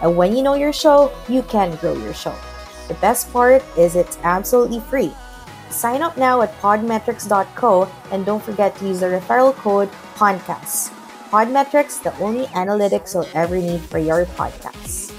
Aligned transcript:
And 0.00 0.16
when 0.16 0.34
you 0.36 0.42
know 0.42 0.54
your 0.54 0.72
show, 0.72 1.12
you 1.28 1.42
can 1.42 1.76
grow 1.76 1.94
your 1.94 2.14
show. 2.14 2.34
The 2.88 2.94
best 2.94 3.32
part 3.32 3.62
is 3.76 3.96
it's 3.96 4.18
absolutely 4.22 4.80
free. 4.80 5.12
Sign 5.70 6.02
up 6.02 6.16
now 6.16 6.42
at 6.42 6.58
podmetrics.co 6.60 7.88
and 8.10 8.26
don't 8.26 8.42
forget 8.42 8.74
to 8.76 8.86
use 8.86 9.00
the 9.00 9.06
referral 9.06 9.54
code 9.54 9.88
PODCAST. 10.16 10.90
Podmetrics, 11.30 12.02
the 12.02 12.16
only 12.18 12.46
analytics 12.46 13.14
you'll 13.14 13.28
ever 13.34 13.56
need 13.56 13.80
for 13.82 13.98
your 13.98 14.26
podcast. 14.34 15.09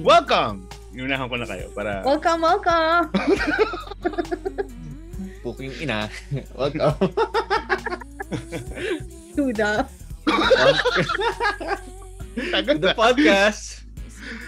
Welcome! 0.00 0.64
Iunahan 0.96 1.28
ko 1.28 1.36
na 1.36 1.44
kayo 1.44 1.68
para... 1.76 2.00
Welcome, 2.00 2.40
welcome! 2.40 3.12
Puking 5.44 5.76
ina. 5.84 6.08
Welcome. 6.56 6.96
to 9.36 9.52
the... 9.52 9.84
Tagal 12.48 12.80
the 12.80 12.96
podcast. 12.96 13.84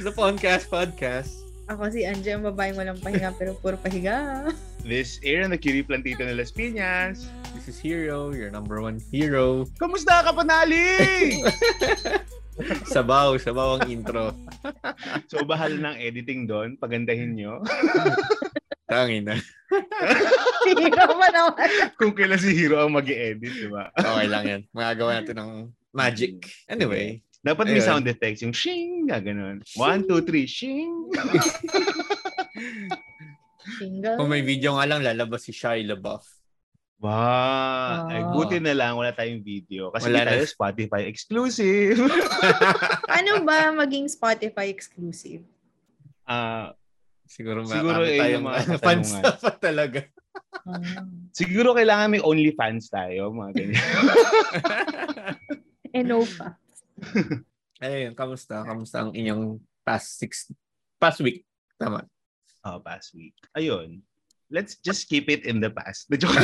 The 0.00 0.12
podcast 0.16 0.72
podcast. 0.72 1.44
Ako 1.68 1.92
si 1.92 2.08
Angie, 2.08 2.32
ang 2.32 2.48
babaeng 2.48 2.80
walang 2.80 3.00
pahinga 3.04 3.36
pero 3.36 3.52
puro 3.60 3.76
pahiga. 3.76 4.48
This 4.80 5.20
Aaron, 5.24 5.52
the 5.52 5.60
cutie 5.60 5.84
plantito 5.84 6.24
ng 6.24 6.40
Las 6.40 6.52
Piñas. 6.52 7.28
This 7.52 7.68
is 7.68 7.76
Hero, 7.76 8.32
your 8.32 8.48
number 8.48 8.80
one 8.80 8.96
hero. 9.12 9.68
Kamusta 9.76 10.24
ka, 10.24 10.32
panali? 10.32 11.44
Sabaw, 12.94 13.34
sabaw 13.38 13.78
ang 13.78 13.90
intro. 13.90 14.30
so, 15.30 15.42
bahal 15.42 15.74
ng 15.74 15.96
editing 15.98 16.46
doon. 16.46 16.78
Pagandahin 16.78 17.34
nyo. 17.34 17.60
Tangin 18.90 19.26
na. 19.26 19.36
Hero 20.68 21.04
pa 21.16 21.28
naman. 21.32 21.68
Kung 21.98 22.12
kailan 22.14 22.38
si 22.38 22.52
Hero 22.54 22.84
ang 22.84 22.94
mag 22.94 23.08
edit 23.08 23.48
di 23.48 23.68
ba? 23.72 23.90
Okay 23.96 24.26
lang 24.28 24.44
yan. 24.44 24.62
Magagawa 24.70 25.10
natin 25.18 25.36
ng 25.40 25.52
magic. 25.90 26.46
Anyway. 26.68 27.24
Dapat 27.44 27.68
may 27.68 27.84
sound 27.84 28.08
effects. 28.08 28.40
Yung 28.40 28.56
shing, 28.56 29.04
gaganon. 29.04 29.60
One, 29.76 30.08
two, 30.08 30.24
three, 30.24 30.48
shing. 30.48 31.12
Single. 33.76 34.16
Kung 34.16 34.32
may 34.32 34.40
video 34.40 34.76
nga 34.76 34.88
lang, 34.88 35.04
lalabas 35.04 35.44
si 35.44 35.52
Shia 35.52 35.80
LaBeouf. 35.84 36.24
Wow. 37.04 38.08
Ay, 38.08 38.24
Wow. 38.24 38.32
buti 38.32 38.56
na 38.64 38.72
lang 38.72 38.96
wala 38.96 39.12
tayong 39.12 39.44
video. 39.44 39.92
Kasi 39.92 40.08
Wala 40.08 40.24
tayo 40.24 40.40
na. 40.40 40.48
Spotify 40.48 41.04
exclusive. 41.04 42.00
Ano 43.20 43.44
ba 43.44 43.68
maging 43.70 44.08
Spotify 44.08 44.72
exclusive? 44.72 45.44
Ah, 46.24 46.72
Siguro, 47.24 47.60
Siguro 47.64 48.00
marami 48.00 48.04
yun 48.04 48.08
yung 48.08 48.20
tayong 48.20 48.44
mga 48.44 48.60
fans 48.80 49.08
na 49.16 49.32
pa 49.32 49.50
talaga. 49.52 50.00
Ah. 50.64 51.04
siguro 51.30 51.76
kailangan 51.76 52.08
may 52.08 52.22
OnlyFans 52.24 52.88
tayo. 52.88 53.28
Mga 53.30 53.50
ganyan. 53.52 53.84
Eh, 55.94 56.02
no 56.02 56.26
pa. 56.26 56.58
Ayun, 57.78 58.18
kamusta? 58.18 58.66
Kamusta 58.66 59.06
ang 59.06 59.14
inyong 59.14 59.62
past 59.86 60.18
six, 60.18 60.50
past 60.98 61.22
week? 61.22 61.46
Tama. 61.78 62.02
oh, 62.66 62.82
past 62.82 63.14
week. 63.14 63.30
Ayun. 63.54 64.02
Let's 64.48 64.76
just 64.78 65.08
keep 65.08 65.28
it 65.28 65.44
in 65.44 65.58
the 65.58 65.70
past. 65.70 66.06
The 66.08 66.18
joke. 66.22 66.36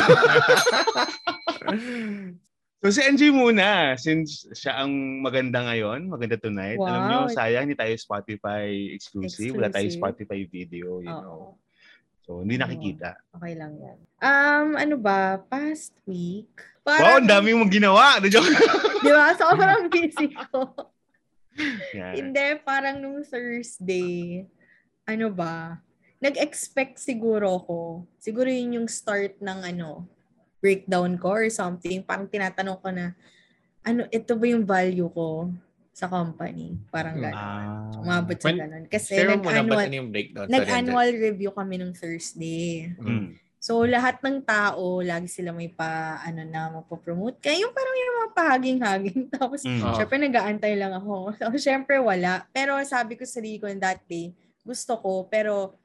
So 2.80 2.88
si 2.88 3.04
NG 3.04 3.28
muna, 3.28 3.92
since 4.00 4.48
siya 4.56 4.80
ang 4.80 5.20
maganda 5.20 5.60
ngayon, 5.60 6.08
maganda 6.08 6.40
tonight. 6.40 6.80
Alam 6.80 6.96
Wow. 6.96 7.08
nyo, 7.08 7.20
sayang 7.28 7.68
hindi 7.68 7.76
tayo 7.76 7.92
Spotify 7.92 8.72
exclusive. 8.96 9.52
Wala 9.52 9.68
tayong 9.68 9.92
Exclusive. 9.92 10.24
Spotify 10.24 10.40
video, 10.48 11.04
you 11.04 11.12
know. 11.12 11.60
Oo. 11.60 11.60
So 12.24 12.40
hindi 12.40 12.56
nakikita. 12.56 13.20
Okay 13.36 13.52
lang 13.52 13.76
yan. 13.76 13.98
Um, 14.24 14.80
ano 14.80 14.96
ba? 14.96 15.44
Past 15.44 15.92
week? 16.08 16.48
Wow, 16.80 17.20
ang 17.20 17.28
dami 17.28 17.52
mong 17.52 17.68
ginawa. 17.68 18.16
The 18.16 18.30
joke. 18.32 18.48
Di 19.04 19.12
ba? 19.12 19.36
Sobrang 19.36 19.92
busy 19.92 20.32
ko. 20.32 20.72
Yan. 21.92 22.14
Hindi, 22.16 22.46
parang 22.64 22.96
nung 22.96 23.20
Thursday, 23.20 24.48
ano 25.04 25.28
ba, 25.28 25.76
nag-expect 26.20 27.00
siguro 27.00 27.56
ko, 27.64 27.78
siguro 28.20 28.46
yun 28.46 28.84
yung 28.84 28.88
start 28.88 29.40
ng 29.40 29.60
ano, 29.66 30.04
breakdown 30.60 31.16
ko 31.16 31.32
or 31.34 31.48
something. 31.48 32.04
Parang 32.04 32.28
tinatanong 32.28 32.78
ko 32.78 32.88
na, 32.92 33.16
ano, 33.80 34.04
ito 34.12 34.36
ba 34.36 34.44
yung 34.44 34.68
value 34.68 35.08
ko 35.08 35.48
sa 35.90 36.04
company? 36.06 36.76
Parang 36.92 37.16
Hmm. 37.16 37.24
gano'n. 37.24 37.40
Ah. 37.40 38.00
Umabot 38.04 38.36
sa 38.36 38.52
When- 38.52 38.60
gano'n. 38.60 38.84
Kasi 38.86 39.16
mo 39.16 39.48
na 39.48 39.64
nag-annual, 39.64 39.86
ano 40.36 40.48
nag-annual 40.52 41.10
review 41.16 41.50
kami 41.50 41.80
nung 41.80 41.96
Thursday. 41.96 42.92
Mm. 43.00 43.40
So, 43.60 43.84
lahat 43.84 44.24
ng 44.24 44.40
tao, 44.40 45.04
lagi 45.04 45.28
sila 45.28 45.52
may 45.52 45.68
pa, 45.68 46.20
ano 46.24 46.44
na, 46.48 46.72
mapopromote. 46.72 47.40
Kaya 47.44 47.60
yung 47.60 47.72
parang 47.76 47.96
yung 47.96 48.16
mga 48.16 48.30
pahaging-haging. 48.32 49.20
Tapos, 49.36 49.60
Mm. 49.64 49.80
Oo. 49.84 49.96
syempre, 49.96 50.16
nag-aantay 50.16 50.72
lang 50.76 50.92
ako. 50.92 51.32
So, 51.40 51.52
syempre, 51.56 51.96
wala. 52.00 52.44
Pero 52.52 52.76
sabi 52.84 53.16
ko 53.16 53.24
sa 53.24 53.40
sarili 53.40 53.56
ko 53.56 53.68
that 53.80 54.00
day, 54.04 54.32
gusto 54.60 54.96
ko, 55.00 55.24
pero 55.28 55.79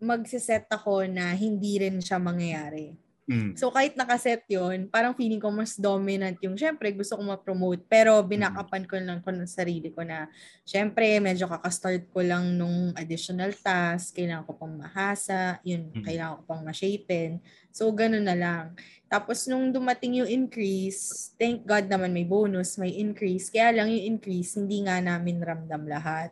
magsiset 0.00 0.66
ako 0.70 1.06
na 1.06 1.32
hindi 1.34 1.78
rin 1.78 1.98
siya 2.02 2.18
mangyayari. 2.18 2.94
Mm. 3.24 3.56
So, 3.56 3.72
kahit 3.72 3.96
nakaset 3.96 4.44
yon 4.52 4.92
parang 4.92 5.16
feeling 5.16 5.40
ko 5.40 5.48
mas 5.48 5.80
dominant 5.80 6.36
yung, 6.44 6.60
syempre, 6.60 6.92
gusto 6.92 7.16
ko 7.16 7.24
ma-promote. 7.24 7.80
Pero, 7.88 8.20
binakapan 8.20 8.84
ko 8.84 9.00
lang 9.00 9.24
ko 9.24 9.32
ng 9.32 9.48
sarili 9.48 9.88
ko 9.96 10.04
na, 10.04 10.28
syempre, 10.60 11.08
medyo 11.24 11.48
kakastart 11.48 12.04
ko 12.12 12.20
lang 12.20 12.52
nung 12.60 12.92
additional 12.92 13.56
task, 13.56 14.20
kailangan 14.20 14.44
ko 14.44 14.52
pang 14.60 14.76
mahasa, 14.76 15.56
yun, 15.64 15.88
Mm. 15.88 16.04
kailangan 16.04 16.34
ko 16.36 16.42
pang 16.44 16.62
ma-shapen. 16.68 17.40
So, 17.72 17.88
ganun 17.96 18.28
na 18.28 18.36
lang. 18.36 18.76
Tapos, 19.08 19.48
nung 19.48 19.72
dumating 19.72 20.20
yung 20.20 20.28
increase, 20.28 21.32
thank 21.40 21.64
God 21.64 21.88
naman 21.88 22.12
may 22.12 22.28
bonus, 22.28 22.76
may 22.76 22.92
increase. 22.92 23.48
Kaya 23.48 23.72
lang 23.72 23.88
yung 23.88 24.20
increase, 24.20 24.60
hindi 24.60 24.84
nga 24.84 25.00
namin 25.00 25.40
ramdam 25.40 25.88
lahat. 25.88 26.28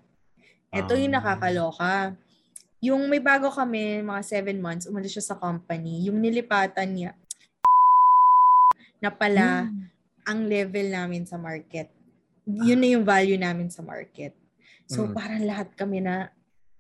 Ito 0.69 0.93
yung 0.93 1.17
Ah. 1.17 1.25
nakakaloka. 1.25 2.21
Yung 2.83 3.07
may 3.07 3.23
bago 3.23 3.47
kami, 3.47 4.03
mga 4.03 4.23
seven 4.27 4.59
months, 4.59 4.91
umalis 4.91 5.15
siya 5.15 5.33
sa 5.33 5.39
company. 5.39 6.03
Yung 6.11 6.19
nilipatan 6.19 6.91
niya, 6.91 7.13
na 8.99 9.11
pala, 9.11 9.71
ang 10.23 10.41
level 10.47 10.91
namin 10.91 11.23
sa 11.23 11.39
market. 11.39 11.91
Yun 12.47 12.79
na 12.79 12.89
yung 12.91 13.07
value 13.07 13.39
namin 13.39 13.71
sa 13.71 13.83
market. 13.83 14.35
So, 14.91 15.07
Mm. 15.07 15.15
parang 15.15 15.43
lahat 15.47 15.69
kami 15.79 16.03
na, 16.03 16.31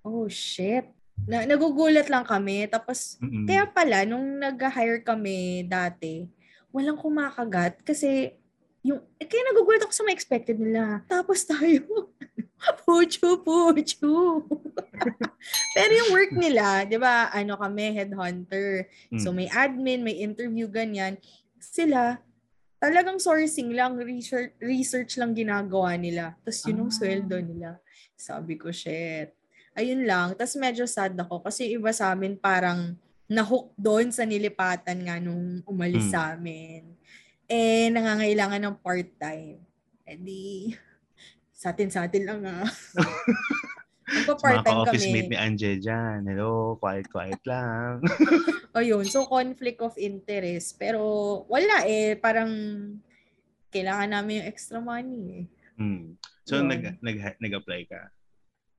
oh 0.03 0.27
shit. 0.27 0.87
Na, 1.27 1.47
nagugulat 1.47 2.10
lang 2.10 2.27
kami. 2.27 2.66
Tapos, 2.66 3.19
Mm-mm. 3.22 3.47
kaya 3.47 3.66
pala, 3.71 4.03
nung 4.03 4.43
nag-hire 4.43 5.07
kami 5.07 5.66
dati, 5.66 6.27
walang 6.75 6.98
kumakagat 6.98 7.78
kasi 7.87 8.34
yung, 8.83 8.99
eh, 9.17 9.27
kaya 9.27 9.43
nagugulat 9.47 9.83
ako 9.83 9.95
sa 9.95 10.03
mga 10.03 10.15
expected 10.15 10.59
nila. 10.59 11.07
Tapos 11.07 11.47
tayo, 11.47 12.11
puchu, 12.83 13.39
puchu. 13.41 14.43
Pero 15.77 15.91
yung 15.93 16.11
work 16.11 16.33
nila, 16.34 16.83
di 16.83 16.99
ba, 16.99 17.31
ano 17.31 17.55
kami, 17.55 17.95
headhunter. 17.95 18.87
So 19.19 19.31
Mm. 19.31 19.37
may 19.37 19.49
admin, 19.49 20.01
may 20.03 20.17
interview, 20.19 20.67
ganyan. 20.67 21.19
Sila, 21.59 22.19
talagang 22.79 23.23
sourcing 23.23 23.71
lang, 23.71 23.95
research, 23.97 24.51
research 24.59 25.15
lang 25.15 25.31
ginagawa 25.33 25.95
nila. 25.95 26.34
Tapos 26.43 26.59
yun 26.67 26.83
yung 26.83 26.93
Ah. 26.93 26.99
sweldo 26.99 27.37
nila. 27.39 27.71
Sabi 28.19 28.59
ko, 28.59 28.75
shit. 28.75 29.31
Ayun 29.73 30.05
lang. 30.05 30.34
Tapos 30.34 30.59
medyo 30.59 30.84
sad 30.84 31.15
ako 31.15 31.41
kasi 31.41 31.71
iba 31.71 31.95
sa 31.95 32.13
amin 32.13 32.34
parang 32.37 32.99
nahook 33.25 33.73
doon 33.75 34.13
sa 34.13 34.27
nilipatan 34.27 34.99
nga 35.01 35.17
nung 35.17 35.63
umalis 35.65 36.11
Mm. 36.11 36.13
sa 36.13 36.21
amin. 36.34 36.83
Eh, 37.50 37.91
nangangailangan 37.91 38.60
ng 38.62 38.77
part-time. 38.80 39.60
Eh 40.06 40.18
di, 40.18 40.74
sa 41.53 41.71
atin 41.71 41.89
sa 41.91 42.06
atin 42.10 42.22
lang 42.27 42.41
ah. 42.47 42.66
Nagpa-part-time 44.12 44.83
kami. 44.92 45.09
mate 45.09 45.30
ni 45.33 45.39
Anje 45.39 45.71
dyan. 45.80 46.27
Hello, 46.28 46.77
quiet-quiet 46.77 47.41
lang. 47.50 48.04
Ayun, 48.77 49.09
so 49.09 49.24
conflict 49.24 49.80
of 49.80 49.97
interest. 49.97 50.77
Pero 50.77 51.00
wala 51.48 51.86
eh, 51.89 52.18
parang 52.21 52.50
kailangan 53.72 54.12
namin 54.12 54.42
yung 54.45 54.48
extra 54.53 54.78
money 54.84 55.22
eh. 55.33 55.45
Hmm. 55.80 56.18
So, 56.45 56.60
Yun. 56.60 56.68
nag, 56.68 56.83
nag, 57.00 57.16
nag-apply 57.41 57.80
ka? 57.88 58.00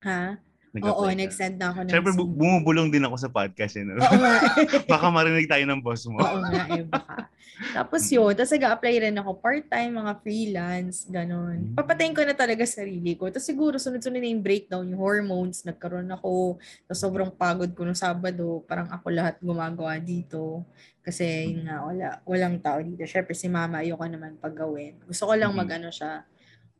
Ha? 0.05 0.37
Oo, 0.81 1.05
ka? 1.05 1.13
nag-send 1.13 1.61
na 1.61 1.69
ako 1.69 1.79
ng 1.85 1.91
Siyempre, 1.93 2.11
bu- 2.17 2.33
bumubulong 2.33 2.89
din 2.89 3.05
ako 3.05 3.15
sa 3.21 3.29
podcast. 3.29 3.77
Eh, 3.77 3.85
no? 3.85 3.93
Oo 3.93 4.17
nga. 4.17 4.41
Baka 4.91 5.13
marinig 5.13 5.45
tayo 5.45 5.61
ng 5.69 5.85
boss 5.85 6.09
mo. 6.09 6.17
Oo 6.17 6.41
nga 6.41 6.65
eh, 6.73 6.81
baka. 6.81 7.29
Tapos 7.77 8.01
yun, 8.09 8.33
tapos 8.33 8.49
nag-apply 8.49 8.93
rin 8.99 9.15
ako 9.15 9.37
part-time, 9.37 9.93
mga 9.93 10.13
freelance, 10.19 11.05
ganun. 11.05 11.69
Mm. 11.69 11.77
Papatayin 11.77 12.17
ko 12.17 12.25
na 12.25 12.33
talaga 12.33 12.65
sarili 12.65 13.13
ko. 13.13 13.29
Tapos 13.29 13.45
siguro 13.45 13.77
sunod-sunod 13.77 14.17
na 14.17 14.25
yung 14.25 14.41
breakdown, 14.41 14.89
yung 14.89 14.97
hormones, 14.97 15.61
nagkaroon 15.61 16.09
ako. 16.09 16.57
Tapos 16.83 16.99
sobrang 16.99 17.29
pagod 17.29 17.69
ko 17.71 17.85
nung 17.85 17.95
Sabado, 17.95 18.65
parang 18.65 18.89
ako 18.89 19.05
lahat 19.07 19.37
gumagawa 19.37 20.01
dito. 20.01 20.65
Kasi 21.05 21.53
yun 21.53 21.69
nga, 21.69 21.85
wala, 21.85 22.07
walang 22.25 22.57
tao 22.57 22.81
dito. 22.81 23.05
Siyempre 23.05 23.37
si 23.37 23.45
mama, 23.45 23.85
ayoko 23.85 24.01
naman 24.01 24.33
paggawin. 24.41 24.97
Gusto 25.05 25.29
ko 25.29 25.37
lang 25.37 25.53
Mhm. 25.53 25.59
mag-ano 25.59 25.89
siya, 25.93 26.25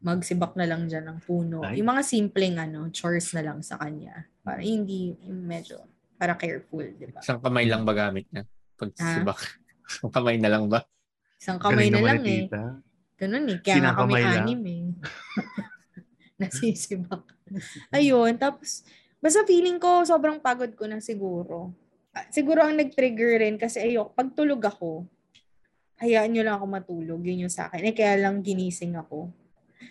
magsibak 0.03 0.53
na 0.59 0.67
lang 0.67 0.91
dyan 0.91 1.07
ng 1.07 1.19
puno. 1.23 1.63
Ay. 1.63 1.79
Yung 1.79 1.87
mga 1.87 2.03
simpleng 2.03 2.59
ano, 2.59 2.91
chores 2.91 3.31
na 3.31 3.41
lang 3.41 3.63
sa 3.63 3.79
kanya. 3.79 4.27
Para 4.43 4.59
hindi, 4.59 5.15
yung 5.23 5.47
medyo, 5.47 5.79
para 6.19 6.35
careful, 6.35 6.83
di 6.83 7.07
ba? 7.07 7.23
Isang 7.23 7.39
kamay 7.39 7.65
lang 7.65 7.87
ba 7.87 7.95
gamit 7.95 8.27
niya? 8.27 8.43
Pag 8.75 8.91
Ha? 8.99 9.23
sibak. 9.23 9.39
Isang 9.89 10.11
kamay 10.11 10.35
na 10.35 10.51
lang 10.51 10.67
ba? 10.67 10.83
Isang 11.39 11.59
kamay 11.59 11.87
Galing 11.87 11.95
na 11.95 12.01
lang 12.03 12.21
eh. 12.27 12.43
Ganun 13.15 13.45
eh. 13.47 13.59
Kaya 13.63 13.79
nga 13.79 13.95
kami 13.95 14.13
anim 14.19 14.61
eh. 14.67 14.83
Nasisibak. 16.43 17.23
Ayun. 17.95 18.35
Tapos, 18.35 18.83
basta 19.23 19.47
feeling 19.47 19.79
ko, 19.79 20.03
sobrang 20.03 20.43
pagod 20.43 20.71
ko 20.75 20.83
na 20.83 20.99
siguro. 20.99 21.71
Ah, 22.11 22.27
Siguro 22.27 22.61
ang 22.61 22.75
nag-trigger 22.75 23.39
rin 23.39 23.55
kasi 23.55 23.79
ayok, 23.79 24.11
pag 24.13 24.35
tulog 24.35 24.59
ako, 24.59 25.07
hayaan 26.03 26.35
nyo 26.35 26.43
lang 26.43 26.55
ako 26.59 26.65
matulog. 26.67 27.21
Yun 27.23 27.47
yung 27.47 27.53
sa 27.53 27.71
akin. 27.71 27.87
Eh, 27.87 27.95
kaya 27.95 28.19
lang 28.19 28.43
ginising 28.43 28.99
ako. 28.99 29.31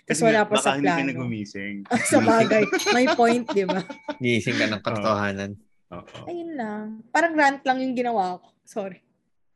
Tapos 0.02 0.08
Kasi 0.08 0.20
wala 0.24 0.40
pa 0.42 0.54
sa 0.54 0.60
baka 0.62 0.70
hindi 0.74 0.86
ka 0.86 0.94
plano. 0.94 1.10
nagumising. 1.10 1.76
sa 2.10 2.18
bagay. 2.18 2.62
May 2.90 3.06
point, 3.12 3.44
di 3.46 3.64
ba? 3.64 3.80
Gising 4.18 4.56
ka 4.56 4.66
ng 4.68 4.82
katotohanan. 4.82 5.50
Oo. 5.90 6.18
Ayun 6.24 6.50
lang. 6.54 6.84
Parang 7.08 7.32
rant 7.32 7.60
lang 7.60 7.78
yung 7.78 7.92
ginawa 7.92 8.36
ko. 8.36 8.48
Sorry. 8.62 8.98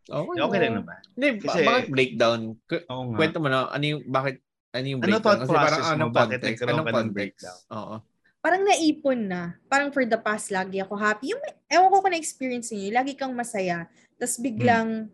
Okay. 0.04 0.38
Okay 0.38 0.58
Oo. 0.58 0.62
lang 0.62 0.74
naman. 0.76 1.00
Hindi, 1.10 1.26
Kasi- 1.40 1.60
ba- 1.60 1.68
bakit 1.72 1.86
breakdown? 1.88 2.40
K- 2.62 2.84
Oo 2.86 3.02
nga. 3.08 3.16
Kwento 3.16 3.38
mo 3.38 3.48
na, 3.48 3.66
ano 3.66 3.84
yung, 3.84 4.02
bakit, 4.06 4.38
ano 4.70 4.86
yung 4.86 5.00
Ano 5.00 5.06
breakdown? 5.10 5.24
thought 5.38 5.50
process 5.50 5.82
mo? 5.82 5.92
anong 5.92 6.12
Bakit 6.12 6.22
context? 6.30 6.46
nagkaroon 6.46 6.70
Anong 6.70 6.78
ka 6.78 6.88
ng 6.88 6.96
context? 6.96 7.16
breakdown? 7.16 7.60
Oo. 7.72 7.96
parang 8.38 8.62
naipon 8.62 9.20
na. 9.24 9.42
Parang 9.66 9.90
for 9.90 10.04
the 10.04 10.14
past, 10.16 10.48
lagi 10.48 10.78
ako 10.78 10.94
happy. 10.94 11.34
Yung, 11.34 11.42
ewan 11.66 11.90
ko 11.90 11.98
kung 11.98 12.14
na-experience 12.14 12.70
niyo, 12.70 12.94
lagi 12.94 13.12
kang 13.12 13.34
masaya. 13.34 13.90
Tapos 14.14 14.38
biglang, 14.38 15.10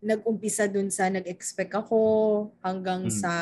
nag-umpisa 0.00 0.66
dun 0.66 0.88
sa 0.88 1.06
nag-expect 1.06 1.70
ako, 1.70 2.00
hanggang 2.58 3.06
Hmm. 3.06 3.12
sa 3.12 3.32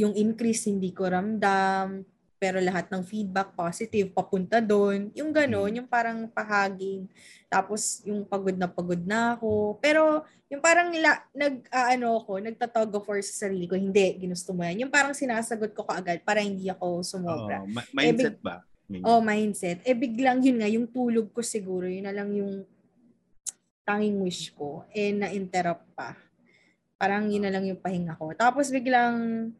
yung 0.00 0.16
increase 0.16 0.66
hindi 0.66 0.90
ko 0.90 1.08
ramdam, 1.12 2.02
pero 2.40 2.56
lahat 2.56 2.88
ng 2.88 3.04
feedback 3.04 3.52
positive, 3.52 4.16
papunta 4.16 4.64
doon. 4.64 5.12
Yung 5.12 5.28
gano'n, 5.28 5.68
Hmm. 5.68 5.78
yung 5.84 5.88
parang 5.92 6.24
pahaging. 6.24 7.04
Tapos 7.52 8.00
yung 8.08 8.24
pagod 8.24 8.56
na 8.56 8.64
pagod 8.64 8.96
na 9.04 9.36
ako. 9.36 9.76
Pero 9.76 10.24
yung 10.48 10.64
parang 10.64 10.88
la, 10.96 11.20
nag, 11.36 11.68
ah, 11.68 11.92
ano 11.92 12.16
ako, 12.16 12.40
nagtatog 12.40 12.96
war 13.04 13.20
sa 13.20 13.44
sarili 13.44 13.68
ko, 13.68 13.76
hindi, 13.76 14.16
ginusto 14.24 14.56
mo 14.56 14.64
yan. 14.64 14.88
Yung 14.88 14.92
parang 14.92 15.12
sinasagot 15.12 15.76
ko 15.76 15.84
kaagad 15.84 16.24
para 16.24 16.40
hindi 16.40 16.72
ako 16.72 17.04
sumobra. 17.04 17.60
Oo. 17.60 17.68
Ma- 17.68 17.88
mindset 17.92 18.40
ba? 18.40 18.64
Maybe. 18.88 19.04
Oh, 19.04 19.20
mindset. 19.20 19.84
Eh, 19.84 19.94
biglang 19.94 20.40
yun 20.40 20.58
nga, 20.58 20.66
yung 20.66 20.88
tulog 20.88 21.30
ko 21.30 21.44
siguro, 21.44 21.86
yun 21.86 22.08
na 22.08 22.16
lang 22.16 22.32
yung 22.34 22.64
tanging 23.84 24.16
wish 24.24 24.50
ko. 24.56 24.88
Eh, 24.96 25.12
na-interrupt 25.12 25.92
pa. 25.92 26.16
Parang 26.96 27.28
yun 27.28 27.44
na 27.44 27.52
lang 27.52 27.68
yung 27.68 27.78
pahinga 27.78 28.16
ko. 28.16 28.32
Tapos 28.32 28.72
biglang, 28.72 29.52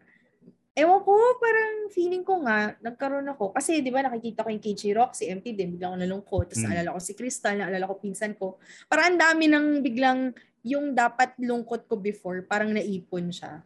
ewan 0.80 1.04
ko, 1.04 1.14
parang 1.36 1.92
feeling 1.92 2.24
ko 2.24 2.40
nga, 2.42 2.72
nagkaroon 2.80 3.28
ako. 3.28 3.52
Kasi 3.52 3.84
di 3.84 3.92
ba 3.92 4.00
nakikita 4.00 4.42
ko 4.42 4.48
yung 4.48 4.62
KG 4.64 4.82
Rock, 4.96 5.12
si 5.12 5.28
MT 5.28 5.52
din, 5.52 5.76
biglang 5.76 5.94
ako 5.94 5.98
nalungkot. 6.00 6.44
Tapos 6.50 6.64
Mm. 6.64 6.68
naalala 6.72 6.96
ko 6.96 7.00
si 7.00 7.12
Crystal, 7.12 7.54
naalala 7.54 7.84
ko 7.90 7.94
pinsan 8.00 8.32
ko. 8.34 8.56
Parang 8.88 9.14
ang 9.14 9.18
dami 9.20 9.44
ng 9.46 9.66
biglang, 9.84 10.32
yung 10.64 10.92
dapat 10.92 11.36
lungkot 11.40 11.88
ko 11.88 11.96
before, 11.96 12.44
parang 12.44 12.72
naipon 12.72 13.28
siya. 13.28 13.60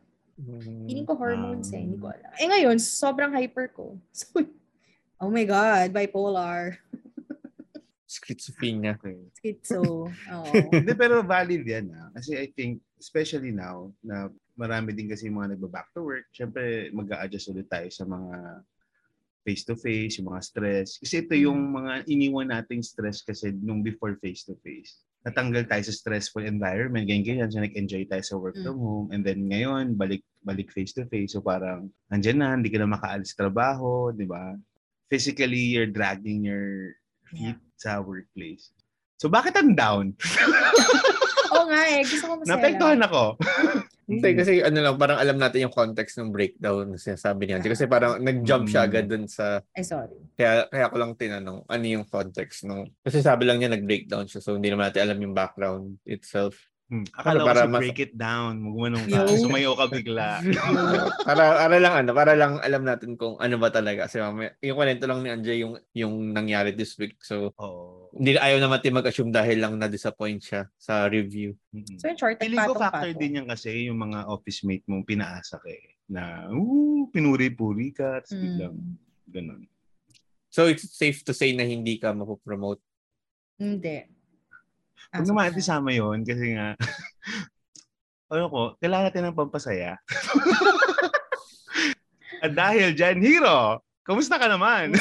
Feeling 0.86 1.06
ko 1.06 1.14
hormones 1.14 1.70
eh, 1.70 1.78
hindi 1.78 1.94
ko 1.94 2.10
alam. 2.10 2.30
Eh 2.42 2.46
ngayon, 2.50 2.76
sobrang 2.82 3.30
hyper 3.30 3.70
ko. 3.70 3.94
So, 4.10 4.42
oh 5.22 5.30
my 5.30 5.46
God, 5.46 5.94
bipolar. 5.94 6.82
Schizophrenia. 8.04 8.94
Okay. 8.98 9.18
Schizo. 9.42 10.06
Oo. 10.06 10.52
Hindi, 10.74 10.92
pero 10.94 11.26
valid 11.26 11.66
yan. 11.66 11.90
Ah. 11.90 12.14
Kasi 12.14 12.38
I 12.38 12.46
think, 12.54 12.78
especially 13.02 13.50
now, 13.50 13.90
na 13.98 14.30
marami 14.54 14.94
din 14.94 15.10
kasi 15.10 15.26
yung 15.28 15.42
mga 15.42 15.58
nagba-back 15.58 15.90
to 15.94 16.02
work, 16.02 16.26
syempre 16.30 16.90
mag 16.94 17.10
adjust 17.20 17.50
ulit 17.50 17.66
tayo 17.66 17.88
sa 17.90 18.06
mga 18.06 18.62
face-to-face, 19.44 20.18
yung 20.18 20.32
mga 20.32 20.42
stress. 20.42 20.96
Kasi 20.96 21.20
ito 21.20 21.36
yung 21.36 21.76
mga 21.76 22.08
iniwan 22.08 22.48
nating 22.48 22.80
stress 22.80 23.20
kasi 23.20 23.52
nung 23.52 23.84
before 23.84 24.16
face-to-face. 24.16 25.04
Natanggal 25.24 25.68
tayo 25.68 25.84
sa 25.84 25.92
stressful 25.92 26.44
environment, 26.44 27.04
ganyan 27.04 27.24
ganyan, 27.24 27.48
so 27.52 27.60
nag-enjoy 27.60 28.08
tayo 28.08 28.24
sa 28.24 28.36
work 28.40 28.56
from 28.60 28.76
home, 28.76 29.08
and 29.08 29.24
then 29.24 29.40
ngayon, 29.48 29.96
balik 29.96 30.20
balik 30.44 30.68
face-to-face, 30.72 31.32
so 31.32 31.40
parang 31.40 31.88
andyan 32.12 32.40
na, 32.40 32.56
hindi 32.56 32.68
ka 32.68 32.80
na 32.80 32.92
makaalis 32.92 33.32
sa 33.32 33.48
trabaho, 33.48 34.12
di 34.12 34.28
ba? 34.28 34.52
Physically, 35.08 35.76
you're 35.76 35.88
dragging 35.88 36.44
your 36.44 36.92
feet 37.28 37.56
sa 37.80 38.00
workplace. 38.04 38.72
So 39.16 39.32
bakit 39.32 39.56
ang 39.56 39.72
down? 39.72 40.12
Oo 41.56 41.64
nga 41.72 41.82
eh, 41.88 42.04
gusto 42.04 42.24
ko 42.28 42.32
masaya. 42.36 42.50
Naapektuhan 42.52 43.00
ako. 43.00 43.22
Hindi, 44.04 44.28
kasi 44.36 44.60
ano 44.60 44.78
lang, 44.84 44.96
parang 45.00 45.16
alam 45.16 45.40
natin 45.40 45.64
yung 45.64 45.72
context 45.72 46.20
ng 46.20 46.28
breakdown 46.28 46.92
na 46.92 46.98
sinasabi 47.00 47.48
niya. 47.48 47.64
Kasi 47.64 47.88
parang 47.88 48.20
nag-jump 48.20 48.68
siya 48.68 48.84
Mm. 48.84 48.88
agad 48.92 49.04
dun 49.08 49.24
sa, 49.24 49.64
Ay, 49.72 49.84
sorry. 49.84 50.12
kaya, 50.36 50.68
kaya 50.68 50.86
ko 50.92 50.96
lang 51.00 51.12
tinanong, 51.16 51.64
ano 51.64 51.84
yung 51.88 52.04
context 52.04 52.68
nung, 52.68 52.84
kasi 53.00 53.24
sabi 53.24 53.48
lang 53.48 53.56
niya 53.58 53.72
nag-breakdown 53.72 54.28
siya, 54.28 54.44
so 54.44 54.54
hindi 54.54 54.68
naman 54.68 54.92
natin 54.92 55.08
alam 55.08 55.18
yung 55.18 55.32
background 55.32 55.96
itself. 56.04 56.68
Hmm. 56.84 57.00
Akala 57.16 57.40
ko 57.40 57.48
Para 57.48 57.60
kasi 57.60 57.72
mas- 57.72 57.80
break 57.80 57.98
it 57.98 58.14
down. 58.14 58.60
Magmanong 58.60 59.08
ka. 59.08 59.24
Yo. 59.24 59.40
Sumayo 59.40 59.72
ka 59.72 59.88
bigla. 59.88 60.44
para, 61.28 61.42
para 61.56 61.76
lang 61.80 61.94
ano, 61.96 62.10
para 62.12 62.32
lang 62.36 62.52
alam 62.60 62.84
natin 62.84 63.16
kung 63.16 63.40
ano 63.40 63.56
ba 63.56 63.72
talaga. 63.72 64.04
Kasi 64.04 64.20
mamaya, 64.20 64.52
yung 64.60 64.76
kwento 64.76 65.04
lang 65.04 65.20
ni 65.20 65.28
Anjay 65.28 65.58
yung, 65.64 65.74
yung 65.92 66.14
nangyari 66.30 66.70
this 66.70 66.92
week. 66.94 67.16
So, 67.20 67.56
Oo. 67.56 68.12
hindi 68.12 68.36
ayaw 68.36 68.60
naman 68.60 68.78
natin 68.78 68.94
mag-assume 68.94 69.32
dahil 69.32 69.58
lang 69.58 69.74
na-disappoint 69.74 70.44
siya 70.44 70.68
sa 70.76 71.08
review. 71.08 71.56
Mm-mm. 71.72 71.96
So, 71.96 72.06
in 72.06 72.20
short, 72.20 72.36
Feeling 72.36 72.60
ko 72.60 72.76
factor 72.76 72.84
nagpatong-patong. 73.10 73.18
din 73.18 73.38
yan 73.40 73.46
kasi 73.48 73.88
yung 73.88 73.98
mga 73.98 74.28
office 74.28 74.60
mate 74.62 74.84
mong 74.84 75.08
pinaasa 75.08 75.56
ka 75.56 75.68
eh. 75.68 75.96
Na, 76.04 76.52
ooh, 76.52 77.08
pinuri-puri 77.08 77.90
ka. 77.90 78.20
Tapos 78.20 78.36
biglang, 78.36 78.76
Mm, 78.76 78.94
ganun. 79.32 79.62
So, 80.46 80.68
it's 80.68 80.84
safe 80.86 81.24
to 81.24 81.32
say 81.32 81.50
na 81.50 81.64
hindi 81.64 81.96
ka 81.96 82.12
mapopromote. 82.12 82.84
hindi. 83.56 84.04
Huwag 85.14 85.14
As 85.14 85.26
of 85.26 85.28
naman 85.30 85.42
natin 85.50 85.62
isama 85.62 85.90
yun 85.94 86.18
kasi 86.26 86.58
nga, 86.58 86.74
ano 88.34 88.44
ko, 88.50 88.60
kailangan 88.82 89.06
natin 89.10 89.24
ng 89.30 89.38
pampasaya. 89.38 89.92
At 92.44 92.52
dahil 92.52 92.92
dyan, 92.92 93.22
Hero, 93.22 93.80
kamusta 94.04 94.36
ka 94.36 94.50
naman? 94.50 94.92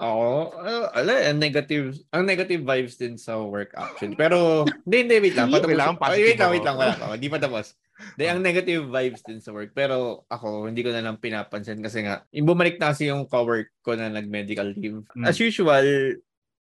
Oo. 0.00 0.32
Uh, 0.60 0.88
ala, 0.96 1.12
ang 1.28 1.40
negative, 1.40 1.92
ang 2.08 2.24
negative 2.24 2.64
vibes 2.64 2.96
din 2.96 3.20
sa 3.20 3.36
work 3.36 3.76
action. 3.76 4.16
Pero, 4.16 4.64
hindi, 4.88 5.04
hindi, 5.04 5.28
wait 5.28 5.36
lang. 5.36 5.52
Patapos, 5.52 5.76
Ay, 5.76 5.96
positive 5.96 6.24
wait 6.24 6.40
lang, 6.40 6.48
ako. 6.48 6.54
wait 6.54 6.64
lang. 6.64 6.76
Wala 6.76 6.94
pa. 6.96 7.16
Hindi 7.16 7.28
pa 7.28 7.38
tapos. 7.40 7.66
Hindi, 8.00 8.24
ang 8.28 8.40
negative 8.40 8.82
vibes 8.88 9.22
din 9.24 9.40
sa 9.44 9.52
work. 9.52 9.76
Pero 9.76 10.24
ako, 10.32 10.72
hindi 10.72 10.80
ko 10.80 10.90
na 10.92 11.04
lang 11.04 11.20
pinapansin 11.20 11.84
kasi 11.84 12.04
nga, 12.04 12.24
yung 12.32 12.48
bumalik 12.48 12.80
na 12.80 12.96
kasi 12.96 13.12
yung 13.12 13.28
cowork 13.28 13.68
ko 13.84 13.92
na 13.92 14.08
nag-medical 14.08 14.72
leave. 14.72 15.04
Mm. 15.12 15.28
As 15.28 15.36
usual, 15.36 15.84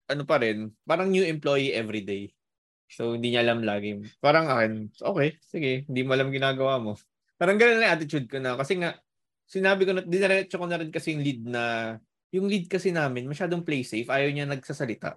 ano 0.10 0.24
pa 0.26 0.42
rin, 0.42 0.72
parang 0.88 1.12
new 1.12 1.24
employee 1.26 1.76
every 1.76 2.02
day. 2.02 2.32
So, 2.92 3.16
hindi 3.16 3.32
niya 3.32 3.48
alam 3.48 3.64
lagi. 3.64 4.04
Parang 4.20 4.52
akin, 4.52 4.92
okay, 5.00 5.40
sige, 5.40 5.88
hindi 5.88 6.04
mo 6.04 6.12
alam 6.12 6.28
ginagawa 6.28 6.76
mo. 6.82 7.00
Parang 7.40 7.56
ganun 7.56 7.80
lang 7.80 7.88
yung 7.88 7.96
attitude 7.96 8.28
ko 8.28 8.38
na. 8.44 8.60
Kasi 8.60 8.76
nga, 8.78 9.00
sinabi 9.48 9.88
ko 9.88 9.96
na, 9.96 10.04
dinaretso 10.04 10.60
ko 10.60 10.68
na 10.68 10.76
rin 10.76 10.92
kasi 10.92 11.16
yung 11.16 11.24
lead 11.24 11.42
na, 11.48 11.64
yung 12.36 12.52
lead 12.52 12.68
kasi 12.68 12.92
namin, 12.92 13.32
masyadong 13.32 13.64
play 13.64 13.88
safe. 13.88 14.12
Ayaw 14.12 14.28
niya 14.32 14.44
nagsasalita. 14.44 15.16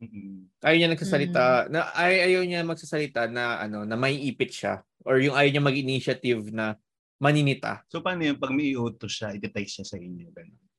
Mm-mm. 0.00 0.48
Ayaw 0.62 0.76
niya 0.78 0.90
nagsasalita, 0.94 1.68
na, 1.68 1.90
ay, 1.98 2.30
ayaw 2.30 2.46
niya 2.46 2.62
magsasalita 2.62 3.26
na, 3.26 3.58
ano, 3.58 3.82
na 3.82 3.98
may 3.98 4.14
ipit 4.30 4.54
siya. 4.54 4.80
Or 5.02 5.18
yung 5.18 5.34
ayaw 5.34 5.50
niya 5.50 5.66
mag-initiative 5.66 6.54
na 6.54 6.78
maninita. 7.20 7.84
so, 7.90 8.00
paano 8.00 8.22
yun? 8.22 8.38
Pag 8.38 8.54
may 8.54 8.72
i-auto 8.72 9.10
siya, 9.10 9.34
iti-text 9.34 9.82
siya 9.82 9.86
sa 9.86 9.96
inyo. 9.98 10.30
Ganun. 10.30 10.69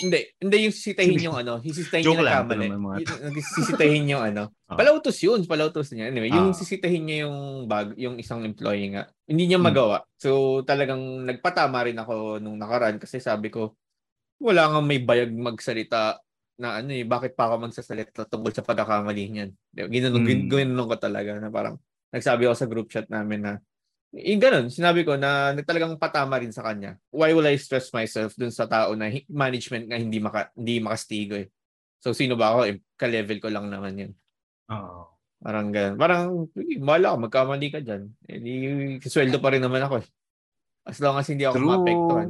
Hindi, 0.00 0.20
hindi 0.40 0.56
yung 0.64 0.74
sisitahin 0.74 1.20
yung 1.20 1.36
ano, 1.36 1.52
sisitahin 1.60 2.04
Joke 2.04 2.18
niya 2.18 2.24
lang, 2.24 2.34
nagkamali. 2.48 2.66
Yung- 2.66 2.84
yung 3.36 3.44
Sisitahin 3.44 4.04
yung 4.08 4.24
ano. 4.24 4.42
Ah. 4.70 4.78
Palautos 4.78 5.18
yun, 5.18 5.42
palautos 5.44 5.90
niya. 5.90 6.14
Anyway, 6.14 6.30
yung 6.30 6.50
Ah. 6.50 6.56
sisitahin 6.56 7.02
niya 7.02 7.26
yung 7.26 7.66
bag, 7.66 7.90
yung 7.98 8.16
isang 8.16 8.46
employee 8.46 8.94
nga. 8.94 9.10
Hindi 9.26 9.50
niya 9.50 9.58
Hmm. 9.58 9.66
magawa. 9.66 10.06
So 10.14 10.62
talagang 10.62 11.02
nagpatama 11.26 11.82
rin 11.82 11.98
ako 11.98 12.38
nung 12.38 12.54
nakaraan 12.54 12.96
kasi 12.96 13.18
sabi 13.18 13.50
ko, 13.50 13.74
wala 14.38 14.70
nga 14.70 14.78
may 14.78 15.02
bayag 15.02 15.34
magsalita 15.34 16.22
na 16.56 16.78
ano 16.78 16.94
eh, 16.94 17.02
bakit 17.02 17.34
pa 17.34 17.50
ako 17.50 17.66
magsasalita 17.66 18.24
tungkol 18.24 18.52
sa 18.54 18.62
pagkakamali 18.62 19.24
niyan. 19.26 19.50
Ginanong, 19.74 20.22
Hmm. 20.22 20.46
ginanong 20.46 20.88
ko 20.88 20.96
talaga 20.96 21.30
na 21.36 21.50
parang 21.50 21.76
nagsabi 22.08 22.46
ako 22.46 22.54
sa 22.54 22.68
group 22.68 22.88
chat 22.88 23.10
namin 23.10 23.42
na 23.42 23.52
yung 24.10 24.42
ganun, 24.42 24.66
sinabi 24.66 25.06
ko 25.06 25.14
na, 25.14 25.54
na 25.54 25.62
talagang 25.62 25.94
patama 25.94 26.42
rin 26.42 26.50
sa 26.50 26.66
kanya. 26.66 26.98
Why 27.14 27.30
will 27.30 27.46
I 27.46 27.54
stress 27.54 27.94
myself 27.94 28.34
dun 28.34 28.50
sa 28.50 28.66
tao 28.66 28.98
na 28.98 29.06
management 29.30 29.86
nga 29.86 29.98
hindi 29.98 30.18
maka 30.18 30.50
hindi 30.58 30.82
makastigo 30.82 31.38
eh. 31.38 31.46
So 32.02 32.10
sino 32.10 32.34
ba 32.34 32.50
ako? 32.50 32.60
Eh, 32.66 32.76
ka-level 32.98 33.38
ko 33.38 33.48
lang 33.54 33.70
naman 33.70 33.94
yun. 33.94 34.12
Oo. 34.74 35.14
Parang 35.40 35.70
ganun. 35.70 35.96
Parang, 35.96 36.22
eh, 36.58 36.80
bahala 36.82 37.14
ka, 37.14 37.18
magkamali 37.22 37.68
ka 37.70 37.80
dyan. 37.80 38.02
Eh, 38.26 38.38
di, 38.42 38.54
sweldo 38.98 39.38
pa 39.38 39.54
rin 39.54 39.62
naman 39.62 39.86
ako 39.86 40.02
eh. 40.02 40.06
As 40.84 40.98
long 40.98 41.14
as 41.14 41.30
hindi 41.30 41.46
ako 41.46 41.56
True. 41.62 41.70
maapektuhan. 41.70 42.28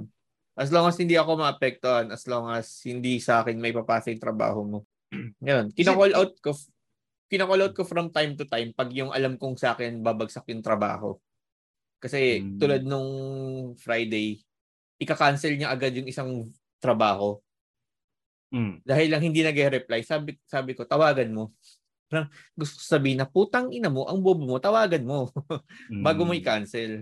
As 0.60 0.68
long 0.68 0.84
as 0.84 0.96
hindi 1.00 1.16
ako 1.16 1.30
maapektuhan, 1.40 2.06
as 2.12 2.22
long 2.28 2.46
as 2.52 2.66
hindi 2.84 3.16
sa 3.24 3.40
akin 3.40 3.56
may 3.56 3.72
papasa 3.72 4.12
yung 4.12 4.20
trabaho 4.20 4.60
mo. 4.62 4.78
Ganun. 5.40 5.72
Kina-call 5.72 6.12
out 6.12 6.36
ko, 6.44 6.52
kina-call 7.32 7.64
out 7.64 7.72
ko 7.72 7.88
from 7.88 8.12
time 8.12 8.36
to 8.36 8.44
time 8.44 8.76
pag 8.76 8.92
yung 8.92 9.16
alam 9.16 9.40
kong 9.40 9.56
sa 9.56 9.72
akin 9.72 10.04
babagsak 10.04 10.44
yung 10.52 10.60
trabaho. 10.60 11.16
Kasi 12.00 12.40
Mm. 12.40 12.56
tulad 12.56 12.82
nung 12.82 13.10
Friday, 13.76 14.40
ika-cancel 14.96 15.54
niya 15.54 15.68
agad 15.68 15.92
yung 15.92 16.08
isang 16.08 16.48
trabaho 16.80 17.36
Mm. 18.50 18.82
dahil 18.82 19.08
lang 19.12 19.22
hindi 19.22 19.44
nag-reply. 19.44 20.02
Sabi 20.02 20.34
sabi 20.42 20.74
ko, 20.74 20.82
tawagan 20.82 21.30
mo. 21.30 21.54
Parang 22.10 22.26
gusto 22.58 22.80
ko 22.80 22.84
sabihin 22.88 23.22
na 23.22 23.28
putang 23.28 23.70
ina 23.70 23.86
mo, 23.86 24.02
ang 24.04 24.18
bobo 24.18 24.42
mo, 24.42 24.58
tawagan 24.58 25.06
mo 25.06 25.30
bago 26.02 26.26
mo 26.26 26.34
Mm. 26.34 26.40
i-cancel. 26.42 26.92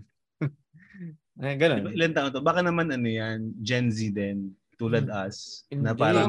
eh, 1.41 1.55
Diba, 1.55 1.57
ganun. 1.57 1.95
ilan 1.95 2.13
taon 2.13 2.31
to? 2.31 2.45
Baka 2.45 2.61
naman 2.61 2.93
ano 2.93 3.09
yan, 3.09 3.55
Gen 3.59 3.89
Z 3.89 4.13
din, 4.13 4.53
tulad 4.77 5.09
Hmm. 5.09 5.25
us, 5.25 5.65
na 5.73 5.95
Hindi. 5.95 5.97
parang 5.97 6.29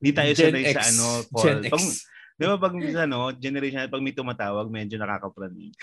hindi 0.00 0.10
tayo 0.10 0.30
Gen 0.34 0.44
sanay 0.50 0.64
sa 0.72 0.82
ano, 0.82 1.06
Gen 1.38 1.58
call. 1.62 1.78
X. 1.78 2.02
Pag, 2.38 2.40
di 2.40 2.46
ba 2.46 2.56
pag 2.56 2.74
ano, 3.02 3.18
generation, 3.34 3.82
pag 3.84 3.98
may 4.00 4.14
tumatawag, 4.14 4.70
medyo 4.70 4.94
nakakapraning. 4.96 5.74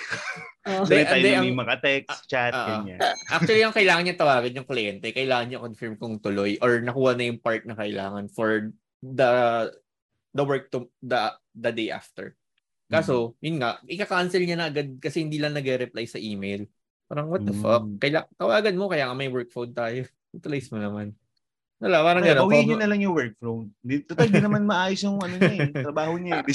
Oh. 0.65 0.81
Hindi, 0.81 1.05
tayo 1.05 1.21
ang- 1.29 1.45
may 1.45 1.53
maka-text, 1.53 2.25
chat, 2.25 2.49
Ah, 2.49 2.57
ah. 2.57 2.67
ganyan. 2.81 2.97
Actually, 3.29 3.61
ang 3.61 3.69
kailangan 3.69 4.01
niya 4.01 4.17
tawagan 4.17 4.55
yung 4.55 4.65
kliyente, 4.65 5.13
kailangan 5.13 5.45
niya 5.45 5.61
confirm 5.61 5.93
kung 5.93 6.17
tuloy 6.17 6.57
or 6.57 6.81
nakuha 6.81 7.13
na 7.13 7.29
yung 7.29 7.37
part 7.37 7.69
na 7.69 7.77
kailangan 7.77 8.25
for 8.27 8.73
the 8.97 9.31
the 10.33 10.41
work 10.41 10.73
to 10.73 10.89
the 10.97 11.21
the 11.53 11.69
day 11.69 11.93
after. 11.93 12.33
Kaso, 12.87 13.37
yun 13.39 13.61
nga, 13.61 13.77
ika-cancel 13.85 14.41
niya 14.41 14.57
na 14.57 14.73
agad 14.73 14.97
kasi 14.97 15.21
hindi 15.21 15.37
lang 15.37 15.53
nag-reply 15.53 16.05
sa 16.05 16.17
email. 16.17 16.65
Parang 17.05 17.29
what 17.29 17.41
the 17.41 17.53
Mm. 17.53 17.61
fuck? 17.61 17.85
Kaila 18.01 18.25
tawagan 18.33 18.73
mo 18.73 18.89
kaya 18.89 19.05
nga 19.05 19.13
may 19.13 19.29
work 19.29 19.49
phone 19.49 19.69
tayo. 19.69 20.01
Utilize 20.33 20.65
mo 20.69 20.81
naman. 20.81 21.13
Wala, 21.85 22.01
parang 22.01 22.23
gano'n. 22.25 22.41
bawiin 22.49 22.65
niyo 22.65 22.77
na 22.81 22.89
lang 22.89 22.99
yung 23.05 23.13
work. 23.13 23.37
Di, 23.85 24.01
total, 24.01 24.33
di 24.33 24.41
naman 24.41 24.65
maayos 24.65 25.05
yung 25.05 25.21
ano 25.21 25.37
niya 25.37 25.53
eh, 25.53 25.69
trabaho 25.85 26.17
niya 26.17 26.41
eh. 26.41 26.49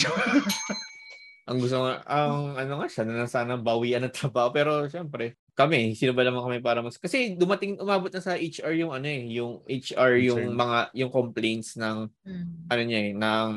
Ang 1.46 1.58
gusto 1.62 1.82
nga, 1.82 2.02
ang 2.06 2.54
ano 2.54 2.72
nga 2.82 2.86
siya, 2.90 3.02
na 3.06 3.26
sana 3.30 3.54
bawian 3.54 4.02
ng 4.06 4.14
trabaho. 4.14 4.50
Pero 4.50 4.86
syempre, 4.90 5.38
kami, 5.54 5.94
sino 5.98 6.14
ba 6.14 6.22
naman 6.22 6.42
kami 6.46 6.58
para 6.58 6.82
mas... 6.82 6.98
Kasi 6.98 7.34
dumating, 7.34 7.78
umabot 7.78 8.10
na 8.10 8.22
sa 8.22 8.34
HR 8.34 8.74
yung 8.74 8.92
ano 8.94 9.06
eh, 9.06 9.22
yung 9.34 9.62
HR, 9.66 10.18
yung 10.18 10.54
mga, 10.54 10.94
yung 10.98 11.10
complaints 11.10 11.74
ng, 11.78 12.06
Mm. 12.26 12.46
ano 12.70 12.82
niya 12.86 13.00
eh, 13.02 13.12
ng 13.14 13.48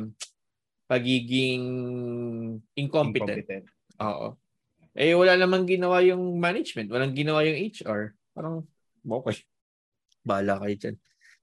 pagiging 0.85 1.63
incompetent. 2.75 3.45
Incompetent. 3.45 3.65
Oo. 4.01 4.37
Eh, 4.93 5.17
wala 5.17 5.33
namang 5.33 5.65
ginawa 5.65 6.05
yung 6.05 6.37
management. 6.37 6.89
Walang 6.93 7.17
ginawa 7.17 7.41
yung 7.45 7.57
HR. 7.57 8.13
Parang, 8.33 8.61
okay. 9.01 9.41
Bahala 10.21 10.61
kayo 10.61 10.75
dyan. 10.77 10.95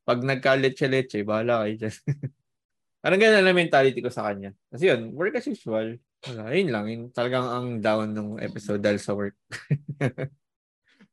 Pag 0.05 0.25
nagka-leche-leche, 0.25 1.23
bahala 1.23 1.67
kayo 1.67 1.87
dyan. 1.87 1.97
Parang 3.03 3.21
ganun 3.21 3.45
na 3.45 3.57
mentality 3.57 4.01
ko 4.05 4.13
sa 4.13 4.29
kanya. 4.29 4.53
Kasi 4.69 4.93
yun, 4.93 5.17
work 5.17 5.33
as 5.37 5.49
usual. 5.49 5.97
Wala, 6.29 6.53
yun 6.53 6.69
lang. 6.69 6.85
Yun, 6.85 7.03
talagang 7.17 7.47
ang 7.49 7.69
down 7.81 8.13
ng 8.13 8.29
episode 8.45 8.85
dahil 8.85 9.01
sa 9.01 9.17
work. 9.17 9.37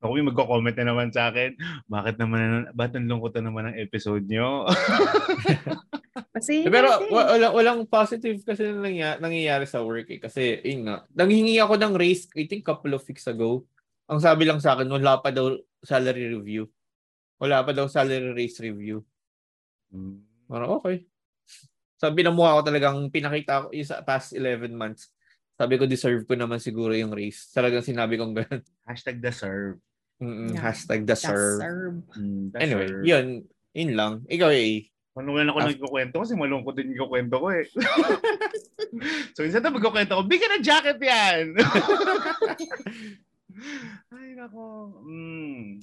Ako 0.03 0.13
yung 0.13 0.29
magko-comment 0.29 0.77
na 0.77 0.93
naman 0.93 1.09
sa 1.09 1.33
akin, 1.33 1.57
bakit 1.89 2.21
naman, 2.21 2.69
ba't 2.77 2.93
ang 2.93 3.09
lungkot 3.09 3.33
na 3.39 3.49
naman 3.49 3.71
ang 3.71 3.77
episode 3.81 4.29
nyo? 4.29 4.69
Kasi 6.37 6.69
Pero 6.69 7.01
walang, 7.09 7.53
walang 7.57 7.79
positive 7.89 8.37
kasi 8.45 8.69
na 8.69 8.85
nangyari, 8.85 9.17
nangyayari 9.17 9.65
sa 9.65 9.81
work 9.81 10.05
eh. 10.13 10.21
Kasi, 10.21 10.61
yun 10.61 10.85
nga, 10.85 11.01
nanghingi 11.17 11.57
ako 11.57 11.81
ng 11.81 11.97
raise, 11.97 12.29
I 12.37 12.45
think 12.45 12.61
couple 12.61 12.93
of 12.93 13.01
weeks 13.09 13.25
ago. 13.25 13.65
Ang 14.05 14.21
sabi 14.21 14.45
lang 14.45 14.61
sa 14.61 14.77
akin, 14.77 14.85
wala 14.85 15.17
pa 15.17 15.33
daw 15.33 15.57
salary 15.81 16.29
review. 16.29 16.69
Wala 17.37 17.61
pa 17.61 17.71
daw 17.71 17.85
salary 17.85 18.33
raise 18.33 18.57
review. 18.57 19.01
Hmm. 19.89 20.21
Parang 20.45 20.77
okay. 20.77 21.05
Sabi 21.97 22.21
na 22.21 22.29
mukha 22.29 22.57
ko 22.57 22.61
talagang 22.63 22.97
pinakita 23.09 23.65
ko 23.65 23.67
yung 23.73 23.85
sa 23.85 24.01
past 24.01 24.33
11 24.33 24.71
months. 24.71 25.09
Sabi 25.57 25.73
ko, 25.75 25.89
deserve 25.89 26.21
ko 26.23 26.37
naman 26.37 26.61
siguro 26.61 26.93
yung 26.93 27.09
raise. 27.09 27.49
Talagang 27.49 27.81
sinabi 27.81 28.13
kong 28.15 28.33
ganun. 28.33 28.61
Hashtag 28.89 29.17
deserve. 29.17 29.81
Mm-mm, 30.17 30.53
Yeah. 30.53 30.61
Hashtag 30.65 31.05
deserve. 31.05 31.61
Deserve. 31.61 31.97
Hmm, 32.13 32.49
Anyway, 32.57 32.87
yun. 33.05 33.45
Yun 33.73 33.91
lang. 33.93 34.13
Ikaw 34.25 34.49
eh. 34.49 34.89
Manulan 35.13 35.49
ako 35.49 35.57
Ah. 35.61 35.65
nagkukwento 35.69 36.15
kasi 36.21 36.33
malungkot 36.37 36.73
din 36.77 36.93
yung 36.93 37.09
kwento 37.09 37.41
ko 37.41 37.49
eh. 37.49 37.65
so, 39.33 39.41
instead 39.41 39.65
na 39.65 39.73
magkukwento 39.73 40.13
ko, 40.13 40.21
bigyan 40.25 40.57
ng 40.57 40.65
jacket 40.65 40.97
yan! 41.01 41.57
Ay, 44.13 44.37
nako. 44.37 44.93
Mm. 45.01 45.81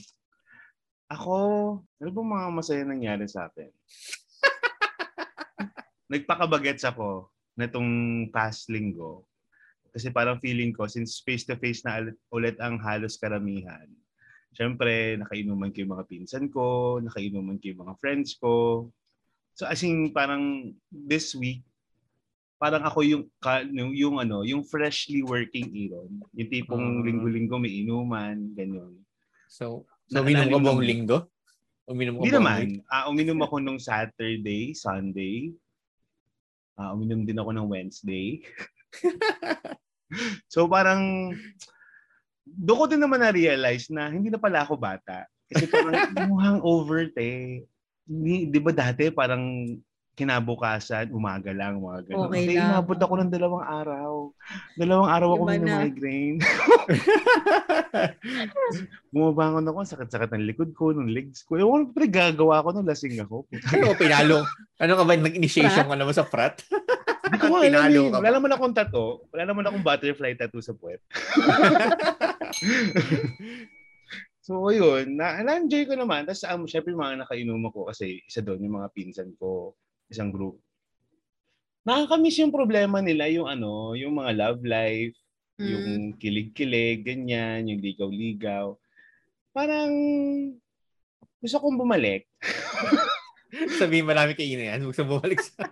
Ako, 1.15 1.35
ano 1.79 2.11
ba 2.11 2.23
mga 2.23 2.47
masaya 2.51 2.83
nangyari 2.83 3.27
sa 3.31 3.47
akin? 3.47 3.71
Nagpakabagets 6.13 6.83
ako 6.83 7.31
na 7.55 7.71
itong 7.71 7.91
past 8.35 8.67
linggo. 8.67 9.23
Kasi 9.95 10.11
parang 10.11 10.43
feeling 10.43 10.75
ko, 10.75 10.91
since 10.91 11.23
face-to-face 11.23 11.87
na 11.87 12.11
ulit 12.35 12.59
ang 12.59 12.83
halos 12.83 13.15
karamihan, 13.15 13.87
Siyempre, 14.55 15.19
nakainuman 15.19 15.75
ko 15.75 15.83
yung 15.83 15.99
mga 15.99 16.07
pinsan 16.07 16.47
ko, 16.47 16.99
nakainuman 17.03 17.59
ko 17.59 17.75
yung 17.75 17.83
mga 17.83 17.99
friends 17.99 18.39
ko. 18.39 18.87
So 19.59 19.67
as 19.67 19.83
in, 19.83 20.15
parang 20.15 20.71
this 20.95 21.35
week, 21.35 21.67
parang 22.55 22.87
ako 22.87 23.03
yung, 23.03 23.25
ka- 23.43 23.67
yung, 23.67 23.91
yung 23.99 24.23
ano, 24.23 24.47
yung 24.47 24.63
freshly 24.63 25.27
working 25.27 25.75
Iron. 25.75 26.23
Yung 26.39 26.51
tipong 26.55 26.87
Ah. 26.87 27.03
linggo-linggo 27.03 27.59
may 27.59 27.83
inuman, 27.83 28.55
ganyan. 28.55 28.95
So, 29.51 29.91
so 30.09 30.21
uminom 30.21 30.49
ka 30.51 30.59
buong 30.61 30.85
linggo? 30.85 31.19
Uminom 31.85 32.15
ka 32.17 32.21
Hindi 32.25 32.33
naman. 32.33 32.67
Ah, 32.89 33.07
uminom 33.13 33.41
ako 33.45 33.61
nung 33.61 33.81
Saturday, 33.81 34.73
Sunday. 34.73 35.53
Ah, 36.75 36.97
uminom 36.97 37.23
din 37.23 37.39
ako 37.39 37.51
ng 37.55 37.69
Wednesday. 37.69 38.43
so 40.53 40.67
parang 40.67 41.33
doon 42.45 42.79
ko 42.79 42.87
din 42.89 43.01
naman 43.01 43.25
na-realize 43.25 43.89
na 43.89 44.13
hindi 44.13 44.29
na 44.29 44.41
pala 44.41 44.63
ako 44.65 44.77
bata. 44.77 45.25
Kasi 45.49 45.65
parang 45.69 45.93
mukhang 46.29 46.61
over 46.61 47.09
te. 47.13 47.65
Hindi, 48.05 48.53
di 48.53 48.61
ba 48.61 48.73
dati 48.73 49.09
parang 49.09 49.77
kinabukasan, 50.15 51.11
umaga 51.11 51.51
lang, 51.51 51.83
mga 51.83 52.07
ganun. 52.07 52.31
Okay 52.31 52.39
Hindi, 52.47 52.55
lang. 52.55 52.71
inabot 52.71 52.99
ako 52.99 53.15
ng 53.19 53.31
dalawang 53.35 53.67
araw. 53.67 54.13
Dalawang 54.79 55.11
araw 55.11 55.29
ako 55.35 55.43
Iba 55.43 55.51
may 55.51 55.61
na. 55.61 55.77
migraine. 55.83 56.39
Bumabangon 59.15 59.67
ako, 59.67 59.79
sakit-sakit 59.85 60.31
ng 60.35 60.47
likod 60.47 60.71
ko, 60.75 60.95
ng 60.95 61.11
legs 61.11 61.43
ko. 61.43 61.59
Ewan 61.59 61.91
ko, 61.91 61.99
gagawa 62.07 62.63
ko 62.63 62.71
nung 62.71 62.87
lasing 62.87 63.19
ako. 63.23 63.47
ano 63.51 63.99
pinalo? 63.99 64.47
Ano 64.79 64.93
ka 64.99 65.03
ba, 65.03 65.13
nag-initiation 65.15 65.87
ka 65.87 65.97
naman 65.99 66.15
sa 66.15 66.27
frat? 66.27 66.63
Hindi 67.25 67.39
ko 67.41 67.47
alam 67.59 67.67
Pinalo 67.67 68.01
eh. 68.07 68.11
ka 68.13 68.19
Wala 68.23 68.33
naman 68.39 68.53
akong 68.55 68.77
tattoo. 68.77 69.11
Wala 69.35 69.43
naman 69.51 69.65
akong 69.67 69.83
butterfly 69.83 70.33
tattoo 70.39 70.63
sa 70.63 70.77
puwet. 70.77 71.01
so, 74.47 74.71
yun. 74.71 75.17
Na, 75.19 75.41
na-enjoy 75.43 75.89
ko 75.89 75.95
naman. 75.99 76.29
Tapos, 76.29 76.45
um, 76.47 76.69
syempre, 76.69 76.95
mga 76.95 77.25
nakainom 77.25 77.65
ako 77.71 77.91
kasi 77.91 78.21
isa 78.29 78.45
doon, 78.45 78.63
yung 78.63 78.77
mga 78.79 78.93
pinsan 78.95 79.33
ko, 79.41 79.75
isang 80.09 80.31
group. 80.33 80.61
Nakakamiss 81.85 82.41
yung 82.41 82.55
problema 82.55 83.05
nila, 83.05 83.29
yung 83.29 83.45
ano, 83.45 83.93
yung 83.93 84.17
mga 84.17 84.33
love 84.33 84.63
life, 84.65 85.17
Mm. 85.55 85.71
yung 85.71 85.87
kilig-kilig, 86.19 87.07
ganyan, 87.07 87.71
yung 87.71 87.79
ligaw-ligaw. 87.79 88.75
Parang 89.55 89.95
gusto 91.39 91.63
kong 91.63 91.79
bumalik. 91.79 92.27
Sabihin 93.79 94.03
marami 94.03 94.35
kay 94.35 94.51
Ina 94.51 94.75
yan. 94.75 94.81
Huwag 94.83 94.99
sa 94.99 95.07
bumalik 95.07 95.39
sa... 95.39 95.63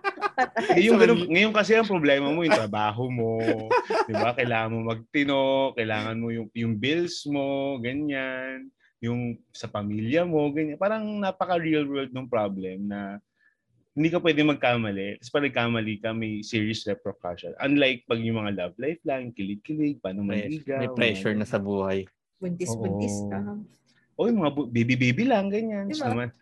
Eh, 0.73 0.89
yung 0.89 0.97
ganun, 0.97 1.29
ngayon 1.29 1.53
kasi 1.53 1.77
ang 1.77 1.85
problema 1.85 2.31
mo 2.33 2.41
yung 2.41 2.57
trabaho 2.57 3.05
mo, 3.05 3.37
'di 4.09 4.17
ba? 4.17 4.33
Kailangan 4.33 4.73
mo 4.73 4.79
magtino, 4.89 5.37
kailangan 5.77 6.17
mo 6.17 6.33
yung 6.33 6.49
yung 6.57 6.73
bills 6.73 7.29
mo, 7.29 7.77
ganyan, 7.77 8.65
yung 8.97 9.37
sa 9.53 9.69
pamilya 9.69 10.25
mo, 10.25 10.49
ganyan. 10.49 10.81
Parang 10.81 11.05
napaka 11.21 11.61
real 11.61 11.85
world 11.85 12.09
ng 12.09 12.25
problem 12.25 12.89
na 12.89 13.21
hindi 13.93 14.09
ka 14.09 14.17
pwede 14.19 14.41
magkamali. 14.41 15.21
Tapos 15.21 15.31
pag 15.31 15.45
nagkamali 15.45 15.93
ka, 16.01 16.09
may 16.11 16.41
serious 16.41 16.81
repercussion. 16.83 17.53
Unlike 17.61 18.09
pag 18.09 18.19
yung 18.19 18.41
mga 18.41 18.51
love 18.57 18.75
life 18.81 19.01
lang, 19.05 19.29
kilig-kilig, 19.29 20.01
paano 20.01 20.25
manligaw. 20.25 20.81
May 20.81 20.89
pressure 20.91 21.37
na 21.37 21.45
sa 21.45 21.61
buhay. 21.61 22.09
Buntis-buntis 22.41 23.29
ka. 23.29 23.39
O 24.17 24.25
yung 24.25 24.41
mga 24.41 24.51
bu- 24.53 24.69
baby-baby 24.69 25.29
lang, 25.29 25.49
ganyan. 25.49 25.89
Diba? 25.89 26.09
Naman, 26.09 26.29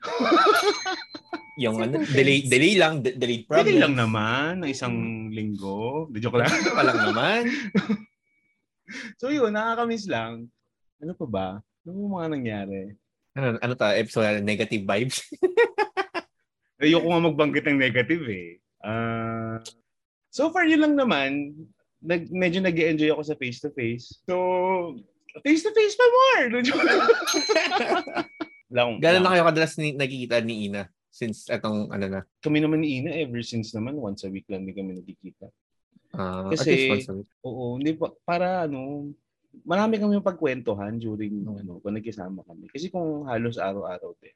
Yung 1.59 1.77
ano, 1.77 1.99
delay, 2.07 2.47
delay 2.47 2.73
lang, 2.79 3.03
de- 3.03 3.13
delayed 3.13 3.43
problem. 3.43 3.67
pwede 3.67 3.73
lang 3.77 3.93
naman, 3.93 4.63
na 4.63 4.71
isang 4.71 5.27
linggo. 5.29 6.07
Di 6.07 6.23
joke 6.23 6.39
lang. 6.39 6.49
Pa 6.71 6.83
lang 6.87 6.99
naman. 7.11 7.41
So 9.15 9.31
yun, 9.31 9.55
nakakamiss 9.55 10.03
lang. 10.03 10.51
Ano 10.99 11.15
pa 11.15 11.23
ba? 11.23 11.47
Ano 11.87 12.11
mga 12.11 12.27
nangyari? 12.27 12.91
Ano, 13.31 13.55
ano 13.63 13.73
ta, 13.79 13.95
episode 13.95 14.43
negative 14.43 14.83
vibes? 14.83 15.23
Ayoko 16.81 17.07
nga 17.07 17.27
magbanggit 17.29 17.65
ng 17.69 17.77
negative 17.77 18.25
eh. 18.27 18.49
Ah, 18.81 19.61
so 20.33 20.49
far, 20.49 20.65
yun 20.65 20.81
lang 20.81 20.97
naman. 20.97 21.53
Nag, 22.01 22.33
medyo 22.33 22.57
nag 22.57 22.73
enjoy 22.73 23.13
ako 23.13 23.21
sa 23.21 23.37
face-to-face. 23.37 24.25
So, 24.25 24.35
face-to-face 25.45 25.93
pa 25.93 26.05
more! 26.09 26.45
lang, 28.73 28.97
Gano'n 28.97 29.21
na 29.21 29.31
kayo 29.35 29.43
kadalas 29.45 29.75
ni, 29.77 29.93
nakikita 29.93 30.41
ni 30.41 30.71
Ina 30.71 30.89
since 31.11 31.45
etong 31.51 31.91
ano 31.91 32.05
na. 32.07 32.21
Kami 32.39 32.57
naman 32.57 32.81
ni 32.81 33.03
Ina, 33.03 33.11
ever 33.21 33.43
since 33.43 33.75
naman, 33.75 33.99
once 33.99 34.23
a 34.23 34.31
week 34.31 34.47
lang 34.49 34.63
din 34.65 34.73
kami 34.73 34.97
nagkikita. 34.97 35.45
ah, 36.17 36.49
Kasi- 36.49 36.65
at 36.65 36.73
least 36.73 36.89
once 36.89 37.09
a 37.11 37.15
week. 37.21 37.29
Oo, 37.45 37.77
hindi 37.77 37.93
pa, 37.93 38.09
para 38.25 38.65
ano, 38.65 39.11
marami 39.61 39.99
kami 39.99 40.17
pagkwentuhan 40.23 40.95
during 40.97 41.43
Mm. 41.45 41.61
ano, 41.61 41.71
kung 41.83 41.93
nagkisama 41.93 42.41
kami. 42.47 42.71
Kasi 42.71 42.87
kung 42.87 43.27
halos 43.27 43.59
araw-araw 43.59 44.15
din, 44.17 44.33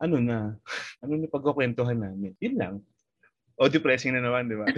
ano 0.00 0.16
na, 0.18 0.56
ano 1.00 1.12
na 1.14 1.28
pagkukwentuhan 1.28 1.96
namin. 1.96 2.32
Yun 2.40 2.56
lang. 2.56 2.74
O, 3.60 3.68
depressing 3.68 4.16
na 4.16 4.24
naman, 4.24 4.48
di 4.48 4.56
ba? 4.56 4.64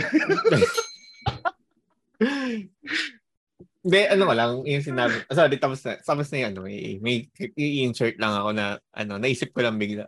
Hindi, 3.83 3.99
ano 4.07 4.23
ko 4.31 4.35
lang, 4.35 4.53
yung 4.63 4.85
sinabi. 4.85 5.27
ah, 5.27 5.35
Sorry, 5.35 5.59
tapos 5.59 5.83
na, 5.83 5.99
tapos 5.99 6.27
na 6.31 6.37
yung 6.39 6.51
ano, 6.55 6.61
may, 6.63 7.03
may 7.03 7.27
i-insert 7.59 8.15
lang 8.15 8.31
ako 8.31 8.51
na, 8.55 8.79
ano, 8.95 9.19
naisip 9.19 9.51
ko 9.51 9.63
lang 9.63 9.75
bigla. 9.75 10.07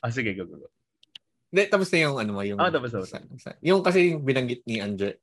ah, 0.00 0.12
sige, 0.12 0.36
go, 0.36 0.44
go, 0.44 0.60
go. 0.60 0.68
Hindi, 1.48 1.62
tapos 1.66 1.88
na 1.90 1.98
yung 1.98 2.16
ano 2.20 2.30
mo, 2.36 2.40
yung... 2.44 2.60
Ah, 2.60 2.68
tapos, 2.68 2.92
tapos. 2.92 3.08
sa- 3.08 3.24
sa- 3.40 3.56
yung 3.64 3.80
kasi 3.80 4.12
yung 4.12 4.22
binanggit 4.22 4.64
ni 4.68 4.80
Andre 4.80 5.16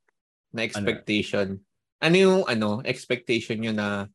na 0.52 0.66
expectation. 0.66 1.62
Ano, 2.02 2.16
yung 2.18 2.42
ano, 2.46 2.82
expectation 2.82 3.62
nyo 3.62 3.74
na, 3.74 4.10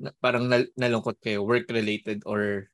na 0.00 0.08
parang 0.20 0.48
nal- 0.48 0.72
nalungkot 0.74 1.20
kayo, 1.20 1.44
work-related 1.44 2.24
or 2.24 2.68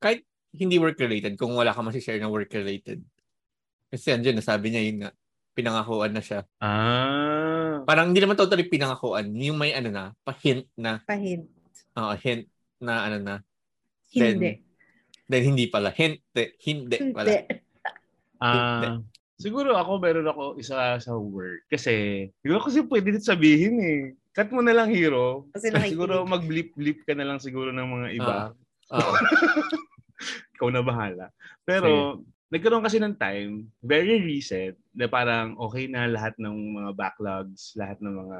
kahit 0.00 0.24
hindi 0.56 0.80
work-related, 0.80 1.36
kung 1.36 1.52
wala 1.54 1.70
ka 1.76 1.84
masishare 1.84 2.18
na 2.18 2.32
work-related. 2.32 3.04
Kasi 3.92 4.10
andyan, 4.10 4.40
nasabi 4.40 4.72
niya 4.72 4.82
yun 4.82 4.98
nga, 5.04 5.10
pinangakuan 5.56 6.12
na 6.12 6.20
siya. 6.20 6.44
Ah, 6.60 7.80
Parang 7.86 8.10
hindi 8.10 8.20
naman 8.20 8.36
totally 8.36 8.66
pinangakuan, 8.66 9.30
yung 9.32 9.56
may 9.56 9.72
ano 9.72 9.88
na, 9.88 10.04
pa-hint 10.24 10.66
na, 10.76 11.00
Pahint. 11.06 11.46
oo, 11.96 12.12
hint 12.18 12.48
na 12.82 13.08
ano 13.08 13.18
na, 13.22 13.34
Hindi. 14.12 14.60
then 15.28 15.42
hindi 15.44 15.64
pala, 15.68 15.92
hint, 15.92 16.20
hindi 16.64 16.96
pala. 17.14 17.28
Hindi. 17.30 17.38
ah, 18.42 19.00
siguro 19.40 19.76
ako, 19.76 20.00
meron 20.00 20.28
ako 20.28 20.42
isa 20.60 21.00
sa 21.00 21.12
work. 21.16 21.64
Kasi, 21.72 22.26
siguro 22.44 22.60
kasi 22.64 22.84
pwede 22.84 23.16
din 23.16 23.24
sabihin 23.24 23.76
eh. 23.80 24.00
Cut 24.36 24.52
mo 24.52 24.60
na 24.60 24.76
lang, 24.76 24.92
hero. 24.92 25.48
Kasi. 25.56 25.72
Siguro 25.88 26.28
mag-blip-blip 26.28 27.08
ka 27.08 27.16
na 27.16 27.24
lang 27.24 27.40
siguro 27.40 27.72
ng 27.72 27.88
mga 27.88 28.08
iba. 28.20 28.36
Oo. 28.92 29.12
ikaw 30.56 30.72
na 30.72 30.80
bahala. 30.80 31.28
Pero, 31.68 32.24
nagkaroon 32.48 32.82
kasi 32.82 32.96
ng 32.96 33.14
time, 33.20 33.68
very 33.84 34.22
recent, 34.24 34.80
na 34.96 35.06
parang 35.06 35.54
okay 35.60 35.84
na 35.86 36.08
lahat 36.08 36.32
ng 36.40 36.56
mga 36.80 36.90
backlogs, 36.96 37.76
lahat 37.76 38.00
ng 38.00 38.14
mga 38.26 38.38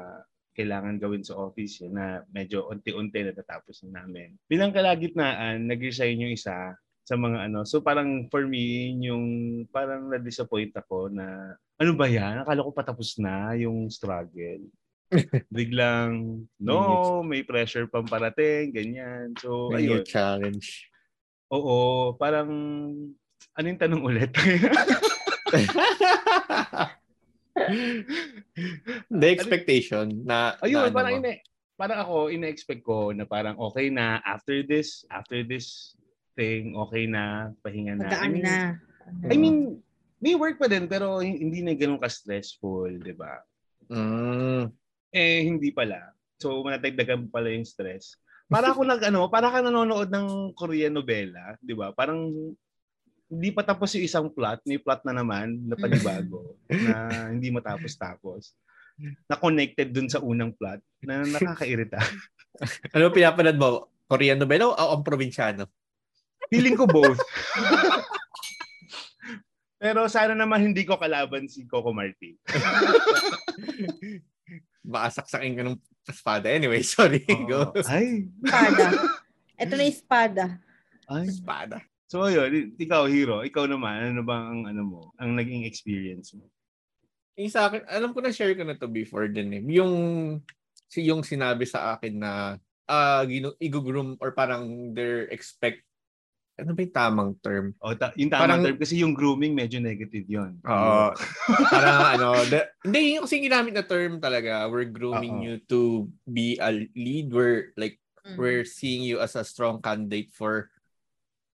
kailangan 0.57 0.97
gawin 0.97 1.21
sa 1.21 1.37
office 1.37 1.85
yun, 1.85 1.93
na 1.93 2.25
medyo 2.33 2.65
unti-unti 2.65 3.21
natatapos 3.21 3.85
na 3.85 4.01
namin. 4.01 4.33
Bilang 4.49 4.73
kalagitnaan, 4.73 5.69
nag-resign 5.69 6.17
yung 6.25 6.33
isa 6.33 6.73
sa 7.07 7.15
mga 7.15 7.45
ano. 7.47 7.61
So 7.61 7.79
parang 7.79 8.25
for 8.33 8.49
me, 8.49 8.89
yun 8.89 8.99
yung 9.05 9.25
parang 9.69 10.09
na-disappoint 10.09 10.73
ako 10.73 11.13
na 11.13 11.55
ano 11.77 11.93
ba 11.93 12.09
yan? 12.09 12.41
Akala 12.41 12.65
ko 12.65 12.73
patapos 12.73 13.21
na 13.21 13.53
yung 13.53 13.85
struggle. 13.93 14.65
Biglang, 15.53 16.43
no, 16.59 17.21
may 17.23 17.45
pressure 17.45 17.87
pang 17.87 18.03
parating, 18.03 18.75
ganyan. 18.75 19.31
So, 19.39 19.71
May 19.71 19.87
ayun. 19.87 20.03
challenge. 20.03 20.89
Oo, 21.53 22.11
parang 22.19 22.49
ano 23.55 23.65
yung 23.65 23.81
tanong 23.81 24.03
ulit? 24.03 24.31
The 29.09 29.27
expectation 29.33 30.21
na 30.27 30.53
Ayun, 30.61 30.87
na 30.87 30.89
ano 30.91 30.95
parang 30.95 31.13
mo. 31.17 31.19
ina 31.23 31.31
parang 31.77 31.99
ako 32.01 32.15
ina-expect 32.33 32.81
ko 32.81 33.13
na 33.13 33.25
parang 33.25 33.55
okay 33.57 33.87
na 33.93 34.19
after 34.25 34.65
this, 34.65 35.05
after 35.13 35.45
this 35.45 35.93
thing, 36.33 36.73
okay 36.73 37.05
na, 37.05 37.53
pahinga 37.61 37.97
na. 37.97 38.09
I 38.09 38.27
Magaan 38.27 38.31
mean, 38.33 38.43
na. 38.45 38.57
I 39.29 39.35
mean, 39.37 39.57
may 40.17 40.33
work 40.33 40.57
pa 40.57 40.67
din 40.67 40.89
pero 40.89 41.21
hindi 41.21 41.61
na 41.61 41.77
ganun 41.77 42.01
ka-stressful, 42.01 42.97
'di 43.01 43.13
ba? 43.15 43.41
Mm. 43.87 44.73
Eh 45.13 45.39
hindi 45.45 45.69
pala. 45.71 46.11
So 46.41 46.61
manatagdagan 46.61 47.29
pala 47.31 47.53
yung 47.53 47.65
stress. 47.65 48.17
Para 48.47 48.71
ako 48.71 48.87
nag 48.87 49.01
ano, 49.11 49.27
para 49.27 49.51
ka 49.51 49.59
nanonood 49.59 50.07
ng 50.07 50.55
Korean 50.55 50.95
novela, 50.95 51.59
'di 51.59 51.75
ba? 51.75 51.91
Parang 51.91 52.31
hindi 53.27 53.49
pa 53.51 53.63
tapos 53.63 53.91
yung 53.95 54.07
isang 54.07 54.27
plot, 54.31 54.63
may 54.63 54.79
plot 54.79 55.03
na 55.03 55.11
naman 55.11 55.59
na 55.67 55.75
panibago 55.75 56.55
na 56.71 57.27
hindi 57.27 57.51
matapos-tapos. 57.51 58.55
Na 59.27 59.35
connected 59.35 59.91
dun 59.91 60.07
sa 60.07 60.23
unang 60.23 60.55
plot 60.55 60.79
na 61.03 61.27
nakakairita. 61.27 61.99
Ano 62.89 63.13
pinapanood 63.13 63.59
mo? 63.61 63.85
Korean 64.09 64.41
novela 64.41 64.73
o 64.73 64.73
ang 64.73 65.05
probinsyano? 65.05 65.69
Feeling 66.49 66.73
ko 66.73 66.89
both. 66.89 67.21
Pero 69.77 70.09
sana 70.09 70.33
naman 70.33 70.73
hindi 70.73 70.81
ko 70.81 70.97
kalaban 70.97 71.45
si 71.45 71.69
Coco 71.69 71.93
Martin. 71.93 72.33
Baka 74.81 75.21
saksakin 75.21 75.53
ka 75.53 75.61
ng 75.61 75.77
espada. 76.09 76.47
Anyway, 76.51 76.81
sorry. 76.87 77.23
Go. 77.23 77.71
Oo. 77.71 77.83
Ay, 77.87 78.27
Espada. 78.43 78.85
Ito 79.61 79.73
na 79.73 79.83
yung 79.83 79.95
espada. 79.95 80.43
ay. 81.09 81.25
Espada. 81.25 81.77
So 82.07 82.23
ayun, 82.23 82.75
ikaw 82.79 83.03
hero, 83.09 83.43
ikaw 83.43 83.67
naman, 83.67 84.15
ano 84.15 84.23
bang 84.23 84.45
ang 84.47 84.61
ano 84.71 84.81
mo, 84.87 85.01
ang 85.19 85.35
naging 85.35 85.67
experience 85.67 86.31
mo? 86.37 86.47
Yung 87.35 87.51
sa 87.51 87.67
akin, 87.67 87.83
alam 87.83 88.15
ko 88.15 88.23
na 88.23 88.31
share 88.31 88.55
ko 88.55 88.63
na 88.63 88.79
to 88.79 88.87
before 88.87 89.27
din 89.27 89.51
eh. 89.51 89.63
Yung, 89.75 89.93
si 90.87 91.03
yung 91.03 91.19
sinabi 91.25 91.67
sa 91.67 91.95
akin 91.95 92.15
na 92.15 92.55
ah 92.87 93.23
gino, 93.27 93.59
igugroom 93.59 94.15
or 94.23 94.31
parang 94.31 94.95
they're 94.95 95.27
expect 95.35 95.83
ano 96.57 96.73
ba 96.73 96.81
yung 96.81 96.95
tamang 96.95 97.31
term? 97.39 97.65
O, 97.77 97.93
ta- 97.93 98.13
yung 98.17 98.33
tamang 98.33 98.41
Parang- 98.49 98.63
term, 98.65 98.77
kasi 98.81 98.93
yung 98.97 99.13
grooming 99.13 99.53
medyo 99.53 99.77
negative 99.77 100.25
yon. 100.25 100.57
Oo. 100.65 101.13
parang 101.73 101.99
ano, 102.17 102.27
the, 102.45 102.65
hindi, 102.81 103.15
yung 103.15 103.29
kasi 103.29 103.37
ginamit 103.39 103.77
na 103.77 103.85
term 103.85 104.17
talaga, 104.17 104.65
we're 104.65 104.89
grooming 104.89 105.37
Oo. 105.37 105.45
you 105.45 105.53
to 105.69 105.79
be 106.25 106.57
a 106.57 106.73
lead. 106.93 107.29
We're 107.29 107.71
like, 107.77 108.01
Mm. 108.27 108.35
we're 108.35 108.67
seeing 108.67 109.07
you 109.07 109.23
as 109.23 109.39
a 109.39 109.47
strong 109.47 109.79
candidate 109.79 110.35
for 110.35 110.67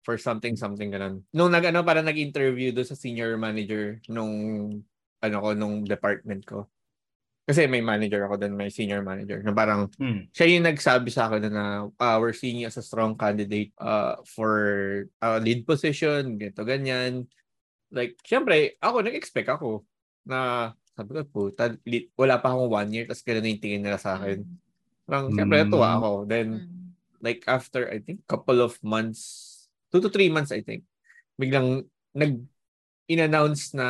for 0.06 0.22
something 0.22 0.54
something 0.54 0.94
ganun. 0.94 1.26
Nung 1.34 1.50
nag 1.50 1.66
ano 1.66 1.82
para 1.82 2.06
nag-interview 2.06 2.70
do 2.70 2.86
sa 2.86 2.94
senior 2.94 3.42
manager 3.42 3.98
nung 4.06 4.30
ano 5.18 5.36
ko 5.42 5.58
nung 5.58 5.82
department 5.82 6.46
ko. 6.46 6.70
Kasi 7.50 7.66
may 7.66 7.82
manager 7.82 8.30
ako 8.30 8.46
doon, 8.46 8.54
may 8.54 8.70
senior 8.70 9.02
manager. 9.02 9.42
Na 9.42 9.50
parang 9.50 9.90
Hmm. 9.98 10.30
siya 10.30 10.46
yung 10.54 10.70
nagsabi 10.70 11.10
sa 11.10 11.26
akin 11.26 11.50
na 11.50 11.90
uh, 11.90 12.18
we're 12.22 12.38
seeing 12.38 12.62
you 12.62 12.70
as 12.70 12.78
a 12.78 12.86
strong 12.86 13.18
candidate 13.18 13.74
uh, 13.82 14.22
for 14.22 14.54
a 15.18 15.42
lead 15.42 15.66
position, 15.66 16.38
ganito 16.38 16.62
ganyan. 16.62 17.26
Like, 17.90 18.22
syempre, 18.22 18.78
ako 18.78 19.02
nag-expect 19.02 19.50
ako 19.50 19.82
na 20.30 20.72
sabi 20.94 21.10
ko, 21.18 21.26
puta, 21.26 21.74
li- 21.90 22.14
wala 22.14 22.38
pa 22.38 22.54
akong 22.54 22.70
one 22.70 22.90
year, 22.94 23.10
tapos 23.10 23.26
ganun 23.26 23.50
yung 23.50 23.64
tingin 23.66 23.82
nila 23.82 23.98
sa 23.98 24.22
akin. 24.22 24.46
Parang, 25.10 25.34
syempre, 25.34 25.58
Mm. 25.58 25.62
natuwa 25.66 25.90
ako. 25.98 26.12
Then, 26.30 26.48
Mm. 26.54 26.86
like 27.18 27.42
after 27.50 27.90
I 27.90 27.98
think 27.98 28.22
couple 28.30 28.62
of 28.62 28.78
months, 28.86 29.48
two 29.90 29.98
to 30.06 30.12
three 30.14 30.30
months 30.30 30.54
I 30.54 30.62
think, 30.62 30.86
biglang 31.34 31.90
nag 32.14 32.46
in-announce 33.10 33.74
na 33.74 33.88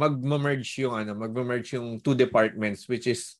mag-merge 0.00 0.80
yung 0.80 0.96
ano, 0.96 1.12
mag-merge 1.12 1.76
yung 1.76 2.00
two 2.00 2.16
departments 2.16 2.88
which 2.88 3.04
is 3.04 3.36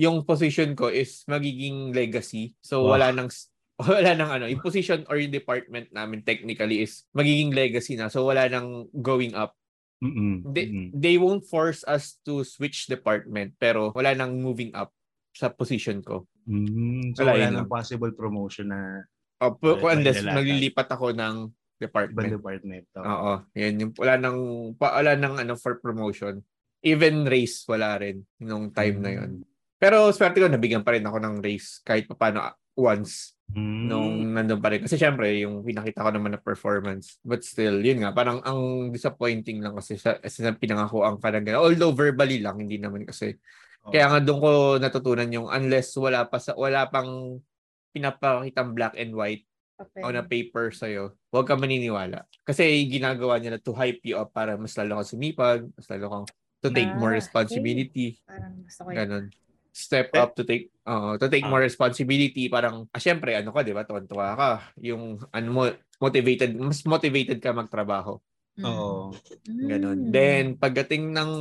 yung 0.00 0.24
position 0.24 0.72
ko 0.72 0.88
is 0.88 1.20
magiging 1.28 1.92
legacy. 1.92 2.56
So 2.64 2.88
Wow. 2.88 2.96
wala 2.96 3.12
nang 3.12 3.28
wala 3.84 4.10
nang 4.16 4.30
ano, 4.32 4.44
yung 4.48 4.64
position 4.64 5.04
or 5.12 5.20
yung 5.20 5.28
department 5.30 5.92
namin 5.92 6.24
technically 6.24 6.80
is 6.80 7.04
magiging 7.12 7.52
legacy 7.52 8.00
na. 8.00 8.08
So 8.08 8.24
wala 8.24 8.48
nang 8.48 8.88
going 8.96 9.36
up. 9.36 9.52
Mm-mm. 10.00 10.48
They, 10.48 10.72
Mm-mm. 10.72 10.88
they 10.96 11.20
won't 11.20 11.44
force 11.44 11.84
us 11.84 12.16
to 12.24 12.40
switch 12.40 12.88
department 12.88 13.60
pero 13.60 13.92
wala 13.92 14.16
nang 14.16 14.40
moving 14.40 14.72
up 14.72 14.88
sa 15.36 15.52
position 15.52 16.00
ko. 16.00 16.24
Mm, 16.48 17.12
so 17.12 17.20
Wala, 17.22 17.36
wala 17.36 17.46
nang 17.52 17.68
possible 17.68 18.10
promotion 18.16 18.72
na 18.72 19.04
Uh, 19.40 19.56
pu- 19.56 19.80
Wala- 19.80 19.96
unless 19.96 20.20
maglilipat 20.20 20.84
ako 20.92 21.16
ng 21.16 21.48
ibang 21.80 21.88
department. 21.88 22.30
department. 22.36 22.84
Oo. 23.00 23.32
Yan 23.56 23.74
yung 23.80 23.92
wala 23.96 24.14
nang 24.20 24.38
pa, 24.76 25.00
wala 25.00 25.16
nang 25.16 25.40
ano 25.40 25.56
for 25.56 25.80
promotion. 25.80 26.44
Even 26.84 27.24
race 27.24 27.64
wala 27.64 27.96
rin 27.96 28.24
nung 28.40 28.68
time 28.72 29.00
na 29.00 29.10
yon. 29.16 29.30
Pero 29.80 30.12
swerte 30.12 30.44
ko 30.44 30.48
nabigyan 30.48 30.84
pa 30.84 30.92
rin 30.92 31.04
ako 31.08 31.16
ng 31.16 31.36
race 31.40 31.80
kahit 31.80 32.04
paano 32.12 32.52
once 32.76 33.32
Mm. 33.50 33.90
nung 33.90 34.14
nandun 34.30 34.62
pa 34.62 34.70
rin. 34.70 34.86
Kasi 34.86 34.94
syempre, 34.94 35.26
yung 35.42 35.66
pinakita 35.66 36.06
ko 36.06 36.14
naman 36.14 36.38
na 36.38 36.38
performance. 36.38 37.18
But 37.26 37.42
still, 37.42 37.82
yun 37.82 37.98
nga, 37.98 38.14
parang 38.14 38.38
ang 38.46 38.94
disappointing 38.94 39.58
lang 39.58 39.74
kasi 39.74 39.98
sa, 39.98 40.22
sa 40.22 40.54
pinangako 40.54 41.02
ang 41.02 41.18
parang 41.18 41.42
gano'n. 41.42 41.58
Although 41.58 41.90
verbally 41.90 42.38
lang, 42.38 42.62
hindi 42.62 42.78
naman 42.78 43.02
kasi. 43.02 43.34
Oo. 43.82 43.90
Kaya 43.90 44.06
nga 44.06 44.18
doon 44.22 44.38
ko 44.38 44.50
natutunan 44.78 45.34
yung 45.34 45.48
unless 45.50 45.98
wala 45.98 46.30
pa 46.30 46.38
sa, 46.38 46.54
wala 46.54 46.86
pang 46.86 47.42
pinapakitang 47.90 48.70
black 48.70 48.94
and 48.94 49.18
white 49.18 49.49
Papel. 49.80 50.04
on 50.04 50.14
a 50.14 50.24
paper 50.24 50.68
sa'yo, 50.68 51.16
huwag 51.32 51.48
ka 51.48 51.56
maniniwala. 51.56 52.28
Kasi 52.44 52.84
ginagawa 52.84 53.40
nila 53.40 53.56
to 53.56 53.72
hype 53.72 54.04
you 54.04 54.20
up 54.20 54.28
para 54.30 54.60
mas 54.60 54.76
lalo 54.76 55.00
kang 55.00 55.08
sumipag, 55.08 55.64
mas 55.72 55.88
lalo 55.88 56.06
kang 56.12 56.26
to 56.60 56.68
take 56.68 56.92
more 56.92 57.16
Ah, 57.16 57.18
responsibility. 57.18 58.20
Parang 58.28 58.60
gusto 58.60 58.80
ko 58.84 58.88
yun. 58.92 58.96
Ganon. 59.00 59.24
Step 59.72 60.12
Eh, 60.12 60.20
up 60.20 60.34
to 60.36 60.42
take 60.44 60.68
uh, 60.84 61.14
to 61.16 61.30
take 61.30 61.46
ah. 61.46 61.48
more 61.48 61.62
responsibility 61.62 62.50
parang 62.50 62.90
ah, 62.90 62.98
syempre 62.98 63.38
ano 63.38 63.54
ka 63.54 63.62
'di 63.62 63.70
ba 63.72 63.86
tuwan-tuwa 63.86 64.34
ka 64.34 64.50
yung 64.82 65.16
ano 65.30 65.48
mo 65.48 65.62
motivated 65.96 66.52
mas 66.58 66.82
motivated 66.84 67.38
ka 67.38 67.54
magtrabaho 67.54 68.18
Mm. 68.58 68.66
Oo. 68.66 69.14
ganon 69.46 69.96
Mm. 69.96 70.12
then 70.12 70.44
pagdating 70.58 71.14
ng 71.14 71.32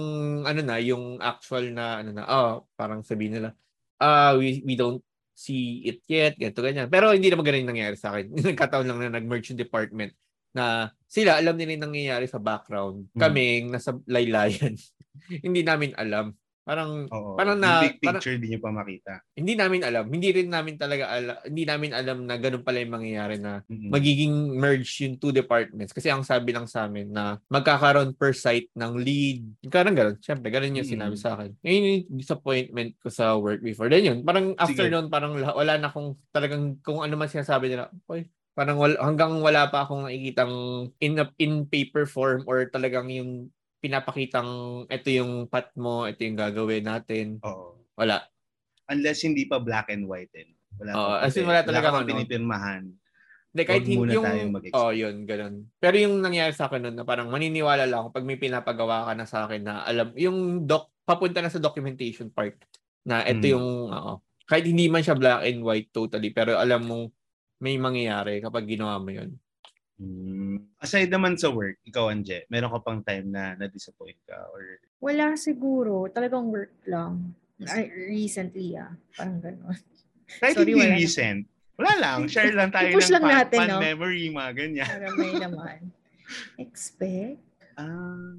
ano 0.46 0.62
na 0.62 0.78
yung 0.78 1.18
actual 1.20 1.74
na 1.74 2.00
ano 2.00 2.14
na 2.14 2.24
oh 2.24 2.70
parang 2.78 3.02
sabihin 3.02 3.42
nila 3.42 3.50
ah 3.98 4.38
we, 4.38 4.62
we 4.62 4.78
don't 4.78 5.02
see 5.40 5.88
it 5.88 6.04
yet 6.12 6.36
ganito 6.36 6.60
ganyan. 6.60 6.92
Pero 6.92 7.16
hindi 7.16 7.32
naman 7.32 7.48
ganun 7.48 7.64
yung 7.64 7.72
nangyayari 7.72 7.96
sa 7.96 8.12
akin. 8.12 8.36
Nagkataon 8.52 8.86
lang 8.92 9.00
na 9.00 9.16
nag-merge 9.16 9.56
yung 9.56 9.64
department 9.64 10.12
na 10.52 10.92
sila 11.08 11.40
alam 11.40 11.56
nila 11.56 11.80
yung 11.80 11.86
nangyayari 11.88 12.28
sa 12.28 12.44
background. 12.44 13.08
Hmm. 13.16 13.20
kaming 13.24 13.72
nasa 13.72 13.96
laylayan. 14.04 14.76
Hindi 15.46 15.62
namin 15.64 15.96
alam 15.96 16.36
parang 16.70 17.10
Oo. 17.10 17.34
Parang 17.34 17.58
na- 17.58 17.82
big 17.82 17.98
parang- 17.98 18.22
picture 18.22 18.38
di 18.38 18.48
nyo 18.48 18.60
pa 18.60 18.70
makita. 18.70 19.14
hindi 19.34 19.58
namin 19.58 19.82
alam. 19.82 20.06
Hindi 20.06 20.30
rin 20.30 20.48
namin 20.48 20.78
talaga 20.78 21.10
alam, 21.10 21.42
hindi 21.42 21.66
namin 21.66 21.92
alam 21.92 22.18
na 22.22 22.38
ganun 22.38 22.62
pala 22.62 22.78
yung 22.78 22.94
mangyayari 22.94 23.36
na 23.36 23.66
Mm-mm. 23.66 23.90
magiging 23.90 24.30
merge 24.54 24.86
yung 25.02 25.18
two 25.18 25.32
departments. 25.32 25.90
Kasi 25.90 26.08
ang 26.08 26.22
sabi 26.22 26.54
lang 26.54 26.64
sa 26.64 26.86
amin 26.86 27.10
na 27.10 27.42
magkakaroon 27.50 28.14
per 28.14 28.32
site 28.32 28.70
ng 28.72 28.94
lead. 28.96 29.42
Parang 29.66 29.98
ganun. 29.98 30.16
Siyempre, 30.20 30.48
ganun 30.48 30.78
yung 30.78 30.86
Mm. 30.86 30.94
sinabi 30.94 31.16
sa 31.16 31.34
akin. 31.34 31.58
Yun 31.60 31.74
yung 31.74 31.88
disappointment 32.14 32.94
ko 32.98 33.10
sa 33.10 33.34
work 33.34 33.60
before. 33.60 33.88
Then 33.88 34.06
yun, 34.06 34.20
parang 34.22 34.54
after 34.56 34.86
Sige. 34.86 34.94
noon, 34.94 35.10
parang 35.10 35.34
wala 35.34 35.74
na 35.76 35.90
akong 35.90 36.14
talagang 36.30 36.78
kung 36.80 37.02
ano 37.02 37.16
man 37.16 37.26
sinasabi 37.26 37.66
nila. 37.68 37.90
Okay, 38.04 38.28
parang 38.52 38.76
wala, 38.76 39.00
hanggang 39.00 39.40
wala 39.40 39.66
pa 39.68 39.82
akong 39.82 40.06
nakikitang 40.06 40.54
in, 40.98 41.16
in 41.38 41.64
paper 41.66 42.04
form 42.04 42.44
or 42.46 42.68
talagang 42.68 43.08
yung 43.08 43.48
pinapakitang 43.80 44.50
ito 44.86 45.10
yung 45.10 45.48
path 45.48 45.72
mo, 45.76 46.06
ito 46.06 46.20
yung 46.22 46.36
gagawin 46.36 46.84
natin. 46.84 47.40
Oo. 47.42 47.80
Wala. 47.96 48.24
Unless 48.88 49.24
hindi 49.24 49.46
pa 49.46 49.58
black 49.58 49.90
and 49.90 50.06
white. 50.06 50.32
Eh. 50.34 50.52
Wala 50.78 50.92
Oo, 50.92 51.10
pa 51.14 51.26
as 51.26 51.36
in 51.36 51.44
wala 51.44 51.62
talaga 51.62 51.88
Wala 51.90 52.04
ano. 52.04 52.10
pinipirmahan. 52.10 52.84
Hindi, 53.50 53.64
kahit 53.66 53.82
Huwag 53.82 53.90
hin- 53.90 54.00
muna 54.00 54.14
yung, 54.14 54.54
mag-expect. 54.54 54.78
oh, 54.78 54.94
yun, 54.94 55.16
ganun. 55.26 55.54
Pero 55.76 55.96
yung 55.98 56.22
nangyari 56.22 56.54
sa 56.54 56.70
akin 56.70 56.86
nun, 56.86 56.96
na 56.96 57.04
parang 57.04 57.28
maniniwala 57.28 57.84
lang 57.84 58.06
ako 58.06 58.10
pag 58.14 58.24
may 58.24 58.38
pinapagawa 58.38 59.10
ka 59.10 59.14
na 59.14 59.26
sa 59.26 59.50
akin 59.50 59.62
na 59.64 59.82
alam, 59.82 60.14
yung 60.14 60.38
doc, 60.64 60.94
papunta 61.02 61.42
na 61.42 61.50
sa 61.50 61.58
documentation 61.58 62.30
part 62.30 62.54
na 63.02 63.26
ito 63.26 63.42
Hmm. 63.42 63.54
yung, 63.58 63.68
oo, 63.90 64.14
kahit 64.46 64.64
hindi 64.64 64.86
man 64.86 65.02
siya 65.02 65.18
black 65.18 65.42
and 65.44 65.62
white 65.62 65.90
totally, 65.90 66.30
pero 66.30 66.56
alam 66.56 66.86
mong 66.86 67.10
may 67.58 67.76
mangyayari 67.76 68.38
kapag 68.40 68.70
ginawa 68.70 69.02
mo 69.02 69.10
yun. 69.10 69.34
Mm. 70.00 70.64
Aside 70.80 71.12
naman 71.12 71.36
sa 71.36 71.52
work, 71.52 71.84
ikaw, 71.84 72.08
Anje, 72.08 72.48
meron 72.48 72.72
ka 72.72 72.80
pang 72.80 73.04
time 73.04 73.28
na 73.28 73.60
na-disappoint 73.60 74.16
ka 74.24 74.48
or 74.56 74.80
Wala 75.04 75.36
siguro. 75.36 76.08
Talagang 76.08 76.48
work 76.48 76.72
lang. 76.88 77.36
Ay, 77.68 77.92
recently 78.08 78.80
ah. 78.80 78.96
Parang 79.20 79.44
gano'n. 79.44 79.76
kahit 80.40 80.56
Sorry, 80.56 80.72
hindi 80.72 80.80
wala 80.80 80.96
na. 80.96 80.98
recent. 81.00 81.40
Wala 81.80 81.94
lang. 82.00 82.20
Share 82.32 82.56
lang 82.56 82.72
tayo 82.72 82.92
I-push 82.92 83.12
ng 83.12 83.14
lang 83.20 83.24
fun, 83.24 83.36
natin, 83.36 83.60
fun 83.60 83.70
no? 83.72 83.80
memory, 83.80 84.24
mga 84.32 84.52
ganyan. 84.56 84.88
Para 84.88 85.08
may 85.16 85.34
naman. 85.36 85.80
Expect? 86.64 87.40
Ah, 87.80 88.36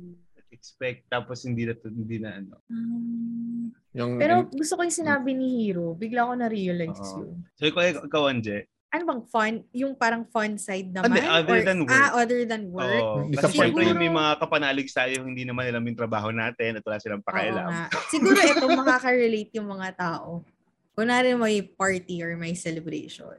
expect. 0.52 1.08
Tapos 1.08 1.48
hindi 1.48 1.64
na, 1.64 1.74
hindi 1.88 2.16
na 2.20 2.30
ano. 2.36 2.54
Um, 2.68 3.72
Yung, 3.96 4.20
pero 4.20 4.44
gusto 4.46 4.76
ko 4.76 4.84
yung 4.84 4.94
sinabi 4.94 5.32
ni 5.32 5.64
Hero. 5.64 5.96
Bigla 5.96 6.28
ko 6.28 6.32
na-realize 6.36 7.00
Oo. 7.16 7.24
yun. 7.24 7.36
So, 7.56 7.66
ikaw, 7.66 8.06
ikaw 8.06 8.22
Anje, 8.30 8.68
Ano 8.90 9.02
bang 9.06 9.22
fun? 9.24 9.52
Yung 9.70 9.94
parang 9.94 10.26
fun 10.26 10.58
side 10.58 10.90
naman? 10.90 11.14
Hindi, 11.14 11.22
other 11.22 11.56
Or- 11.56 11.62
than 11.62 11.78
work. 11.80 11.94
Ah, 11.94 12.10
other 12.12 12.40
than 12.42 12.62
work? 12.68 12.90
Disappointment. 12.90 13.38
Kasi 13.38 13.54
syempre 13.54 13.82
Siguro- 13.86 14.00
may 14.00 14.10
mga 14.10 14.32
kapanalig 14.36 14.88
tayo 14.90 15.16
hindi 15.22 15.42
naman 15.44 15.64
alam 15.64 15.82
yung 15.84 15.94
trabaho 15.94 16.28
natin 16.28 16.70
at 16.74 16.82
wala 16.82 16.98
silang 16.98 17.22
pakialam. 17.22 17.70
nga. 17.70 17.86
Siguro 18.12 18.34
ito 18.36 18.66
makaka-relate 18.66 19.52
yung 19.54 19.70
mga 19.70 19.88
tao. 19.94 20.42
Kunwari 20.90 21.32
may 21.32 21.62
party 21.62 22.18
or 22.20 22.34
may 22.34 22.52
celebration. 22.52 23.38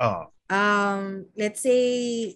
Oo. 0.00 0.22
Um, 0.48 1.02
let's 1.34 1.60
say 1.60 1.80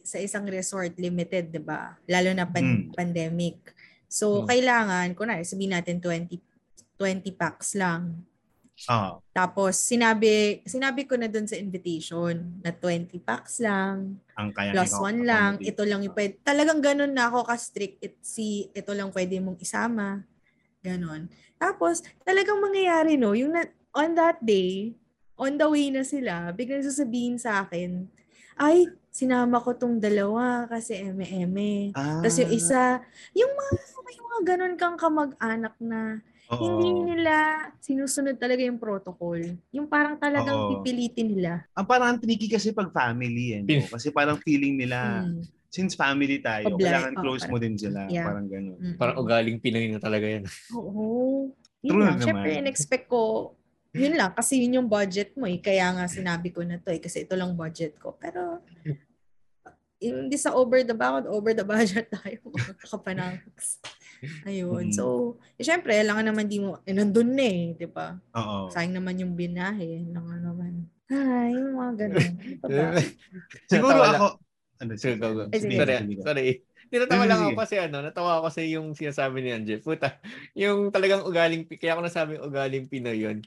sa 0.03 0.16
isang 0.16 0.44
resort 0.46 0.92
limited, 0.94 1.51
'di 1.51 1.61
ba? 1.61 1.96
Lalo 2.07 2.33
na 2.33 2.44
pan- 2.44 2.88
Mm. 2.88 2.92
pandemic. 2.92 3.72
So 4.07 4.40
Mm. 4.40 4.46
kailangan 4.46 5.07
kunwari 5.12 5.42
sabihin 5.42 5.72
natin 5.72 6.01
20 6.01 6.37
20 6.96 7.33
packs 7.33 7.72
lang. 7.75 8.25
Oo. 8.93 9.25
Tapos 9.33 9.73
sinabi 9.81 10.61
sinabi 10.69 11.09
ko 11.09 11.17
na 11.17 11.33
doon 11.33 11.49
sa 11.49 11.57
invitation 11.57 12.61
na 12.61 12.71
20 12.71 13.17
packs 13.25 13.65
lang, 13.65 14.21
Ang 14.37 14.53
kaya 14.53 14.77
plus 14.77 14.93
one 15.01 15.25
lang, 15.25 15.57
ito 15.65 15.83
lang 15.89 16.05
yung 16.05 16.12
pwede. 16.12 16.37
Talagang 16.45 16.85
ganun 16.85 17.17
na 17.17 17.33
ako 17.33 17.49
ka-strict. 17.49 17.97
It, 18.05 18.15
si, 18.21 18.69
ito 18.77 18.93
lang 18.93 19.09
pwede 19.17 19.41
mong 19.41 19.57
isama. 19.65 20.21
Ganon. 20.85 21.33
Tapos, 21.57 22.05
talagang 22.23 22.61
mangyayari, 22.61 23.17
no, 23.17 23.33
yung 23.33 23.57
na, 23.57 23.65
on 23.97 24.12
that 24.12 24.37
day, 24.45 24.93
on 25.41 25.57
the 25.57 25.65
way 25.67 25.89
na 25.89 26.05
sila, 26.05 26.53
biglang 26.53 26.85
sasabihin 26.85 27.41
sa 27.41 27.65
akin, 27.65 28.05
ay, 28.61 28.93
sinama 29.09 29.57
ko 29.61 29.73
tong 29.73 29.97
dalawa 29.97 30.69
kasi 30.69 31.01
eme-eme. 31.01 31.97
Ah, 31.97 32.21
Tapos 32.21 32.37
yung 32.41 32.53
isa, 32.53 33.01
yung 33.33 33.53
mga, 33.53 33.73
may 34.05 34.19
mga 34.21 34.41
ganon 34.45 34.75
kang 34.77 35.01
kamag-anak 35.01 35.75
na 35.81 36.21
oo. 36.49 36.65
hindi 36.77 36.89
nila 37.09 37.35
sinusunod 37.79 38.37
talaga 38.37 38.61
yung 38.61 38.77
protocol. 38.77 39.39
Yung 39.71 39.87
parang 39.87 40.15
talagang 40.17 40.55
Oo. 40.57 40.69
pipilitin 40.77 41.31
nila. 41.31 41.67
Ang 41.73 41.87
parang 41.87 42.17
tricky 42.17 42.47
kasi 42.47 42.71
pag 42.71 42.91
family 42.91 43.47
eh. 43.53 43.61
no? 43.61 43.87
Kasi 43.89 44.11
parang 44.11 44.39
feeling 44.39 44.77
nila, 44.77 45.23
Hmm. 45.23 45.43
since 45.69 45.93
family 45.93 46.39
tayo, 46.39 46.73
Oblay. 46.73 46.89
kailangan 46.89 47.13
Oo, 47.13 47.21
close 47.21 47.45
mo 47.47 47.57
din 47.57 47.77
sila. 47.77 48.09
yeah. 48.09 48.25
Parang 48.25 48.47
ganun. 48.47 48.79
Mm. 48.79 48.97
parang 48.97 49.17
ugaling 49.19 49.59
Pinoy 49.59 49.87
na 49.89 49.99
talaga 49.99 50.25
yan. 50.25 50.45
Oo. 50.73 51.51
Yun 51.85 51.93
True 51.93 52.01
lang. 52.01 52.17
naman. 52.17 52.25
Siyempre, 52.25 52.51
in-expect 52.57 53.07
ko, 53.07 53.53
yun 53.93 54.13
lang. 54.13 54.33
Kasi 54.33 54.59
yun 54.59 54.77
yung 54.77 54.89
budget 54.89 55.37
mo 55.37 55.45
eh. 55.45 55.57
Kaya 55.57 55.93
nga 55.93 56.05
sinabi 56.07 56.49
ko 56.49 56.65
na 56.65 56.77
to 56.77 56.89
eh. 56.89 56.99
Kasi 56.99 57.25
ito 57.25 57.33
lang 57.33 57.53
budget 57.53 57.97
ko. 57.97 58.17
Pero, 58.17 58.61
hindi 59.97 60.37
sa 60.37 60.53
over 60.53 60.81
the 60.81 60.93
budget, 60.93 61.25
over 61.27 61.53
the 61.53 61.65
budget 61.65 62.07
tayo. 62.17 62.41
Kapanaks. 62.83 63.81
Ayun. 64.49 64.91
Mm. 64.91 64.95
So, 64.95 65.37
eh, 65.57 65.65
syempre, 65.65 65.97
kailangan 65.97 66.27
naman 66.29 66.47
di 66.49 66.59
mo, 66.61 66.81
eh, 66.85 66.95
nandun 66.95 67.37
na 67.37 67.45
eh. 67.47 67.75
Di 67.77 67.87
ba? 67.89 68.17
Oo. 68.37 68.69
Sayang 68.71 68.97
naman 68.97 69.21
yung 69.21 69.35
binahe. 69.37 70.07
Kailangan 70.07 70.41
naman. 70.43 70.73
Ay, 71.07 71.55
yung 71.55 71.79
mga 71.79 71.93
ganun. 72.03 72.31
Ano? 72.67 72.81
Siguro 73.71 73.99
ako, 74.03 74.27
ano, 74.77 74.91
Sige, 74.99 75.17
go, 75.17 75.29
go. 75.33 75.43
Sige. 75.55 75.77
Sorry, 75.79 75.95
sige. 76.03 76.23
sorry. 76.23 76.47
Tinatawa 76.87 77.25
lang 77.27 77.41
ako 77.43 77.59
kasi 77.59 77.75
ano, 77.83 77.99
natawa 77.99 78.39
ako 78.39 78.43
kasi 78.47 78.61
yung 78.71 78.95
sinasabi 78.95 79.43
ni 79.43 79.51
Anje. 79.51 79.83
Puta, 79.83 80.19
yung 80.55 80.95
talagang 80.95 81.27
ugaling, 81.27 81.67
kaya 81.67 81.99
ako 81.99 82.01
nasabing 82.05 82.43
ugaling 82.43 82.87
Pinoy 82.87 83.19
yun. 83.19 83.39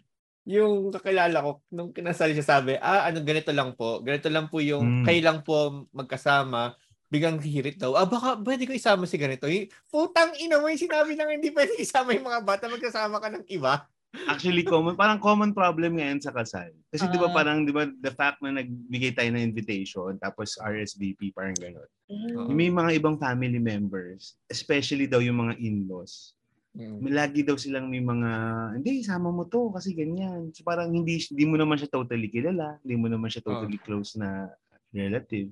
Yung 0.50 0.90
kakilala 0.90 1.46
ko, 1.46 1.62
nung 1.70 1.94
kinasali 1.94 2.34
siya 2.34 2.48
sabi, 2.48 2.76
ah, 2.82 3.08
ano, 3.08 3.22
ganito 3.22 3.54
lang 3.54 3.78
po. 3.78 4.02
Ganito 4.02 4.28
lang 4.28 4.50
po 4.50 4.60
yung, 4.60 5.04
Mm. 5.04 5.06
kayo 5.06 5.20
lang 5.22 5.40
po 5.46 5.86
magkasama. 5.94 6.74
Biglang 7.10 7.42
hirit 7.42 7.82
daw, 7.82 7.98
ah, 7.98 8.06
baka 8.06 8.38
pwede 8.38 8.70
ko 8.70 8.72
isama 8.72 9.10
si 9.10 9.18
ganito. 9.18 9.50
Y- 9.50 9.66
Putang 9.90 10.38
ina 10.38 10.62
mo 10.62 10.70
yung 10.70 10.78
sinabi 10.78 11.18
lang 11.18 11.34
hindi 11.34 11.50
pwede 11.50 11.74
isama 11.76 12.14
yung 12.14 12.30
mga 12.30 12.46
bata, 12.46 12.70
magkasama 12.70 13.18
ka 13.18 13.34
ng 13.34 13.46
iba. 13.50 13.90
Actually, 14.26 14.66
common, 14.66 14.98
parang 14.98 15.22
common 15.22 15.54
problem 15.54 15.98
ngayon 15.98 16.18
sa 16.18 16.30
kasal. 16.30 16.70
Kasi 16.90 17.06
di 17.08 17.18
ba 17.18 17.30
Ah. 17.30 17.36
parang, 17.36 17.62
di 17.62 17.70
ba, 17.70 17.86
the 17.86 18.10
fact 18.10 18.42
na 18.42 18.58
nagbigay 18.58 19.14
tayo 19.14 19.30
ng 19.30 19.42
invitation, 19.44 20.18
tapos 20.18 20.58
RSVP, 20.58 21.30
parang 21.30 21.54
gano'n. 21.54 21.90
Eh, 22.10 22.50
May 22.50 22.70
mga 22.70 22.98
ibang 22.98 23.18
family 23.18 23.62
members, 23.62 24.34
especially 24.46 25.06
daw 25.06 25.22
yung 25.22 25.38
mga 25.40 25.62
in-laws, 25.62 26.34
Mm. 26.70 27.02
may 27.02 27.14
lagi 27.14 27.42
daw 27.42 27.54
silang 27.54 27.86
may 27.86 28.02
mga, 28.02 28.30
hindi, 28.78 29.02
sama 29.02 29.30
mo 29.30 29.46
to 29.46 29.70
kasi 29.70 29.94
ganyan. 29.94 30.54
So 30.54 30.62
parang 30.62 30.90
hindi, 30.90 31.18
hindi 31.20 31.46
mo 31.46 31.58
naman 31.58 31.78
siya 31.78 31.90
totally 31.92 32.30
kilala, 32.30 32.78
hindi 32.82 32.96
mo 32.96 33.10
naman 33.10 33.26
siya 33.28 33.42
totally 33.42 33.78
close 33.80 34.14
na 34.16 34.50
relative. 34.90 35.50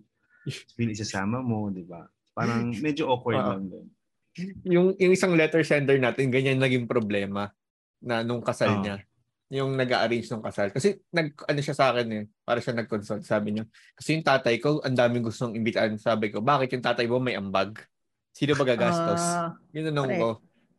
Pili 0.74 0.92
isasama 0.92 1.40
mo, 1.40 1.68
di 1.68 1.84
ba? 1.84 2.08
Parang 2.32 2.72
medyo 2.72 3.08
awkward 3.08 3.38
Ah. 3.38 3.54
lang 3.54 3.68
doon. 3.68 3.88
yung 4.62 4.94
yung 4.96 5.10
isang 5.12 5.34
letter 5.34 5.66
sender 5.66 5.98
natin 5.98 6.30
ganyan 6.30 6.62
naging 6.62 6.86
problema 6.86 7.50
na 7.98 8.22
nung 8.22 8.38
kasal 8.38 8.70
Oo. 8.70 8.86
niya 8.86 9.02
yung 9.50 9.74
nag-arrange 9.74 10.30
ng 10.30 10.46
kasal 10.46 10.70
kasi 10.70 11.02
nag 11.10 11.34
ano 11.42 11.58
siya 11.58 11.74
sa 11.74 11.90
akin 11.90 12.06
eh 12.12 12.24
para 12.46 12.62
siya 12.62 12.78
nag-consult 12.78 13.26
sabi 13.26 13.58
niya 13.58 13.66
kasi 13.98 14.14
yung 14.14 14.22
tatay 14.22 14.62
ko 14.62 14.78
ang 14.86 14.94
daming 14.94 15.26
gustong 15.26 15.58
imbitaan 15.58 15.98
sabi 15.98 16.30
ko 16.30 16.38
bakit 16.38 16.70
yung 16.70 16.86
tatay 16.86 17.10
mo 17.10 17.18
may 17.18 17.34
ambag 17.34 17.82
sino 18.30 18.54
ba 18.54 18.62
gagastos 18.62 19.26
ah, 19.26 19.58
ginanong 19.74 20.06
correct. 20.06 20.22
ko 20.22 20.30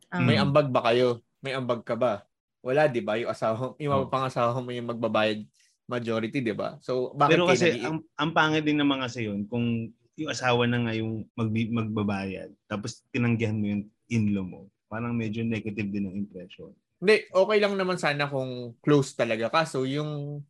ah, 0.07 0.23
may 0.23 0.39
ambag 0.39 0.67
ba 0.71 0.79
kayo 0.87 1.19
may 1.43 1.51
ambag 1.51 1.83
ka 1.83 1.99
ba 1.99 2.23
wala 2.63 2.87
di 2.87 3.03
ba 3.03 3.19
yung 3.19 3.27
asawa 3.27 3.75
yung 3.75 3.91
Oo. 3.91 4.07
pangasawa 4.07 4.55
mo 4.55 4.71
yung 4.71 4.87
magbabayad 4.87 5.43
majority 5.89 6.39
di 6.39 6.53
ba 6.53 6.77
so 6.79 7.11
bakit 7.17 7.41
Pero 7.41 7.49
kasi 7.49 7.81
ang, 7.81 8.05
ang 8.15 8.31
pangit 8.31 8.63
din 8.63 8.77
naman 8.77 9.01
kasi 9.01 9.25
yun 9.25 9.49
kung 9.49 9.89
yung 10.19 10.29
asawa 10.29 10.67
na 10.67 10.83
nga 10.85 10.93
yung 10.93 11.25
magbi, 11.33 11.71
magbabayad 11.73 12.53
tapos 12.69 13.01
tinanggihan 13.09 13.57
mo 13.57 13.65
yung 13.71 13.83
in-law 14.11 14.43
mo. 14.43 14.61
Parang 14.89 15.13
medyo 15.13 15.45
negative 15.45 15.89
din 15.89 16.09
ang 16.09 16.17
impression. 16.17 16.73
Hindi, 16.99 17.29
okay 17.31 17.57
lang 17.61 17.77
naman 17.79 17.95
sana 17.95 18.27
kung 18.27 18.75
close 18.83 19.15
talaga. 19.15 19.47
Kaso 19.47 19.85
yung 19.87 20.43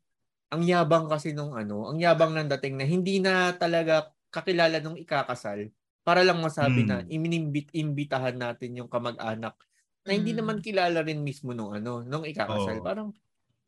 ang 0.50 0.64
yabang 0.66 1.06
kasi 1.06 1.36
nung 1.36 1.54
ano, 1.54 1.86
ang 1.92 2.02
yabang 2.02 2.34
ng 2.34 2.50
dating 2.58 2.76
na 2.82 2.86
hindi 2.90 3.22
na 3.22 3.54
talaga 3.54 4.10
kakilala 4.34 4.82
nung 4.82 4.98
ikakasal 4.98 5.70
para 6.02 6.26
lang 6.26 6.42
masabi 6.42 6.82
Mm. 6.82 6.90
na 6.90 6.98
inimbit 7.06 7.70
imbitahan 7.76 8.34
natin 8.34 8.74
yung 8.82 8.90
kamag-anak 8.90 9.54
na 10.08 10.12
hindi 10.18 10.34
Mm. 10.34 10.40
naman 10.42 10.58
kilala 10.66 11.06
rin 11.06 11.22
mismo 11.22 11.54
nung 11.54 11.70
ano, 11.76 12.02
nung 12.02 12.26
ikakasal. 12.26 12.82
Oo. 12.82 12.86
Parang 12.86 13.08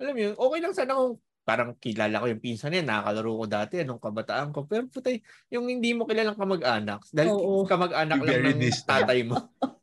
alam 0.02 0.14
mo 0.18 0.22
yun, 0.26 0.34
okay 0.34 0.60
lang 0.66 0.74
sana 0.74 0.98
kung 0.98 1.22
parang 1.42 1.74
kilala 1.82 2.22
ko 2.22 2.26
yung 2.30 2.44
pinsan 2.44 2.72
niya, 2.72 2.86
nakakalaro 2.86 3.32
ko 3.34 3.46
dati 3.50 3.74
nung 3.82 4.02
kabataan 4.02 4.54
ko. 4.54 4.70
Pero 4.70 4.86
putay, 4.88 5.20
yung 5.50 5.66
hindi 5.68 5.92
mo 5.98 6.06
kilalang 6.06 6.38
kamag-anak, 6.38 7.02
dahil 7.10 7.34
Oo. 7.34 7.66
kamag-anak 7.66 8.22
You're 8.22 8.46
lang 8.46 8.58
ng 8.58 8.62
distant. 8.62 9.06
tatay 9.10 9.26
mo. 9.26 9.38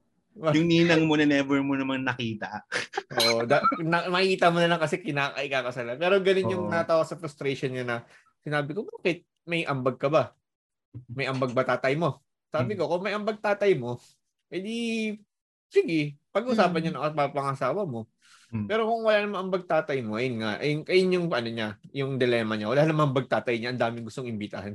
Yung 0.55 0.71
ninang 0.71 1.03
mo 1.03 1.19
na 1.19 1.27
never 1.27 1.59
mo 1.67 1.75
naman 1.75 2.07
nakita. 2.07 2.63
Oo, 3.19 3.43
da, 3.43 3.59
na, 3.83 4.07
makikita 4.07 4.55
mo 4.55 4.63
na 4.63 4.71
lang 4.71 4.79
kasi 4.79 5.03
kinakaikakasalan. 5.03 5.99
Pero 5.99 6.23
ganun 6.23 6.53
yung 6.55 6.65
Oo. 6.69 6.73
natawa 6.73 7.03
sa 7.03 7.19
frustration 7.19 7.75
niya 7.75 7.83
na 7.83 7.97
sinabi 8.47 8.71
ko, 8.71 8.87
bakit 8.87 9.27
may 9.43 9.67
ambag 9.67 9.99
ka 9.99 10.07
ba? 10.07 10.39
May 11.11 11.27
ambag 11.27 11.51
ba 11.51 11.67
tatay 11.67 11.99
mo? 11.99 12.23
Sabi 12.55 12.79
ko, 12.79 12.87
kung 12.87 13.03
may 13.03 13.19
ambag 13.19 13.43
tatay 13.43 13.75
mo, 13.75 13.99
edi, 14.47 15.19
sige, 15.75 16.15
pag-usapan 16.31 16.81
Mm. 16.81 16.85
niyo 16.87 16.93
na 16.95 17.29
pangasawa 17.35 17.83
mo. 17.83 18.07
Mm. 18.49 18.65
Pero 18.65 18.89
kung 18.89 19.05
wala 19.05 19.19
namang 19.21 19.43
ambag 19.49 19.65
tatay 19.69 20.01
mo, 20.01 20.17
ayun 20.17 20.41
nga, 20.41 20.57
ayun, 20.57 20.81
ayun 20.89 21.15
yung 21.21 21.27
ano 21.29 21.49
niya, 21.53 21.69
yung 21.93 22.17
dilemma 22.17 22.57
niya. 22.57 22.73
Wala 22.73 22.89
namang 22.89 23.13
ambag 23.13 23.29
tatay 23.29 23.61
niya, 23.61 23.77
ang 23.77 23.81
daming 23.81 24.09
gustong 24.09 24.29
imbitahan. 24.29 24.73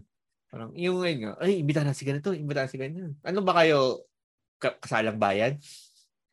Parang, 0.54 0.70
yung 0.78 1.02
ayun 1.02 1.20
nga, 1.26 1.32
ay, 1.42 1.66
imbitahan 1.66 1.90
na 1.90 1.98
si 1.98 2.06
ganito, 2.06 2.30
imbitahan 2.38 2.70
si 2.70 2.78
ganyan. 2.78 3.18
Ano 3.26 3.42
ba 3.42 3.58
kayo, 3.58 4.06
ka- 4.62 4.78
kasalang 4.78 5.18
bayan? 5.18 5.58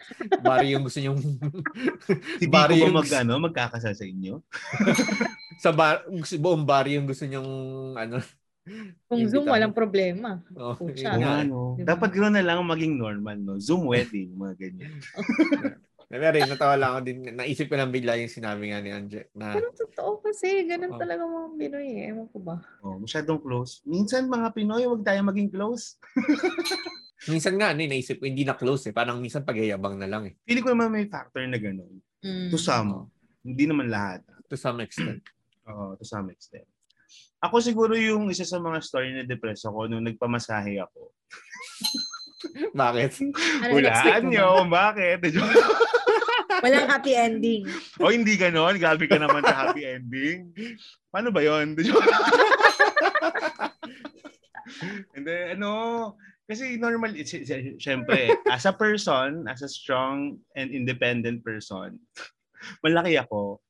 Bari 0.44 0.76
yung 0.76 0.84
gusto 0.84 1.00
niyong 1.00 1.20
Hindi 2.40 2.46
Bari 2.48 2.84
yung- 2.84 2.96
mag, 2.96 3.08
ano, 3.08 3.40
magkakasal 3.40 3.96
sa 3.96 4.04
inyo? 4.04 4.44
sa 5.64 5.72
bar, 5.76 6.04
buong 6.40 6.64
bari 6.64 6.96
yung 6.96 7.04
gusto 7.04 7.28
niyong 7.28 7.50
ano. 7.96 8.16
Kung 9.08 9.24
Zoom, 9.28 9.48
walang 9.48 9.76
problema. 9.76 10.40
Oh, 10.56 10.76
Pucha. 10.76 11.16
eh. 11.16 11.44
no. 11.48 11.76
Diba? 11.76 11.96
Dapat 11.96 12.12
gano'n 12.12 12.36
na 12.36 12.44
lang 12.44 12.60
maging 12.64 12.96
normal, 13.00 13.36
no? 13.40 13.56
Zoom 13.60 13.88
wedding, 13.88 14.36
mga 14.36 14.54
ganyan. 14.56 14.92
Pero 16.10 16.42
natawa 16.42 16.74
lang 16.74 16.90
ako 16.90 17.00
din. 17.06 17.18
Naisip 17.38 17.70
ko 17.70 17.78
lang 17.78 17.94
bigla 17.94 18.18
yung 18.18 18.26
sinabi 18.34 18.74
nga 18.74 18.82
ni 18.82 18.90
Anje 18.90 19.30
na 19.30 19.54
Pero 19.54 19.70
totoo 19.70 20.18
kasi, 20.18 20.66
ganun 20.66 20.90
Oh. 20.90 20.98
talaga 20.98 21.22
mga 21.22 21.48
Pinoy 21.54 21.86
eh. 21.86 22.10
Ewan 22.10 22.26
ko 22.34 22.38
ba? 22.42 22.56
Oh, 22.82 22.98
masyadong 22.98 23.38
close. 23.38 23.78
Minsan, 23.86 24.26
mga 24.26 24.50
Pinoy, 24.50 24.90
huwag 24.90 25.06
tayo 25.06 25.22
maging 25.22 25.54
close. 25.54 26.02
minsan 27.30 27.54
nga, 27.54 27.70
ano, 27.70 27.86
eh, 27.86 27.90
naisip 27.94 28.18
ko, 28.18 28.26
hindi 28.26 28.42
na 28.42 28.58
close 28.58 28.90
eh. 28.90 28.94
Parang 28.96 29.22
minsan 29.22 29.46
pagyayabang 29.46 30.02
na 30.02 30.10
lang 30.10 30.26
eh. 30.26 30.34
Feeling 30.42 30.66
ko 30.66 30.74
naman 30.74 30.90
may 30.90 31.06
factor 31.06 31.46
na 31.46 31.62
gano'n. 31.62 31.94
Mm. 32.26 32.50
To 32.50 32.58
some. 32.58 33.06
Hindi 33.46 33.64
naman 33.70 33.86
lahat. 33.86 34.26
To 34.50 34.58
some 34.58 34.82
extent. 34.82 35.22
Oo, 35.70 35.94
to 35.94 36.02
some 36.02 36.26
extent. 36.34 36.66
Ako 37.38 37.62
siguro 37.62 37.94
yung 37.94 38.34
isa 38.34 38.42
sa 38.42 38.58
mga 38.58 38.82
story 38.82 39.14
na 39.14 39.22
depressed 39.22 39.62
ako 39.64 39.86
nung 39.86 40.02
nagpamasahe 40.02 40.82
ako. 40.82 41.14
Bakit? 42.80 43.10
Ano, 43.20 43.72
Hulaan 43.76 44.22
nyo, 44.32 44.64
ba? 44.66 44.92
bakit? 44.92 45.20
Walang 46.64 46.88
happy 46.92 47.12
ending. 47.16 47.64
o 47.96 48.12
hindi 48.12 48.36
ganon, 48.36 48.76
gabi 48.76 49.08
ka 49.08 49.16
naman 49.16 49.40
sa 49.44 49.68
happy 49.68 49.86
ending. 49.86 50.52
Paano 51.08 51.32
ba 51.32 51.40
yun? 51.40 51.72
Hindi, 55.14 55.36
ano, 55.58 56.14
kasi 56.48 56.80
normal, 56.80 57.14
syempre, 57.78 58.34
as 58.48 58.64
a 58.64 58.74
person, 58.74 59.44
as 59.46 59.62
a 59.62 59.68
strong 59.68 60.40
and 60.56 60.72
independent 60.72 61.44
person, 61.44 62.00
malaki 62.82 63.20
ako. 63.20 63.60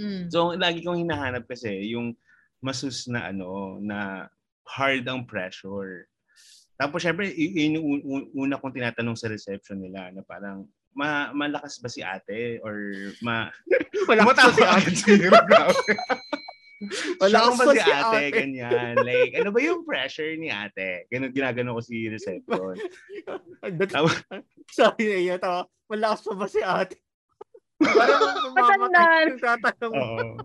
Mm. 0.00 0.32
So, 0.32 0.56
lagi 0.56 0.82
kong 0.82 1.06
hinahanap 1.06 1.46
kasi 1.46 1.92
yung 1.92 2.16
masus 2.64 3.08
na 3.08 3.30
ano, 3.32 3.78
na 3.80 4.28
hard 4.68 5.08
ang 5.08 5.24
pressure. 5.24 6.09
Tapos, 6.80 7.04
syempre, 7.04 7.28
yun 7.36 7.76
yung 7.76 7.84
un- 7.84 8.04
un- 8.08 8.30
una 8.48 8.56
kong 8.56 8.72
tinatanong 8.72 9.12
sa 9.12 9.28
reception 9.28 9.84
nila 9.84 10.08
na 10.16 10.24
parang, 10.24 10.64
ma 10.96 11.28
malakas 11.36 11.76
ba 11.76 11.92
si 11.92 12.00
ate? 12.00 12.56
Or 12.64 12.72
ma... 13.20 13.52
Malakas 14.08 14.56
si 14.56 14.64
ate? 14.64 14.90
Malakas 15.28 15.76
Strong 17.28 17.60
ba 17.60 17.64
si 17.76 17.80
ate? 17.84 18.22
Ganyan. 18.32 18.96
Like, 19.04 19.36
ano 19.36 19.52
ba 19.52 19.60
yung 19.60 19.84
pressure 19.84 20.32
ni 20.40 20.48
ate? 20.48 21.04
Ganun, 21.12 21.36
ginagano 21.36 21.76
ko 21.76 21.84
si 21.84 22.08
reception. 22.08 22.80
Sabi 24.72 25.02
na 25.04 25.16
iya, 25.20 25.36
tawa. 25.36 25.68
Malakas 25.92 26.24
pa 26.24 26.32
ba 26.32 26.48
si 26.48 26.64
ate? 26.64 26.96
Parang 27.76 28.56
mamamatay 28.56 29.36
yung 29.36 29.40
tatanong. 29.44 29.92
oo. 29.92 30.40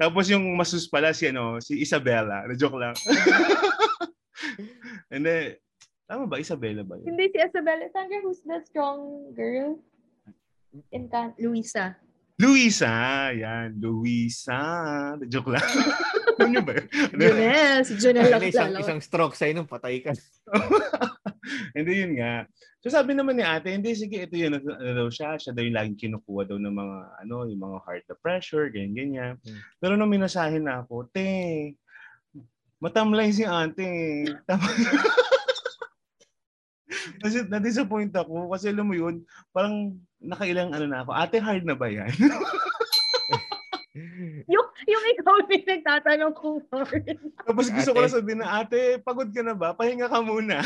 Tapos 0.00 0.24
yung 0.32 0.44
masus 0.56 0.88
pala 0.88 1.12
si 1.12 1.28
ano, 1.28 1.60
si 1.60 1.84
Isabella. 1.84 2.48
Na 2.48 2.56
joke 2.56 2.80
lang. 2.80 2.96
And 5.14 5.22
then, 5.22 5.54
tama 6.10 6.26
ba? 6.26 6.42
Isabella 6.42 6.82
ba 6.82 6.98
yun? 6.98 7.14
Hindi 7.14 7.30
si 7.30 7.38
Isabella. 7.38 7.86
Sandra, 7.94 8.18
who's 8.26 8.42
the 8.42 8.58
strong 8.66 9.30
girl? 9.30 9.78
In 10.90 11.06
Can- 11.06 11.38
Luisa. 11.38 11.94
Luisa! 12.34 13.30
Yan, 13.30 13.78
Luisa. 13.78 14.58
Na 15.14 15.24
joke 15.30 15.54
lang. 15.54 15.62
ano 16.42 16.58
ba 16.66 16.82
yun? 16.82 16.86
Junel. 17.14 17.78
Si 17.86 17.94
Junel 17.94 18.26
lang 18.26 18.42
isang, 18.42 18.74
isang 18.74 18.98
stroke 18.98 19.38
sa'yo 19.38 19.54
nung 19.54 19.70
patay 19.70 20.02
ka. 20.02 20.10
hindi 21.78 22.02
yun 22.02 22.18
nga. 22.18 22.42
So 22.82 22.90
sabi 22.90 23.14
naman 23.14 23.38
ni 23.38 23.46
ate, 23.46 23.70
hindi, 23.70 23.94
sige, 23.94 24.26
ito 24.26 24.34
yun. 24.34 24.58
Ano, 24.58 24.74
ano 24.74 25.06
daw 25.06 25.08
siya? 25.14 25.38
Siya 25.38 25.54
daw 25.54 25.62
yung 25.62 25.78
laging 25.78 25.98
kinukuha 26.10 26.42
daw 26.50 26.58
ng 26.58 26.74
mga, 26.74 26.98
ano, 27.22 27.36
yung 27.46 27.62
mga 27.62 27.78
heart 27.86 28.04
the 28.10 28.18
pressure, 28.18 28.66
ganyan, 28.66 28.98
ganyan. 28.98 29.32
Hmm. 29.46 29.62
Pero 29.78 29.94
nung 29.94 30.10
minasahin 30.10 30.66
na 30.66 30.82
ako, 30.82 31.06
te, 31.14 31.78
matamlay 32.84 33.32
si 33.32 33.48
ate. 33.48 34.28
Tapos, 34.44 34.68
kasi 37.24 37.48
na-disappoint 37.48 38.12
ako 38.12 38.52
kasi 38.52 38.68
alam 38.68 38.84
mo 38.84 38.94
yun, 38.94 39.24
parang 39.50 39.96
nakailang 40.20 40.76
ano 40.76 40.84
na 40.84 41.00
ako, 41.00 41.10
ate 41.16 41.40
hard 41.40 41.64
na 41.64 41.72
ba 41.72 41.88
yan? 41.88 42.12
Yung, 44.50 44.66
yung 44.90 45.04
ikaw 45.14 45.38
yung 45.46 45.70
nagtatanong 45.70 46.34
kung 46.34 46.58
hard. 46.74 47.14
Tapos 47.46 47.70
gusto 47.70 47.94
ko 47.94 48.00
Ate. 48.02 48.02
lang 48.02 48.16
sabihin 48.18 48.40
na, 48.42 48.50
ate, 48.58 48.98
pagod 48.98 49.30
ka 49.30 49.38
na 49.46 49.54
ba? 49.54 49.70
Pahinga 49.70 50.10
ka 50.10 50.18
muna. 50.18 50.58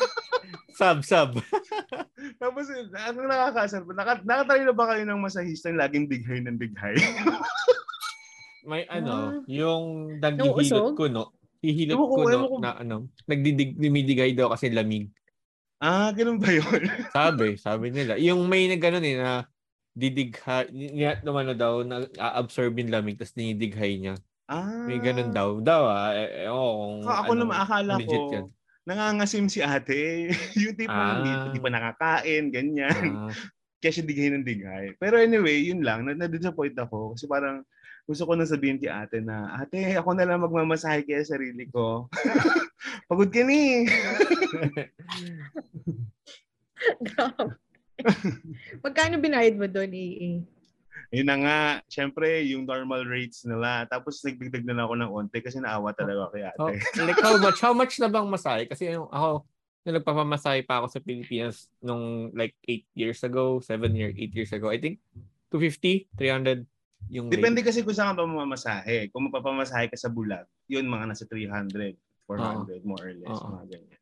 Sub, 0.76 1.00
sub. 1.00 1.40
Tapos, 2.36 2.68
ang 2.92 3.16
nakakasar 3.16 3.80
po, 3.80 3.96
naka, 3.96 4.20
nakatry 4.28 4.68
na 4.68 4.76
ba 4.76 4.92
kayo 4.92 5.08
ng 5.08 5.24
masahistang 5.24 5.80
laging 5.80 6.04
bighay 6.04 6.44
ng 6.44 6.60
bighay? 6.60 7.00
May 8.68 8.84
ano, 8.92 9.12
Ah. 9.12 9.32
yung 9.48 10.20
usog? 10.52 11.00
ko, 11.00 11.08
no? 11.08 11.32
Hihilot 11.60 11.92
Ewan 11.92 12.00
ko, 12.02 12.14
ko, 12.14 12.20
ewan 12.24 12.32
no, 12.32 12.48
ko. 12.48 12.56
na 12.58 12.70
ano, 12.74 12.96
nagdidig, 13.24 13.76
dumidigay 13.76 14.32
daw 14.32 14.48
kasi 14.48 14.68
lamig. 14.68 15.12
ah, 15.78 16.08
ganun 16.10 16.36
ba 16.36 16.48
yun? 16.48 16.82
Sabi, 17.12 17.56
sabi 17.56 17.88
nila. 17.88 18.16
Yung 18.16 18.44
may 18.44 18.64
na 18.64 18.76
gano'n 18.76 19.00
eh, 19.02 19.16
na 19.16 19.44
didigha, 19.90 20.68
niya 20.70 21.20
naman 21.20 21.48
na 21.48 21.56
daw, 21.56 21.80
na 21.80 22.04
absorb 22.32 22.76
yung 22.76 22.88
lamig, 22.88 23.16
tapos 23.16 23.32
dinidighay 23.32 23.96
niya. 23.96 24.14
ah, 24.46 24.84
May 24.84 24.96
ganun 24.98 25.30
daw. 25.30 25.60
Daw 25.60 25.82
ah. 25.84 26.10
Eh, 26.12 26.44
eh, 26.44 26.48
oo, 26.48 27.00
kung 27.00 27.08
Ako, 27.08 27.30
ano, 27.30 27.40
naman, 27.44 27.56
akala 27.58 27.94
ko, 27.98 28.16
yan. 28.30 28.46
nangangasim 28.82 29.46
si 29.46 29.60
ate. 29.60 30.28
yung 30.60 30.76
tipo, 30.76 30.90
Ah. 30.90 31.20
hindi, 31.20 31.30
hindi 31.48 31.58
pa 31.58 31.68
nakakain, 31.68 32.44
ganyan. 32.48 33.28
Ah, 33.28 33.32
Kaya 33.80 33.92
siya 33.94 34.04
digay 34.04 34.28
ng 34.28 34.44
digay. 34.44 34.92
Pero 34.96 35.16
anyway, 35.16 35.64
yun 35.64 35.80
lang, 35.80 36.04
na- 36.04 36.12
na-disappoint 36.14 36.76
ako. 36.76 37.16
Kasi 37.16 37.24
parang, 37.24 37.64
gusto 38.08 38.22
ko 38.28 38.32
na 38.36 38.46
sabihin 38.48 38.80
kay 38.80 38.90
ate 38.90 39.18
na, 39.20 39.56
ate, 39.60 39.96
ako 39.96 40.16
na 40.16 40.26
lang 40.26 40.44
magmamasahe 40.44 41.04
kaya 41.04 41.24
sarili 41.24 41.68
ko. 41.68 42.08
Pagod 43.08 43.30
ka 43.32 43.42
ni. 43.44 43.84
Grabe. 47.04 47.56
Magkano 48.80 49.20
binayad 49.20 49.60
mo 49.60 49.68
doon, 49.68 49.92
AA? 49.92 50.30
Yun 51.10 51.26
na 51.26 51.36
nga, 51.42 51.58
syempre, 51.90 52.46
yung 52.46 52.64
normal 52.64 53.02
rates 53.02 53.42
nila. 53.42 53.82
Tapos 53.90 54.22
nagdagdag 54.22 54.62
na 54.62 54.78
lang 54.78 54.84
ako 54.86 54.94
ng 54.94 55.10
onte 55.10 55.38
kasi 55.42 55.58
naawa 55.58 55.90
talaga 55.90 56.30
ako 56.30 56.32
kay 56.38 56.44
ate. 56.46 56.60
oh, 56.62 57.04
like 57.04 57.18
how 57.18 57.34
much? 57.34 57.58
How 57.58 57.74
much 57.74 57.94
na 57.98 58.06
bang 58.06 58.30
masahe? 58.30 58.62
Kasi 58.70 58.94
yung 58.94 59.10
ako, 59.10 59.42
nung 59.82 59.96
nagpapamasahe 59.98 60.62
pa 60.62 60.78
ako 60.80 60.86
sa 60.92 61.00
Pilipinas 61.02 61.66
nung 61.82 62.30
like 62.36 62.54
8 62.62 62.86
years 62.94 63.20
ago, 63.26 63.58
7 63.58 63.90
years, 63.90 64.14
8 64.14 64.38
years 64.38 64.52
ago, 64.54 64.70
I 64.70 64.78
think 64.78 65.02
250, 65.50 66.14
300 66.14 66.62
yung 67.08 67.32
rate. 67.32 67.40
Depende 67.40 67.60
kasi 67.64 67.80
kung 67.80 67.96
saan 67.96 68.12
ka 68.12 68.20
pa 68.20 68.28
mamamasahe. 68.28 69.08
Kung 69.14 69.30
mapapamasahe 69.30 69.88
ka 69.88 69.96
sa 69.96 70.12
bulag, 70.12 70.44
yun 70.68 70.84
mga 70.84 71.08
nasa 71.08 71.24
300, 71.24 71.96
400, 72.28 72.84
more 72.84 73.00
or 73.00 73.14
less, 73.16 73.38
Oo. 73.40 73.56
mga 73.56 73.66
ganyan. 73.78 74.00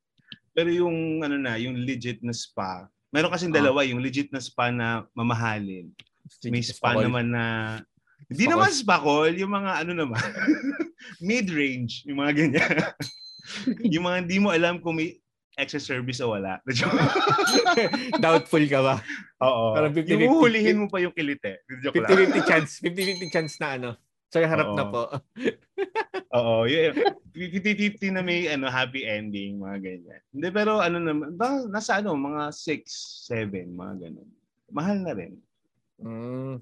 Pero 0.53 0.69
yung 0.75 1.23
ano 1.23 1.37
na, 1.39 1.55
yung 1.55 1.79
legit 1.79 2.19
na 2.27 2.35
spa, 2.35 2.91
meron 3.15 3.31
kasing 3.31 3.55
Oo. 3.55 3.59
dalawa, 3.63 3.87
yung 3.87 4.03
legit 4.03 4.35
na 4.35 4.43
spa 4.43 4.75
na 4.75 5.07
mamahalin. 5.15 5.89
May 6.51 6.61
spa 6.61 6.93
Pakol. 6.93 7.09
naman 7.09 7.31
na 7.31 7.45
hindi 8.29 8.45
naman 8.45 8.69
spa 8.75 9.01
call, 9.01 9.33
yung 9.39 9.55
mga 9.55 9.87
ano 9.87 9.93
naman, 9.95 10.21
mid-range, 11.25 12.05
yung 12.05 12.19
mga 12.21 12.33
ganyan. 12.35 12.77
yung 13.95 14.05
mga 14.05 14.19
hindi 14.27 14.37
mo 14.43 14.53
alam 14.53 14.83
kung 14.83 15.01
may 15.01 15.17
extra 15.59 15.83
service 15.83 16.23
o 16.23 16.33
wala. 16.39 16.63
Doubtful 18.23 18.65
ka 18.71 18.79
ba? 18.81 18.97
Oo. 19.43 19.75
Parang 19.75 19.93
50-50. 19.93 20.15
Yung 20.15 20.35
huhulihin 20.39 20.79
mo 20.79 20.87
pa 20.87 21.03
yung 21.03 21.13
kilite. 21.13 21.67
Joke 21.83 21.99
lang. 21.99 22.31
50-50 22.39 22.49
chance. 22.49 22.71
50-50 22.81 23.35
chance 23.35 23.55
na 23.59 23.69
ano. 23.75 23.91
Sa 24.29 24.45
harap 24.45 24.77
na 24.77 24.85
Oo. 24.87 24.93
po. 24.93 25.03
Oo, 26.39 26.57
yun. 26.69 26.93
50-50 27.33 28.13
na 28.13 28.21
may 28.21 28.45
ano, 28.47 28.69
happy 28.69 29.09
ending, 29.09 29.57
mga 29.57 29.79
ganyan. 29.81 30.23
Hindi, 30.31 30.49
pero 30.53 30.85
ano 30.85 31.01
naman, 31.01 31.33
ba, 31.35 31.65
nasa 31.65 31.99
ano, 31.99 32.13
mga 32.13 32.53
6, 32.53 33.27
7, 33.33 33.65
mga 33.73 33.95
ganun. 34.05 34.29
Mahal 34.69 35.01
na 35.01 35.13
rin. 35.17 35.35
Mm. 36.05 36.61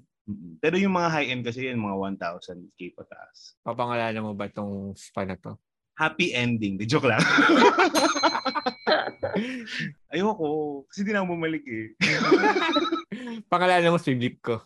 Pero 0.63 0.75
yung 0.79 0.95
mga 0.95 1.11
high-end 1.11 1.43
kasi 1.43 1.67
yun, 1.67 1.79
mga 1.83 2.19
1,000k 2.19 2.95
pataas. 2.95 3.59
papangalanan 3.63 4.23
mo 4.23 4.31
ba 4.35 4.47
tong 4.47 4.95
spa 4.95 5.27
na 5.27 5.35
to? 5.35 5.55
Happy 5.97 6.31
ending. 6.31 6.79
Di 6.79 6.87
joke 6.87 7.09
lang. 7.09 7.19
Ayoko. 10.13 10.83
Kasi 10.89 11.03
di 11.03 11.11
na 11.11 11.23
ako 11.23 11.35
bumalik 11.35 11.63
eh. 11.67 11.91
Pangalanan 13.51 13.95
mo 13.95 13.99
swim 13.99 14.19
lip 14.19 14.39
ko. 14.43 14.61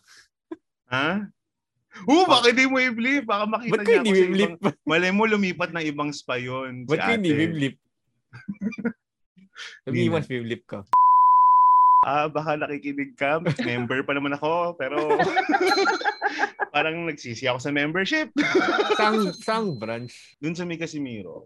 Ha? 0.91 1.25
Oo, 2.07 2.23
bakit 2.23 2.55
di 2.55 2.65
mo 2.71 2.79
i-blip? 2.79 3.27
Baka 3.27 3.43
makita 3.47 3.83
Ba't 3.83 3.85
niya 3.85 3.99
hindi 3.99 4.11
ako 4.11 4.15
sa 4.15 4.23
biblit? 4.23 4.51
ibang... 4.55 4.75
Malay 4.87 5.11
mo, 5.11 5.23
lumipat 5.27 5.69
ng 5.75 5.85
ibang 5.91 6.11
spa 6.15 6.39
yun. 6.39 6.87
Ba't 6.87 6.99
si 6.99 7.03
ko 7.03 7.11
hindi 7.19 7.31
biblit? 7.35 7.75
Sabihin 9.85 10.07
Hindi 10.07 10.13
mo 10.13 10.17
na. 10.17 10.25
swim 10.25 10.45
lip 10.47 10.63
ko. 10.65 10.79
Ah, 12.01 12.25
baka 12.25 12.57
nakikinig 12.57 13.13
ka. 13.13 13.37
Member 13.61 14.01
pa 14.01 14.17
naman 14.17 14.33
ako. 14.33 14.73
Pero 14.79 15.21
parang 16.73 17.05
nagsisi 17.05 17.45
ako 17.45 17.59
sa 17.61 17.69
membership. 17.69 18.33
Sang, 18.97 19.29
sang 19.37 19.77
branch. 19.77 20.39
Dun 20.41 20.57
sa 20.57 20.65
may 20.65 20.81
Casimiro. 20.81 21.45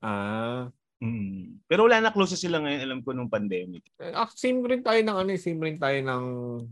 Ah. 0.00 0.72
Mm. 1.00 1.64
Pero 1.64 1.88
wala 1.88 1.96
na 2.04 2.12
close 2.12 2.36
na 2.36 2.40
sila 2.44 2.56
ngayon, 2.60 2.80
alam 2.84 3.00
ko, 3.00 3.16
nung 3.16 3.32
pandemic. 3.32 3.80
Ah, 4.12 4.28
same 4.36 4.60
rin 4.60 4.84
tayo 4.84 5.00
ng 5.00 5.16
ano, 5.16 5.30
eh, 5.32 5.40
same 5.40 5.60
rin 5.64 5.80
tayo 5.80 5.96
ng 5.96 6.24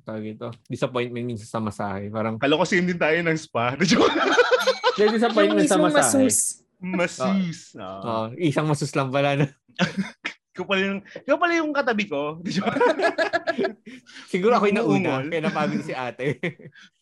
tawag 0.05 0.37
ito. 0.37 0.49
Disappointment 0.69 1.25
minsan 1.25 1.49
sa 1.49 1.65
masahe. 1.65 2.13
Parang 2.13 2.37
Kala 2.37 2.61
ko 2.61 2.69
same 2.69 2.85
din 2.85 3.01
tayo 3.01 3.17
ng 3.25 3.39
spa. 3.41 3.73
Yung 5.01 5.15
disappointment 5.17 5.65
sa 5.65 5.81
masahe. 5.81 6.29
masus. 6.29 6.39
Masis. 6.79 7.75
Ah. 7.81 8.01
Oh, 8.05 8.27
isang 8.39 8.69
masus 8.69 8.93
lang 8.93 9.09
pala. 9.09 9.35
No? 9.35 9.47
Ikaw 10.59 10.67
pala 10.67 10.83
yung, 10.83 11.01
ikaw 11.07 11.37
pala 11.39 11.55
yung 11.55 11.71
katabi 11.71 12.05
ko. 12.11 12.43
Siguro 14.33 14.59
ako 14.59 14.67
yung 14.67 14.79
nauna, 14.83 15.23
kaya 15.23 15.39
napagod 15.39 15.87
si 15.87 15.95
ate. 15.95 16.35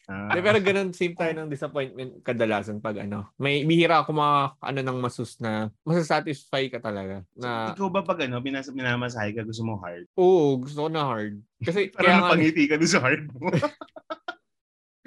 Ah. 0.06 0.30
Pero 0.30 0.62
ganun, 0.62 0.94
same 0.94 1.18
tayo 1.18 1.34
ng 1.34 1.50
disappointment 1.50 2.22
kadalasan 2.22 2.78
pag 2.78 2.94
ano. 3.02 3.26
May 3.42 3.66
bihira 3.66 4.06
ako 4.06 4.14
mga 4.14 4.54
ano 4.62 4.78
ng 4.86 4.98
masus 5.02 5.34
na 5.42 5.66
masasatisfy 5.82 6.70
ka 6.70 6.78
talaga. 6.78 7.26
Na, 7.34 7.74
Ikaw 7.74 7.90
ba 7.90 8.06
pag 8.06 8.22
ano, 8.22 8.38
minas, 8.38 8.70
minamasahe 8.70 9.34
ka, 9.34 9.42
gusto 9.42 9.66
mo 9.66 9.82
hard? 9.82 10.06
oo, 10.14 10.62
gusto 10.62 10.86
ko 10.86 10.90
na 10.94 11.02
hard. 11.02 11.42
Kasi 11.58 11.90
kaya 11.90 11.98
Parang 11.98 12.14
nga, 12.22 12.26
napangiti 12.30 12.70
ka 12.70 12.78
doon 12.78 12.86
sa 12.86 13.02
hard 13.02 13.22
mo. 13.34 13.50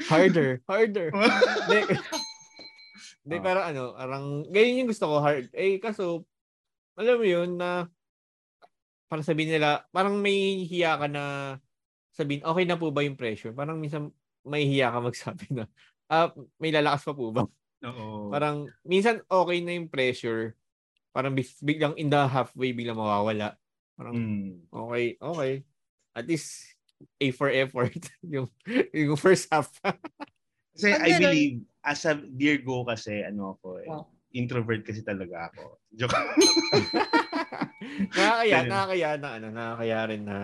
harder, 0.03 0.49
harder. 0.67 1.07
Hindi, 3.23 3.37
Ah. 3.39 3.43
pero 3.47 3.59
ano, 3.63 3.83
parang, 3.95 4.25
ganyan 4.51 4.83
yung 4.83 4.91
gusto 4.91 5.07
ko, 5.07 5.23
hard. 5.23 5.47
Eh, 5.55 5.79
kaso, 5.79 6.27
alam 6.99 7.15
mo 7.15 7.23
yun, 7.23 7.55
na, 7.55 7.87
parang 9.09 9.25
sabihin 9.25 9.57
nila, 9.57 9.83
parang 9.89 10.15
may 10.21 10.63
hiya 10.69 10.95
ka 11.01 11.07
na, 11.09 11.23
sabihin, 12.13 12.45
okay 12.45 12.63
na 12.69 12.77
po 12.77 12.93
ba 12.93 13.01
yung 13.01 13.17
pressure? 13.17 13.51
Parang 13.51 13.81
minsan, 13.81 14.13
may 14.45 14.69
hiya 14.69 14.93
ka 14.93 14.99
magsabi 15.01 15.45
na, 15.51 15.65
ah, 16.07 16.29
may 16.61 16.69
lalakas 16.69 17.03
pa 17.03 17.13
po 17.17 17.33
ba? 17.33 17.43
Oo. 17.89 18.29
Parang, 18.29 18.69
minsan, 18.85 19.25
okay 19.25 19.59
na 19.65 19.73
yung 19.73 19.89
pressure. 19.89 20.53
Parang 21.09 21.33
biglang 21.65 21.97
in 21.97 22.07
the 22.13 22.21
halfway, 22.29 22.69
biglang 22.71 22.95
mawawala. 23.01 23.57
Parang, 23.97 24.13
Mm. 24.15 24.69
okay, 24.69 25.17
okay. 25.19 25.51
At 26.13 26.29
least, 26.29 26.77
A 27.19 27.31
for 27.33 27.49
effort. 27.49 27.95
yung, 28.23 28.47
yung 28.93 29.17
first 29.17 29.49
half. 29.49 29.71
Kasi 30.75 30.93
Pag 30.93 31.01
I 31.01 31.09
believe, 31.17 31.55
as 31.81 32.03
a 32.05 32.13
dear 32.15 32.59
go 32.61 32.85
kasi, 32.85 33.23
ano 33.25 33.57
ako 33.57 33.81
eh, 33.81 33.89
Wow. 33.89 34.05
Introvert 34.31 34.85
kasi 34.85 35.01
talaga 35.01 35.49
ako. 35.49 35.79
Joke. 35.93 36.13
nakakaya, 38.17 38.57
nakakaya 38.65 39.09
na 39.17 39.29
ano, 39.39 39.47
nakakaya 39.49 39.99
rin 40.09 40.23
na 40.25 40.37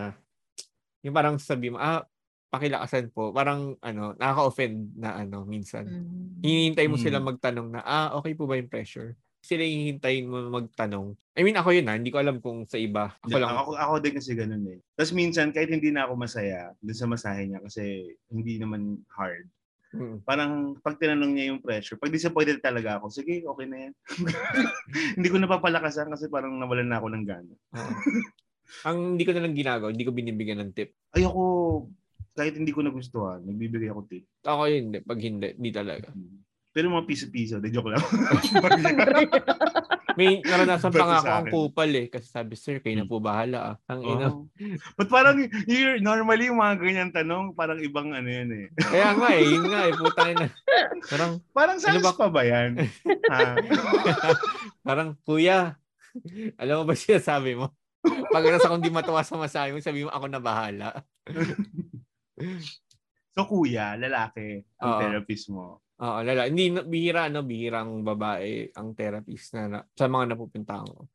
yung 1.06 1.13
parang 1.13 1.38
sabi 1.38 1.69
mo, 1.69 1.78
ah, 1.78 2.02
pakilakasan 2.50 3.13
po. 3.13 3.30
Parang 3.30 3.78
ano, 3.86 4.17
nakaka-offend 4.17 4.98
na 4.98 5.21
ano 5.21 5.45
minsan. 5.45 5.86
Mm. 5.86 6.41
Hinihintay 6.41 6.89
mo 6.89 6.98
Mm. 6.98 7.04
sila 7.06 7.17
magtanong 7.21 7.67
na, 7.78 7.82
ah, 7.86 8.17
okay 8.17 8.34
po 8.34 8.50
ba 8.50 8.58
yung 8.58 8.71
pressure? 8.71 9.13
Sila 9.45 9.62
yung 9.62 9.82
hihintayin 9.86 10.26
mo 10.26 10.50
magtanong. 10.50 11.13
I 11.38 11.45
mean, 11.45 11.54
ako 11.54 11.78
yun 11.78 11.86
ha, 11.86 11.93
hindi 11.93 12.10
ko 12.10 12.17
alam 12.17 12.41
kung 12.41 12.65
sa 12.65 12.82
iba. 12.82 13.13
Ako 13.21 13.38
lang. 13.38 13.54
Ako, 13.54 13.71
ako 13.78 13.93
din 14.02 14.17
kasi 14.17 14.34
ganun 14.34 14.65
eh. 14.65 14.82
Tapos 14.98 15.13
minsan, 15.13 15.54
kahit 15.54 15.69
hindi 15.69 15.93
na 15.93 16.10
ako 16.10 16.17
masaya 16.17 16.74
dun 16.82 16.98
sa 16.98 17.06
masahe 17.06 17.45
niya 17.45 17.62
kasi 17.62 18.10
hindi 18.34 18.58
naman 18.58 18.98
hard. 19.13 19.45
Mm. 19.95 20.17
Parang 20.27 20.75
pag 20.84 20.99
tinanong 20.99 21.31
niya 21.31 21.45
yung 21.55 21.63
pressure, 21.63 21.95
pag 21.95 22.12
disappointed 22.12 22.60
talaga 22.60 22.99
ako, 22.99 23.08
sige, 23.08 23.47
okay 23.47 23.65
na 23.65 23.77
yan. 23.88 23.93
hindi 25.17 25.27
ko 25.31 25.39
napapalakasan 25.39 26.12
kasi 26.12 26.27
parang 26.27 26.60
nawalan 26.60 26.91
na 26.91 26.99
ako 26.99 27.08
ng 27.15 27.25
gana. 27.25 27.53
Ang 28.89 29.15
hindi 29.15 29.23
ko 29.23 29.31
na 29.31 29.45
lang 29.45 29.55
ginagawa, 29.55 29.93
hindi 29.93 30.03
ko 30.03 30.12
binibigyan 30.12 30.60
ng 30.60 30.73
tip. 30.73 30.91
Ayoko, 31.15 31.88
kahit 32.36 32.60
hindi 32.60 32.75
ko 32.75 32.84
nagustuhan, 32.84 33.45
nagbibigay 33.45 33.88
ako 33.93 34.01
tip. 34.10 34.25
Ako 34.43 34.67
yun, 34.67 34.91
hindi. 34.91 34.99
pag 35.05 35.19
hindi, 35.21 35.49
hindi 35.55 35.71
talaga. 35.71 36.10
Pero 36.75 36.91
mga 36.91 37.08
piso-piso, 37.08 37.63
de 37.63 37.71
joke 37.71 37.95
lang. 37.95 38.03
May 40.15 40.39
naranasan 40.43 40.91
pa 40.91 41.06
nga 41.06 41.17
ako 41.21 41.30
ang 41.32 41.47
kupal 41.51 41.91
eh. 41.95 42.08
Kasi 42.08 42.28
sabi, 42.28 42.56
sir, 42.56 42.80
kayo 42.80 42.95
na 42.99 43.08
po 43.08 43.19
bahala 43.19 43.58
ah. 43.62 43.75
Ang 43.91 44.01
ina. 44.04 44.28
Oh. 44.32 44.47
But 44.95 45.12
parang, 45.12 45.43
you're, 45.67 45.99
normally 45.99 46.47
yung 46.47 46.60
mga 46.60 46.75
ganyan 46.80 47.12
tanong, 47.12 47.56
parang 47.56 47.80
ibang 47.84 48.15
ano 48.15 48.28
yan 48.28 48.49
eh. 48.51 48.65
Kaya 48.80 49.15
nga 49.15 49.30
eh, 49.36 49.43
yun 49.43 49.65
nga 49.67 49.82
eh, 49.88 49.93
putang 49.99 50.30
ina. 50.36 50.47
Parang, 51.12 51.32
Parang 51.51 51.78
Ano 51.80 51.84
sans 51.84 52.04
ba? 52.04 52.13
pa 52.15 52.28
ba 52.32 52.41
yan? 52.43 52.80
ha? 53.32 53.56
parang, 54.88 55.19
kuya, 55.28 55.75
alam 56.56 56.75
mo 56.82 56.84
ba 56.88 56.95
siya 56.95 57.19
sabi 57.19 57.56
mo? 57.56 57.75
Pag 58.06 58.45
nasa 58.47 58.69
akong 58.69 58.84
di 58.86 58.93
matuwa 58.93 59.25
sa 59.25 59.36
masahe 59.36 59.73
mo, 59.73 59.82
sabi 59.82 60.06
mo, 60.06 60.13
ako 60.13 60.25
na 60.30 60.41
bahala. 60.41 60.89
So 63.36 63.43
kuya, 63.51 63.99
lalaki, 63.99 64.63
ang 64.80 64.91
Oo. 64.95 64.99
therapist 65.04 65.51
mo. 65.51 65.84
Oo, 65.95 66.19
lala. 66.21 66.45
Hindi, 66.45 66.75
bihira, 66.81 67.27
no? 67.27 67.41
Bihirang 67.41 68.03
babae 68.03 68.73
ang 68.73 68.91
therapist 68.91 69.55
na, 69.55 69.62
na 69.65 69.79
sa 69.89 70.05
mga 70.05 70.36
napupuntahan 70.36 70.84
ko. 70.86 71.08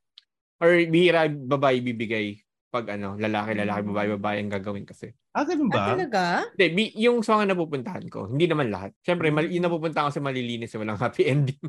Or 0.56 0.72
bihira 0.86 1.28
babae 1.28 1.80
bibigay 1.80 2.40
pag 2.70 2.94
ano, 2.94 3.18
lalaki, 3.18 3.52
lalaki, 3.52 3.82
babae, 3.82 4.08
babae 4.14 4.36
ang 4.38 4.52
gagawin 4.52 4.86
kasi. 4.86 5.10
Ah, 5.30 5.42
ganun 5.42 5.68
Ah, 5.68 5.74
ba? 5.74 5.84
talaga? 5.92 6.22
Hindi, 6.54 6.66
bi- 6.70 6.94
yung 6.98 7.20
sa 7.20 7.34
mga 7.34 7.52
napupuntahan 7.52 8.06
ko, 8.06 8.30
hindi 8.30 8.46
naman 8.46 8.70
lahat. 8.70 8.94
Siyempre, 9.00 9.28
mal- 9.28 9.50
yung 9.50 9.66
napupuntahan 9.66 10.06
ko 10.06 10.10
kasi 10.10 10.22
malilinis, 10.22 10.72
walang 10.74 10.96
happy 10.96 11.22
ending. 11.34 11.60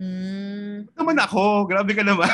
Mm. 0.00 0.90
Naman 0.90 1.16
ako, 1.18 1.64
grabe 1.64 1.92
ka 1.92 2.02
naman. 2.02 2.26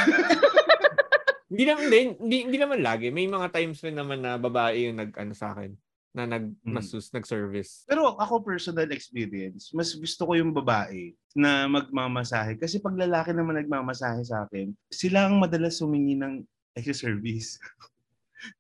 hindi 1.50 1.64
naman, 1.66 1.82
hindi, 1.84 1.98
hindi, 2.16 2.36
hindi 2.46 2.58
naman 2.58 2.80
lagi. 2.80 3.10
May 3.10 3.26
mga 3.26 3.50
times 3.50 3.82
rin 3.82 3.94
naman 3.94 4.22
na 4.22 4.38
babae 4.38 4.86
yung 4.86 4.96
nag, 4.96 5.10
ano 5.12 5.34
sa 5.34 5.52
akin, 5.52 5.74
na 6.10 6.26
nag, 6.26 6.50
masus, 6.66 7.10
nag-service. 7.14 7.86
Pero 7.86 8.18
ako 8.18 8.42
personal 8.42 8.90
experience, 8.90 9.70
mas 9.70 9.94
gusto 9.94 10.26
ko 10.26 10.32
yung 10.34 10.50
babae 10.50 11.14
na 11.38 11.70
magmamasahe. 11.70 12.58
Kasi 12.58 12.82
pag 12.82 12.98
lalaki 12.98 13.30
naman 13.30 13.62
nagmamasahe 13.62 14.22
sa 14.26 14.46
akin, 14.46 14.74
sila 14.90 15.30
ang 15.30 15.38
madalas 15.38 15.78
humingi 15.78 16.18
ng 16.18 16.42
extra 16.74 16.94
service. 17.10 17.56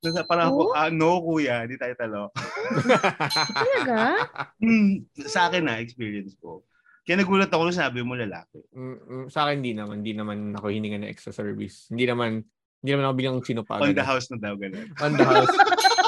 So, 0.04 0.12
parang 0.28 0.52
ako, 0.52 0.60
Oh? 0.60 0.76
ah, 0.76 0.92
no 0.92 1.24
kuya, 1.24 1.64
hindi 1.64 1.80
tayo 1.80 1.96
talo. 1.96 2.22
Talaga? 3.64 4.28
Hmm, 4.60 5.08
sa 5.24 5.48
akin 5.48 5.64
na, 5.64 5.80
experience 5.80 6.36
ko. 6.36 6.60
Kaya 7.08 7.24
nagulat 7.24 7.48
ako 7.48 7.64
nung 7.64 7.80
sabi 7.80 8.04
mo 8.04 8.12
lalaki. 8.12 8.60
Mm, 8.76 8.96
mm, 9.00 9.26
sa 9.32 9.48
akin, 9.48 9.64
hindi 9.64 9.72
naman. 9.72 10.04
Hindi 10.04 10.12
naman 10.12 10.52
ako 10.52 10.68
hininga 10.68 11.00
ng 11.00 11.08
extra 11.08 11.32
service. 11.32 11.88
Hindi 11.88 12.04
naman, 12.04 12.44
hindi 12.84 12.90
naman 12.92 13.04
ako 13.08 13.14
bilang 13.16 13.36
sinupagan. 13.40 13.88
On 13.88 13.96
the 13.96 14.04
house 14.04 14.28
na 14.28 14.36
daw, 14.36 14.52
ganun. 14.52 14.84
On 15.00 15.12
the 15.16 15.24
house. 15.24 15.48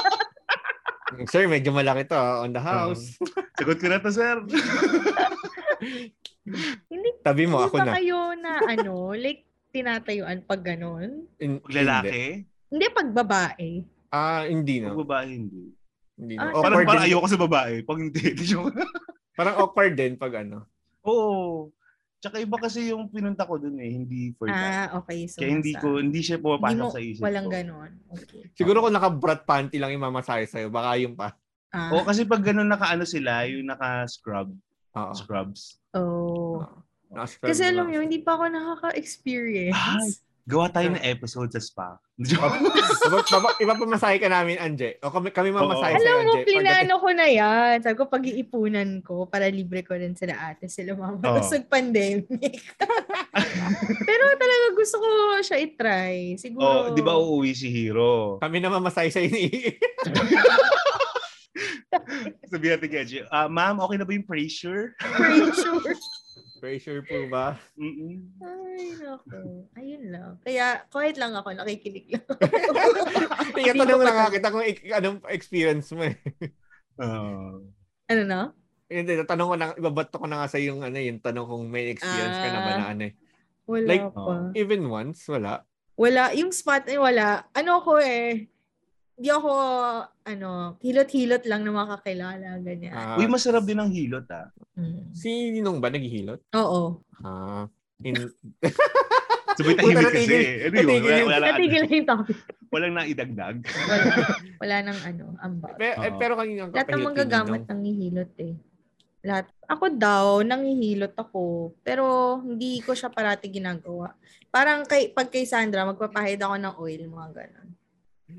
Sir, 1.25 1.45
medyo 1.45 1.69
malaki 1.69 2.05
to. 2.05 2.13
ah, 2.13 2.41
On 2.41 2.49
the 2.49 2.59
house. 2.59 3.17
Sagot 3.57 3.77
ko 3.77 3.87
na 3.87 3.97
to, 3.97 4.09
sir. 4.09 4.41
Hindi, 6.85 7.09
Tabi 7.21 7.43
mo, 7.45 7.57
hindi 7.57 7.67
ako 7.67 7.77
na. 7.79 7.93
kayo 7.93 8.19
na 8.35 8.51
ano, 8.61 8.93
like, 9.13 9.43
tinatayuan 9.69 10.43
pag 10.43 10.61
ganun? 10.61 11.25
In- 11.37 11.59
Pag 11.59 11.65
Hindi. 11.65 11.79
lalaki, 11.79 12.21
Hindi, 12.67 12.85
pag 12.89 13.09
babae. 13.11 13.69
Ah, 14.09 14.43
hindi 14.43 14.75
pag 14.79 14.85
na. 14.87 14.99
babae, 14.99 15.27
hindi. 15.31 15.63
Hindi 16.13 16.33
Ah, 16.35 16.41
na. 16.43 16.51
Parang, 16.51 16.65
Awkward 16.73 16.87
parang 16.87 16.99
din. 16.99 17.09
ayoko 17.09 17.27
sa 17.27 17.39
babae. 17.39 17.73
Pag 17.81 17.99
hindi, 17.99 18.21
di 18.33 18.43
joke. 18.43 18.73
Parang 19.33 19.55
awkward 19.57 19.93
din 19.93 20.13
pag 20.13 20.33
ano. 20.39 20.65
Oo. 21.03 21.69
Tsaka 22.23 22.39
iba 22.39 22.55
kasi 22.55 22.95
yung 22.95 23.11
pinunta 23.11 23.43
ko 23.43 23.59
dun 23.59 23.75
eh, 23.83 23.91
hindi 23.91 24.31
for 24.39 24.47
that. 24.47 24.55
Ah, 24.95 25.03
okay. 25.03 25.27
So, 25.27 25.43
Kaya 25.43 25.59
hindi 25.59 25.75
ko, 25.75 25.99
hindi 25.99 26.23
siya 26.23 26.39
hindi 26.39 26.47
pumapasok 26.47 26.79
mo, 26.79 26.95
sa 26.95 27.01
isip 27.03 27.19
walang 27.19 27.47
ko. 27.47 27.51
ganon. 27.51 27.91
Okay. 28.15 28.41
Siguro 28.55 28.79
kung 28.79 28.95
naka-brat 28.95 29.43
panty 29.43 29.75
lang 29.75 29.91
yung 29.91 30.07
mamasahe 30.07 30.47
sa'yo, 30.47 30.71
baka 30.71 30.95
yung 31.03 31.19
pa. 31.19 31.35
Ah, 31.75 31.91
Oo, 31.91 32.07
kasi 32.07 32.23
pag 32.23 32.39
ganun 32.39 32.71
naka-ano 32.71 33.03
sila, 33.03 33.43
yung 33.43 33.67
naka-scrub, 33.67 34.55
Oo. 34.95 35.11
scrubs. 35.11 35.83
oh. 35.99 36.63
Naka-scrub 37.11 37.51
Kasi 37.51 37.61
alam 37.67 37.91
nyo, 37.91 37.99
hindi 37.99 38.23
pa 38.23 38.39
ako 38.39 38.43
nakaka-experience. 38.47 39.75
Ay, 39.75 40.15
Gawa 40.43 40.67
tayo 40.67 40.91
ng 40.91 40.99
episode 41.07 41.47
sa 41.49 41.63
spa. 41.63 41.89
Baba- 43.31 43.55
Ipapamasahe 43.55 44.19
ka 44.19 44.27
namin, 44.27 44.59
Anje. 44.59 44.99
O 44.99 45.07
kami, 45.07 45.31
kami 45.31 45.55
mamasahe 45.55 45.95
Alam 45.95 46.03
sa'yo, 46.03 46.19
mo, 46.19 46.33
Anje. 46.35 46.43
pinano 46.43 46.93
ko 46.99 47.09
na 47.15 47.27
yan. 47.31 47.75
Sabi 47.79 47.95
ko, 47.95 48.11
pag-iipunan 48.11 48.99
ko 48.99 49.23
para 49.23 49.47
libre 49.47 49.87
ko 49.87 49.95
rin 49.95 50.11
sila 50.13 50.35
ate, 50.51 50.67
sila 50.67 50.99
mama. 50.99 51.15
Oo. 51.15 51.23
Tapos 51.39 51.47
pandemic. 51.71 52.59
Pero 54.03 54.23
talaga 54.35 54.65
gusto 54.75 54.95
ko 54.99 55.07
siya 55.39 55.57
i-try. 55.63 56.35
oh, 56.35 56.37
Siguro. 56.37 56.91
di 56.91 57.01
ba 57.01 57.15
uuwi 57.15 57.55
si 57.55 57.71
Hiro? 57.71 58.43
Kami 58.43 58.59
na 58.59 58.67
mamasahe 58.67 59.07
sa'yo 59.07 59.31
ni 59.31 59.47
Sabi 62.51 62.65
natin 62.67 62.87
kay 62.89 62.99
Edgy, 62.99 63.23
ah, 63.29 63.47
ma'am, 63.47 63.79
okay 63.79 63.95
na 63.95 64.03
ba 64.03 64.11
yung 64.11 64.27
pressure? 64.27 64.91
Pretty 64.99 65.55
sure. 65.55 65.95
Pressure 66.63 67.03
po 67.03 67.27
ba? 67.27 67.59
Mm-mm. 67.75 68.39
Ay, 68.39 68.95
naku. 68.95 69.35
Ayun 69.83 70.15
lang. 70.15 70.39
Kaya, 70.47 70.87
quiet 70.87 71.19
lang 71.19 71.35
ako. 71.35 71.51
Nakikinig 71.59 72.07
lang. 72.07 72.23
Tingnan 73.59 73.83
tanong 73.83 73.99
nga 73.99 74.31
kita 74.31 74.47
kung 74.47 74.63
ik- 74.63 74.87
anong 74.87 75.19
experience 75.27 75.91
mo 75.91 76.07
eh. 76.07 76.15
Ah. 76.95 77.59
ano 78.07 78.21
na? 78.23 78.55
Hindi, 78.87 79.27
tanong 79.27 79.47
ko 79.51 79.55
na, 79.59 79.75
ibabato 79.75 80.15
ko 80.15 80.23
na 80.23 80.39
nga 80.39 80.47
sa 80.47 80.55
yung 80.55 80.87
ano, 80.87 80.95
yung 81.03 81.19
tanong 81.19 81.51
kung 81.51 81.67
may 81.67 81.91
experience 81.91 82.39
ka 82.39 82.47
na 82.47 82.63
ba 82.63 82.71
na 82.79 82.85
ano 82.95 83.03
eh. 83.11 83.13
Wala 83.67 83.83
Like, 83.83 84.07
pa. 84.15 84.33
Even 84.55 84.87
once, 84.87 85.27
wala. 85.27 85.67
Wala. 85.99 86.31
Yung 86.31 86.55
spot 86.55 86.87
ay 86.87 86.95
wala. 86.95 87.43
Ano 87.51 87.83
ko 87.83 87.99
eh. 87.99 88.47
Di 89.13 89.29
ako, 89.29 89.51
ano, 90.25 90.49
hilot-hilot 90.81 91.43
lang 91.45 91.61
na 91.61 91.71
makakilala. 91.71 92.57
Ganyan. 92.59 92.93
Ah, 92.93 93.15
Uy, 93.21 93.29
masarap 93.29 93.61
din 93.63 93.77
ang 93.77 93.93
hilot 93.93 94.25
ah. 94.33 94.49
Mm. 94.73 95.13
si 95.13 95.53
Ninong 95.53 95.77
ba 95.77 95.93
naghihilot? 95.93 96.41
Oo. 96.57 96.97
Ah, 97.21 97.69
in, 98.01 98.17
Sabay 99.53 99.77
tahimik 99.77 100.09
kasi. 100.09 100.35
Ano 100.65 100.75
yun? 100.81 100.85
natigil 100.89 101.05
Wala, 101.05 101.25
wala, 101.29 101.45
Natigil 101.53 101.83
na 101.85 101.93
yung 101.93 102.09
topic. 102.09 102.37
walang 102.73 102.93
naidagdag. 102.97 103.57
Wala. 103.61 104.13
Wala 104.57 104.75
nang 104.81 104.99
ano, 105.05 105.23
ambag. 105.45 105.77
pero, 105.77 105.93
eh, 106.01 106.09
Oo. 106.09 106.17
pero 106.17 106.33
kanina 106.33 106.59
ang 106.65 106.71
Lahat 106.73 106.87
ng 106.89 106.89
kapahilot 106.89 107.05
manggagamot 107.05 107.61
eh. 108.41 108.53
Lahat. 109.23 109.45
Ako 109.69 109.85
daw, 109.93 110.41
nanghihilot 110.41 111.13
ako. 111.15 111.71
Pero 111.85 112.03
hindi 112.41 112.81
ko 112.81 112.97
siya 112.97 113.13
parati 113.13 113.47
ginagawa. 113.47 114.11
Parang 114.49 114.83
kay, 114.83 115.13
pag 115.13 115.29
kay 115.29 115.45
Sandra, 115.45 115.85
magpapahid 115.85 116.41
ako 116.41 116.55
ng 116.57 116.75
oil, 116.81 117.01
mga 117.07 117.29
ganun. 117.31 117.69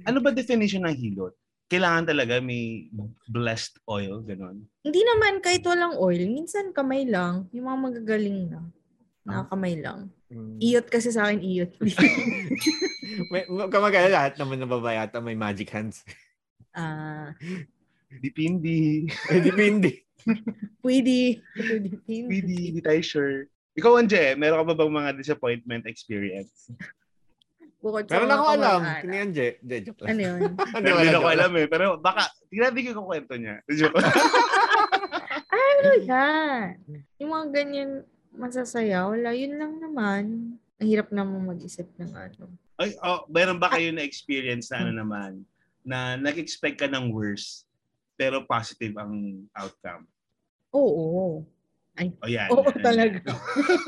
Ano 0.02 0.18
ba 0.18 0.34
definition 0.34 0.82
ng 0.84 0.96
hilot? 0.98 1.34
Kailangan 1.70 2.04
talaga 2.10 2.42
may 2.44 2.92
blessed 3.30 3.80
oil, 3.88 4.20
ganun. 4.20 4.68
Hindi 4.84 5.00
naman 5.00 5.40
kahit 5.40 5.64
walang 5.64 5.96
oil, 5.96 6.20
minsan 6.28 6.74
kamay 6.76 7.08
lang. 7.08 7.48
Yung 7.56 7.70
mga 7.70 7.78
magagaling 7.80 8.40
na. 8.52 8.60
Na 9.24 9.48
kamay 9.48 9.80
lang. 9.80 10.12
Mm. 10.28 10.60
Iyot 10.60 10.86
kasi 10.92 11.08
sa 11.08 11.30
akin, 11.30 11.40
iyot. 11.40 11.72
May, 13.32 13.46
kamagala 13.46 14.10
lahat 14.10 14.34
naman 14.36 14.58
ng 14.60 14.70
babae 14.70 14.98
ata 14.98 15.22
may 15.22 15.38
magic 15.38 15.70
hands. 15.70 16.02
Ah, 16.74 17.30
Dipindi. 18.10 19.06
Eh, 19.30 19.40
Depende. 19.48 20.02
pwede. 20.82 21.42
Pwede. 21.56 21.90
Dipindi, 22.06 22.74
hindi 22.74 22.82
tayo 22.82 23.00
sure. 23.02 23.36
Ikaw, 23.74 23.98
Anje, 23.98 24.38
meron 24.38 24.62
ka 24.62 24.66
ba 24.70 24.74
bang 24.78 24.92
mga 24.92 25.10
disappointment 25.18 25.84
experience? 25.90 26.70
Bukod 27.84 28.08
sa 28.08 28.16
Meron 28.16 28.28
mga 28.32 28.36
ako 28.40 28.46
alam. 28.48 28.80
Kini 29.04 29.16
Anje. 29.20 29.48
Hindi, 29.60 29.76
joke 29.84 30.00
lang. 30.00 30.08
Ano 30.08 30.20
yun? 30.24 30.40
Hindi, 30.72 30.88
Pero 30.88 30.96
wala, 30.96 31.04
hindi 31.04 31.20
ko 31.20 31.28
alam 31.28 31.52
eh. 31.52 31.66
Pero 31.68 31.86
baka, 32.00 32.22
tingnan 32.48 32.72
ko 32.72 32.80
yung 32.80 33.08
kwento 33.12 33.34
niya. 33.36 33.54
Joke. 33.78 33.96
ano 35.52 35.90
yan? 36.08 36.68
Yung 37.20 37.30
mga 37.36 37.46
ganyan 37.52 37.90
masasaya, 38.32 39.04
wala. 39.04 39.36
Yun 39.36 39.54
lang 39.60 39.72
naman. 39.84 40.22
Ang 40.80 40.88
hirap 40.88 41.12
naman 41.12 41.44
mag-isip 41.44 41.84
ng 42.00 42.08
ano. 42.08 42.48
Ay, 42.80 42.96
oh, 43.04 43.28
meron 43.28 43.60
ba 43.60 43.68
kayo 43.68 43.92
na 43.92 44.00
experience 44.00 44.72
na 44.72 44.80
ano 44.80 44.92
naman, 45.04 45.44
na 45.84 46.16
nag-expect 46.16 46.80
ka 46.80 46.88
ng 46.88 47.12
worse, 47.12 47.68
pero 48.16 48.42
positive 48.48 48.96
ang 48.96 49.44
outcome? 49.54 50.08
Oo. 50.72 51.44
O 51.94 52.26
yan. 52.26 52.48
Oo 52.50 52.66
yan, 52.66 52.82
talaga. 52.82 53.18
yan. 53.22 53.38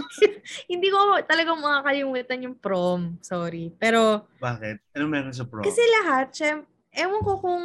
Hindi 0.70 0.88
ko 0.88 0.98
talaga 1.22 1.50
makakalimutan 1.52 2.46
yung 2.46 2.54
prom. 2.54 3.18
Sorry. 3.18 3.74
Pero, 3.74 4.30
Bakit? 4.38 4.94
Ano 4.94 5.10
meron 5.10 5.34
sa 5.34 5.42
prom? 5.42 5.66
kasi 5.66 5.82
lahat, 6.02 6.30
syem, 6.30 6.62
ewan 6.94 7.20
ko 7.20 7.32
kung 7.36 7.64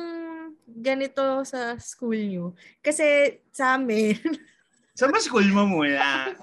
ganito 0.65 1.45
sa 1.45 1.77
school 1.77 2.17
nyo. 2.17 2.45
Kasi 2.79 3.05
sa 3.49 3.77
amin, 3.77 4.17
Sa 4.91 5.07
ba 5.07 5.17
school 5.17 5.47
mo 5.47 5.63
muna? 5.63 6.35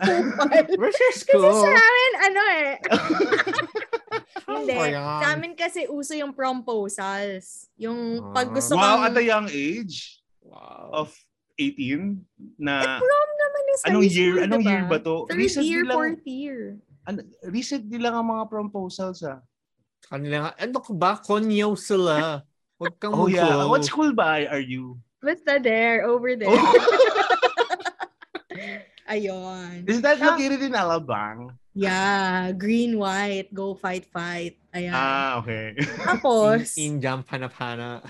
Where's 0.73 0.97
your 0.97 1.13
kasi 1.13 1.21
school? 1.29 1.53
sa 1.53 1.69
amin, 1.69 2.13
ano 2.25 2.41
eh. 2.49 2.71
Hindi. 4.49 4.77
Sa 4.97 5.27
amin 5.31 5.53
kasi 5.53 5.85
uso 5.87 6.17
yung 6.17 6.33
promposals. 6.33 7.69
Yung 7.77 8.33
pag 8.33 8.49
Ah. 8.49 8.55
gusto 8.57 8.73
wow, 8.75 8.83
kang... 8.99 9.05
at 9.07 9.17
a 9.17 9.25
young 9.25 9.49
age 9.53 10.25
Wow. 10.41 11.05
of 11.05 11.09
18 11.61 12.25
na 12.57 12.97
prom 12.97 13.31
naman 13.37 13.37
is 13.37 13.38
anong 13.87 14.07
year 14.09 14.35
school, 14.35 14.45
anong 14.45 14.63
diba? 14.65 14.73
year 14.73 14.83
ba 14.87 14.99
to? 14.99 15.15
Third 15.29 15.39
Recently 15.39 15.69
year, 15.71 15.85
lang 15.87 15.97
fourth 15.97 16.25
year. 16.27 16.61
ano, 17.05 17.19
recently 17.47 17.99
lang 17.99 18.15
ang 18.15 18.29
mga 18.29 18.45
proposals 18.49 19.23
ah. 19.23 19.39
Kanila 20.09 20.37
nga, 20.49 20.53
ano 20.59 20.79
ka 20.81 20.93
ba? 20.95 21.11
Konyaw 21.21 21.73
sila. 21.75 22.43
Huwag 22.79 22.95
kang 22.97 23.13
Oh 23.13 23.27
yeah. 23.27 23.45
mag-go. 23.45 23.69
What 23.69 23.83
school 23.85 24.11
ba 24.15 24.47
are 24.47 24.63
you? 24.63 24.97
Basta 25.19 25.59
there, 25.59 26.07
over 26.07 26.39
there. 26.39 26.47
Oh, 26.47 26.63
Ayun. 29.09 29.89
is 29.89 30.05
that 30.05 30.21
located 30.21 30.61
in 30.61 30.77
Alabang? 30.77 31.57
Yeah, 31.73 32.53
green, 32.53 32.99
white, 32.99 33.49
go 33.55 33.73
fight, 33.75 34.05
fight. 34.05 34.59
Ayan. 34.75 34.93
Ah, 34.93 35.39
okay. 35.41 35.79
Tapos, 36.05 36.77
In, 36.77 36.99
in 36.99 37.01
jump, 37.01 37.25
hanap-hana. 37.31 38.03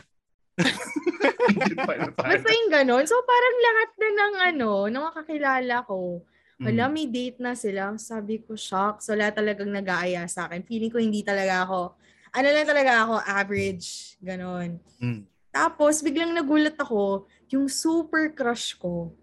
Basta 2.19 2.49
yung 2.51 2.71
ganon. 2.71 3.05
So, 3.07 3.19
parang 3.25 3.57
lahat 3.63 3.91
na 3.95 4.09
ng 4.09 4.35
ano, 4.55 4.71
ng 4.91 5.03
mga 5.03 5.15
kakilala 5.23 5.77
ko, 5.87 6.23
wala, 6.59 6.85
Mm. 6.91 6.93
may 6.93 7.07
date 7.07 7.39
na 7.39 7.55
sila. 7.55 7.95
Sabi 7.97 8.43
ko, 8.43 8.59
shock. 8.59 8.99
So, 8.99 9.15
wala 9.15 9.31
talagang 9.31 9.71
nag-aaya 9.71 10.27
sa 10.27 10.51
akin. 10.51 10.67
Feeling 10.67 10.91
ko 10.91 10.99
hindi 10.99 11.23
talaga 11.23 11.63
ako, 11.63 11.95
ano 12.35 12.47
lang 12.51 12.67
talaga 12.67 12.93
ako, 13.07 13.15
average. 13.23 14.19
Ganon. 14.19 14.83
Mm. 14.99 15.23
Tapos, 15.55 16.03
biglang 16.03 16.35
nagulat 16.35 16.75
ako, 16.75 17.31
yung 17.49 17.71
super 17.71 18.35
crush 18.35 18.75
ko. 18.75 19.15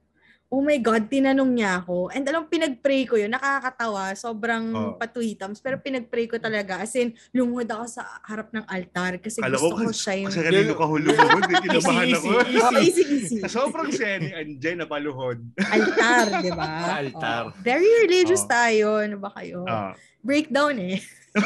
Oh 0.56 0.64
my 0.64 0.80
God, 0.80 1.12
tinanong 1.12 1.51
niya 1.51 1.84
ako. 1.84 2.08
And 2.10 2.24
alam, 2.24 2.47
pinag-pray 2.47 3.03
ko 3.03 3.20
yun. 3.20 3.28
Nakakatawa. 3.30 4.16
Sobrang 4.16 4.64
Oh. 4.72 4.95
patwitams. 4.95 5.60
Pero 5.60 5.76
pinag-pray 5.78 6.32
ko 6.32 6.39
talaga. 6.39 6.80
As 6.80 6.95
in, 6.95 7.12
lumuhod 7.30 7.68
ako 7.68 7.84
sa 7.89 8.24
harap 8.24 8.56
ng 8.56 8.64
altar. 8.64 9.20
Kasi 9.20 9.43
Kala 9.43 9.60
gusto 9.60 9.76
ko 9.76 9.84
ko 9.84 9.91
siya 9.91 10.14
yung... 10.16 10.32
Kasi 10.32 10.39
kanino 10.41 10.72
ka 10.74 10.86
hulumuhod, 10.88 11.43
eh, 11.51 11.60
kinabahan 11.60 12.08
Easy, 12.08 12.16
ako. 12.16 12.30
easy, 12.39 12.56
Oh, 12.56 12.72
easy, 12.80 13.03
easy. 13.03 13.38
Sobrang 13.45 13.91
siya 13.91 14.16
ni 14.16 14.32
Anjay 14.32 14.80
na 14.80 14.88
paluhod. 14.88 15.43
Altar, 15.60 16.26
di 16.39 16.51
ba? 16.56 16.72
Altar. 17.03 17.41
Oh. 17.45 17.60
Very 17.60 17.91
religious 18.01 18.47
Oh. 18.47 18.49
tayo. 18.49 18.88
Ano 19.03 19.20
ba 19.20 19.36
kayo? 19.36 19.68
Ah. 19.68 19.91
Breakdown 20.24 20.80
eh. 20.80 21.03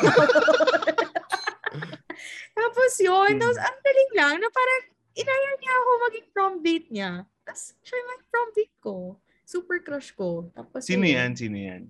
Tapos 2.52 2.92
yun, 3.00 3.32
Hmm. 3.32 3.42
tapos 3.42 3.58
ang 3.58 3.80
daling 3.80 4.12
lang 4.14 4.36
na 4.38 4.50
parang 4.50 4.82
inaya 5.16 5.52
niya 5.56 5.74
ako 5.74 5.90
maging 6.00 6.28
prom 6.30 6.54
date 6.60 6.88
niya. 6.90 7.12
Tapos 7.50 7.74
siya 7.82 7.98
yung 7.98 8.10
maging 8.14 8.30
prom 8.30 8.50
date 8.54 8.78
ko. 8.78 8.96
Super 9.42 9.78
crush 9.82 10.14
ko. 10.14 10.54
Tapos 10.54 10.86
Sino 10.86 11.02
yun, 11.02 11.18
yan? 11.18 11.32
Sino 11.34 11.58
yan? 11.58 11.82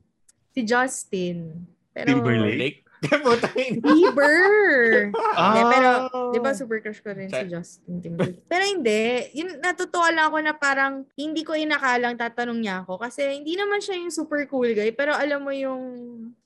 Si 0.55 0.64
Justin. 0.64 1.68
Pero, 1.91 2.16
Timberlake? 2.16 2.88
Bieber! 3.84 5.12
Hindi, 5.39 5.62
pero, 5.72 5.89
Ah. 6.12 6.32
di 6.32 6.39
ba 6.39 6.51
super 6.55 6.80
crush 6.80 6.99
ko 7.03 7.12
rin 7.12 7.28
si 7.28 7.43
Justin 7.47 7.99
Timberlake. 7.99 8.43
Pero 8.47 8.64
hindi, 8.68 9.32
yun, 9.36 9.60
natutuwa 9.60 10.07
lang 10.12 10.26
ako 10.32 10.38
na 10.43 10.51
parang 10.55 11.07
hindi 11.16 11.47
ko 11.47 11.55
inakalang 11.55 12.20
tatanong 12.20 12.60
niya 12.60 12.84
ako 12.84 12.99
kasi 12.99 13.39
hindi 13.39 13.55
naman 13.55 13.80
siya 13.80 13.99
yung 13.99 14.12
super 14.12 14.43
cool 14.51 14.72
guy, 14.76 14.91
pero 14.91 15.16
alam 15.16 15.43
mo 15.43 15.51
yung, 15.55 15.80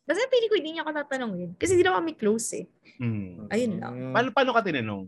basta 0.05 0.29
pili 0.29 0.45
ko 0.45 0.57
hindi 0.57 0.77
niya 0.77 0.85
ako 0.85 0.93
tatanungin 0.93 1.57
kasi 1.57 1.73
hindi 1.73 1.85
na 1.89 1.97
kami 1.97 2.13
close 2.13 2.61
eh. 2.61 2.65
Hmm. 3.01 3.49
Ayun 3.49 3.73
lang. 3.81 3.93
Paano, 4.13 4.29
paano 4.29 4.51
ka 4.53 4.61
tinanong? 4.61 5.03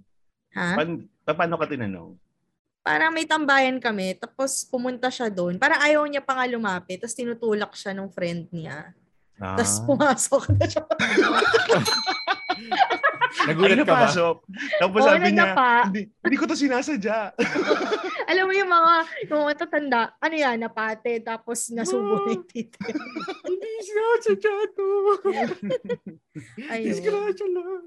Ha? 0.57 0.67
Paano, 0.81 0.91
paano 1.29 1.55
ka 1.61 1.65
tinanong? 1.69 2.09
Parang 2.85 3.09
may 3.09 3.25
tambayan 3.25 3.81
kami, 3.81 4.13
tapos 4.13 4.61
pumunta 4.69 5.09
siya 5.09 5.33
doon. 5.33 5.57
Parang 5.57 5.81
ayaw 5.81 6.05
niya 6.05 6.21
pa 6.21 6.37
nga 6.37 6.45
lumapit, 6.45 7.01
tapos 7.01 7.17
tinutulak 7.17 7.73
siya 7.73 7.97
ng 7.97 8.13
friend 8.13 8.45
niya. 8.53 8.93
Ah. 9.41 9.57
Tapos 9.57 9.81
pumasok 9.89 10.53
na 10.53 10.65
siya. 10.69 10.85
Nagulat 13.49 13.77
ka 13.81 13.85
ba? 13.89 14.07
Tapos 14.79 15.01
Oo, 15.01 15.07
sabi 15.09 15.33
niya, 15.33 15.53
hindi, 15.89 16.01
hindi 16.07 16.37
ko 16.37 16.45
to 16.45 16.55
sinasadya. 16.55 17.33
Alam 18.31 18.43
mo 18.49 18.53
yung 18.53 18.71
mga, 18.71 18.93
yung 19.29 19.39
mga 19.45 19.55
tatanda, 19.65 20.01
ano 20.17 20.35
yan, 20.37 20.57
napate, 20.61 21.21
tapos 21.21 21.69
nasubo 21.69 22.25
na 22.25 22.37
yung 22.37 22.45
titi. 22.49 22.81
Hindi 23.45 23.71
siya 23.85 24.07
sa 24.17 24.33
chato. 24.33 24.87
Ayun. 26.73 26.89
Disgrasya 26.89 27.47
lang. 27.53 27.85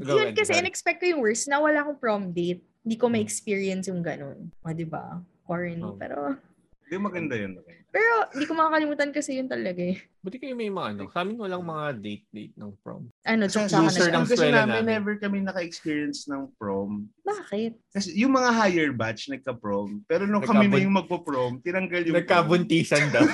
Yun 0.00 0.30
kasi 0.32 0.52
in-expect 0.62 1.02
ko 1.02 1.06
yung 1.10 1.20
worst 1.20 1.50
na 1.50 1.58
wala 1.58 1.82
akong 1.82 1.98
prom 1.98 2.24
date. 2.30 2.69
Hindi 2.80 2.96
ko 2.96 3.06
ma-experience 3.06 3.88
yung 3.88 4.00
ganun. 4.00 4.48
O, 4.60 4.72
di 4.72 4.84
ba? 4.84 5.20
Corny. 5.44 5.76
Oh. 5.78 5.94
Pero, 5.94 6.36
Hindi 6.82 6.96
maganda 6.96 7.34
yun. 7.34 7.60
Pero 7.90 8.06
hindi 8.30 8.46
ko 8.46 8.54
makakalimutan 8.54 9.10
kasi 9.10 9.34
yun 9.34 9.46
talaga 9.46 9.82
eh. 9.82 9.98
Buti 10.22 10.38
kayo 10.38 10.54
may 10.54 10.70
mga 10.70 10.94
ano. 10.94 11.02
Sa 11.06 11.22
amin 11.22 11.34
walang 11.36 11.62
mga 11.62 11.98
date-date 11.98 12.54
ng 12.54 12.70
prom. 12.80 13.10
Ano, 13.22 13.46
Sa 13.46 13.66
tsaka 13.66 13.82
loser 13.82 14.08
na 14.08 14.14
ng 14.14 14.24
siya. 14.24 14.30
kasi 14.32 14.46
namin, 14.48 14.74
namin. 14.78 14.86
never 14.88 15.14
kami 15.16 15.36
naka-experience 15.40 16.26
ng 16.26 16.50
prom. 16.54 17.10
Bakit? 17.20 17.72
Kasi 17.90 18.14
yung 18.14 18.30
mga 18.30 18.50
higher 18.52 18.90
batch 18.90 19.26
nagka-prom. 19.28 20.02
Pero 20.04 20.22
nung 20.24 20.38
kami 20.40 20.66
na 20.66 20.78
Nagkabun- 20.78 20.82
yung 20.82 20.96
magpo-prom, 20.96 21.52
tinanggal 21.60 22.00
yung 22.00 22.14
prom. 22.14 22.22
Nagkabuntisan 22.22 23.04
daw. 23.10 23.22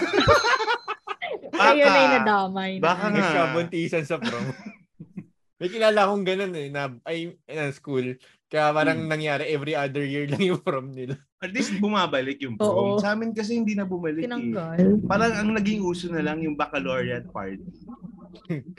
Ayun 1.57 1.81
Baka. 1.81 1.89
na 1.89 1.99
yung 1.99 2.15
nadamay. 2.15 2.73
na. 2.77 2.83
Baka 2.83 3.05
nga. 3.07 3.17
Nagkabuntisan 3.17 4.05
sa 4.05 4.17
prom. 4.17 4.45
May 5.61 5.73
kilala 5.73 6.05
akong 6.05 6.25
ganun 6.25 6.53
eh, 6.53 6.69
na, 6.69 6.93
ay, 7.03 7.33
na 7.47 7.73
school. 7.73 8.17
Kaya 8.47 8.71
parang 8.71 8.99
Hmm. 9.01 9.11
nangyari 9.11 9.51
every 9.51 9.75
other 9.75 10.01
year 10.01 10.25
lang 10.25 10.39
yung 10.41 10.61
prom 10.61 10.91
nila. 10.91 11.19
At 11.37 11.51
least 11.51 11.75
bumabalik 11.77 12.39
yung 12.39 12.55
prom. 12.55 12.71
Oo. 12.95 12.99
Sa 12.99 13.13
amin 13.13 13.35
kasi 13.35 13.59
hindi 13.59 13.75
na 13.75 13.83
bumalik 13.83 14.23
eh. 14.23 14.25
Tinanggal. 14.25 15.03
Parang 15.03 15.33
ang 15.35 15.51
naging 15.53 15.83
uso 15.83 16.07
na 16.07 16.23
lang 16.23 16.39
yung 16.39 16.55
baccalaureate 16.55 17.27
party. 17.29 17.67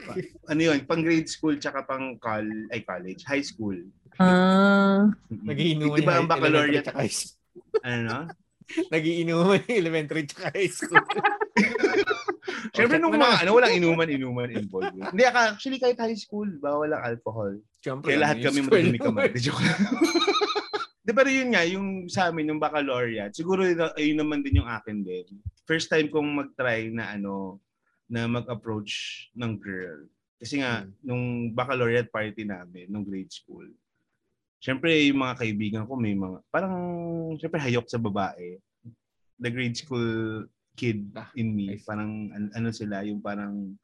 Pa- 0.00 0.16
ano 0.50 0.60
yun, 0.62 0.80
pang 0.82 1.04
grade 1.04 1.28
school 1.28 1.54
tsaka 1.54 1.84
pang 1.84 2.16
col 2.16 2.48
ay 2.68 2.80
college, 2.80 3.20
high 3.22 3.44
school. 3.44 3.76
Ah. 4.16 5.04
Mm-mm. 5.28 5.44
Nagiinuman 5.44 5.94
Di 5.94 6.02
ba 6.02 6.16
yung 6.16 6.18
ang 6.18 6.30
baccalaureate? 6.30 6.88
high 6.90 7.12
school. 7.12 7.36
Ano 7.84 7.98
no? 8.02 8.20
Nagiinuman 8.92 9.60
yung 9.62 9.76
elementary 9.76 10.24
tsaka 10.24 10.48
high 10.50 10.72
school. 10.72 10.96
Siyempre 12.78 12.98
nung 13.02 13.12
mga 13.12 13.42
ano, 13.42 13.50
walang 13.58 13.74
inuman-inuman 13.82 14.50
involved. 14.54 14.94
Hindi, 14.94 15.22
actually 15.26 15.78
kahit 15.82 15.98
high 15.98 16.14
school, 16.14 16.46
bawal 16.62 16.94
ang 16.94 17.02
alcohol. 17.02 17.58
Siyempre, 17.82 18.14
Kaya 18.14 18.22
lahat 18.22 18.36
kami 18.46 18.60
school 18.62 18.78
madumi 18.78 18.98
kamay. 19.02 19.28
Di 19.34 19.40
joke. 19.42 19.58
Di 21.08 21.16
pero 21.16 21.32
yun 21.32 21.50
nga, 21.56 21.64
yung 21.64 22.04
sa 22.06 22.28
amin, 22.28 22.52
yung 22.52 22.60
baccalaureate, 22.60 23.32
siguro 23.32 23.64
yun, 23.64 24.18
naman 24.20 24.44
din 24.44 24.60
yung 24.60 24.68
akin 24.68 25.00
din. 25.00 25.24
First 25.64 25.88
time 25.88 26.12
kong 26.12 26.28
mag-try 26.36 26.92
na 26.92 27.16
ano, 27.16 27.58
na 28.08 28.28
mag-approach 28.28 29.26
ng 29.32 29.56
girl. 29.56 30.04
Kasi 30.38 30.60
nga, 30.60 30.84
Hmm. 30.84 30.92
nung 31.02 31.24
baccalaureate 31.50 32.12
party 32.12 32.44
namin, 32.44 32.86
nung 32.92 33.02
grade 33.08 33.32
school, 33.32 33.66
syempre 34.60 35.08
yung 35.08 35.24
mga 35.24 35.34
kaibigan 35.40 35.84
ko 35.88 35.96
may 35.96 36.12
mga, 36.12 36.44
parang, 36.52 36.76
syempre 37.40 37.58
hayok 37.58 37.88
sa 37.88 37.98
babae. 37.98 38.60
The 39.40 39.48
grade 39.48 39.80
school 39.80 40.44
kid 40.78 41.10
Ah, 41.18 41.28
in 41.34 41.50
me, 41.50 41.82
parang, 41.82 42.30
an- 42.30 42.52
ano 42.54 42.70
sila, 42.70 43.02
yung 43.02 43.18
parang, 43.18 43.74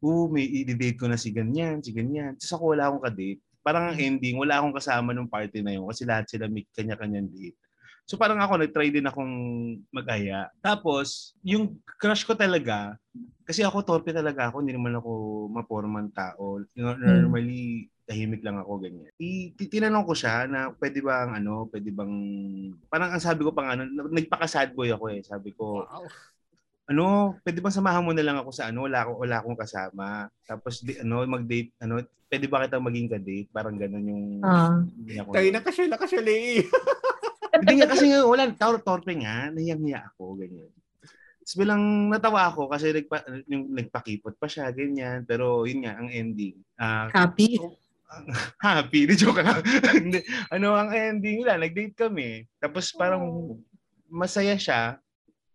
oh, 0.00 0.24
may 0.32 0.48
i-date 0.64 0.96
ko 0.96 1.04
na 1.06 1.20
si 1.20 1.28
ganyan, 1.28 1.84
si 1.84 1.92
ganyan. 1.92 2.32
Tapos 2.40 2.52
ako 2.56 2.64
wala 2.72 2.88
akong 2.88 3.04
ka-date. 3.04 3.40
Parang 3.60 3.92
ang 3.92 3.98
ending, 4.00 4.40
wala 4.40 4.56
akong 4.56 4.72
kasama 4.72 5.12
nung 5.12 5.28
party 5.28 5.60
na 5.60 5.76
yun 5.76 5.84
kasi 5.92 6.08
lahat 6.08 6.24
sila 6.32 6.48
may 6.48 6.64
kanya-kanyang 6.72 7.28
date. 7.28 7.60
So 8.10 8.18
parang 8.18 8.42
ako, 8.42 8.58
nag-try 8.58 8.90
din 8.90 9.06
akong 9.06 9.34
mag-aya. 9.94 10.50
Tapos, 10.58 11.38
yung 11.46 11.78
crush 11.94 12.26
ko 12.26 12.34
talaga, 12.34 12.98
kasi 13.46 13.62
ako 13.62 13.86
torpe 13.86 14.10
talaga 14.10 14.50
ako, 14.50 14.66
hindi 14.66 14.74
naman 14.74 14.98
ako 14.98 15.10
mapormang 15.46 16.10
tao. 16.10 16.58
No- 16.74 16.98
Normally, 16.98 17.86
tahimik 18.10 18.42
lang 18.42 18.58
ako, 18.58 18.82
ganyan. 18.82 19.14
I, 19.14 19.54
tinanong 19.54 20.02
ko 20.02 20.18
siya 20.18 20.50
na 20.50 20.74
pwede 20.74 20.98
bang 20.98 21.38
ano, 21.38 21.70
pwede 21.70 21.94
bang, 21.94 22.14
parang 22.90 23.14
ang 23.14 23.22
sabi 23.22 23.46
ko 23.46 23.54
pang 23.54 23.70
ano, 23.70 23.86
nagpaka-sad 23.86 24.74
boy 24.74 24.90
ako 24.90 25.14
eh. 25.14 25.22
Sabi 25.22 25.54
ko, 25.54 25.86
Wow. 25.86 26.10
ano, 26.90 27.04
pwede 27.46 27.62
bang 27.62 27.76
samahan 27.78 28.02
mo 28.02 28.10
na 28.10 28.26
lang 28.26 28.42
ako 28.42 28.50
sa 28.50 28.74
ano, 28.74 28.90
wala 28.90 29.06
akong, 29.06 29.18
wala 29.22 29.38
akong 29.38 29.58
kasama. 29.62 30.26
Tapos, 30.42 30.82
di, 30.82 30.98
ano, 30.98 31.22
mag-date, 31.30 31.78
ano, 31.78 32.02
pwede 32.26 32.50
ba 32.50 32.66
kita 32.66 32.82
maging 32.82 33.06
ka-date? 33.06 33.48
Parang 33.54 33.78
ganun 33.78 34.02
yung... 34.02 34.24
Ah. 34.42 34.82
Hindi 34.82 35.14
ako. 35.14 35.30
Tayo 35.30 35.48
na 35.54 35.62
kasyala 35.62 35.94
kasyala 35.94 36.32
eh. 36.34 36.66
Hindi 37.50 37.74
nga 37.82 37.88
kasi 37.90 38.04
nga, 38.10 38.22
wala, 38.22 38.50
tor 38.54 38.78
torpe 38.82 39.12
nga, 39.18 39.50
nahiyang-hiya 39.50 40.14
ako, 40.14 40.38
ganyan. 40.38 40.70
Tapos 41.40 41.56
bilang 41.66 41.82
natawa 42.12 42.46
ako 42.46 42.70
kasi 42.70 42.94
nagpa, 42.94 43.26
yung 43.50 43.74
nagpakipot 43.74 44.38
pa 44.38 44.46
siya, 44.46 44.70
ganyan. 44.70 45.26
Pero 45.26 45.66
yun 45.66 45.82
nga, 45.82 45.98
ang 45.98 46.06
ending. 46.06 46.54
ah 46.78 47.10
Happy. 47.10 47.58
happy, 48.62 49.06
di 49.06 49.14
joke 49.18 49.42
lang. 49.42 49.58
Ano 50.54 50.74
ang 50.78 50.94
ending 50.94 51.42
nila, 51.42 51.58
nag-date 51.58 51.96
kami. 51.96 52.46
Tapos 52.62 52.94
parang 52.94 53.56
masaya 54.06 54.54
siya. 54.54 54.98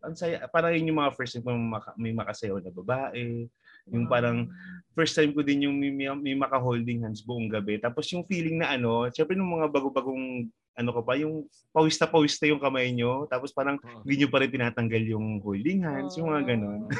Ang 0.04 0.16
saya, 0.20 0.44
parang 0.52 0.76
yun 0.76 0.92
yung 0.92 1.00
mga 1.00 1.16
first 1.16 1.40
time 1.40 1.48
maka, 1.64 1.96
may 1.96 2.12
makasayaw 2.12 2.60
na 2.60 2.76
babae. 2.76 3.48
Yung 3.88 4.10
parang 4.10 4.50
first 4.98 5.14
time 5.14 5.30
ko 5.32 5.46
din 5.46 5.70
yung 5.70 5.78
may, 5.78 5.94
may, 5.94 6.10
may 6.12 6.36
maka-holding 6.36 7.06
hands 7.06 7.22
buong 7.22 7.48
gabi. 7.48 7.78
Tapos 7.78 8.10
yung 8.10 8.26
feeling 8.26 8.60
na 8.60 8.74
ano, 8.74 9.06
syempre 9.14 9.38
nung 9.38 9.54
mga 9.54 9.70
bago-bagong 9.70 10.50
ano 10.76 10.92
ka 10.92 11.02
pa, 11.02 11.16
yung 11.16 11.48
pawis 11.72 11.96
na 11.96 12.08
pawis 12.12 12.36
na 12.40 12.52
yung 12.52 12.62
kamay 12.62 12.92
nyo. 12.92 13.24
Tapos 13.32 13.56
parang 13.56 13.80
hindi 14.04 14.24
nyo 14.24 14.30
pa 14.30 14.44
rin 14.44 14.52
tinatanggal 14.52 15.04
yung 15.08 15.40
holding 15.40 15.88
hands, 15.88 16.20
yung 16.20 16.30
mga 16.32 16.56
ganon. 16.56 16.88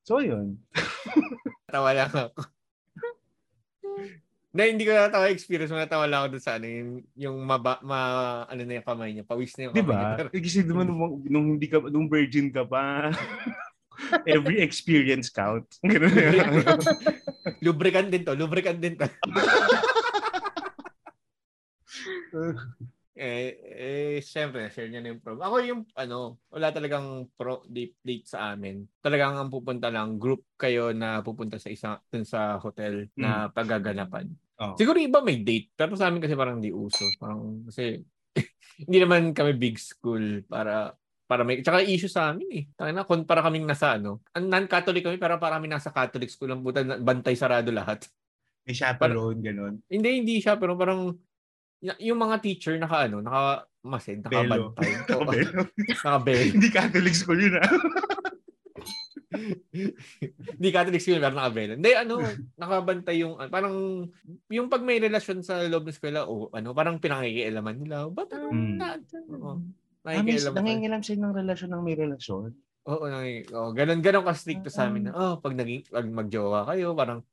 So 0.00 0.18
yun. 0.18 0.58
Tawa 1.70 1.94
lang 1.94 2.10
ako. 2.10 2.34
na 4.50 4.66
hindi 4.66 4.82
ko 4.82 4.90
natawa 4.90 5.30
experience, 5.30 5.70
natawa 5.70 6.10
lang 6.10 6.26
ako 6.26 6.28
dun 6.34 6.42
sa 6.42 6.58
ano, 6.58 6.66
yung, 6.66 6.90
yung 7.14 7.36
maba, 7.46 7.78
ma, 7.86 8.00
ano 8.50 8.66
na 8.66 8.82
yung 8.82 8.88
kamay 8.90 9.14
niya, 9.14 9.22
pawis 9.22 9.54
na 9.54 9.70
yung 9.70 9.74
Di 9.78 9.86
kamay 9.86 9.94
ba? 9.94 10.26
niya. 10.26 10.34
Kasi 10.34 10.66
naman 10.66 10.90
nung, 10.90 11.22
nung 11.30 11.46
hindi 11.54 11.70
ka, 11.70 11.78
nung 11.86 12.10
virgin 12.10 12.50
ka 12.50 12.66
pa, 12.66 13.14
every 14.34 14.58
experience 14.58 15.30
counts. 15.30 15.78
Ganun 15.86 16.10
lubricant 17.62 18.10
din 18.10 18.26
to, 18.26 18.34
lubricant 18.34 18.80
din 18.82 18.98
to. 18.98 19.06
eh, 23.20 23.50
eh, 23.60 24.16
syempre, 24.24 24.70
share 24.72 24.88
niya 24.88 25.02
na 25.04 25.10
yung 25.12 25.20
prom. 25.20 25.40
Ako 25.42 25.56
yung, 25.60 25.82
ano, 25.98 26.40
wala 26.48 26.72
talagang 26.72 27.28
pro 27.36 27.60
date, 27.68 28.00
date 28.00 28.26
sa 28.26 28.54
amin. 28.54 28.86
Talagang 29.02 29.36
ang 29.36 29.52
pupunta 29.52 29.92
lang, 29.92 30.16
group 30.16 30.46
kayo 30.56 30.94
na 30.96 31.20
pupunta 31.20 31.60
sa 31.60 31.68
isa, 31.68 32.00
dun 32.08 32.24
sa 32.24 32.56
hotel 32.56 33.12
na 33.18 33.52
paggaganapan. 33.52 34.30
Oh. 34.60 34.76
Siguro 34.76 35.00
iba 35.00 35.24
may 35.24 35.40
date, 35.40 35.72
pero 35.72 35.96
sa 35.96 36.08
amin 36.08 36.20
kasi 36.20 36.36
parang 36.36 36.60
di 36.60 36.72
uso. 36.72 37.04
Parang, 37.20 37.64
kasi, 37.68 38.00
hindi 38.86 38.98
naman 39.00 39.32
kami 39.36 39.56
big 39.56 39.76
school 39.76 40.44
para 40.46 40.94
para 41.30 41.46
may 41.46 41.62
tsaka 41.62 41.86
issue 41.86 42.10
sa 42.10 42.34
amin 42.34 42.48
eh. 42.50 42.64
Tangina 42.74 43.06
na 43.06 43.06
kon 43.06 43.22
para 43.22 43.38
kaming 43.38 43.62
nasa 43.62 43.94
ano, 43.94 44.18
ang 44.34 44.50
non-Catholic 44.50 45.06
kami 45.06 45.14
pero 45.14 45.38
para 45.38 45.62
kami 45.62 45.70
nasa 45.70 45.94
Catholic 45.94 46.26
school 46.26 46.50
ang 46.50 46.58
buta 46.58 46.82
bantay 46.82 47.38
sarado 47.38 47.70
lahat. 47.70 48.02
May 48.66 48.74
chaperone, 48.74 49.38
ganun. 49.38 49.74
Hindi, 49.86 50.20
hindi 50.20 50.34
siya, 50.42 50.58
pero 50.58 50.74
parang 50.74 51.14
yung 51.98 52.18
mga 52.18 52.36
teacher 52.38 52.76
naka 52.76 53.08
ano, 53.08 53.20
naka 53.20 53.42
masid, 53.80 54.20
Belo. 54.22 54.76
nakabantay. 54.76 54.90
Nakabelo. 55.08 55.60
Nakabel. 55.90 56.46
Hindi 56.52 56.68
Catholic 56.68 57.14
school 57.14 57.40
yun 57.40 57.56
ah. 57.56 57.64
Hindi 60.50 60.68
Catholic 60.70 61.00
school, 61.00 61.22
pero 61.22 61.32
nakabel. 61.32 61.78
Hindi, 61.78 61.90
ano, 61.94 62.14
nakabantay 62.56 63.16
yung, 63.22 63.38
parang, 63.46 64.06
yung 64.48 64.66
pag 64.66 64.82
may 64.82 64.98
relasyon 64.98 65.40
sa 65.40 65.62
loob 65.62 65.86
ng 65.86 65.94
eskwela, 65.94 66.26
o 66.26 66.50
ano, 66.50 66.74
parang 66.74 66.98
pinangikialaman 66.98 67.78
nila. 67.78 68.10
Ba't 68.10 68.30
ano, 68.34 68.50
Mm. 68.50 68.74
na, 68.76 68.86
oo, 69.30 69.52
Ah, 70.00 70.16
may, 70.16 70.32
nakikialam 70.32 70.50
pa. 70.50 70.58
nangingilam 70.58 71.00
siya 71.00 71.16
ng 71.18 71.34
relasyon 71.36 71.70
ng 71.70 71.82
may 71.84 71.94
relasyon. 71.94 72.48
Oo, 72.82 73.04
nangi, 73.06 73.34
oh, 73.52 73.70
ganun, 73.70 74.00
ganun 74.00 74.24
ka-strict 74.24 74.66
sa 74.66 74.88
amin 74.88 75.06
na, 75.06 75.12
oh, 75.12 75.34
pag, 75.38 75.52
naging, 75.54 75.84
pag 75.86 76.08
magjowa 76.08 76.64
kayo, 76.66 76.96
parang, 76.96 77.20
ah, 77.20 77.24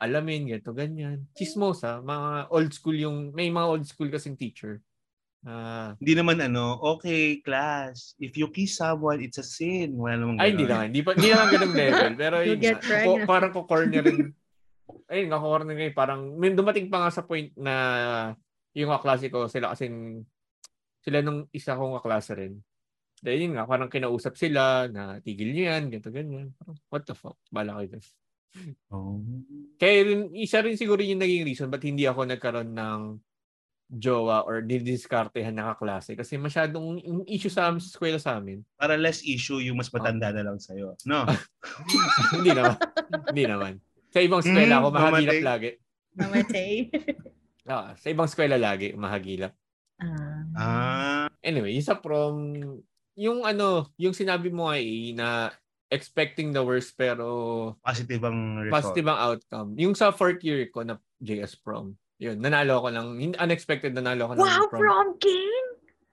alamin, 0.00 0.48
ganito, 0.48 0.72
ganyan. 0.72 1.28
Chismosa, 1.36 2.00
mga 2.00 2.48
old 2.48 2.72
school 2.72 2.96
yung, 2.96 3.18
may 3.30 3.52
mga 3.52 3.66
old 3.68 3.84
school 3.84 4.08
kasing 4.08 4.34
teacher. 4.34 4.80
Ah, 5.44 5.92
Hindi 6.00 6.16
naman 6.16 6.40
ano, 6.40 6.80
okay, 6.80 7.44
class, 7.44 8.16
if 8.16 8.32
you 8.32 8.48
kiss 8.48 8.80
someone, 8.80 9.20
it's 9.20 9.36
a 9.36 9.44
sin. 9.44 9.92
Wala 9.92 10.16
namang 10.16 10.40
Ay, 10.40 10.56
hindi 10.56 10.64
ganun. 10.64 10.72
naman. 10.72 10.86
Hindi, 10.88 11.00
pa, 11.04 11.10
hindi 11.12 11.28
naman 11.28 11.46
ganung 11.52 11.76
level. 11.76 12.12
Pero 12.16 12.36
yun 12.48 12.58
ko- 12.80 13.28
parang 13.28 13.52
ko-corner 13.52 14.00
rin. 14.00 14.32
Ayun, 15.12 15.28
ko-corner 15.28 15.76
rin. 15.76 15.92
Parang, 15.92 16.20
may 16.40 16.56
dumating 16.56 16.88
pa 16.88 17.04
nga 17.04 17.12
sa 17.12 17.20
point 17.28 17.52
na 17.60 17.74
yung 18.72 18.88
kaklase 18.88 19.28
ko, 19.28 19.44
sila 19.52 19.76
kasing, 19.76 20.24
sila 21.04 21.20
nung 21.20 21.44
isa 21.52 21.76
kong 21.76 22.00
kaklase 22.00 22.32
rin. 22.32 22.56
Dahil 23.20 23.44
yun 23.44 23.54
nga, 23.60 23.68
parang 23.68 23.92
kinausap 23.92 24.40
sila 24.40 24.88
na 24.88 25.20
tigil 25.20 25.52
nyo 25.52 25.64
yan, 25.76 25.82
ganito, 25.92 26.08
ganyan. 26.08 26.56
Parang, 26.56 26.76
what 26.88 27.04
the 27.04 27.12
fuck? 27.12 27.36
Bala 27.52 27.76
kayo. 27.84 28.00
guys. 28.00 28.08
Oh. 28.88 29.18
Kaya 29.76 30.06
rin, 30.06 30.20
isa 30.32 30.62
rin 30.62 30.78
siguro 30.78 31.02
yung 31.02 31.18
naging 31.18 31.42
reason 31.42 31.66
ba't 31.66 31.82
hindi 31.82 32.06
ako 32.06 32.22
nagkaroon 32.24 32.70
ng 32.70 33.00
jowa 33.84 34.42
or 34.42 34.62
didiskartehan 34.62 35.54
na 35.54 35.74
kaklase. 35.74 36.14
Kasi 36.14 36.38
masyadong 36.38 36.98
issue 37.26 37.50
sa, 37.50 37.68
sa 37.74 37.78
eskwela 37.78 38.16
sa 38.16 38.38
amin. 38.38 38.62
Para 38.74 38.94
less 38.94 39.20
issue 39.22 39.58
yung 39.58 39.76
mas 39.76 39.90
matanda 39.90 40.30
na 40.30 40.42
lang 40.42 40.58
sa'yo. 40.58 40.94
No? 41.04 41.26
hindi 42.34 42.50
naman. 42.50 42.74
Hindi 43.30 43.44
naman. 43.44 43.72
Sa 44.08 44.22
ibang 44.22 44.40
eskwela 44.40 44.74
Mm, 44.74 44.80
ako 44.80 44.88
mahagilap 44.90 45.18
mamatay. 45.34 45.42
lagi. 45.42 45.70
Namatay. 46.14 46.72
Ah, 47.64 47.96
sa 47.96 48.12
ibang 48.12 48.28
eskwela 48.28 48.60
lagi 48.60 48.92
mahagilap. 48.92 49.56
ah. 49.96 50.44
ah, 50.52 51.26
Anyway, 51.40 51.72
yung 51.72 51.88
sa 51.88 51.96
prom, 51.96 52.60
yung 53.16 53.40
ano, 53.40 53.88
yung 53.96 54.12
sinabi 54.12 54.52
mo 54.52 54.68
ay 54.68 55.16
na 55.16 55.48
expecting 55.88 56.52
the 56.52 56.62
worst 56.62 56.96
pero 56.96 57.76
positive 57.80 58.22
ang 58.24 58.62
result. 58.62 58.74
positive 58.74 59.06
ang 59.08 59.18
outcome. 59.20 59.68
Yung 59.76 59.94
sa 59.94 60.10
fourth 60.10 60.40
year 60.42 60.68
ko 60.68 60.82
na 60.82 60.96
JS 61.20 61.60
prom, 61.60 61.94
yun, 62.18 62.38
nanalo 62.38 62.80
ako 62.80 62.88
ng, 62.92 63.08
unexpected 63.36 63.92
nanalo 63.92 64.28
ako 64.28 64.32
ng 64.36 64.42
Wow, 64.42 64.62
prom. 64.70 64.80
prom 64.80 65.08
king! 65.18 65.64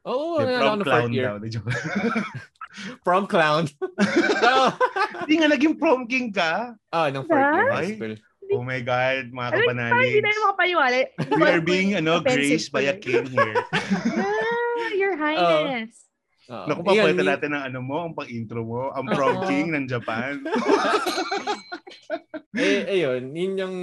Oo, 0.01 0.37
oh, 0.37 0.41
Yung 0.41 0.49
nalala 0.49 0.59
ko 0.59 0.65
prom 0.65 0.77
na 0.77 0.83
clown 0.83 1.01
fourth 1.01 1.13
year. 1.13 1.25
daw. 1.29 1.63
Prom 3.03 3.27
clown. 3.27 3.63
no. 4.47 4.71
Hindi 5.27 5.33
nga 5.43 5.49
naging 5.51 5.75
prom 5.75 6.07
king 6.07 6.31
ka. 6.31 6.71
Ah, 6.87 7.11
nung 7.11 7.27
fourth 7.27 7.51
year 7.51 7.67
high 7.67 7.91
school. 7.91 8.15
Oh 8.51 8.63
my 8.63 8.79
God, 8.79 9.31
mga 9.31 9.47
Parang 9.47 9.63
hindi 9.63 9.67
kapanalig. 9.87 10.23
tayo 10.23 10.39
makapaniwala. 10.43 10.97
We 11.35 11.43
are 11.47 11.63
being 11.63 11.95
ano, 11.95 12.19
graced 12.19 12.71
by 12.71 12.87
a 12.87 12.95
king 12.95 13.27
here. 13.27 13.55
Ah, 14.11 14.87
your 14.95 15.15
highness. 15.15 15.95
Oo. 16.51 16.67
Naku, 16.67 16.81
papalitan 16.83 17.27
natin 17.31 17.51
ng 17.55 17.63
ano 17.71 17.79
mo, 17.79 17.97
ang 18.03 18.13
pang-intro 18.13 18.61
mo, 18.67 18.91
ang 18.91 19.07
prom 19.07 19.47
king 19.47 19.71
ng 19.71 19.87
Japan. 19.87 20.43
eh, 22.59 22.83
ayun, 22.91 23.31
yun 23.31 23.53
yung 23.55 23.75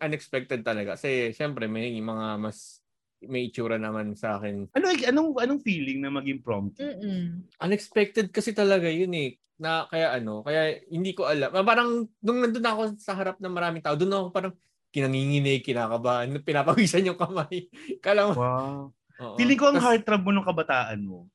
unexpected 0.00 0.64
talaga. 0.64 0.96
Kasi, 0.96 1.36
syempre, 1.36 1.68
may 1.68 1.92
mga 2.00 2.40
mas 2.40 2.80
may 3.18 3.50
itsura 3.50 3.76
naman 3.76 4.14
sa 4.14 4.38
akin. 4.38 4.70
ano, 4.72 4.86
anong, 4.94 5.30
anong 5.42 5.60
feeling 5.60 6.00
na 6.00 6.08
maging 6.08 6.40
prom 6.40 6.72
king? 6.72 6.86
Mm-mm. 6.86 7.22
Unexpected 7.60 8.32
kasi 8.32 8.56
talaga 8.56 8.88
yun 8.88 9.12
eh. 9.12 9.36
Na, 9.58 9.90
kaya 9.90 10.16
ano, 10.16 10.46
kaya 10.46 10.80
hindi 10.88 11.12
ko 11.12 11.26
alam. 11.26 11.50
Ah, 11.50 11.66
Parang, 11.66 12.06
nung 12.22 12.38
nandun 12.40 12.64
ako 12.64 12.94
sa 12.96 13.18
harap 13.18 13.42
ng 13.42 13.52
maraming 13.52 13.82
tao, 13.82 13.98
doon 13.98 14.14
ako 14.14 14.24
parang 14.30 14.54
kinanginginig, 14.94 15.66
kinakabahan, 15.66 16.30
pinapawisan 16.40 17.04
yung 17.04 17.18
kamay. 17.18 17.66
Kala 18.06 18.30
mo. 18.30 18.32
Wow. 18.38 18.78
Oo. 19.18 19.36
Feeling 19.36 19.58
ko 19.58 19.66
ang 19.68 19.82
Tas- 19.82 19.84
heartthrob 19.84 20.22
mo 20.22 20.30
nung 20.30 20.46
kabataan 20.46 21.02
mo. 21.02 21.26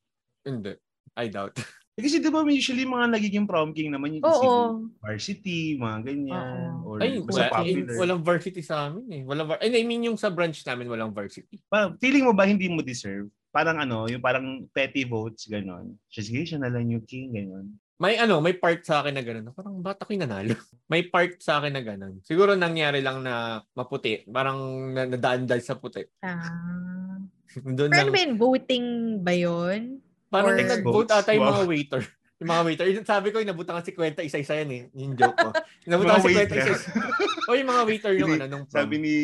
Hindi. 0.44 0.74
I 1.16 1.28
doubt. 1.28 1.56
Eh, 1.94 2.02
Kasi 2.02 2.18
di 2.18 2.34
ba 2.34 2.42
usually 2.42 2.90
mga 2.90 3.06
nagiging 3.06 3.46
prom 3.46 3.70
king 3.70 3.94
naman 3.94 4.18
yung 4.18 4.26
Oo. 4.26 4.90
varsity, 4.98 5.78
mga 5.78 6.02
ganyan. 6.10 6.82
Oo. 6.82 6.98
Or 6.98 6.98
Ay, 6.98 7.22
basta 7.22 7.54
wala, 7.54 7.62
eh, 7.62 7.78
popular. 7.86 7.96
walang 8.02 8.22
varsity 8.26 8.62
sa 8.66 8.90
amin 8.90 9.06
eh. 9.14 9.22
Walang 9.22 9.46
var- 9.46 9.62
I 9.62 9.86
mean, 9.86 10.02
yung 10.02 10.18
sa 10.18 10.34
branch 10.34 10.66
namin, 10.66 10.90
walang 10.90 11.14
varsity. 11.14 11.62
Parang, 11.70 11.94
feeling 12.02 12.26
mo 12.26 12.34
ba 12.34 12.50
hindi 12.50 12.66
mo 12.66 12.82
deserve? 12.82 13.30
Parang 13.54 13.78
ano, 13.78 14.10
yung 14.10 14.26
parang 14.26 14.66
petty 14.74 15.06
votes, 15.06 15.46
gano'n. 15.46 15.94
Siya, 16.10 16.22
sige, 16.26 16.42
siya 16.50 16.66
na 16.66 16.74
lang 16.74 16.90
yung 16.90 17.06
king, 17.06 17.30
gano'n. 17.30 17.70
May 18.02 18.18
ano, 18.18 18.42
may 18.42 18.58
part 18.58 18.82
sa 18.82 19.06
akin 19.06 19.14
na 19.14 19.22
gano'n. 19.22 19.54
Parang 19.54 19.78
ba't 19.78 20.02
ako'y 20.02 20.18
nanalo? 20.18 20.58
may 20.90 21.06
part 21.06 21.38
sa 21.46 21.62
akin 21.62 21.78
na 21.78 21.86
gano'n. 21.86 22.26
Siguro 22.26 22.58
nangyari 22.58 23.06
lang 23.06 23.22
na 23.22 23.62
maputi. 23.78 24.26
Parang 24.26 24.58
na, 24.98 25.06
nadaan 25.06 25.46
dahil 25.46 25.62
sa 25.62 25.78
puti. 25.78 26.02
Ah. 26.26 27.22
Doon 27.78 27.94
Pero 27.94 28.02
ano 28.02 28.10
lang. 28.10 28.16
ba 28.18 28.18
yun? 28.26 28.34
Voting 28.42 28.86
ba 29.22 29.34
yun? 29.38 30.02
Parang 30.34 30.50
or- 30.50 30.66
nag-vote 30.66 31.12
ata 31.12 31.30
yung 31.32 31.46
Wow. 31.46 31.54
mga 31.54 31.66
waiter. 31.70 32.02
Yung 32.42 32.50
mga 32.50 32.64
waiter. 32.66 32.86
Yung 32.90 33.06
Sabi 33.06 33.30
ko, 33.30 33.38
inabutan 33.38 33.80
si 33.80 33.94
Kwenta 33.94 34.20
isa-isa 34.20 34.58
yan 34.58 34.70
eh. 34.70 34.84
Yung 34.98 35.14
joke 35.14 35.38
ko. 35.38 35.50
Inabutan 35.86 36.12
Mga 36.12 36.20
si 36.20 36.30
Kwenta 36.34 36.56
isa-isa. 36.58 36.90
o 37.48 37.54
yung 37.54 37.70
mga 37.70 37.84
waiter 37.86 38.14
yung 38.18 38.32
ano, 38.34 38.46
nung 38.50 38.66
prom. 38.66 38.76
Sabi 38.76 38.96
ni 38.98 39.16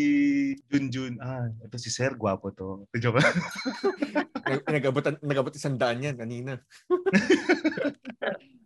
Junjun, 0.63 1.17
ah, 1.19 1.49
ito 1.49 1.75
si 1.75 1.89
Sir, 1.89 2.13
gwapo 2.13 2.53
to. 2.53 2.85
Joke. 2.95 3.19
Nag- 4.49 4.65
Nag-abot, 4.65 5.05
nag-abot 5.19 5.51
isang 5.51 5.75
daan 5.75 5.99
yan 5.99 6.15
kanina. 6.15 6.61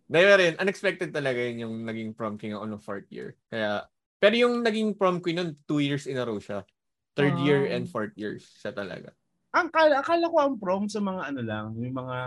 Dahil 0.05 0.29
rin, 0.37 0.53
unexpected 0.57 1.09
talaga 1.09 1.39
yun 1.39 1.63
yung 1.63 1.75
naging 1.83 2.13
prom 2.13 2.35
king 2.35 2.53
ako 2.53 2.65
nung 2.67 2.79
fourth 2.79 3.09
year. 3.09 3.33
Kaya, 3.47 3.87
pero 4.15 4.35
yung 4.37 4.61
naging 4.61 4.93
prom 4.93 5.17
queen 5.17 5.39
nun, 5.39 5.51
two 5.65 5.79
years 5.79 6.05
in 6.05 6.15
a 6.15 6.23
row 6.23 6.37
siya. 6.37 6.61
Third 7.13 7.37
year 7.39 7.65
Wow. 7.65 7.73
and 7.73 7.83
fourth 7.85 8.13
years 8.13 8.45
siya 8.55 8.71
talaga. 8.71 9.13
Ang 9.53 9.69
akala, 9.69 10.01
akala 10.01 10.25
ko 10.27 10.37
ang 10.41 10.55
prom 10.57 10.85
sa 10.89 10.99
mga 10.99 11.21
ano 11.29 11.41
lang, 11.45 11.65
yung 11.77 11.93
mga 11.93 12.17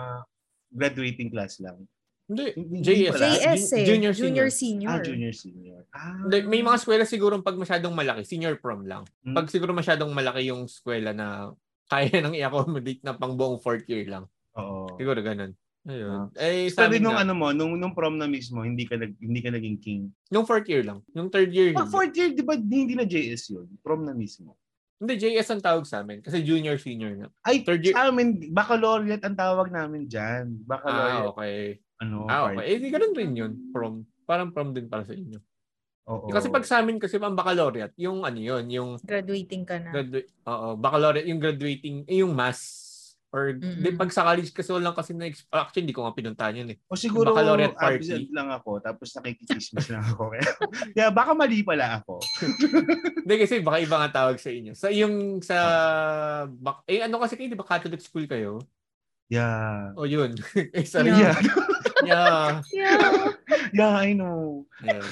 graduating 0.71 1.31
class 1.35 1.59
lang. 1.59 1.83
Hindi, 2.27 2.55
JS. 2.83 3.15
pala. 3.15 3.27
JS 3.39 3.65
eh. 3.71 3.87
Junior, 3.87 4.13
Junior, 4.15 4.51
senior. 4.51 4.51
senior. 4.51 4.91
Ah, 4.91 5.03
junior, 5.03 5.35
senior. 5.35 5.83
Ah. 5.95 6.19
Hindi, 6.27 6.43
may 6.51 6.59
mga 6.59 6.79
eskwela 6.83 7.07
siguro 7.07 7.39
pag 7.39 7.55
masyadong 7.55 7.95
malaki, 7.95 8.27
senior 8.27 8.59
prom 8.59 8.83
lang. 8.83 9.07
Hmm. 9.23 9.35
Pag 9.35 9.47
siguro 9.47 9.71
masyadong 9.71 10.11
malaki 10.11 10.51
yung 10.51 10.67
eskwela 10.67 11.15
na 11.15 11.55
kaya 11.87 12.11
nang 12.23 12.35
i-accommodate 12.35 13.03
na 13.07 13.15
pang 13.15 13.39
buong 13.39 13.63
fourth 13.63 13.87
year 13.87 14.07
lang. 14.11 14.27
Oo. 14.59 14.91
Siguro 14.99 15.23
ganun. 15.23 15.55
Ayun. 15.87 16.11
Ah. 16.11 16.51
Eh, 16.51 16.67
sa 16.75 16.91
Pero 16.91 16.99
nung 16.99 17.15
nga, 17.15 17.23
ano 17.23 17.33
mo, 17.39 17.55
nung, 17.55 17.79
nung 17.79 17.95
prom 17.95 18.19
na 18.19 18.27
mismo, 18.27 18.67
hindi 18.67 18.91
ka, 18.91 18.99
nag, 18.99 19.15
hindi 19.23 19.39
ka 19.39 19.55
naging 19.55 19.79
king. 19.79 20.03
nung 20.35 20.43
fourth 20.43 20.67
year 20.67 20.83
lang. 20.83 20.99
Yung 21.15 21.31
third 21.31 21.55
year, 21.55 21.71
hindi. 21.71 21.87
fourth 21.95 22.11
year, 22.19 22.35
di 22.35 22.43
ba, 22.43 22.59
hindi 22.59 22.99
na 22.99 23.07
JS 23.07 23.55
yun? 23.55 23.71
Prom 23.87 24.03
na 24.03 24.11
mismo. 24.11 24.59
Hindi, 24.97 25.13
JS 25.19 25.53
ang 25.53 25.61
tawag 25.61 25.85
sa 25.85 26.01
amin. 26.01 26.25
Kasi 26.25 26.41
junior, 26.41 26.81
senior 26.81 27.13
na. 27.15 27.29
Ay, 27.45 27.61
Third 27.61 27.85
year- 27.85 27.93
sa 27.93 28.09
amin, 28.09 28.49
baccalaureate 28.49 29.21
ang 29.23 29.37
tawag 29.37 29.69
namin 29.69 30.09
dyan. 30.09 30.57
Ah, 30.57 30.69
Baccalaureate. 30.73 31.29
okay. 31.29 31.59
Ano, 31.97 32.25
Ah, 32.25 32.49
okay. 32.49 32.65
Eh, 32.67 32.79
di 32.79 32.89
ganun 32.89 33.13
rin 33.13 33.33
yun. 33.33 33.53
Prom. 33.71 34.05
Parang 34.25 34.51
prom 34.51 34.73
din 34.73 34.89
para 34.89 35.05
sa 35.05 35.13
inyo. 35.13 35.37
Oo. 36.07 36.31
Kasi 36.31 36.49
pag 36.49 36.65
sa 36.65 36.81
amin, 36.81 36.97
kasi 36.97 37.19
ang 37.19 37.35
baccalaureate, 37.35 37.93
yung 37.99 38.23
ano 38.23 38.39
yun, 38.39 38.65
yung 38.71 38.91
Graduating 38.99 39.67
ka 39.67 39.77
na. 39.77 39.91
Gradua- 39.91 40.29
Oo, 40.47 40.69
baccalaureate, 40.77 41.29
yung 41.29 41.41
graduating, 41.41 41.97
eh, 42.07 42.23
yung 42.23 42.33
mass. 42.33 42.86
Or, 43.37 43.53
Mm-mm. 43.53 43.85
di, 43.85 43.93
pag 43.93 44.09
sa 44.09 44.25
college 44.25 44.49
kasi 44.49 44.73
walang 44.73 44.97
kasi 44.97 45.13
na, 45.13 45.29
actually, 45.29 45.85
hindi 45.85 45.93
ko 45.93 46.09
nga 46.09 46.17
pinuntahan 46.17 46.57
yun 46.57 46.73
eh. 46.73 46.81
O 46.89 46.97
siguro, 46.97 47.37
baccalaureate 47.37 47.77
party. 47.77 48.01
absent 48.01 48.29
lang 48.33 48.49
ako, 48.49 48.81
tapos 48.81 49.13
nakikichismis 49.13 49.93
lang 49.93 50.01
ako. 50.09 50.33
Kaya, 50.33 50.49
kaya 50.97 51.09
baka 51.13 51.37
mali 51.37 51.61
pala 51.61 52.01
ako. 52.01 52.25
Hindi 53.29 53.35
kasi 53.37 53.61
baka 53.61 53.77
iba 53.85 53.97
nga 54.01 54.11
tawag 54.25 54.41
sa 54.41 54.49
inyo. 54.49 54.73
Sa 54.73 54.89
yung 54.89 55.45
sa, 55.45 55.57
bak, 56.49 56.89
eh 56.89 57.05
ano 57.05 57.21
kasi 57.21 57.37
kayo, 57.37 57.53
di 57.53 57.61
ba 57.61 57.69
Catholic 57.69 58.01
school 58.01 58.25
kayo? 58.25 58.65
Yeah. 59.29 59.93
O 60.01 60.09
yun. 60.09 60.33
eh, 60.77 60.89
sorry. 60.89 61.13
Yeah. 61.13 61.37
Yeah. 62.07 62.63
Yeah. 62.73 63.35
Yeah, 63.75 63.95
I 63.99 64.15
know. 64.15 64.65
Ayan. 64.83 65.05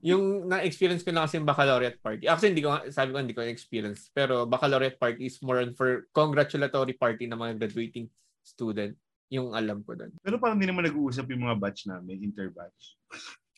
yung 0.00 0.48
na-experience 0.48 1.04
ko 1.04 1.12
lang 1.12 1.28
kasi 1.28 1.36
yung 1.36 1.48
baccalaureate 1.48 2.00
party. 2.00 2.24
Actually, 2.24 2.56
hindi 2.56 2.64
ko, 2.64 2.72
sabi 2.88 3.12
ko 3.12 3.18
hindi 3.20 3.36
ko 3.36 3.44
experience. 3.44 4.08
Pero 4.12 4.48
baccalaureate 4.48 4.96
party 4.96 5.28
is 5.28 5.36
more 5.44 5.60
on 5.60 5.76
for 5.76 6.08
congratulatory 6.16 6.96
party 6.96 7.28
ng 7.28 7.36
mga 7.36 7.52
graduating 7.60 8.08
student. 8.40 8.96
Yung 9.30 9.54
alam 9.54 9.84
ko 9.86 9.94
doon. 9.94 10.10
Pero 10.24 10.42
parang 10.42 10.58
hindi 10.58 10.66
naman 10.66 10.88
nag-uusap 10.88 11.28
yung 11.30 11.46
mga 11.46 11.56
batch 11.60 11.86
namin, 11.86 12.18
interbatch. 12.24 12.98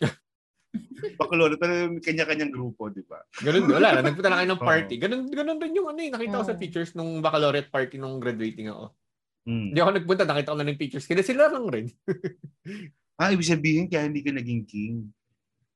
Pero 1.02 1.72
may 1.92 2.02
kanya-kanyang 2.02 2.52
grupo, 2.52 2.88
di 2.88 3.04
ba? 3.04 3.20
Ganun, 3.44 3.68
wala 3.68 4.00
na. 4.00 4.00
Nagpunta 4.04 4.28
lang 4.32 4.38
kayo 4.44 4.50
ng 4.52 4.64
party. 4.64 4.94
Ganun, 5.00 5.22
ganun 5.28 5.60
rin 5.60 5.76
yung 5.76 5.88
ano 5.92 6.00
eh. 6.00 6.10
Nakita 6.10 6.40
ko 6.40 6.46
sa 6.46 6.58
pictures 6.58 6.92
nung 6.96 7.20
baccalaureate 7.20 7.68
party 7.68 7.96
nung 8.00 8.16
graduating 8.18 8.72
ako. 8.72 8.92
Hmm. 9.42 9.74
Hindi 9.74 9.80
ako 9.82 9.90
nagpunta, 9.98 10.22
nakita 10.22 10.52
ko 10.54 10.56
lang 10.58 10.68
yung 10.70 10.80
pictures. 10.80 11.06
Kaya 11.06 11.22
sila 11.26 11.50
lang 11.50 11.66
rin. 11.66 11.86
Ah, 13.20 13.30
ibig 13.30 13.46
sabihin, 13.46 13.86
kaya 13.86 14.08
hindi 14.08 14.24
ka 14.24 14.34
naging 14.34 14.66
king. 14.66 15.06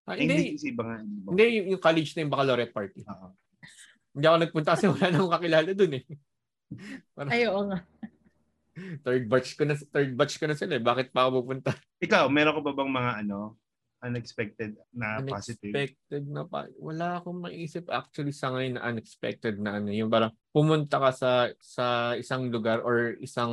Ah, 0.03 0.19
Eh, 0.19 0.25
hindi 0.25 0.35
hindi, 0.35 0.51
kasi 0.59 0.73
iba 0.75 0.83
nga. 0.83 0.99
Iba. 0.99 1.29
hindi 1.31 1.45
yung, 1.47 1.67
yung 1.77 1.83
college 1.85 2.11
na 2.11 2.21
yung 2.27 2.33
baccalaureate 2.33 2.75
party. 2.75 3.01
Oo. 3.07 3.29
Hindi 4.17 4.27
ako 4.27 4.37
nagpunta 4.41 4.71
kasi 4.75 4.85
wala 4.91 5.07
na 5.07 5.17
akong 5.21 5.35
kakilala 5.37 5.71
dun 5.77 5.93
eh. 5.95 6.05
Ay, 7.31 7.47
oo 7.47 7.61
nga. 7.71 7.79
Third 9.05 9.25
batch 9.31 9.51
ko 9.55 9.63
na, 9.63 9.75
third 9.79 10.13
batch 10.17 10.35
ko 10.43 10.45
na 10.51 10.57
sila 10.59 10.75
eh. 10.75 10.83
Bakit 10.83 11.15
pa 11.15 11.29
ako 11.29 11.45
pupunta? 11.45 11.71
Ikaw, 12.03 12.27
meron 12.33 12.57
ka 12.59 12.63
ba 12.67 12.73
bang 12.75 12.91
mga 12.91 13.13
ano, 13.23 13.55
unexpected 14.01 14.77
na 14.93 15.21
positive? 15.23 15.73
Unexpected 15.73 16.25
na 16.27 16.45
pa. 16.45 16.69
Wala 16.77 17.19
akong 17.19 17.41
maisip 17.43 17.89
actually 17.89 18.33
sa 18.33 18.53
ngayon 18.53 18.77
na 18.77 18.87
unexpected 18.87 19.57
na 19.57 19.79
ano. 19.79 19.89
Yung 19.91 20.09
parang 20.09 20.35
pumunta 20.51 20.99
ka 20.99 21.11
sa 21.11 21.31
sa 21.57 21.87
isang 22.15 22.49
lugar 22.49 22.81
or 22.81 23.17
isang 23.19 23.53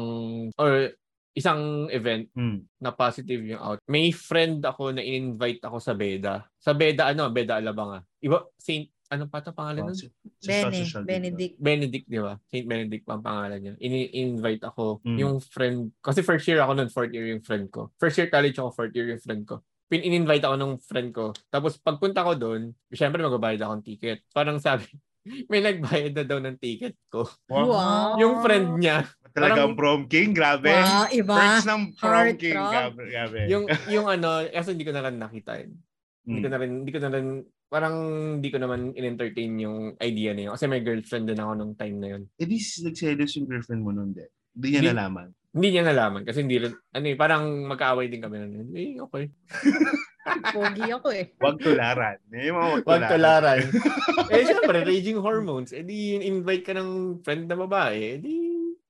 or 0.55 0.91
isang 1.33 1.89
event 1.89 2.29
Hmm. 2.31 2.61
na 2.77 2.93
positive 2.93 3.41
yung 3.41 3.57
out. 3.57 3.79
May 3.87 4.13
friend 4.13 4.61
ako 4.61 4.93
na 4.93 5.01
in-invite 5.01 5.65
ako 5.65 5.81
sa 5.81 5.97
Beda. 5.97 6.45
Sa 6.57 6.77
Beda 6.77 7.09
ano, 7.09 7.25
Beda 7.33 7.57
Alabanga. 7.57 8.05
Iba 8.21 8.45
Saint 8.55 8.85
ano 9.09 9.29
pa 9.29 9.45
to 9.45 9.53
pangalan 9.53 9.85
nun? 9.85 9.93
Sa- 9.93 10.09
sa 10.41 10.49
Bene, 10.49 10.73
social 10.73 11.01
media. 11.01 11.09
Benedict. 11.13 11.55
Benedict, 11.61 12.07
di 12.09 12.17
ba? 12.17 12.33
Saint 12.49 12.65
Benedict 12.65 13.05
pa 13.05 13.13
ang 13.13 13.21
pangalan 13.21 13.59
niya. 13.61 13.73
In- 13.77 14.13
invite 14.33 14.65
ako. 14.65 15.05
Mm. 15.05 15.17
Yung 15.21 15.35
friend, 15.37 15.93
kasi 16.01 16.25
first 16.25 16.49
year 16.49 16.57
ako 16.57 16.73
nun, 16.73 16.89
fourth 16.89 17.13
year 17.13 17.29
yung 17.29 17.45
friend 17.45 17.69
ko. 17.69 17.93
First 18.01 18.17
year 18.17 18.25
college 18.25 18.57
ako, 18.57 18.73
fourth 18.73 18.93
year 18.93 19.05
yung 19.05 19.21
friend 19.21 19.45
ko. 19.45 19.61
Pin 19.93 20.01
in-invite 20.01 20.41
ako 20.41 20.57
ng 20.57 20.73
friend 20.81 21.09
ko. 21.13 21.25
Tapos 21.47 21.77
pagpunta 21.77 22.25
ko 22.25 22.33
doon, 22.33 22.73
syempre 22.89 23.21
magbabayad 23.21 23.61
akong 23.61 23.85
ticket. 23.85 24.25
Parang 24.33 24.57
sabi, 24.57 24.89
may 25.53 25.61
nagbayad 25.61 26.17
na 26.17 26.25
daw 26.25 26.41
ng 26.41 26.57
ticket 26.57 26.97
ko. 27.13 27.29
Wow. 27.45 28.17
Yung 28.17 28.41
friend 28.41 28.81
niya, 28.81 29.05
Talagang 29.33 29.73
Parang- 29.73 29.77
prom 29.77 30.01
king, 30.05 30.29
grabe. 30.29 30.69
Wow, 30.69 31.09
iba. 31.09 31.33
Perks 31.33 31.65
ng 31.65 31.83
prom 31.97 32.09
Heart 32.13 32.37
king, 32.37 32.53
grabe. 32.53 33.01
grabe. 33.09 33.37
yung 33.49 33.65
yung 33.89 34.05
ano, 34.05 34.45
kasi 34.45 34.77
hindi 34.77 34.85
ko 34.85 34.93
na 34.93 35.01
rin 35.01 35.17
nakita 35.17 35.57
yun. 35.57 35.73
Hindi 36.21 36.37
ko 36.37 36.45
Hmm. 36.45 36.53
na 36.53 36.59
rin, 36.61 36.71
hindi 36.81 36.91
ko 36.93 36.99
na 37.01 37.09
rin, 37.09 37.27
parang 37.65 37.95
hindi 38.37 38.49
ko 38.49 38.57
naman 38.61 38.79
in-entertain 38.93 39.53
yung 39.57 39.77
idea 39.97 40.37
na 40.37 40.41
yun. 40.45 40.51
Kasi 40.53 40.69
may 40.69 40.85
girlfriend 40.85 41.25
din 41.25 41.41
ako 41.41 41.51
nung 41.53 41.73
time 41.73 41.97
na 41.97 42.07
yun. 42.13 42.29
Eh 42.37 42.45
di 42.45 42.61
nagselos 42.61 43.33
yung 43.33 43.49
girlfriend 43.49 43.81
mo 43.81 43.89
nun, 43.89 44.13
de. 44.13 44.29
Hindi 44.53 44.67
niya 44.69 44.81
Hindi- 44.81 44.93
nalaman. 44.93 45.27
Hindi 45.53 45.67
niya 45.69 45.85
nalaman 45.85 46.25
kasi 46.25 46.41
hindi 46.41 46.57
rin, 46.57 46.73
ano 46.73 47.05
eh, 47.05 47.13
parang 47.13 47.69
magkaaway 47.69 48.09
din 48.09 48.25
kami 48.25 48.41
nun. 48.41 48.73
Eh, 48.73 48.97
okay. 48.97 49.29
Pogi 50.55 50.87
ako 50.89 51.13
eh. 51.13 51.29
Huwag 51.37 51.61
tularan. 51.61 52.17
Eh, 52.33 52.49
huwag 52.49 52.81
Wag 52.81 53.05
tularan. 53.05 53.11
tularan. 53.11 53.59
eh, 54.33 54.43
syempre, 54.49 54.81
raging 54.81 55.19
hormones. 55.21 55.69
Eh, 55.75 55.85
di 55.85 56.17
invite 56.25 56.65
ka 56.65 56.73
ng 56.73 57.21
friend 57.21 57.45
na 57.45 57.57
babae. 57.59 58.17
Eh, 58.17 58.17
di 58.17 58.33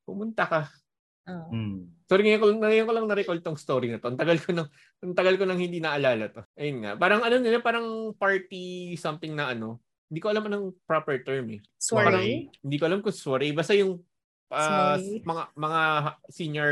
pumunta 0.08 0.48
ka. 0.48 0.62
Oo. 1.28 1.50
Hmm. 1.52 1.80
Sorry, 2.08 2.24
ngayon 2.30 2.40
ko, 2.40 2.48
ngayon 2.62 2.88
ko 2.88 2.94
lang 2.94 3.08
na-recall 3.10 3.40
tong 3.44 3.60
story 3.60 3.90
na 3.90 4.00
to. 4.00 4.12
Ang 4.12 4.20
tagal 4.20 4.38
ko 4.40 4.52
nang, 4.56 4.70
ang 5.02 5.16
tagal 5.18 5.36
ko 5.36 5.44
nang 5.44 5.60
hindi 5.60 5.84
naalala 5.84 6.30
to. 6.30 6.44
Ayun 6.56 6.84
nga. 6.84 6.92
Parang 6.96 7.26
ano 7.26 7.36
nila, 7.42 7.60
parang 7.60 8.16
party 8.16 8.94
something 8.96 9.34
na 9.34 9.52
ano. 9.52 9.84
Hindi 10.08 10.20
ko 10.22 10.30
alam 10.30 10.46
anong 10.46 10.78
proper 10.86 11.26
term 11.26 11.58
eh. 11.58 11.60
Parang, 11.90 12.22
Sorry. 12.22 12.48
hindi 12.62 12.78
ko 12.78 12.86
alam 12.86 13.02
kung 13.02 13.16
soiree. 13.16 13.56
Basta 13.56 13.74
yung 13.74 13.98
ah, 14.54 14.96
Snowy. 14.96 15.22
mga 15.22 15.44
mga 15.56 15.82
senior 16.30 16.72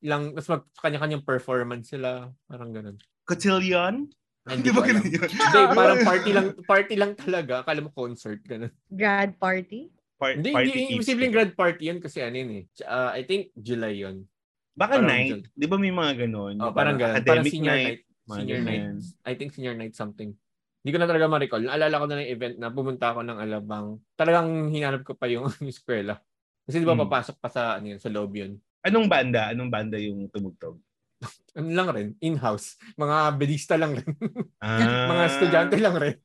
lang, 0.00 0.32
tapos 0.32 0.48
mag 0.50 0.62
kanya-kanyang 0.78 1.24
performance 1.24 1.88
sila. 1.88 2.28
Parang 2.44 2.70
ganun. 2.70 2.96
Cotillion? 3.24 4.08
Di 4.44 4.60
Hindi 4.60 4.70
ba 4.70 4.80
ganun 4.80 5.08
yun? 5.08 5.24
Hindi, 5.24 5.60
parang 5.80 6.00
party 6.02 6.30
lang 6.30 6.46
party 6.60 6.94
lang 6.94 7.12
talaga. 7.14 7.64
Akala 7.64 7.80
mo 7.80 7.88
concert, 7.88 8.40
ganun. 8.44 8.68
Grad 8.86 9.36
party? 9.38 9.88
Par- 10.14 10.36
Hindi, 10.36 10.52
party 10.52 10.68
hindi, 10.68 10.80
kids. 10.82 10.92
imposibleng 11.00 11.32
grad 11.32 11.52
party 11.54 11.82
yun 11.88 11.98
kasi 11.98 12.20
ano 12.20 12.36
yun 12.36 12.50
eh. 12.60 12.64
Ah, 12.84 13.12
I 13.12 13.24
think 13.24 13.50
July 13.54 13.96
yun. 13.98 14.28
Baka 14.72 14.98
parang 14.98 15.08
night. 15.08 15.30
dyan. 15.30 15.42
Di 15.50 15.66
ba 15.66 15.76
may 15.76 15.90
mga 15.90 16.12
ganun? 16.22 16.54
Oh, 16.60 16.68
Yung 16.68 16.76
parang 16.76 16.96
ganun. 16.96 17.16
Parang 17.16 17.40
Academic 17.40 17.50
senior 17.50 17.72
night. 17.72 17.86
night. 18.02 18.02
Senior 18.26 18.60
night. 18.60 18.84
I 19.22 19.32
think 19.32 19.50
senior 19.50 19.72
night 19.72 19.94
something. 19.94 20.36
Hindi 20.84 20.90
ko 20.90 20.98
na 20.98 21.08
talaga 21.08 21.24
ma-recall. 21.24 21.64
Naalala 21.64 21.96
ko 21.96 22.04
na 22.04 22.16
ng 22.18 22.28
event 22.28 22.56
na 22.58 22.68
pumunta 22.68 23.06
ako 23.08 23.24
ng 23.24 23.38
Alabang. 23.38 23.86
Talagang 24.12 24.48
hinanap 24.68 25.00
ko 25.00 25.16
pa 25.16 25.24
yung, 25.24 25.48
yung 25.48 25.70
eskwela. 25.72 26.20
Kasi 26.64 26.76
di 26.78 26.86
ba 26.86 26.92
Hmm. 26.92 27.04
papasok 27.04 27.36
pa 27.38 27.48
sa, 27.48 27.62
ano 27.76 27.86
yun, 27.86 28.00
sa 28.00 28.08
loob 28.08 28.32
yun. 28.32 28.56
Anong 28.80 29.06
banda? 29.06 29.48
Anong 29.48 29.68
banda 29.68 29.96
yung 29.96 30.28
tumugtog? 30.28 30.76
Ano 31.54 31.70
lang 31.70 31.88
rin, 31.88 32.08
in-house. 32.18 32.74
Mga 32.98 33.16
bedista 33.38 33.78
lang 33.78 33.94
rin. 33.94 34.10
Ah. 34.58 35.06
mga 35.06 35.22
estudyante 35.28 35.76
lang 35.78 35.94
rin. 35.94 36.16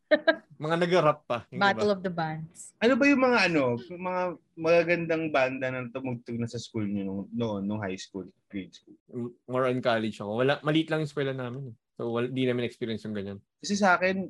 mga 0.57 0.75
nag-rap 0.75 1.19
pa. 1.23 1.45
Yung 1.51 1.61
Battle 1.61 1.85
iba. 1.85 1.93
of 1.93 2.01
the 2.01 2.09
Bands. 2.09 2.73
Ano 2.79 2.97
ba 2.97 3.05
yung 3.05 3.21
mga 3.21 3.39
ano, 3.45 3.63
mga 3.77 4.21
magagandang 4.57 5.23
banda 5.29 5.69
na 5.69 5.85
tumugtog 5.87 6.35
na 6.35 6.47
sa 6.47 6.57
school 6.57 6.83
niyo 6.83 7.03
nung 7.05 7.21
noon, 7.31 7.61
nung 7.63 7.79
high 7.79 7.95
school, 7.95 8.25
grade 8.47 8.73
school? 8.73 8.97
More 9.45 9.67
on 9.67 9.79
college 9.79 10.17
ako. 10.17 10.33
Wala, 10.35 10.57
maliit 10.59 10.89
lang 10.89 10.99
yung 10.99 11.07
eskwela 11.07 11.31
namin. 11.31 11.71
So, 11.93 12.09
wala, 12.09 12.25
di 12.25 12.43
namin 12.43 12.65
experience 12.65 13.03
yung 13.03 13.13
ganyan. 13.13 13.37
Kasi 13.59 13.75
sa 13.75 13.95
akin, 13.95 14.25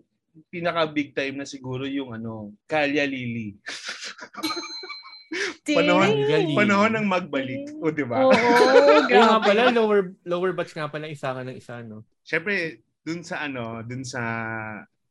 pinaka 0.48 0.84
big 0.86 1.14
time 1.14 1.38
na 1.38 1.48
siguro 1.48 1.88
yung 1.88 2.12
ano, 2.12 2.54
Kalya 2.66 3.08
Lili. 3.08 3.56
Panahon- 5.70 6.26
Galing. 6.26 6.58
Panahon 6.58 6.92
ng 6.98 7.06
magbalik. 7.06 7.64
O, 7.78 7.94
di 7.94 8.06
ba? 8.06 8.26
Oo, 8.26 8.34
nga 9.10 9.40
pala, 9.42 9.70
lower, 9.70 10.18
lower 10.26 10.52
batch 10.58 10.74
nga 10.74 10.90
pala, 10.90 11.06
isa 11.06 11.30
ka 11.30 11.42
ng 11.46 11.58
isa, 11.58 11.86
no? 11.86 12.02
Siyempre, 12.26 12.82
dun 13.06 13.22
sa 13.22 13.46
ano, 13.46 13.86
dun 13.86 14.02
sa 14.02 14.22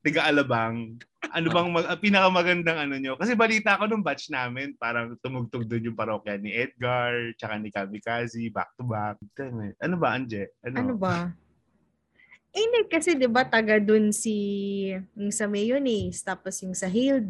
Tiga-Alabang, 0.03 0.99
ano 1.35 1.47
bang 1.51 1.69
mag, 1.75 1.87
pinakamagandang 1.99 2.79
ano 2.79 2.95
nyo? 2.99 3.19
Kasi 3.19 3.35
balita 3.35 3.79
ko 3.79 3.91
nung 3.91 4.03
batch 4.03 4.31
namin, 4.31 4.75
parang 4.79 5.19
tumugtog 5.19 5.67
doon 5.67 5.91
yung 5.91 5.99
parokya 5.99 6.39
ni 6.39 6.55
Edgar, 6.55 7.35
tsaka 7.35 7.59
ni 7.59 7.71
Kamikaze, 7.71 8.47
back 8.55 8.75
to 8.79 8.87
back. 8.87 9.19
Ano 9.83 9.97
ba, 9.99 10.15
Anje? 10.15 10.55
Ano? 10.63 10.77
Ano 10.79 10.95
ba? 10.95 11.35
Eh, 12.55 12.65
hindi, 12.65 12.89
kasi 12.89 13.13
'di 13.13 13.29
ba 13.29 13.45
taga 13.45 13.77
dun 13.77 14.09
si 14.09 14.35
yung 15.13 15.31
sa 15.31 15.45
Mayonnaise, 15.45 16.25
tapos 16.25 16.57
yung 16.65 16.73
sa 16.73 16.89
Hale 16.89 17.21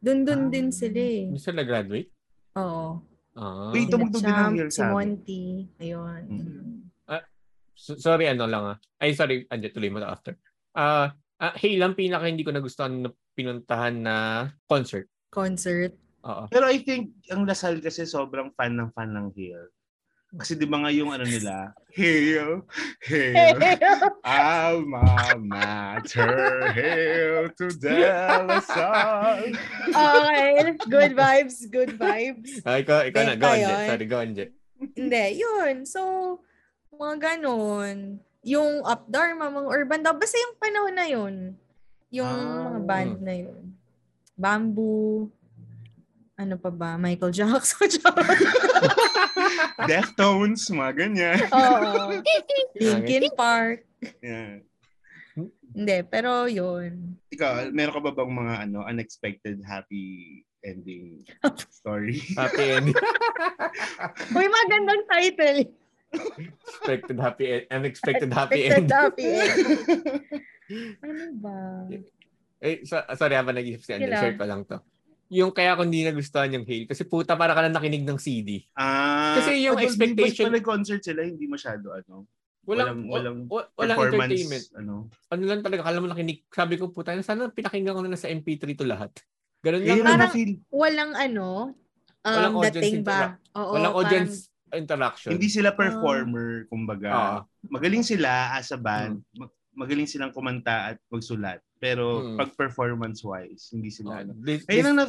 dun 0.00 0.42
Ah. 0.46 0.50
din 0.52 0.68
sila 0.70 1.00
eh. 1.00 1.22
Hindi 1.30 1.40
sila 1.40 1.62
graduate? 1.64 2.10
Oo. 2.56 3.00
Ah. 3.36 3.68
Wait, 3.70 3.88
tumugtog 3.92 4.24
din 4.24 4.32
ng 4.32 4.36
Champ, 4.36 4.56
Hale 4.56 4.70
si 4.72 4.76
sa 4.80 4.84
amin. 4.88 4.94
Monty. 4.96 5.44
Ayun. 5.76 6.22
Mm. 6.30 6.76
So- 7.76 8.00
sorry, 8.00 8.24
ano 8.24 8.48
lang 8.48 8.64
ah. 8.64 8.76
Ay, 8.96 9.12
sorry, 9.12 9.44
Anje, 9.52 9.68
tuloy 9.68 9.92
mo 9.92 10.00
na 10.00 10.08
after. 10.08 10.32
Ah, 10.72 11.12
uh, 11.36 11.52
hey 11.60 11.76
lang 11.76 11.92
pinaka 11.92 12.24
hindi 12.24 12.40
ko 12.40 12.48
nagustuhan 12.48 13.04
na 13.04 13.12
pinuntahan 13.36 14.00
na 14.00 14.14
concert. 14.64 15.04
Concert. 15.28 15.92
Oo. 16.24 16.48
Pero 16.48 16.64
I 16.72 16.80
think, 16.80 17.12
ang 17.28 17.44
Lasal 17.44 17.84
kasi 17.84 18.08
sobrang 18.08 18.48
fan 18.56 18.80
ng 18.80 18.96
fan 18.96 19.12
ng 19.12 19.28
Hale. 19.36 19.75
Kasi 20.36 20.52
di 20.52 20.68
ba 20.68 20.84
nga 20.84 20.92
yung 20.92 21.08
ano 21.08 21.24
nila, 21.24 21.72
Hale, 21.96 22.60
Hale, 23.00 23.72
Alma 24.20 25.32
Mater, 25.34 26.68
Hail 26.76 27.48
to 27.56 27.72
De 27.72 28.04
La 28.04 28.60
Salle. 28.60 29.56
okay. 29.88 30.76
Good 30.86 31.12
vibes, 31.16 31.56
good 31.66 31.96
vibes. 31.96 32.60
Ah, 32.68 32.76
ikaw, 32.76 33.00
ikaw 33.08 33.22
na. 33.24 33.34
Go, 33.34 33.48
yun. 33.50 33.86
Sorry, 33.88 34.04
go, 34.04 34.20
Anje. 34.20 34.52
Hindi, 34.92 35.40
yun. 35.40 35.88
So, 35.88 36.00
mga 36.92 37.16
ganon. 37.40 38.20
Yung 38.44 38.84
Up 38.84 39.08
Dharma, 39.08 39.48
mga 39.48 39.68
urban 39.72 40.00
dub. 40.04 40.20
Basta 40.20 40.36
yung 40.36 40.54
panahon 40.60 40.94
na 40.94 41.06
yun. 41.08 41.34
Yung 42.12 42.28
Ah. 42.28 42.70
mga 42.70 42.80
band 42.84 43.14
na 43.24 43.34
yun. 43.34 43.72
Bamboo. 44.36 45.32
Ano 46.36 46.60
pa 46.60 46.68
ba? 46.68 47.00
Michael 47.00 47.32
Jackson. 47.32 47.88
Deftones, 49.90 50.68
mga 50.72 50.92
ganyan. 50.96 51.38
Oo. 51.52 52.20
Linkin 52.80 53.28
Park. 53.36 53.84
Yeah. 54.24 54.64
Hindi, 55.76 55.98
pero 56.08 56.48
yun. 56.48 57.20
Ikaw, 57.28 57.68
meron 57.68 57.94
ka 57.96 58.00
ba 58.00 58.12
bang 58.16 58.32
mga 58.32 58.54
ano 58.64 58.78
unexpected 58.88 59.60
happy 59.60 60.40
ending 60.64 61.20
story? 61.68 62.24
Happy 62.32 62.80
ending. 62.80 62.96
Uy, 64.32 64.46
magandang 64.48 65.02
title. 65.12 65.60
Expected 66.16 67.18
happy 67.20 67.44
end. 67.52 67.64
Unexpected 67.68 68.30
happy 68.32 68.72
end. 68.72 68.88
happy 68.88 69.26
end. 69.36 69.60
ano 71.04 71.24
ba? 71.44 71.58
Eh, 72.64 72.80
so, 72.88 72.96
sorry, 73.20 73.36
habang 73.36 73.52
nag-isip 73.52 73.84
si 73.84 73.92
lang. 74.00 74.16
share 74.16 74.38
ko 74.40 74.48
lang 74.48 74.64
to. 74.64 74.80
Yung 75.28 75.50
kaya 75.50 75.74
ko 75.74 75.82
hindi 75.82 76.02
nagustuhan 76.02 76.54
yung 76.54 76.62
Hail. 76.62 76.86
Kasi 76.86 77.02
puta, 77.02 77.34
para 77.34 77.50
ka 77.50 77.60
lang 77.60 77.74
nakinig 77.74 78.02
ng 78.02 78.14
CD. 78.16 78.62
Ah, 78.72 79.34
Kasi 79.36 79.58
yung 79.60 79.74
although, 79.74 79.86
expectation- 79.86 80.48
ba 80.48 80.60
concert 80.60 81.02
sila, 81.02 81.22
hindi 81.22 81.46
masyado 81.46 81.90
ano, 81.90 82.26
Walang, 82.66 83.06
Walang- 83.06 83.06
walang 83.06 83.38
wa- 83.46 83.70
walang 83.78 83.94
performance, 83.96 84.26
entertainment. 84.42 84.66
ano. 84.74 84.94
Ano 85.30 85.42
lang 85.46 85.62
talaga, 85.62 85.86
kala 85.86 86.02
mo 86.02 86.10
nakinig. 86.10 86.42
Sabi 86.50 86.74
ko, 86.74 86.90
puta, 86.90 87.14
sana 87.22 87.46
pinakinggan 87.46 87.94
ko 87.94 88.02
na 88.02 88.10
lang 88.10 88.18
sa 88.18 88.26
MP3 88.26 88.74
to 88.74 88.82
lahat. 88.82 89.14
Ganun 89.62 89.86
lang. 89.86 90.02
ang 90.02 90.18
Parang-. 90.18 90.58
Walang 90.68 91.12
ano, 91.14 91.46
um, 92.20 92.34
Walang 92.34 92.54
audience 92.58 92.74
dating 92.76 93.06
ba? 93.06 93.38
Oo, 93.54 93.70
Walang 93.70 93.94
parang- 93.94 93.98
audience 94.02 94.34
interaction. 94.74 95.30
Hindi 95.30 95.46
sila 95.46 95.70
performer, 95.72 96.66
kumbaga. 96.66 97.08
Oo. 97.08 97.36
Magaling 97.70 98.02
sila 98.02 98.58
as 98.58 98.74
a 98.74 98.76
band. 98.76 99.22
Mag- 99.32 99.54
Magaling 99.76 100.08
silang 100.08 100.32
kumanta 100.32 100.90
at 100.90 100.98
magsulat. 101.06 101.60
Pero 101.76 102.24
Hmm. 102.24 102.36
pag 102.40 102.56
performance-wise, 102.56 103.70
hindi 103.70 103.92
Oh, 103.92 103.96
sila 104.00 104.12
ano. 104.24 104.32
this- 104.40 104.64
Ayun 104.66 104.72
this- 104.72 104.88
ang 104.88 104.96
na, 104.96 105.04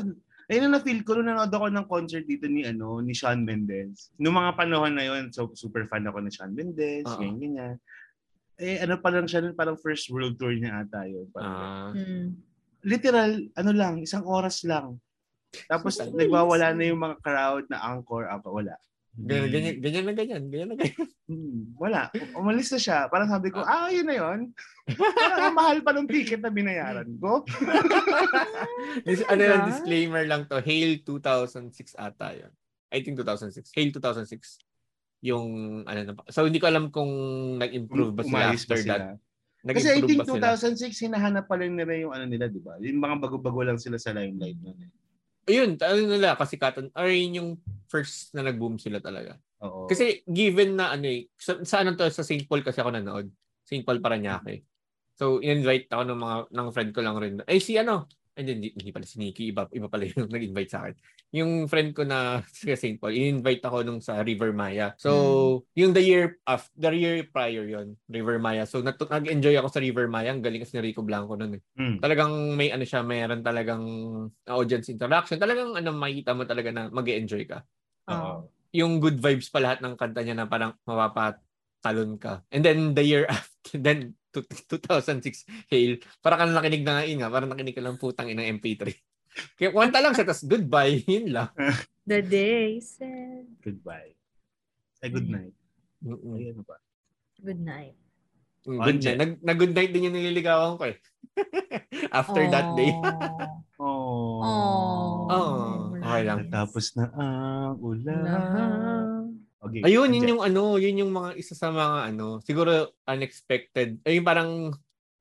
ayun 0.45 0.63
ang 0.67 0.73
na-feel 0.75 1.01
ko 1.01 1.15
nung 1.15 1.31
nanood 1.31 1.49
ako 1.49 1.65
ng 1.71 1.87
concert 1.87 2.25
dito 2.27 2.45
ni 2.45 2.67
ano 2.67 2.99
ni 2.99 3.15
Shawn 3.15 3.47
Mendes. 3.47 4.11
Noong 4.19 4.35
mga 4.35 4.53
panahon 4.53 4.93
na 4.93 5.07
yun, 5.07 5.31
so 5.31 5.47
super 5.55 5.87
fan 5.87 6.03
ako 6.03 6.19
ni 6.19 6.29
Shawn 6.29 6.51
Mendes, 6.51 7.07
Oo. 7.07 7.15
ganyan 7.15 7.39
ganyan. 7.39 7.75
Eh 8.57 8.83
ano 8.83 8.99
pa 8.99 9.07
lang 9.07 9.23
siya 9.23 9.39
nun, 9.39 9.55
parang 9.55 9.79
first 9.79 10.11
world 10.11 10.35
tour 10.35 10.51
niya 10.51 10.83
ata 10.83 11.07
yun. 11.07 11.25
Parang. 11.31 11.95
Hmm. 11.95 12.27
literal, 12.83 13.43
ano 13.57 13.71
lang, 13.73 13.99
isang 13.99 14.23
oras 14.23 14.63
lang. 14.63 14.95
Tapos 15.67 15.97
Nice. 15.97 16.07
nagwawala 16.13 16.71
na 16.71 16.83
yung 16.85 17.01
mga 17.01 17.19
crowd 17.19 17.65
na 17.67 17.83
encore, 17.89 18.23
ah, 18.23 18.39
wala. 18.39 18.79
Ganyan, 19.17 19.49
ganyan, 19.49 19.75
ganyan 19.81 20.05
na 20.05 20.13
ganyan. 20.13 20.43
Ganyan 20.47 20.69
na 20.69 20.77
ganyan. 20.77 21.07
Hmm, 21.25 21.73
wala. 21.75 22.01
Umalis 22.33 22.69
na 22.69 22.79
siya. 22.79 22.99
Parang 23.09 23.27
sabi 23.27 23.49
ko, 23.49 23.59
ah, 23.59 23.89
yun 23.89 24.05
na 24.05 24.15
yun. 24.15 24.39
Parang 24.93 25.41
ang 25.43 25.57
mahal 25.57 25.81
pa 25.81 25.91
ng 25.91 26.05
ticket 26.05 26.39
na 26.39 26.47
binayaran 26.47 27.09
ko. 27.17 27.41
This, 29.05 29.25
ano 29.25 29.41
lang, 29.41 29.61
Diba? 29.63 29.69
disclaimer 29.73 30.23
lang 30.23 30.45
to. 30.47 30.61
Hail 30.61 31.01
2006 31.03 31.97
ata 31.97 32.31
yun. 32.31 32.51
I 32.93 33.03
think 33.03 33.19
2006. 33.19 33.73
Hail 33.73 33.89
2006. 33.91 34.61
Yung, 35.25 35.47
ano 35.83 35.99
na. 35.99 36.11
So, 36.29 36.45
hindi 36.45 36.61
ko 36.61 36.69
alam 36.69 36.93
kung 36.93 37.09
nag-improve 37.57 38.13
ba 38.13 38.23
sila 38.23 38.53
Umayos 38.53 38.61
after 38.63 38.77
ba 38.77 38.83
sila? 38.85 38.95
that. 38.95 39.17
Kasi 39.67 39.87
I 39.91 39.99
think 40.05 40.21
ba 40.21 40.29
sila? 40.29 40.55
2006, 40.55 41.05
hinahanap 41.09 41.43
pa 41.49 41.57
rin 41.57 41.73
nila 41.75 41.91
yung 41.97 42.13
ano 42.13 42.23
nila, 42.23 42.47
di 42.47 42.61
ba? 42.61 42.77
Yung 42.79 43.01
mga 43.01 43.17
bago-bago 43.19 43.65
lang 43.65 43.81
sila 43.81 43.97
sa 43.97 44.13
limelight 44.13 44.55
nun. 44.61 44.77
eh. 44.79 44.91
Ayun, 45.47 45.79
ano 45.79 45.99
nila, 46.03 46.35
kasi 46.35 46.59
katan, 46.59 46.91
or 46.91 47.07
yun 47.07 47.39
yung 47.39 47.51
first 47.87 48.35
na 48.35 48.43
nag-boom 48.43 48.75
sila 48.75 48.99
talaga. 48.99 49.39
Oo. 49.63 49.87
Kasi 49.87 50.21
given 50.27 50.75
na 50.75 50.91
ano 50.91 51.07
eh, 51.07 51.31
sa, 51.39 51.57
sa 51.63 51.81
ano 51.81 51.95
to, 51.95 52.03
sa 52.11 52.21
St. 52.21 52.43
Paul 52.45 52.61
kasi 52.61 52.83
ako 52.83 52.91
nanood. 52.91 53.31
St. 53.63 53.87
Paul 53.87 54.03
Paranaque. 54.03 54.67
So, 55.17 55.39
in-invite 55.39 55.89
ako 55.89 56.03
ng 56.03 56.19
mga, 56.19 56.35
ng 56.51 56.67
friend 56.75 56.91
ko 56.91 56.99
lang 57.01 57.17
rin. 57.17 57.33
Eh, 57.47 57.63
si 57.63 57.79
ano? 57.79 58.05
Ay, 58.37 58.45
hindi, 58.45 58.69
hindi 58.69 58.93
pala 58.93 59.09
si 59.09 59.17
Nikki. 59.17 59.49
Iba, 59.49 59.65
iba 59.73 59.89
pala 59.89 60.05
yung 60.05 60.29
nag-invite 60.37 60.69
sa 60.69 60.85
akin. 60.85 60.95
Yung 61.33 61.51
friend 61.65 61.97
ko 61.97 62.05
na 62.05 62.39
sa 62.53 62.77
St. 62.77 63.01
Paul, 63.01 63.17
in-invite 63.17 63.65
ako 63.65 63.81
nung 63.81 63.97
sa 63.97 64.21
River 64.21 64.53
Maya. 64.53 64.93
So, 65.01 65.65
yung 65.73 65.97
the 65.97 66.05
year 66.05 66.37
of 66.45 66.61
the 66.77 66.93
year 66.93 67.25
prior 67.25 67.65
yon 67.65 67.97
River 68.05 68.37
Maya. 68.37 68.69
So, 68.69 68.85
nat- 68.85 69.01
nag-enjoy 69.01 69.57
ako 69.57 69.73
sa 69.73 69.81
River 69.81 70.05
Maya. 70.05 70.29
Ang 70.29 70.45
galing 70.45 70.61
kasi 70.61 70.77
ni 70.77 70.93
Rico 70.93 71.01
Blanco 71.01 71.33
nun 71.33 71.57
eh. 71.57 71.61
Hmm. 71.73 71.97
Talagang 71.97 72.53
may 72.53 72.69
ano 72.69 72.85
siya, 72.85 73.01
mayroon 73.01 73.41
talagang 73.41 73.83
audience 74.45 74.93
interaction. 74.93 75.41
Talagang 75.41 75.73
ano, 75.73 75.89
makikita 75.97 76.37
mo 76.37 76.45
talaga 76.45 76.69
na 76.69 76.93
mag 76.93 77.09
enjoy 77.09 77.41
ka 77.49 77.65
Oo. 78.07 78.47
yung 78.71 78.99
good 79.03 79.19
vibes 79.19 79.51
pa 79.51 79.59
lahat 79.59 79.83
ng 79.83 79.95
kanta 79.99 80.23
niya 80.23 80.35
na 80.35 80.47
parang 80.47 80.75
mapapatalon 80.87 82.15
ka. 82.19 82.43
And 82.51 82.63
then 82.63 82.93
the 82.95 83.03
year 83.03 83.25
after, 83.31 83.56
then 83.85 84.13
to- 84.31 84.45
2006, 84.45 85.69
Hail, 85.71 85.99
parang 86.19 86.39
ka 86.39 86.45
na 86.47 86.57
nakinig 86.59 86.83
na 86.83 86.99
nga 86.99 87.03
yun 87.07 87.19
nga, 87.23 87.29
parang 87.31 87.49
nakinig 87.51 87.75
ka 87.75 87.83
lang 87.83 87.97
putang 87.99 88.29
inang 88.29 88.59
MP3. 88.59 88.91
Kaya 89.57 89.69
kwanta 89.69 90.01
lang 90.01 90.13
siya, 90.17 90.25
tapos 90.25 90.45
goodbye, 90.45 91.01
yun 91.11 91.33
lang. 91.33 91.49
The 92.07 92.23
day 92.23 92.79
said 92.79 93.45
Goodbye. 93.61 94.15
Ay, 95.03 95.09
good 95.13 95.29
night. 95.29 95.53
Mm-mm. 96.01 96.35
Ay, 96.37 96.53
ano 96.53 96.61
ba? 96.65 96.77
good 97.37 97.61
night. 97.61 97.93
Mm, 98.67 98.83
Good 98.83 98.99
night. 98.99 99.17
Nag, 99.17 99.31
nag 99.39 99.57
good 99.63 99.71
night 99.71 99.91
din 99.95 100.11
yung 100.11 100.17
nililigawan 100.17 100.75
ko 100.75 100.91
eh. 100.91 100.99
After 102.11 102.43
that 102.51 102.75
day. 102.75 102.91
Oh. 103.79 104.43
Oh. 104.43 105.31
Oh. 105.31 105.95
Okay 105.95 106.21
lang. 106.27 106.37
Natapos 106.43 106.91
na 106.99 107.07
ang 107.15 107.79
ulan. 107.79 109.16
Okay. 109.67 109.81
Ayun, 109.83 110.09
yun 110.11 110.31
yung 110.31 110.43
ano, 110.43 110.75
yun 110.75 111.01
yung 111.03 111.11
mga 111.11 111.35
isa 111.35 111.53
sa 111.53 111.69
mga 111.69 112.13
ano, 112.13 112.39
siguro 112.41 112.95
unexpected, 113.03 113.99
ay 114.03 114.17
yung 114.17 114.27
parang 114.27 114.51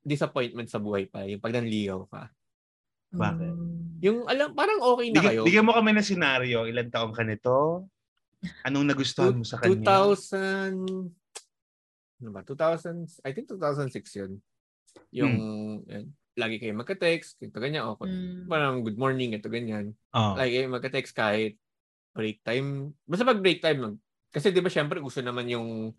disappointment 0.00 0.70
sa 0.70 0.78
buhay 0.78 1.06
pa, 1.06 1.26
yung 1.26 1.42
pag 1.42 1.54
nanligaw 1.54 2.06
ka. 2.06 2.30
Bakit? 3.10 3.54
Yung 4.02 4.28
alam, 4.28 4.52
parang 4.52 4.78
okay 4.82 5.08
na 5.10 5.18
Bigyan, 5.18 5.30
kayo. 5.32 5.42
bigyan 5.42 5.66
mo 5.66 5.72
kami 5.72 5.90
ng 5.94 6.04
senaryo. 6.06 6.58
Ilan 6.68 6.90
taong 6.92 7.14
ka 7.16 7.24
nito? 7.24 7.88
Anong 8.62 8.86
nagustuhan 8.86 9.34
mo 9.34 9.44
sa 9.46 9.58
kanya? 9.58 9.82
2000 9.82 11.10
ano 12.16 12.30
ba? 12.32 12.40
2000 12.44 13.24
I 13.24 13.30
think 13.32 13.48
2006 13.48 14.20
yun. 14.20 14.32
Yung 15.12 15.34
Hmm. 15.36 15.88
yan, 15.88 16.04
lagi 16.36 16.56
kayo 16.60 16.76
magka-text, 16.76 17.40
ito 17.40 17.56
ganyan, 17.56 17.88
o 17.88 17.96
Mm. 17.96 18.44
parang 18.46 18.84
good 18.84 19.00
morning, 19.00 19.32
ito 19.32 19.48
ganyan. 19.48 19.96
Oh. 20.12 20.36
Lagi 20.36 20.60
kayo 20.60 20.68
magka-text 20.68 21.12
kahit 21.16 21.56
break 22.12 22.40
time. 22.44 22.92
Basta 23.04 23.24
pag 23.24 23.40
break 23.40 23.60
time 23.60 23.80
lang. 23.80 23.94
Kasi 24.28 24.50
di 24.50 24.60
ba 24.60 24.68
syempre 24.68 24.98
gusto 24.98 25.18
naman 25.18 25.46
yung 25.46 25.90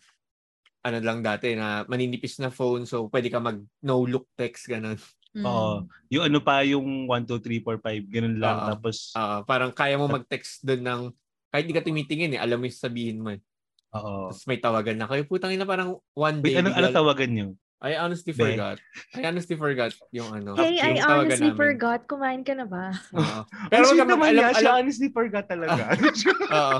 ano 0.79 0.97
lang 0.99 1.19
dati 1.19 1.51
na 1.51 1.83
maninipis 1.83 2.37
na 2.37 2.47
phone 2.47 2.85
so 2.85 3.09
pwede 3.09 3.27
ka 3.27 3.37
mag 3.37 3.57
no 3.81 4.01
look 4.01 4.29
text 4.33 4.67
ganun. 4.67 4.95
Mm. 5.33 5.43
Oo. 5.43 5.85
Yung 6.09 6.23
ano 6.25 6.39
pa, 6.39 6.63
yung 6.63 7.05
1, 7.05 7.23
2, 7.23 7.37
3, 7.37 7.61
4, 7.61 7.77
5, 7.77 8.09
ganun 8.09 8.37
lang. 8.37 8.57
Oo. 8.57 8.67
Tapos, 8.73 9.11
Ah, 9.13 9.43
parang 9.43 9.69
kaya 9.69 9.93
mo 9.93 10.07
mag-text 10.07 10.63
doon 10.63 10.81
ng 10.81 11.01
kahit 11.47 11.65
di 11.65 11.73
ka 11.73 11.81
tumitingin 11.81 12.33
eh, 12.33 12.41
alam 12.41 12.57
mo 12.57 12.65
yung 12.65 12.73
sabihin 12.75 13.21
mo 13.21 13.29
eh. 13.29 13.41
oo. 13.89 14.29
Tapos 14.29 14.45
may 14.45 14.57
tawagan 14.57 14.97
na 14.97 15.05
kayo. 15.05 15.23
Putang 15.23 15.53
ina 15.53 15.61
parang 15.63 16.01
one 16.11 16.37
Wait, 16.39 16.51
day. 16.51 16.59
ano, 16.59 16.71
ano 16.71 16.79
bigla- 16.83 16.95
tawagan 16.95 17.29
niyo? 17.29 17.47
I 17.77 17.93
honestly 17.95 18.33
Be. 18.33 18.41
forgot. 18.41 18.81
I 19.13 19.21
honestly 19.23 19.53
forgot 19.53 19.93
yung 20.09 20.33
ano. 20.33 20.57
Hey, 20.57 20.81
I 20.81 20.97
yung 20.97 21.05
tawagan 21.05 21.13
honestly 21.29 21.45
namin. 21.47 21.59
forgot. 21.59 21.99
Kumain 22.03 22.41
ka 22.41 22.53
na 22.53 22.65
ba? 22.65 22.89
Oo. 23.13 23.39
Pero 23.69 23.69
Pero 23.69 23.83
wag 23.85 23.93
ka 23.93 24.01
mag- 24.01 24.09
naman 24.09 24.27
alam. 24.33 24.43
Siya 24.49 24.61
alam, 24.65 24.77
honestly 24.81 25.09
forgot 25.11 25.45
talaga. 25.45 25.83
Oo. 26.57 26.77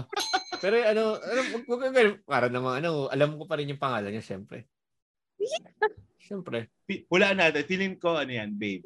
Pero 0.58 0.76
ano, 0.82 1.04
ano, 1.18 1.40
wag- 1.54 1.68
wag- 1.68 1.94
wag- 1.94 2.22
para 2.24 2.48
naman 2.48 2.82
ano, 2.82 3.08
alam 3.08 3.38
ko 3.38 3.44
pa 3.46 3.58
rin 3.58 3.70
yung 3.70 3.82
pangalan 3.82 4.12
niya, 4.12 4.26
syempre. 4.26 4.66
Syempre. 6.20 6.68
Hulaan 7.08 7.40
natin. 7.40 7.64
Feeling 7.64 7.96
ko, 7.96 8.18
ano 8.18 8.30
yan, 8.30 8.52
babe. 8.52 8.84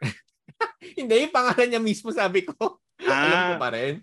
Hindi, 0.98 1.14
yung 1.22 1.34
pangalan 1.34 1.68
niya 1.70 1.80
mismo 1.80 2.10
sabi 2.10 2.42
ko. 2.42 2.80
Alam 3.00 3.32
ko 3.32 3.54
Ah. 3.56 3.60
pa 3.60 3.68
rin. 3.72 3.94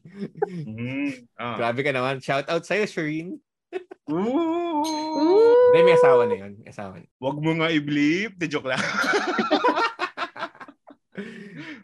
Mm. 0.48 1.12
Ah. 1.36 1.54
Grabe 1.56 1.84
ka 1.84 1.92
naman. 1.94 2.18
Shout 2.18 2.48
out 2.48 2.64
sa'yo, 2.66 2.88
Shireen. 2.88 3.38
Ooh. 4.10 4.82
Hindi, 5.70 5.80
may 5.84 5.96
asawa 5.96 6.24
na 6.26 6.36
yun. 6.38 6.52
May 6.58 6.72
asawa 6.72 6.98
na. 6.98 7.06
Wag 7.20 7.38
mo 7.38 7.52
nga 7.60 7.70
i-bleep. 7.70 8.40
De 8.40 8.48
joke 8.48 8.72
lang. 8.72 8.80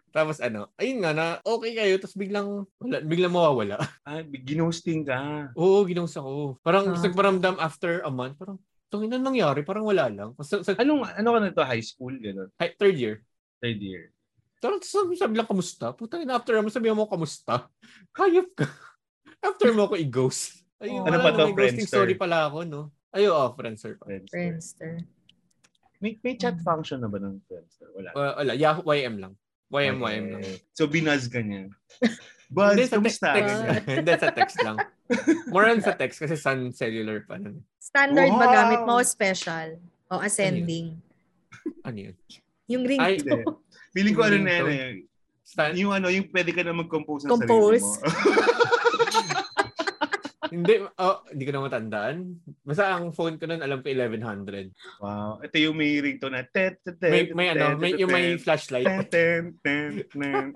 Tapos 0.10 0.38
ano, 0.38 0.70
ayun 0.76 1.02
nga 1.02 1.12
na 1.12 1.26
okay 1.42 1.74
kayo, 1.74 1.96
tapos 1.98 2.16
biglang, 2.16 2.48
wala, 2.78 2.98
biglang 3.02 3.34
mawawala. 3.34 3.78
ah, 4.08 4.22
ginosting 4.24 5.04
ka. 5.04 5.50
Oo, 5.54 5.84
ginawas 5.84 6.14
ako. 6.14 6.58
Parang 6.62 6.94
Ah. 6.94 7.00
nagparamdam 7.00 7.58
after 7.58 8.02
a 8.02 8.12
month, 8.12 8.38
parang, 8.38 8.58
tungin 8.88 9.10
na 9.10 9.18
nangyari, 9.18 9.66
parang 9.66 9.84
wala 9.84 10.06
lang. 10.06 10.30
Sa, 10.40 10.62
sa 10.62 10.78
Anong, 10.78 11.02
ano 11.08 11.30
ka 11.34 11.40
na 11.42 11.50
to? 11.50 11.66
High 11.66 11.82
school? 11.82 12.14
Ganun. 12.14 12.54
hi- 12.56 12.78
third 12.78 12.94
year, 12.96 13.16
Third 13.58 13.80
year. 13.80 14.12
Parang 14.60 14.80
sabi, 14.80 15.16
sabi 15.16 15.34
lang, 15.36 15.48
kamusta? 15.48 15.92
Putang 15.92 16.22
ina, 16.22 16.36
after 16.36 16.56
mo, 16.60 16.70
sabi 16.70 16.92
mo, 16.92 17.10
kamusta? 17.10 17.68
Hayop 18.22 18.54
ka. 18.54 18.68
after 19.50 19.72
mo 19.72 19.88
ako 19.88 19.98
i-ghost. 19.98 20.62
Ayun, 20.78 21.04
Oh. 21.04 21.08
Ano 21.08 21.18
pa 21.20 21.32
to, 21.32 21.52
Friendster? 21.52 22.04
story 22.04 22.14
pala 22.14 22.48
ako, 22.48 22.64
no? 22.64 22.82
Ayo, 23.12 23.34
oh, 23.34 23.50
Friendster 23.56 23.96
pa. 23.96 24.06
Friendster. 24.06 24.36
Friendster. 24.36 24.92
May, 26.04 26.20
may 26.20 26.36
chat 26.36 26.60
function 26.60 27.00
na 27.00 27.08
ba 27.08 27.16
ng 27.18 27.40
Friendster? 27.48 27.88
Wala. 27.96 28.10
Uh, 28.12 28.34
wala, 28.36 28.52
Yahoo, 28.54 28.84
YM 28.86 29.16
lang. 29.18 29.34
YM, 29.74 29.98
YM 29.98 30.26
lang. 30.32 30.44
So, 30.72 30.86
binaz 30.86 31.26
ka 31.26 31.40
niya. 31.40 31.66
Buzz, 32.54 32.78
Hindi, 32.78 32.86
sa 32.86 32.92
te- 32.92 32.98
kamusta? 33.00 33.28
text. 33.34 33.58
Hindi, 33.88 34.12
sa 34.14 34.30
text 34.30 34.58
lang. 34.62 34.78
More 35.50 35.66
on 35.68 35.82
sa 35.82 35.94
text 35.94 36.22
kasi 36.22 36.38
Sun 36.38 36.70
Cellular 36.70 37.26
pa 37.26 37.36
nun. 37.36 37.66
Standard 37.76 38.30
ba 38.32 38.46
Wow! 38.46 38.54
gamit 38.54 38.82
mo 38.84 38.94
o 38.96 39.04
special? 39.04 39.82
O 40.08 40.22
ascending? 40.22 40.94
Ano 41.82 41.98
yun? 42.00 42.16
Yung 42.68 42.84
ring 42.86 43.02
Ay, 43.02 43.18
Hindi. 43.18 43.42
Feeling 43.92 44.14
ko 44.14 44.22
ano 44.24 44.38
na 44.38 44.52
yan 44.52 44.68
eh. 44.70 44.92
Stan- 45.44 45.74
Yung 45.76 45.90
ano, 45.92 46.08
yung 46.08 46.30
pwede 46.30 46.50
ka 46.50 46.62
na 46.62 46.72
mag-compose 46.72 47.26
ng 47.26 47.32
Compose. 47.32 47.82
sarili 47.82 48.14
mo. 48.14 48.42
hindi, 50.54 50.74
oh, 50.86 51.18
hindi 51.34 51.44
ko 51.50 51.52
na 51.58 51.66
matandaan. 51.66 52.18
Basta 52.62 52.94
ang 52.94 53.10
phone 53.10 53.42
ko 53.42 53.50
nun, 53.50 53.66
alam 53.66 53.82
ko 53.82 53.90
1100. 53.90 54.70
wow. 55.02 55.42
Ito 55.42 55.56
yung 55.58 55.74
may 55.74 55.98
ringtone 55.98 56.38
na 56.38 56.46
tet, 56.46 56.78
tet, 56.86 57.02
tet, 57.02 57.10
May, 57.10 57.24
may 57.34 57.48
ano, 57.58 57.74
may, 57.82 57.98
yung 57.98 58.14
may 58.14 58.38
flashlight. 58.38 58.86
tet, 58.86 59.10
tet, 59.10 59.46
tet, 59.66 60.06
tet. 60.14 60.54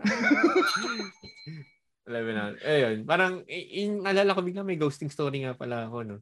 1100. 2.08 2.64
Ayun, 2.64 2.98
parang, 3.04 3.44
yung 3.50 4.06
naalala 4.06 4.38
ko 4.38 4.42
bigla 4.46 4.64
may 4.64 4.80
ghosting 4.80 5.12
story 5.12 5.44
nga 5.44 5.58
pala 5.58 5.90
ako, 5.90 5.98
no? 6.06 6.18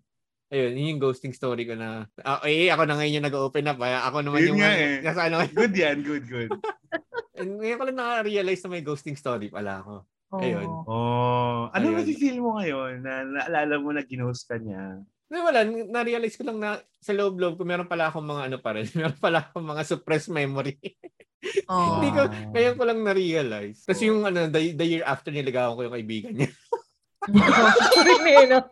Ayun, 0.49 0.77
yun 0.77 0.97
yung 0.97 1.03
ghosting 1.03 1.33
story 1.33 1.65
ko 1.65 1.73
na, 1.75 2.05
ah, 2.21 2.41
eh, 2.45 2.69
ako 2.69 2.85
na 2.85 2.95
ngayon 2.97 3.17
yung 3.21 3.27
nag-open 3.27 3.69
up, 3.69 3.77
kaya 3.81 4.01
ako 4.05 4.17
naman 4.21 4.39
Yun 4.45 4.49
yung, 4.55 4.59
nga 4.61 4.71
eh. 4.77 5.01
nasa 5.01 5.21
ano, 5.27 5.41
Good 5.51 5.73
yan, 5.73 5.97
good, 6.05 6.25
good. 6.29 6.49
and 7.37 7.59
ngayon 7.59 7.77
ko 7.81 7.83
lang 7.89 7.97
na-realize 7.99 8.61
na 8.63 8.71
may 8.71 8.85
ghosting 8.85 9.17
story 9.17 9.49
pala 9.49 9.81
ako. 9.81 9.93
Ayun. 10.41 10.67
Oh, 10.87 11.71
ano 11.71 11.85
Ayun. 11.85 11.97
nafe-feel 12.01 12.39
mo 12.41 12.57
ngayon 12.59 13.03
na 13.03 13.13
naalala 13.23 13.75
mo 13.79 13.89
na 13.93 14.01
ginost 14.03 14.47
ka 14.49 14.57
niya? 14.57 15.03
Na 15.25 15.41
wala, 15.41 15.65
na-realize 15.65 16.37
ko 16.37 16.45
lang 16.45 16.61
na 16.61 16.81
sa 17.01 17.11
loob-loob 17.13 17.57
ko, 17.57 17.63
meron 17.65 17.89
pala 17.89 18.09
akong 18.09 18.25
mga 18.25 18.43
ano 18.51 18.57
pa 18.61 18.77
rin, 18.77 18.85
meron 18.97 19.17
pala 19.17 19.45
akong 19.45 19.65
mga 19.65 19.83
suppressed 19.85 20.31
memory. 20.33 20.77
Oh. 21.69 22.01
Hindi 22.01 22.09
ko, 22.09 22.25
ngayon 22.57 22.73
ko 22.73 22.83
lang 22.89 22.99
na-realize. 23.05 23.85
Tapos 23.85 24.01
yung 24.01 24.25
ano, 24.25 24.49
the, 24.49 24.73
the 24.73 24.81
year 24.97 25.05
after 25.05 25.29
niligawan 25.29 25.77
ko 25.77 25.85
yung 25.85 25.93
kaibigan 25.93 26.33
niya. 26.33 26.49
No? 28.49 28.65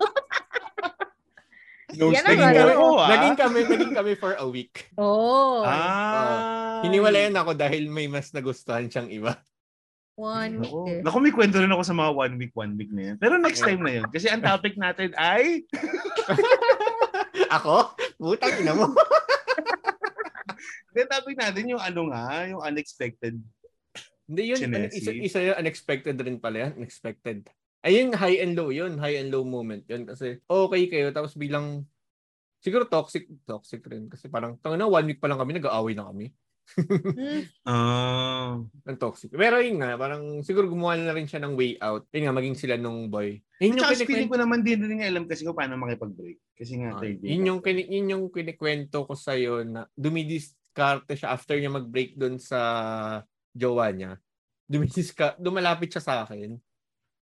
Ghosting 1.94 2.42
naman, 2.42 2.74
mo 2.74 2.98
ako 2.98 2.98
ah. 2.98 3.10
naging 3.14 3.38
kami, 3.38 3.60
naging 3.70 3.94
kami 3.94 4.14
for 4.18 4.34
a 4.34 4.48
week. 4.50 4.90
Oh. 4.98 5.62
Ah. 5.62 6.82
Hiniwalayan 6.82 7.38
ako 7.38 7.54
dahil 7.54 7.86
may 7.94 8.10
mas 8.10 8.34
nagustuhan 8.34 8.90
siyang 8.90 9.14
iba. 9.14 9.38
One 10.14 10.62
week 10.62 10.70
Naku, 10.70 10.80
eh. 10.94 11.02
naku, 11.02 11.18
may 11.26 11.34
kwento 11.34 11.58
rin 11.58 11.74
ako 11.74 11.82
sa 11.82 11.98
mga 11.98 12.12
one 12.14 12.34
week, 12.38 12.54
one 12.54 12.74
week 12.78 12.94
na 12.94 13.04
yan. 13.12 13.16
Pero 13.18 13.42
next 13.42 13.66
time 13.66 13.82
na 13.82 13.98
yun. 13.98 14.06
Kasi 14.14 14.30
ang 14.30 14.46
topic 14.46 14.78
natin 14.78 15.10
ay 15.18 15.66
Ako? 17.58 17.98
Putang 18.22 18.54
ina 18.62 18.78
mo. 18.78 18.94
The 20.94 21.10
topic 21.10 21.42
natin 21.42 21.74
yung 21.74 21.82
ano 21.82 22.14
nga, 22.14 22.46
yung 22.46 22.62
unexpected. 22.62 23.42
Hindi 24.30 24.54
yun, 24.54 24.62
ano, 24.62 24.86
Chinesi. 24.86 25.02
isa, 25.02 25.12
isa 25.18 25.40
yun, 25.42 25.58
unexpected 25.58 26.16
rin 26.22 26.38
pala 26.38 26.70
yan. 26.70 26.78
Unexpected. 26.78 27.50
Ayun, 27.82 28.14
high 28.14 28.38
and 28.40 28.54
low 28.54 28.70
yun. 28.70 29.02
High 29.02 29.18
and 29.18 29.34
low 29.34 29.42
moment 29.42 29.82
yun. 29.90 30.06
Kasi 30.06 30.38
okay 30.46 30.84
kayo, 30.94 31.10
tapos 31.10 31.34
bilang, 31.34 31.90
siguro 32.62 32.86
toxic, 32.86 33.26
toxic 33.50 33.82
rin. 33.90 34.14
Kasi 34.14 34.30
parang, 34.30 34.62
tanga 34.62 34.78
na, 34.78 34.86
one 34.86 35.10
week 35.10 35.20
pa 35.20 35.26
lang 35.26 35.42
kami, 35.42 35.58
nag-aaway 35.58 35.98
na 35.98 36.14
kami. 36.14 36.30
Ah. 37.68 38.60
ng 38.60 38.98
toxic. 38.98 39.32
Pero 39.32 39.60
yun 39.60 39.80
nga, 39.80 39.96
parang 39.96 40.42
siguro 40.42 40.68
gumawa 40.68 40.96
na 40.96 41.12
rin 41.12 41.28
siya 41.28 41.40
ng 41.40 41.56
way 41.56 41.76
out. 41.78 42.08
Yun 42.12 42.28
nga, 42.28 42.36
maging 42.36 42.58
sila 42.58 42.76
nung 42.76 43.08
boy. 43.08 43.40
Yun 43.60 43.76
yung, 43.76 43.80
Tsaka 43.80 43.96
feeling 43.96 44.28
kinikwento, 44.28 44.32
ko 44.32 44.38
naman 44.40 44.60
din 44.62 44.80
rin 44.82 44.98
niya 44.98 45.10
alam 45.10 45.26
kasi 45.26 45.44
kung 45.44 45.56
paano 45.56 45.76
makipag-break. 45.78 46.40
Kasi 46.54 46.74
nga, 46.80 46.96
Ah, 46.96 47.00
third 47.00 47.20
year. 47.20 47.32
yun, 47.36 47.44
yung, 47.46 47.60
kini- 47.60 47.90
yun 47.90 48.08
yung 48.10 48.26
kinikwento 48.28 49.04
ko 49.04 49.14
sa'yo 49.14 49.64
na 49.64 49.88
dumidiskarte 49.94 51.14
siya 51.14 51.32
after 51.32 51.56
niya 51.56 51.72
mag-break 51.72 52.16
doon 52.16 52.36
sa 52.38 52.60
jowa 53.50 53.88
niya. 53.90 54.20
Dumidiska, 54.66 55.36
dumalapit 55.38 55.92
siya 55.92 56.04
sa 56.04 56.14
akin. 56.24 56.58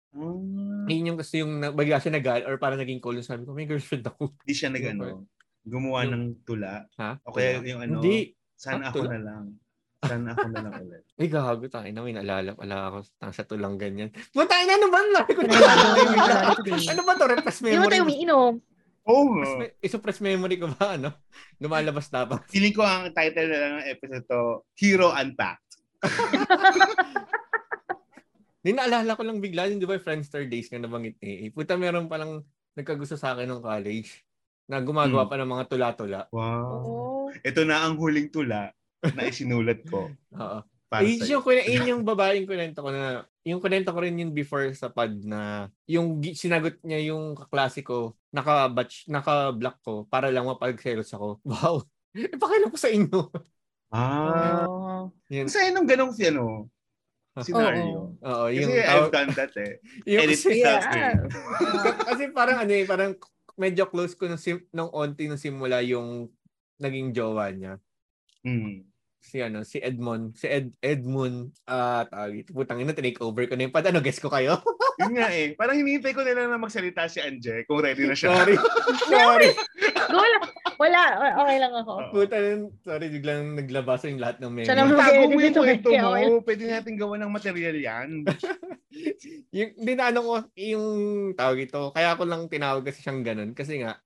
Ah, 0.09 0.87
Yun 0.89 1.15
yung 1.15 1.19
kasi 1.19 1.43
yung 1.43 1.59
na- 1.59 1.71
bigla 1.71 1.99
siya 1.99 2.13
nag 2.13 2.27
or 2.45 2.57
para 2.57 2.75
naging 2.75 2.99
call 2.99 3.19
sabi 3.21 3.45
ko, 3.45 3.53
may 3.53 3.67
girlfriend 3.67 4.07
ako. 4.07 4.33
Hindi 4.41 4.55
siya 4.55 4.71
nag 4.71 4.85
ano, 4.89 5.29
gumawa 5.63 6.07
Yung- 6.07 6.15
ng 6.15 6.25
tula. 6.43 6.87
Ha? 6.97 7.21
O 7.27 7.35
kaya 7.35 7.61
yung 7.61 7.83
ano, 7.83 8.01
Hindi. 8.01 8.38
Sana 8.59 8.91
ako 8.91 9.07
na 9.07 9.19
lang. 9.19 9.45
Sana 9.99 10.31
ako 10.31 10.47
na 10.49 10.61
lang 10.61 10.75
ulit. 10.81 11.03
Ay, 11.19 11.27
gago 11.27 11.65
tayo 11.65 11.87
na. 11.87 12.01
May 12.01 12.13
naalala 12.13 12.51
pala 12.53 12.77
ako 12.87 12.97
tang 13.17 13.31
sa 13.33 13.43
tulang 13.43 13.75
ganyan. 13.75 14.11
Puta 14.29 14.55
na, 14.61 14.75
ano 14.75 14.87
ba? 14.89 14.99
Sabi 15.17 15.33
ko, 15.33 15.41
din. 16.61 16.87
ano 16.89 17.03
ba 17.03 17.13
to? 17.15 17.27
Repress 17.29 17.59
Hindi 17.61 17.71
mo 17.73 17.79
memory. 17.81 17.93
tayo 17.93 18.05
umiinom. 18.05 18.55
Nga. 19.09 19.57
me- 19.57 19.75
Isuppress 19.81 20.21
memory 20.21 20.57
ko 20.57 20.69
ba, 20.71 20.95
ano? 20.95 21.09
Lumalabas 21.57 22.07
dapat. 22.09 22.45
Feeling 22.47 22.71
ko 22.73 22.83
ang 22.83 23.09
title 23.11 23.49
na 23.49 23.57
lang 23.57 23.73
ng 23.79 23.89
episode 23.89 24.27
to, 24.27 24.41
Hero 24.75 25.09
Unpacked. 25.11 25.71
Hindi 28.59 28.71
naalala 28.75 29.15
ko 29.15 29.23
lang 29.23 29.39
bigla, 29.39 29.67
yung 29.67 29.79
di 29.79 29.87
ba 29.87 29.97
Friendster 29.97 30.45
days 30.45 30.69
nga 30.69 30.77
nabanggit 30.77 31.17
ni 31.19 31.33
eh. 31.41 31.51
Puta, 31.51 31.75
meron 31.75 32.05
palang 32.05 32.43
nagkagusto 32.75 33.15
sa 33.15 33.33
akin 33.33 33.49
ng 33.49 33.63
college 33.63 34.27
na 34.67 34.79
gumagawa 34.79 35.25
Hmm. 35.25 35.31
pa 35.31 35.41
ng 35.41 35.49
mga 35.49 35.65
tula-tula. 35.67 36.21
Wow. 36.29 36.69
Oo. 36.69 37.18
Ito 37.43 37.61
na 37.65 37.85
ang 37.85 37.97
huling 37.97 38.29
tula 38.31 38.71
na 39.15 39.23
isinulat 39.25 39.85
ko 39.87 40.11
Oo. 40.41 40.59
para 40.91 41.03
Yun 41.05 41.19
sa 41.21 41.27
yung, 41.31 41.45
yun 41.47 41.91
yung 41.91 42.03
babaeng 42.03 42.49
kunento 42.49 42.81
ko 42.83 42.91
na, 42.91 43.25
yung 43.45 43.61
kunento 43.63 43.93
ko 43.93 43.99
rin 44.03 44.17
yun 44.19 44.33
before 44.33 44.69
sa 44.75 44.89
pad 44.89 45.13
na, 45.23 45.69
yung 45.87 46.19
sinagot 46.35 46.81
niya 46.83 47.13
yung 47.13 47.37
kaklase 47.37 47.85
ko, 47.85 48.17
naka-batch, 48.33 49.09
naka-block 49.09 49.79
ko, 49.85 49.95
para 50.09 50.29
lang 50.33 50.49
mapag-selos 50.49 51.13
ako. 51.13 51.41
Wow! 51.49 51.85
Ipakailan 52.17 52.73
ko 52.73 52.79
sa 52.81 52.91
inyo. 52.91 53.21
Ah. 53.93 54.65
Oo. 54.67 55.13
Yan. 55.31 55.47
Sa'yo 55.49 55.71
nung 55.77 55.87
ganong 55.89 56.13
si 56.17 56.25
ano, 56.29 56.67
scenario. 57.39 58.17
Oo, 58.19 58.45
yung, 58.51 58.67
Kasi 58.73 58.83
I've 58.83 59.13
done 59.15 59.31
that 59.37 59.53
eh. 59.61 59.73
yung 60.11 60.21
And 60.27 60.31
it 60.33 60.41
kasi, 60.41 60.61
felt 60.65 60.83
Yeah. 60.91 61.15
good. 61.15 61.97
kasi 62.09 62.23
parang 62.35 62.59
ano 62.65 62.73
eh, 62.75 62.85
parang 62.89 63.13
medyo 63.55 63.87
close 63.87 64.17
ko 64.19 64.27
nung, 64.27 64.41
sim, 64.41 64.59
nung 64.75 64.91
onti 64.91 65.29
nung 65.31 65.39
simula 65.39 65.79
yung 65.85 66.27
naging 66.79 67.15
jowa 67.15 67.51
niya. 67.53 67.77
Mm. 68.47 68.87
Si 69.19 69.43
ano, 69.43 69.67
si 69.67 69.83
Edmond, 69.83 70.39
si 70.39 70.47
Ed, 70.47 70.73
Edmund, 70.79 71.51
ah, 71.67 72.07
tawag 72.07 72.47
ito, 72.47 72.55
putang 72.55 72.79
ina, 72.79 72.95
tinake 72.95 73.19
over 73.19 73.45
ko 73.51 73.59
na 73.59 73.67
yung 73.67 73.75
pad. 73.75 73.91
Ano, 73.91 73.99
guess 73.99 74.23
ko 74.23 74.31
kayo? 74.31 74.63
Yun 75.03 75.15
nga 75.19 75.29
eh. 75.31 75.55
Parang 75.59 75.79
hinihintay 75.79 76.15
ko 76.15 76.23
na 76.23 76.35
lang 76.35 76.51
na 76.51 76.59
magsalita 76.59 77.11
si 77.11 77.19
Anje 77.19 77.67
kung 77.67 77.83
ready 77.83 78.07
na 78.07 78.15
siya. 78.15 78.35
sorry. 78.35 78.55
sorry. 79.11 79.51
Lang. 80.09 80.43
Wala. 80.79 81.03
Okay 81.43 81.57
lang 81.59 81.75
ako. 81.75 81.93
Puta, 82.15 82.37
sorry, 82.87 83.07
biglang 83.11 83.59
naglabasan 83.59 84.15
yung 84.15 84.23
lahat 84.23 84.39
ng 84.39 84.53
meme. 84.55 84.67
Siya 84.71 84.79
naman. 84.79 85.03
Tago 85.03 85.23
mo 85.27 85.39
yung 85.43 85.55
kwento 85.59 85.91
okay, 85.91 85.99
mo. 85.99 86.09
okay. 86.15 86.27
Pwede 86.47 86.65
natin 86.71 86.95
gawa 86.95 87.15
ng 87.19 87.35
material 87.35 87.77
yan. 87.77 88.09
yung 89.59 89.71
dinano 89.83 90.19
ko 90.23 90.35
yung 90.55 90.87
tawag 91.35 91.67
ito. 91.67 91.91
Kaya 91.91 92.15
ako 92.15 92.23
lang 92.31 92.47
tinawag 92.47 92.87
kasi 92.87 93.03
siyang 93.03 93.27
ganun 93.27 93.51
kasi 93.59 93.83
nga 93.83 93.99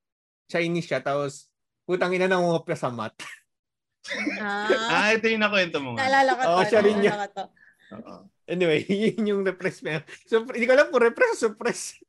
Chinese 0.48 0.88
siya 0.88 1.04
tapos 1.04 1.51
putang 1.86 2.14
ina 2.14 2.30
nangungopya 2.30 2.76
sa 2.78 2.90
mat. 2.90 3.14
Ah, 4.42 4.66
ah, 4.90 5.10
ito 5.14 5.30
yung 5.30 5.42
nakwento 5.46 5.78
mo 5.78 5.94
nga. 5.94 6.10
naalala 6.10 6.30
ko 6.34 6.42
to. 6.42 6.50
Oo, 6.50 6.62
siya 6.66 6.80
rin 6.82 6.96
naalala 6.98 7.06
yun. 7.06 7.14
ko 7.14 7.26
to. 7.30 7.44
Oo. 7.92 8.16
Anyway, 8.50 8.80
yun 9.14 9.22
yung 9.22 9.42
repress 9.46 9.80
mo. 9.80 10.02
So, 10.26 10.42
hindi 10.42 10.66
ko 10.66 10.74
alam 10.74 10.90
kung 10.90 11.06
repress 11.06 11.38
o 11.38 11.50
suppress. 11.50 12.02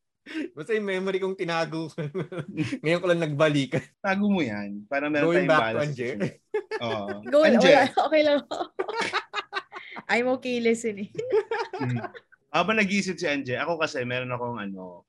Basta 0.55 0.71
yung 0.71 0.87
memory 0.87 1.19
kong 1.19 1.35
tinago 1.35 1.91
ko. 1.91 1.99
Ngayon 2.83 3.01
ko 3.03 3.07
lang 3.11 3.21
nagbalikan. 3.21 3.83
Tago 3.99 4.31
mo 4.31 4.39
yan. 4.39 4.87
Para 4.87 5.11
meron 5.11 5.29
Going 5.29 5.43
tayong 5.43 5.51
back 5.51 5.59
to 5.59 5.67
balance. 5.67 5.87
Anje. 5.91 6.09
Oo. 6.79 7.07
Go. 7.33 7.39
Anje. 7.43 7.71
Wala. 7.75 7.83
Okay 8.07 8.21
lang 8.23 8.37
ako. 8.47 8.57
I'm 10.07 10.27
okay 10.39 10.55
listening. 10.63 11.11
Mm. 11.75 11.99
Habang 12.53 12.77
nag-iisip 12.79 13.17
si 13.19 13.25
Anje, 13.27 13.57
ako 13.57 13.81
kasi 13.81 14.05
meron 14.07 14.31
akong 14.31 14.61
ano, 14.61 15.03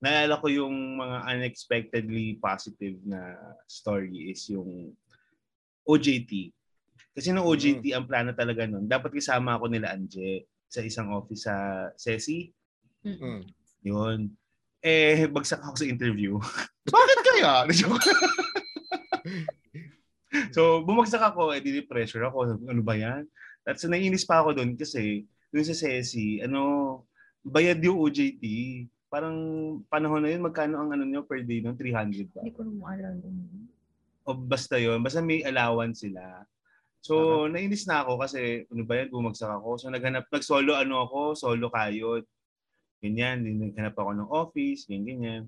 naalala 0.00 0.40
ko 0.40 0.48
yung 0.48 0.96
mga 0.96 1.16
unexpectedly 1.36 2.40
positive 2.40 2.96
na 3.04 3.36
story 3.68 4.32
is 4.32 4.48
yung 4.48 4.96
OJT. 5.84 6.56
Kasi 7.12 7.36
nung 7.36 7.44
OJT, 7.44 7.92
ang 7.92 8.08
plano 8.08 8.32
talaga 8.32 8.64
nun, 8.64 8.88
dapat 8.88 9.12
kasama 9.12 9.60
ako 9.60 9.68
nila 9.68 9.92
Anje 9.92 10.48
sa 10.70 10.80
isang 10.80 11.12
office 11.12 11.44
sa 11.44 11.56
SESI. 12.00 12.48
Mm. 13.04 13.44
Yun. 13.84 14.32
Eh, 14.80 15.28
bagsak 15.28 15.60
ako 15.60 15.84
sa 15.84 15.90
interview. 15.90 16.40
Bakit 16.96 17.18
kaya? 17.20 17.68
so, 20.56 20.80
bumagsak 20.80 21.20
ako, 21.20 21.52
eh, 21.52 21.60
di-pressure 21.60 22.24
ako. 22.24 22.56
Ano 22.64 22.80
ba 22.80 22.96
yan? 22.96 23.28
At 23.68 23.76
so, 23.76 23.92
naiinis 23.92 24.24
pa 24.24 24.40
ako 24.40 24.56
doon 24.56 24.80
kasi 24.80 25.28
doon 25.52 25.66
sa 25.66 25.76
SESI, 25.76 26.46
ano, 26.46 27.04
bayad 27.44 27.82
yung 27.84 28.00
OJT. 28.00 28.44
Parang 29.10 29.36
panahon 29.90 30.22
na 30.22 30.30
yun, 30.30 30.46
magkano 30.46 30.78
ang 30.78 30.94
ano 30.94 31.02
nyo 31.02 31.26
per 31.26 31.42
day 31.42 31.58
noon? 31.58 31.74
300 31.74 32.30
ba? 32.30 32.46
Hindi 32.46 32.54
ko 32.54 32.62
na 32.62 32.72
maalala. 32.78 33.18
O 34.22 34.38
basta 34.38 34.78
yun, 34.78 35.02
basta 35.02 35.18
may 35.18 35.42
allowance 35.42 36.06
sila. 36.06 36.46
So, 37.02 37.48
nainis 37.50 37.90
na 37.90 38.06
ako 38.06 38.22
kasi 38.22 38.70
ano 38.70 38.86
ba 38.86 39.02
yan, 39.02 39.10
bumagsak 39.10 39.50
ako. 39.50 39.82
So, 39.82 39.90
naghanap, 39.90 40.30
nag-solo 40.30 40.78
ano 40.78 41.02
ako, 41.02 41.34
solo 41.34 41.66
kayod. 41.74 42.22
Ganyan, 43.02 43.42
din 43.42 43.58
naghanap 43.58 43.98
ako 43.98 44.10
ng 44.14 44.28
office, 44.30 44.86
ganyan, 44.86 45.04
ganyan. 45.18 45.44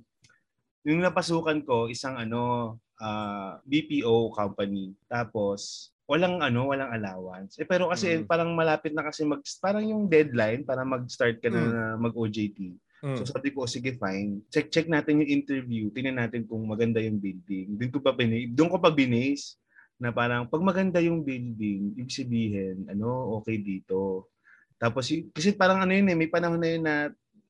Yung 0.82 0.98
napasukan 0.98 1.62
ko, 1.62 1.86
isang 1.86 2.18
ano, 2.18 2.74
ah, 2.98 3.62
BPO 3.62 4.34
company. 4.34 4.90
Tapos, 5.06 5.92
walang 6.10 6.42
ano, 6.42 6.66
walang 6.66 6.90
allowance. 6.90 7.60
Eh, 7.62 7.68
pero 7.68 7.86
kasi 7.92 8.24
Mm. 8.24 8.26
parang 8.26 8.50
malapit 8.58 8.90
na 8.90 9.06
kasi 9.06 9.22
mag, 9.22 9.38
parang 9.62 9.86
yung 9.86 10.10
deadline 10.10 10.66
para 10.66 10.82
mag-start 10.82 11.38
ka 11.38 11.46
na, 11.46 11.94
Mm. 11.94 12.10
mag-OJT. 12.10 12.58
Mm. 13.02 13.18
So 13.18 13.26
sabi 13.26 13.50
ko, 13.50 13.66
sige 13.66 13.98
fine. 13.98 14.46
Check 14.46 14.70
check 14.70 14.86
natin 14.86 15.26
yung 15.26 15.42
interview. 15.42 15.90
Tingnan 15.90 16.22
natin 16.22 16.46
kung 16.46 16.62
maganda 16.62 17.02
yung 17.02 17.18
building. 17.18 17.74
Doon 17.74 17.90
ko 17.90 17.98
pa 17.98 18.14
binase, 18.14 18.54
doon 18.54 18.70
ko 18.70 18.78
pa 18.78 18.94
binase 18.94 19.58
na 19.98 20.14
parang 20.14 20.46
pag 20.46 20.62
maganda 20.62 21.02
yung 21.02 21.26
building, 21.26 21.98
ibig 21.98 22.14
sabihin, 22.14 22.86
ano, 22.86 23.38
okay 23.42 23.58
dito. 23.58 24.30
Tapos 24.78 25.10
kasi 25.34 25.50
parang 25.54 25.82
ano 25.82 25.90
yun 25.94 26.10
eh, 26.10 26.16
may 26.18 26.30
panahon 26.30 26.62
na 26.62 26.68
yun 26.70 26.82
na 26.86 26.96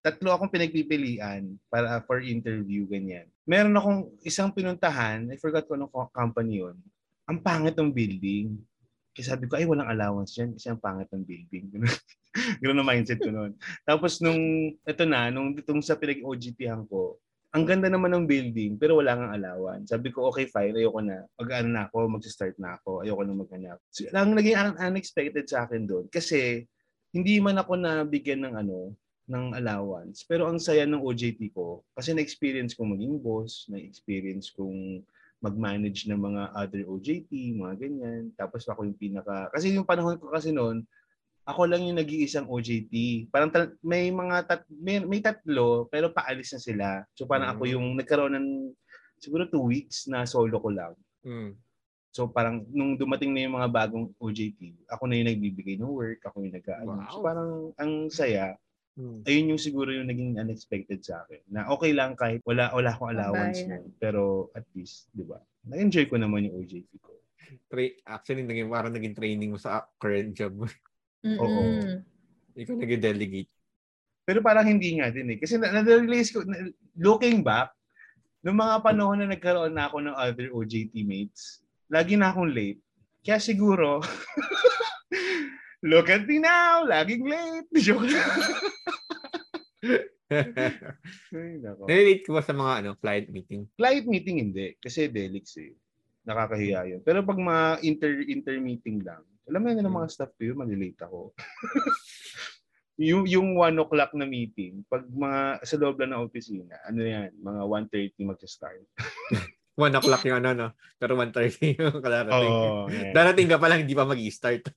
tatlo 0.03 0.35
akong 0.35 0.51
pinagpipilian 0.51 1.55
para 1.69 2.01
for 2.09 2.25
interview 2.25 2.89
ganyan. 2.89 3.29
Meron 3.45 3.77
akong 3.77 4.01
isang 4.25 4.51
pinuntahan, 4.51 5.29
I 5.31 5.37
forgot 5.37 5.69
ko 5.69 5.77
anong 5.77 5.93
co- 5.93 6.13
company 6.17 6.65
yun. 6.65 6.77
Ang 7.29 7.39
pangit 7.45 7.77
ng 7.77 7.93
building. 7.93 8.57
Kaya 9.13 9.37
sabi 9.37 9.45
ko, 9.47 9.61
ay 9.61 9.69
walang 9.69 9.93
allowance 9.93 10.33
dyan 10.33 10.57
kasi 10.57 10.73
ang 10.73 10.81
pangit 10.81 11.07
ng 11.13 11.23
building. 11.23 11.65
Ganun 12.61 12.81
ang 12.81 12.89
mindset 12.89 13.21
ko 13.21 13.31
noon. 13.31 13.53
Tapos 13.85 14.19
nung, 14.25 14.73
ito 14.75 15.05
na, 15.05 15.29
nung 15.29 15.53
itong 15.57 15.85
sa 15.85 15.97
pinag-OGT-han 15.97 16.89
ko, 16.89 17.21
ang 17.53 17.69
ganda 17.69 17.93
naman 17.93 18.09
ng 18.17 18.25
building, 18.25 18.81
pero 18.81 18.97
wala 18.97 19.13
nga 19.13 19.37
allowance. 19.37 19.93
Sabi 19.93 20.09
ko, 20.09 20.33
okay, 20.33 20.49
fine, 20.49 20.73
ayoko 20.73 21.05
na. 21.05 21.29
Mag-ano 21.37 21.69
na 21.69 21.85
ako, 21.85 22.09
mag-start 22.09 22.57
na 22.57 22.81
ako, 22.81 23.05
ayoko 23.05 23.23
na 23.29 23.37
maghanap. 23.37 23.79
So, 23.93 24.09
ang 24.09 24.33
naging 24.33 24.57
un- 24.57 24.81
unexpected 24.81 25.45
sa 25.45 25.69
akin 25.69 25.85
doon, 25.85 26.09
kasi 26.09 26.65
hindi 27.13 27.37
man 27.45 27.61
ako 27.61 27.77
nabigyan 27.77 28.49
ng 28.49 28.55
ano, 28.57 28.97
ng 29.29 29.53
allowance. 29.53 30.25
Pero 30.25 30.49
ang 30.49 30.57
saya 30.57 30.89
ng 30.89 31.05
OJT 31.05 31.53
ko, 31.53 31.85
kasi 31.93 32.17
na-experience 32.17 32.73
kong 32.73 32.97
maging 32.97 33.21
boss, 33.21 33.69
na-experience 33.69 34.49
kong 34.57 35.05
mag-manage 35.43 36.09
ng 36.09 36.17
mga 36.17 36.43
other 36.57 36.83
OJT, 36.89 37.31
mga 37.59 37.75
ganyan. 37.77 38.33
Tapos 38.33 38.65
ako 38.65 38.89
yung 38.89 38.97
pinaka... 38.97 39.53
Kasi 39.53 39.75
yung 39.77 39.85
panahon 39.85 40.17
ko 40.17 40.33
kasi 40.33 40.55
noon, 40.55 40.87
ako 41.43 41.67
lang 41.67 41.83
yung 41.83 41.99
nag-iisang 41.99 42.47
OJT. 42.47 43.27
Parang 43.29 43.51
tal- 43.51 43.75
may 43.83 44.15
mga 44.15 44.37
tat- 44.47 44.71
may, 44.71 45.03
may 45.03 45.19
tatlo 45.19 45.91
pero 45.91 46.15
paalis 46.15 46.55
na 46.55 46.61
sila. 46.63 46.89
So 47.19 47.27
parang 47.27 47.51
ako 47.51 47.67
Mm. 47.67 47.73
yung 47.75 47.87
nagkaroon 47.99 48.35
ng 48.39 48.49
siguro 49.19 49.51
two 49.51 49.67
weeks 49.67 50.07
na 50.07 50.23
solo 50.23 50.63
ko 50.63 50.71
lang. 50.71 50.95
Mm. 51.27 51.59
So 52.15 52.31
parang 52.31 52.63
nung 52.71 52.95
dumating 52.95 53.35
na 53.35 53.43
yung 53.43 53.59
mga 53.59 53.73
bagong 53.73 54.07
OJT, 54.23 54.87
ako 54.87 55.03
na 55.09 55.19
yung 55.19 55.29
nagbibigay 55.35 55.75
ng 55.81 55.91
work, 55.91 56.23
ako 56.23 56.47
yung 56.47 56.55
nag 56.55 56.67
Wow. 56.87 57.11
So 57.11 57.19
parang 57.25 57.51
ang 57.75 57.93
saya. 58.07 58.55
Mm. 58.95 59.25
Ayun 59.25 59.51
yung 59.57 59.63
siguro 59.63 59.89
yung 59.91 60.07
naging 60.07 60.37
unexpected 60.39 61.01
sa 61.03 61.25
akin. 61.25 61.43
Na 61.49 61.67
okay 61.73 61.91
lang 61.91 62.15
kahit 62.15 62.45
wala 62.45 62.71
wala 62.71 62.93
akong 62.93 63.11
allowance 63.11 63.65
nun. 63.65 63.89
Pero 63.99 64.53
at 64.53 64.69
least, 64.77 65.09
'di 65.11 65.25
ba? 65.25 65.41
Na-enjoy 65.65 66.07
ko 66.07 66.21
naman 66.21 66.47
yung 66.47 66.61
OJT 66.61 66.91
ko. 67.01 67.17
Tra- 67.69 67.99
actually, 68.05 68.45
naging, 68.45 68.69
parang 68.69 68.93
naging 68.93 69.17
training 69.17 69.51
mo 69.53 69.57
sa 69.57 69.89
current 69.97 70.37
job. 70.37 70.53
Mm-mm. 71.23 72.03
Ikaw 72.59 72.75
nag-delegate. 72.77 73.51
Pero 74.23 74.39
parang 74.39 74.67
hindi 74.67 74.99
nga 74.99 75.11
din 75.11 75.35
eh. 75.35 75.39
Kasi 75.39 75.59
na- 75.59 75.73
na-realize 75.83 76.31
ko, 76.31 76.43
na- 76.47 76.71
looking 76.95 77.43
back, 77.43 77.75
nung 78.43 78.59
mga 78.59 78.83
panahon 78.83 79.19
na 79.23 79.31
nagkaroon 79.31 79.75
na 79.75 79.87
ako 79.87 80.03
ng 80.03 80.15
other 80.19 80.51
OJT 80.51 80.95
mates, 81.07 81.63
lagi 81.91 82.19
na 82.19 82.31
akong 82.31 82.51
late. 82.51 82.83
Kaya 83.23 83.39
siguro, 83.39 84.03
look 85.91 86.11
at 86.11 86.27
me 86.27 86.43
now, 86.43 86.83
laging 86.83 87.27
late. 87.27 87.67
Joke 87.87 88.07
lang. 88.07 88.31
Relate 91.91 92.23
ko 92.25 92.35
ba 92.35 92.43
sa 92.43 92.55
mga 92.57 92.73
ano, 92.83 92.91
client 92.99 93.29
meeting? 93.31 93.69
Client 93.79 94.07
meeting 94.09 94.37
hindi, 94.39 94.75
kasi 94.79 95.07
Delix 95.11 95.55
eh. 95.59 95.75
Nakakahiya 96.23 96.87
yun. 96.87 97.01
Pero 97.03 97.27
pag 97.27 97.39
mga 97.39 97.83
inter, 97.83 98.23
inter-meeting 98.23 99.03
lang, 99.03 99.23
alam 99.53 99.61
mo 99.61 99.69
yan 99.69 99.85
ng 99.85 99.99
mga 100.01 100.09
staff 100.09 100.33
ko 100.33 100.49
yun, 100.49 100.57
malilate 100.57 101.05
ako. 101.05 101.37
yung, 103.13 103.29
yung 103.29 103.49
1 103.61 103.77
o'clock 103.85 104.17
na 104.17 104.25
meeting, 104.25 104.81
pag 104.89 105.05
mga 105.05 105.61
sa 105.61 105.77
loob 105.77 106.01
lang 106.01 106.17
ng 106.17 106.25
opisina, 106.25 106.81
ano 106.89 107.05
yan, 107.05 107.37
mga 107.37 107.61
1.30 108.17 108.33
magsa-start. 108.33 108.81
1 109.77 109.93
o'clock 110.01 110.25
yung 110.25 110.41
ano, 110.41 110.51
no? 110.57 110.69
Pero 110.97 111.21
1.30 111.21 111.77
yung 111.85 112.01
kalarating. 112.01 112.49
Oo. 112.49 112.89
yan. 112.89 113.13
Darating 113.13 113.49
ka 113.53 113.61
pa 113.61 113.69
lang, 113.69 113.85
hindi 113.85 113.93
pa 113.93 114.09
mag-start. 114.09 114.73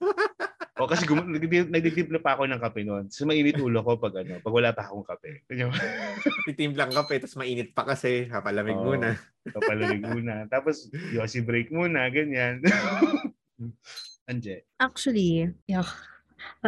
O 0.76 0.84
kasi 0.84 1.08
gum- 1.08 1.32
nagdi- 1.32 1.72
nagdidibla 1.72 2.20
pa 2.20 2.36
ako 2.36 2.52
ng 2.52 2.60
kape 2.60 2.84
noon. 2.84 3.08
So 3.08 3.24
mainit 3.24 3.56
ulo 3.56 3.80
ko 3.80 3.96
pag 3.96 4.20
ano, 4.20 4.44
pag 4.44 4.52
wala 4.52 4.76
pa 4.76 4.84
akong 4.84 5.08
kape. 5.08 5.48
Ganyan. 5.48 5.72
Titimplang 6.44 6.92
kape, 6.92 7.16
tapos 7.16 7.40
mainit 7.40 7.72
pa 7.72 7.88
kasi. 7.88 8.28
Kapalamig 8.28 8.76
Oo. 8.76 8.92
muna. 8.92 9.16
Papalamig 9.40 10.04
muna. 10.04 10.44
Tapos 10.52 10.92
yosi 11.16 11.40
break 11.40 11.72
muna, 11.72 12.12
ganyan. 12.12 12.60
Anje. 14.26 14.66
Actually, 14.76 15.54
yuck. 15.64 15.86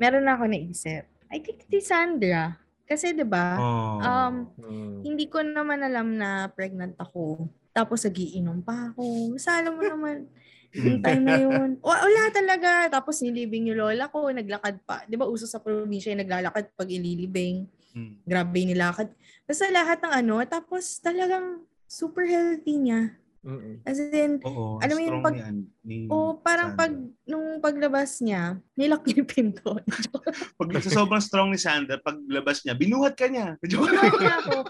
Meron 0.00 0.24
na 0.24 0.36
ako 0.36 0.44
naisip. 0.46 1.08
I 1.32 1.40
think 1.40 1.64
si 1.66 1.80
Sandra. 1.80 2.60
Kasi 2.86 3.10
'di 3.10 3.26
ba? 3.26 3.58
Oh. 3.58 3.98
Um, 3.98 4.34
Mm. 4.56 4.96
hindi 5.02 5.26
ko 5.26 5.42
naman 5.42 5.82
alam 5.82 6.14
na 6.14 6.46
pregnant 6.48 6.94
ako. 6.96 7.50
Tapos 7.74 8.06
nagiinom 8.06 8.62
pa 8.62 8.94
ako. 8.94 9.34
Alam 9.36 9.72
mo 9.74 9.82
naman, 9.82 10.16
yung 10.86 11.00
time 11.02 11.24
na 11.24 11.36
yun. 11.36 11.70
wa- 11.80 11.98
Wala 11.98 12.22
talaga. 12.30 12.86
Tapos 12.88 13.18
nilibing 13.20 13.68
yung 13.68 13.82
lola 13.82 14.06
ko, 14.06 14.30
naglakad 14.30 14.80
pa. 14.86 15.02
Di 15.04 15.18
ba 15.18 15.26
uso 15.26 15.44
sa 15.44 15.58
probinsya 15.58 16.14
yung 16.14 16.22
naglalakad 16.22 16.70
pag 16.72 16.88
ililibing. 16.88 17.66
Hmm. 17.90 18.20
Grabe 18.22 18.62
yung 18.62 18.72
nilakad. 18.72 19.10
Basta 19.44 19.66
lahat 19.68 19.98
ng 20.00 20.14
ano. 20.14 20.36
Tapos 20.46 21.00
talagang 21.00 21.64
super 21.84 22.24
healthy 22.24 22.78
niya. 22.78 23.18
Mm-mm. 23.46 23.78
As 23.82 23.94
in, 23.96 24.42
Oo, 24.42 24.82
Alam 24.82 24.90
mo 24.90 25.00
yung 25.00 25.06
strong 25.12 25.22
pag- 25.22 25.36
ni, 25.36 25.40
An- 25.40 25.70
ni 25.80 25.96
oh, 26.06 26.34
parang 26.36 26.74
Sandra. 26.74 26.80
pag, 26.82 26.92
nung 27.24 27.48
paglabas 27.58 28.18
niya, 28.18 28.42
nilak 28.74 29.06
niya 29.06 29.22
yung 29.22 29.30
pinto. 29.30 29.70
Pag 30.58 30.68
sa 30.80 30.90
sobrang 30.92 31.22
strong 31.22 31.48
ni 31.48 31.56
Sandra, 31.56 31.96
paglabas 31.96 32.60
niya, 32.60 32.74
binuhat 32.74 33.14
ka 33.14 33.30
niya. 33.30 33.54
Ako. 33.54 34.66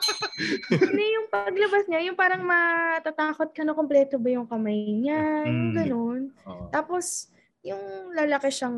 Hindi 0.68 1.04
yung 1.10 1.26
paglabas 1.26 1.84
niya, 1.86 2.00
yung 2.04 2.14
parang 2.14 2.44
matatakot 2.44 3.48
ka 3.50 3.62
na 3.62 3.72
kompleto 3.72 4.16
ba 4.16 4.28
yung 4.30 4.44
kamay 4.44 4.76
niya, 4.94 5.20
yung 5.42 5.62
Mm. 5.66 5.74
ganun. 5.74 6.20
Oo. 6.44 6.68
Tapos, 6.68 7.32
yung 7.62 7.80
lalaki 8.12 8.52
siyang 8.52 8.76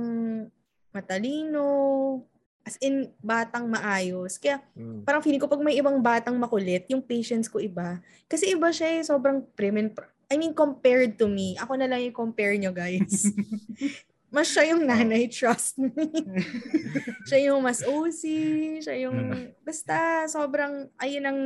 matalino, 0.93 1.65
as 2.69 2.77
in, 2.79 3.09
batang 3.19 3.65
maayos. 3.67 4.37
Kaya, 4.37 4.61
Mm. 4.77 5.09
parang 5.09 5.25
feeling 5.25 5.41
ko 5.41 5.49
pag 5.49 5.65
may 5.65 5.81
ibang 5.81 5.97
batang 5.99 6.37
makulit, 6.37 6.85
yung 6.93 7.01
patience 7.01 7.49
ko 7.49 7.57
iba. 7.57 7.97
Kasi 8.29 8.53
iba 8.53 8.69
siya 8.69 9.01
eh, 9.01 9.03
sobrang 9.03 9.41
prim 9.57 9.81
and 9.81 9.97
pr- 9.97 10.13
I 10.29 10.37
mean, 10.37 10.53
compared 10.53 11.17
to 11.17 11.25
me. 11.25 11.57
Ako 11.57 11.81
na 11.81 11.89
lang 11.89 12.05
yung 12.05 12.13
compare 12.13 12.53
nyo, 12.61 12.69
guys. 12.69 13.25
mas 14.29 14.53
siya 14.53 14.77
yung 14.77 14.85
nanay, 14.85 15.25
trust 15.25 15.81
me. 15.81 15.89
siya 17.29 17.49
yung 17.49 17.65
mas 17.65 17.81
OC, 17.81 18.23
siya 18.85 19.09
yung, 19.09 19.17
basta 19.65 20.29
sobrang, 20.29 20.93
ayun 21.01 21.25
ang, 21.25 21.41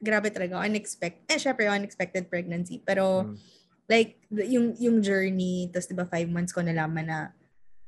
grabe 0.00 0.32
talaga, 0.32 0.64
unexpected. 0.64 1.28
Eh, 1.28 1.36
syempre, 1.36 1.68
unexpected 1.68 2.24
pregnancy. 2.26 2.80
Pero, 2.80 3.28
Mm. 3.28 3.36
like, 3.84 4.16
yung, 4.48 4.72
yung 4.80 5.04
journey, 5.04 5.68
tapos 5.68 5.92
diba, 5.92 6.08
five 6.08 6.32
months 6.32 6.56
ko 6.56 6.64
nalaman 6.64 7.04
na, 7.04 7.18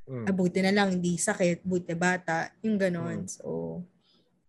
Mm. 0.05 0.25
ah, 0.29 0.35
buti 0.37 0.61
na 0.61 0.73
lang, 0.75 1.01
hindi 1.01 1.17
sakit, 1.17 1.65
buti 1.65 1.97
bata, 1.97 2.53
yung 2.61 2.77
ganon. 2.77 3.25
Mm. 3.25 3.31
So, 3.31 3.81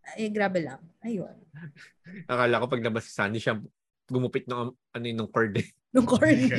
ay, 0.03 0.30
grabe 0.30 0.60
lang. 0.62 0.84
Ayun. 1.01 1.36
Akala 2.32 2.62
ko 2.62 2.66
paglabas 2.68 3.08
si 3.08 3.12
Sandy 3.16 3.39
siya 3.39 3.58
gumupit 4.06 4.45
ng 4.45 4.70
ano 4.70 5.03
yun, 5.06 5.18
ng 5.18 5.32
cord 5.34 5.56
eh. 5.58 5.68
Nung 5.95 6.03
corny. 6.03 6.51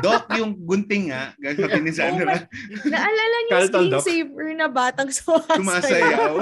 Doc, 0.00 0.32
yung 0.40 0.56
gunting 0.64 1.12
nga, 1.12 1.36
gagawin 1.36 1.84
ni 1.84 1.92
Sandra. 1.92 2.48
Naalala 2.88 3.36
niyo 3.44 3.52
yung 3.52 3.68
screensaver 3.68 4.48
na 4.56 4.64
batang 4.72 5.12
sumasayaw? 5.12 5.60
Sumasayaw. 5.60 6.32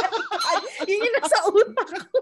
Ay, 0.46 0.58
yun 0.86 1.02
yung 1.02 1.16
nasa 1.18 1.38
utak 1.50 1.88
ko. 1.90 2.18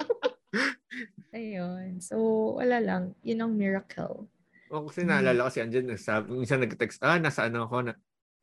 Ayun. 1.37 2.01
So, 2.01 2.17
wala 2.57 2.81
lang. 2.81 3.13
Yun 3.21 3.45
ang 3.45 3.53
miracle. 3.53 4.25
O 4.73 4.89
kasi 4.89 5.05
naalala 5.05 5.47
ko 5.47 5.51
si 5.53 5.61
Anjan, 5.61 5.85
minsan 6.33 6.65
nag-text, 6.65 7.05
ah, 7.05 7.21
nasa 7.21 7.45
ano 7.45 7.69
ako 7.69 7.93
na. 7.93 7.95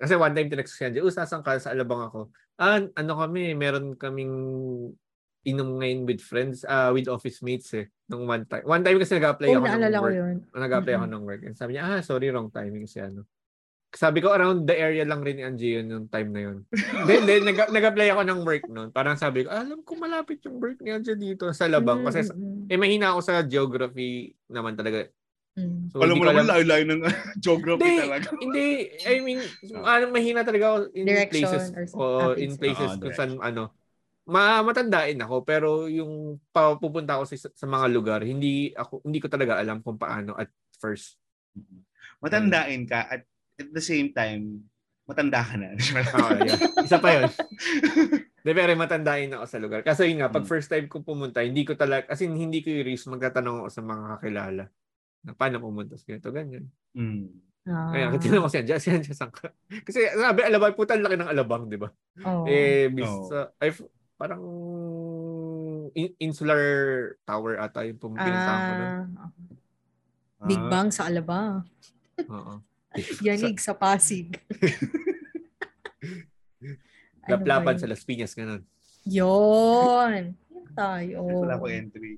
Kasi 0.02 0.18
one 0.18 0.34
time 0.34 0.50
tinext 0.50 0.74
ko 0.74 0.78
si 0.82 0.86
Anjan, 0.90 1.06
oh, 1.06 1.14
sasang 1.14 1.46
ka 1.46 1.62
sa 1.62 1.78
alabang 1.78 2.10
ako. 2.10 2.34
Ah, 2.58 2.82
ano 2.82 3.14
kami, 3.14 3.54
meron 3.54 3.94
kaming 3.94 4.34
inom 5.46 5.78
ngayon 5.78 6.10
with 6.10 6.22
friends, 6.26 6.66
ah, 6.66 6.90
with 6.90 7.06
office 7.06 7.46
mates 7.46 7.70
eh. 7.78 7.86
Nung 8.10 8.26
one 8.26 8.50
time. 8.50 8.66
One 8.66 8.82
time 8.82 8.98
kasi 8.98 9.22
nag-apply 9.22 9.48
Oo, 9.54 9.62
ako 9.62 9.66
ng 9.70 9.82
ko 9.94 10.02
work. 10.02 10.18
yun. 10.18 10.36
Nag-apply 10.58 10.94
ako 10.98 11.06
ng 11.06 11.24
work. 11.26 11.42
And 11.46 11.54
sabi 11.54 11.78
niya, 11.78 11.84
ah, 11.86 12.02
sorry, 12.02 12.34
wrong 12.34 12.50
timing 12.50 12.90
si 12.90 12.98
ano. 12.98 13.30
Sabi 13.92 14.24
ko, 14.24 14.32
around 14.32 14.66
the 14.66 14.74
area 14.74 15.04
lang 15.04 15.20
rin 15.22 15.36
ni 15.38 15.44
Angie 15.44 15.78
yun 15.78 15.92
yung 15.92 16.08
time 16.08 16.32
na 16.34 16.42
yun. 16.50 16.58
then, 17.08 17.28
then 17.30 17.44
nag- 17.46 17.70
nag-apply 17.70 18.08
ako 18.10 18.22
ng 18.26 18.40
work 18.42 18.64
noon. 18.72 18.90
Parang 18.90 19.20
sabi 19.20 19.44
ko, 19.44 19.52
"Ah, 19.52 19.62
alam 19.68 19.84
ko 19.84 20.00
malapit 20.00 20.40
yung 20.48 20.58
work 20.58 20.80
ni 20.82 20.96
Angie 20.96 21.20
dito 21.20 21.46
sa 21.54 21.68
Labang. 21.68 22.02
Kasi, 22.08 22.26
Mm, 22.26 22.34
mm, 22.34 22.62
eh, 22.72 22.78
mahina 22.80 23.14
ako 23.14 23.20
sa 23.22 23.44
geography 23.46 24.32
naman 24.50 24.74
talaga. 24.74 25.06
Mm. 25.58 25.92
So, 25.92 26.00
Alam 26.00 26.16
hindi 26.16 26.22
mo 26.24 26.26
naman, 26.32 26.46
layo-layo 26.48 26.86
ng 26.88 27.02
geography 27.44 27.84
Hindi, 27.84 28.00
talaga. 28.00 28.28
hindi, 28.40 28.66
I 29.04 29.16
mean, 29.20 29.40
ano, 29.84 30.04
mahina 30.12 30.42
talaga 30.48 30.66
ako 30.72 30.78
in 30.96 31.06
Direction 31.06 31.32
places, 31.32 31.64
or 31.76 31.84
some- 31.88 32.00
o 32.00 32.06
ah, 32.06 32.34
in 32.40 32.52
places. 32.56 32.92
Oo, 32.96 33.02
kung 33.04 33.16
saan, 33.16 33.32
ano, 33.44 33.64
ma 34.32 34.62
matandain 34.64 35.20
ako, 35.20 35.36
pero 35.44 35.90
yung 35.92 36.40
papupunta 36.56 37.20
ako 37.20 37.24
sa, 37.28 37.50
sa 37.52 37.68
mga 37.68 37.88
lugar, 37.92 38.20
hindi 38.24 38.72
ako, 38.72 39.04
hindi 39.04 39.20
ko 39.20 39.28
talaga 39.28 39.60
alam 39.60 39.82
kung 39.84 39.98
paano 40.00 40.38
at 40.38 40.48
first. 40.80 41.18
Matandain 42.22 42.86
ka 42.86 43.10
at 43.10 43.26
at 43.62 43.70
the 43.70 43.84
same 43.84 44.10
time, 44.14 44.66
matanda 45.06 45.42
ka 45.46 45.54
na. 45.60 45.74
Ah, 46.18 46.34
yeah. 46.42 46.58
Isa 46.82 46.98
pa 46.98 47.14
yun. 47.14 47.30
De, 48.46 48.58
pero 48.58 48.74
matandain 48.74 49.30
ako 49.38 49.46
sa 49.46 49.62
lugar. 49.62 49.86
Kasi 49.86 50.10
yun 50.10 50.26
nga, 50.26 50.34
pag 50.34 50.42
Mm. 50.42 50.50
first 50.50 50.66
time 50.66 50.90
ko 50.90 51.06
pumunta, 51.06 51.46
hindi 51.46 51.62
ko 51.62 51.78
talaga, 51.78 52.10
kasi 52.10 52.26
hindi 52.26 52.66
ko 52.66 52.74
i-risk, 52.74 53.06
magtatanong 53.14 53.66
ako 53.66 53.70
sa 53.70 53.84
mga 53.86 54.04
kakilala. 54.18 54.64
Na, 55.22 55.32
paano 55.32 55.60
pumunta 55.60 55.94
sa 55.94 56.06
ganito, 56.06 56.30
ganyan. 56.30 56.66
Mm. 56.92 57.30
Ah. 57.62 57.94
Kaya, 57.94 58.18
tinanong 58.18 58.46
ko 58.46 58.52
siya, 58.52 58.64
dyan, 58.66 58.82
siya, 58.84 58.98
siya, 59.00 59.16
saan 59.16 59.30
ka? 59.30 59.54
Kasi 59.84 60.02
sabi, 60.12 60.42
alabang, 60.42 60.74
puta, 60.74 60.98
ang 60.98 61.06
laki 61.06 61.14
ng 61.16 61.30
alabang, 61.30 61.64
di 61.66 61.78
ba? 61.78 61.94
Oo. 62.22 62.46
Eh, 62.46 62.90
bis, 62.90 63.06
Oo. 63.06 63.30
sa- 63.30 63.54
ay, 63.58 63.70
parang 64.16 64.42
in- 65.92 66.18
insular 66.20 66.62
tower 67.22 67.58
ata 67.58 67.82
yung 67.84 67.98
pum- 67.98 68.14
pinuntahan 68.14 68.60
ko 68.60 68.72
nun. 68.72 68.92
Ah, 69.16 69.30
Big 70.42 70.58
Ah, 70.58 70.70
Bang 70.70 70.90
sa 70.90 71.06
Alabang. 71.06 71.62
Oo. 72.20 72.54
Yanig 73.22 73.58
sa 73.58 73.74
Pasig. 73.74 74.34
Ano 77.22 77.38
ba 77.38 77.38
Laplapan 77.38 77.78
yun? 77.78 77.80
sa 77.80 77.88
Las 77.88 78.02
Piñas, 78.02 78.34
ganun. 78.34 78.66
Yun. 79.06 80.34
Yun 80.34 80.66
tayo. 80.74 81.22
Wala 81.22 81.62
ko 81.62 81.70
entry. 81.70 82.18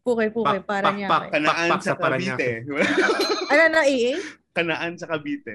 Pukay-pukay 0.00 0.58
Pak- 0.58 0.66
para 0.66 0.86
pak- 0.86 0.96
niya. 0.96 1.08
pak- 1.08 1.30
Kanaan 1.30 1.68
sa 1.76 1.80
sa 1.82 1.94
Paranaque. 1.94 2.64
Cavite. 2.64 3.46
Ano 3.46 3.62
na, 3.68 3.82
EA? 3.84 4.12
Kanaan 4.50 4.94
sa 4.96 5.06
Cavite. 5.06 5.54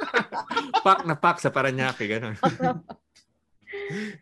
pak 0.86 1.00
na 1.02 1.14
pak 1.14 1.36
sa 1.38 1.48
Paranaque, 1.48 2.04
ganun. 2.06 2.36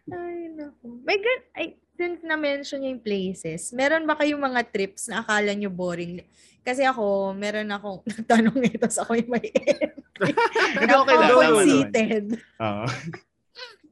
Ay, 0.06 0.50
naku. 0.50 1.00
May 1.02 1.18
gan 1.18 1.40
ay, 1.54 1.66
since 1.94 2.20
na-mention 2.22 2.80
niya 2.80 2.90
yung 2.90 3.02
places, 3.02 3.70
meron 3.70 4.04
ba 4.04 4.14
kayong 4.14 4.40
mga 4.40 4.66
trips 4.66 5.06
na 5.06 5.20
akala 5.20 5.52
nyo 5.52 5.68
boring? 5.68 6.20
Kasi 6.60 6.80
ako, 6.82 7.32
meron 7.32 7.68
akong 7.68 8.00
nagtanong 8.08 8.58
ito 8.62 8.88
sa 8.88 9.04
ako 9.04 9.16
yung 9.16 9.30
may 9.30 9.46
Hindi, 10.74 10.92
okay 10.94 11.16
lang. 11.16 11.28
Ako 11.28 11.40
Tama 11.40 11.50
naman. 11.52 11.66
seated. 11.66 12.26
Oo. 12.58 12.84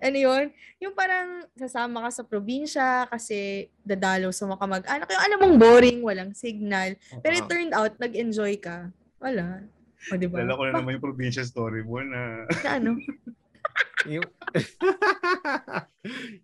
Ano 0.02 0.18
yun? 0.18 0.44
Yung 0.82 0.98
parang 0.98 1.46
sasama 1.54 2.02
ka 2.02 2.10
sa 2.10 2.22
probinsya 2.26 3.06
kasi 3.06 3.70
dadalaw 3.86 4.34
sa 4.34 4.50
mga 4.50 4.58
kamag-anak. 4.58 5.06
Yung 5.06 5.22
alam 5.22 5.38
mong 5.38 5.56
boring, 5.62 5.98
walang 6.02 6.34
signal. 6.34 6.98
Pero 7.22 7.38
it 7.38 7.46
turned 7.46 7.70
out, 7.70 7.94
nag-enjoy 8.02 8.58
ka. 8.58 8.90
Wala. 9.22 9.62
O, 10.10 10.18
diba? 10.18 10.42
Lala 10.42 10.58
ko 10.58 10.62
na 10.66 10.82
naman 10.82 10.98
yung 10.98 11.06
provincial 11.06 11.46
story 11.46 11.86
mo 11.86 12.02
na 12.02 12.50
Na 12.66 12.70
ano? 12.82 12.98
yung, 14.10 14.26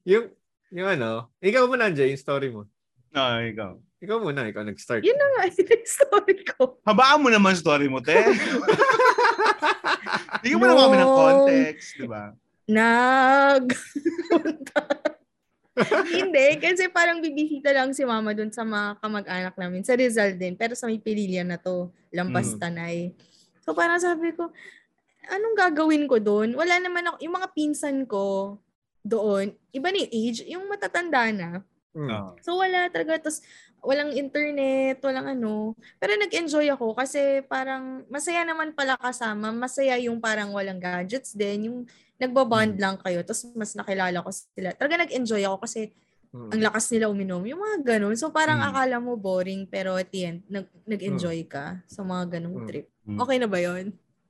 yung, 0.06 0.24
yung 0.70 0.88
ano, 0.88 1.26
ikaw 1.42 1.66
muna, 1.66 1.90
Anjay, 1.90 2.14
yung 2.14 2.22
story 2.22 2.54
mo. 2.54 2.70
Ah, 3.10 3.42
ikaw. 3.42 3.74
Ikaw 3.98 4.16
muna, 4.22 4.46
ikaw 4.46 4.62
nag-start. 4.62 5.02
Yun 5.02 5.18
na 5.18 5.26
nga, 5.34 5.42
yun 5.50 5.66
yung 5.74 5.90
story 5.90 6.46
ko. 6.46 6.78
Habaan 6.86 7.18
mo 7.18 7.34
naman 7.34 7.58
story 7.58 7.90
mo, 7.90 7.98
te. 7.98 8.14
Bigyan 10.46 10.62
mo 10.62 10.70
naman 10.70 10.82
kami 10.86 10.96
ng 10.96 11.10
No. 11.10 11.18
context, 11.18 11.98
di 11.98 12.06
ba? 12.06 12.30
Nag... 12.68 13.64
Hindi, 16.10 16.58
kasi 16.58 16.90
parang 16.90 17.22
bibisita 17.22 17.70
lang 17.70 17.94
si 17.94 18.02
mama 18.02 18.34
dun 18.34 18.50
sa 18.50 18.66
mga 18.66 18.98
kamag-anak 18.98 19.54
namin. 19.54 19.86
Sa 19.86 19.94
Rizal 19.94 20.34
din, 20.34 20.58
pero 20.58 20.74
sa 20.74 20.90
may 20.90 20.98
pililya 20.98 21.46
na 21.46 21.54
to, 21.54 21.94
Lampas 22.10 22.50
Mm. 22.54 22.58
Tanay. 22.58 22.96
So 23.62 23.78
parang 23.78 24.02
sabi 24.02 24.34
ko, 24.34 24.50
anong 25.30 25.54
gagawin 25.54 26.10
ko 26.10 26.18
doon? 26.18 26.58
Wala 26.58 26.82
naman 26.82 27.06
ako, 27.06 27.16
yung 27.22 27.34
mga 27.36 27.48
pinsan 27.54 28.08
ko 28.10 28.58
doon, 29.06 29.54
iba 29.70 29.88
na 29.92 29.98
yung 30.02 30.12
age, 30.12 30.40
yung 30.50 30.64
matatanda 30.66 31.30
na. 31.30 31.50
Mm. 31.94 32.10
Oo. 32.10 32.30
So 32.42 32.58
wala 32.58 32.90
talaga. 32.90 33.22
Tapos 33.22 33.40
walang 33.84 34.10
internet, 34.12 34.98
walang 35.04 35.38
ano. 35.38 35.78
Pero 36.02 36.18
nag-enjoy 36.18 36.66
ako 36.74 36.98
kasi 36.98 37.44
parang 37.46 38.02
masaya 38.10 38.42
naman 38.42 38.74
pala 38.74 38.98
kasama. 38.98 39.54
Masaya 39.54 39.94
yung 40.02 40.18
parang 40.18 40.50
walang 40.50 40.82
gadgets 40.82 41.38
din. 41.38 41.70
Yung 41.70 41.78
nagbabond 42.18 42.74
Mm. 42.76 42.80
lang 42.82 42.96
kayo. 42.98 43.22
Tapos 43.22 43.46
mas 43.54 43.72
nakilala 43.72 44.18
ko 44.20 44.30
sila. 44.30 44.74
Talaga 44.74 45.06
nag-enjoy 45.06 45.42
ako 45.46 45.56
kasi 45.62 45.94
Mm. 46.28 46.50
ang 46.52 46.60
lakas 46.60 46.84
nila 46.92 47.08
uminom. 47.08 47.40
Yung 47.46 47.58
mga 47.58 47.78
ganun. 47.96 48.12
So 48.14 48.28
parang 48.28 48.60
Mm. 48.60 48.68
akala 48.68 48.96
mo 49.00 49.16
boring 49.16 49.64
pero 49.64 49.96
at 49.96 50.10
the 50.10 50.20
end, 50.26 50.38
nag- 50.46 50.68
nag-enjoy 50.84 51.46
ka 51.48 51.80
sa 51.88 52.04
mga 52.04 52.36
ganung 52.36 52.62
Mm. 52.62 52.66
trip. 52.68 52.86
Mm. 53.08 53.18
Okay 53.18 53.36
na 53.38 53.48
ba 53.48 53.58
yon? 53.58 53.86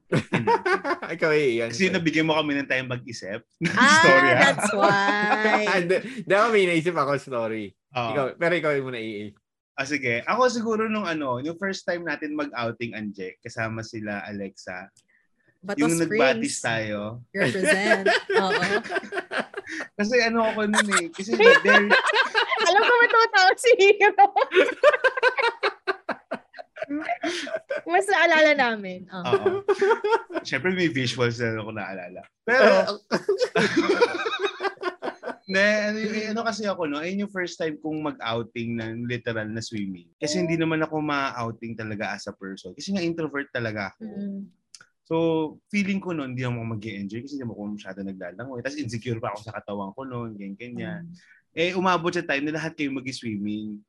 ikaw, 1.14 1.32
eh, 1.36 1.60
yan. 1.60 1.68
Kasi 1.68 1.92
nabigyan 1.92 2.24
mo 2.24 2.32
kami 2.32 2.56
ng 2.56 2.68
time 2.68 2.88
mag-isip. 2.88 3.44
Ah, 3.76 4.00
story, 4.00 4.30
ah. 4.30 4.40
that's 4.40 4.70
why. 4.72 5.64
Ako 6.32 6.46
may 6.48 6.64
naisip 6.64 6.96
ako 6.96 7.12
story. 7.20 7.76
Oo. 7.92 8.10
Ikaw, 8.14 8.24
pero 8.40 8.52
ikaw 8.56 8.72
yung 8.72 8.86
muna, 8.88 9.00
AA. 9.00 9.36
Ah, 9.76 9.86
sige. 9.86 10.24
Ako 10.24 10.48
siguro 10.48 10.88
nung 10.88 11.04
ano, 11.04 11.38
yung 11.38 11.54
first 11.54 11.84
time 11.84 12.02
natin 12.02 12.34
mag-outing, 12.34 12.96
Anje, 12.96 13.36
kasama 13.38 13.84
sila 13.84 14.24
Alexa. 14.24 14.90
Bato 15.58 15.82
yung 15.82 15.98
nagbatis 15.98 16.58
Springs. 16.58 16.62
tayo. 16.62 16.98
Represent. 17.34 18.06
Oo. 18.42 18.62
Kasi 19.98 20.14
ano 20.22 20.46
ako 20.46 20.60
nun 20.70 20.88
eh. 21.02 21.06
Kasi 21.10 21.34
there, 21.34 21.90
Alam 22.68 22.80
ko 22.82 22.92
matutawa 23.02 23.52
si 23.58 23.70
Hero. 23.76 24.26
Mas 27.84 28.06
naalala 28.08 28.52
namin. 28.54 29.04
Oo. 29.10 29.22
Oo. 29.34 29.50
Siyempre 30.46 30.72
may 30.72 30.88
visuals 30.88 31.42
na 31.42 31.58
ako 31.58 31.70
naalala. 31.74 32.22
Pero, 32.46 32.64
Ne, 35.48 35.64
ano, 35.64 35.96
eh, 35.96 36.28
ano 36.28 36.44
kasi 36.44 36.68
ako, 36.68 36.84
no? 36.92 37.00
Ayun 37.00 37.24
yung 37.24 37.32
first 37.32 37.56
time 37.56 37.80
kong 37.80 38.04
mag-outing 38.04 38.76
ng 38.76 39.08
literal 39.08 39.48
na 39.48 39.64
swimming. 39.64 40.04
Kasi 40.20 40.44
hindi 40.44 40.60
naman 40.60 40.84
ako 40.84 41.00
ma-outing 41.00 41.72
talaga 41.72 42.12
as 42.12 42.28
a 42.28 42.36
person. 42.36 42.76
Kasi 42.76 42.92
nga 42.92 43.00
introvert 43.00 43.48
talaga 43.48 43.96
ako. 43.96 44.04
Mm. 44.04 44.44
So, 45.08 45.14
feeling 45.72 46.04
ko 46.04 46.12
noon, 46.12 46.36
hindi 46.36 46.44
ako 46.44 46.68
mag 46.68 46.84
enjoy 46.84 47.24
kasi 47.24 47.40
hindi 47.40 47.48
ako 47.48 47.64
masyado 47.72 48.04
naglalangoy. 48.04 48.60
Tapos 48.60 48.76
insecure 48.76 49.16
pa 49.16 49.32
ako 49.32 49.40
sa 49.40 49.56
katawan 49.56 49.96
ko 49.96 50.04
noon, 50.04 50.36
ganyan, 50.36 50.56
ganyan. 50.60 51.02
Eh, 51.56 51.72
umabot 51.72 52.12
sa 52.12 52.20
time 52.20 52.44
na 52.44 52.60
lahat 52.60 52.76
kayo 52.76 52.92
mag-swimming. 52.92 53.80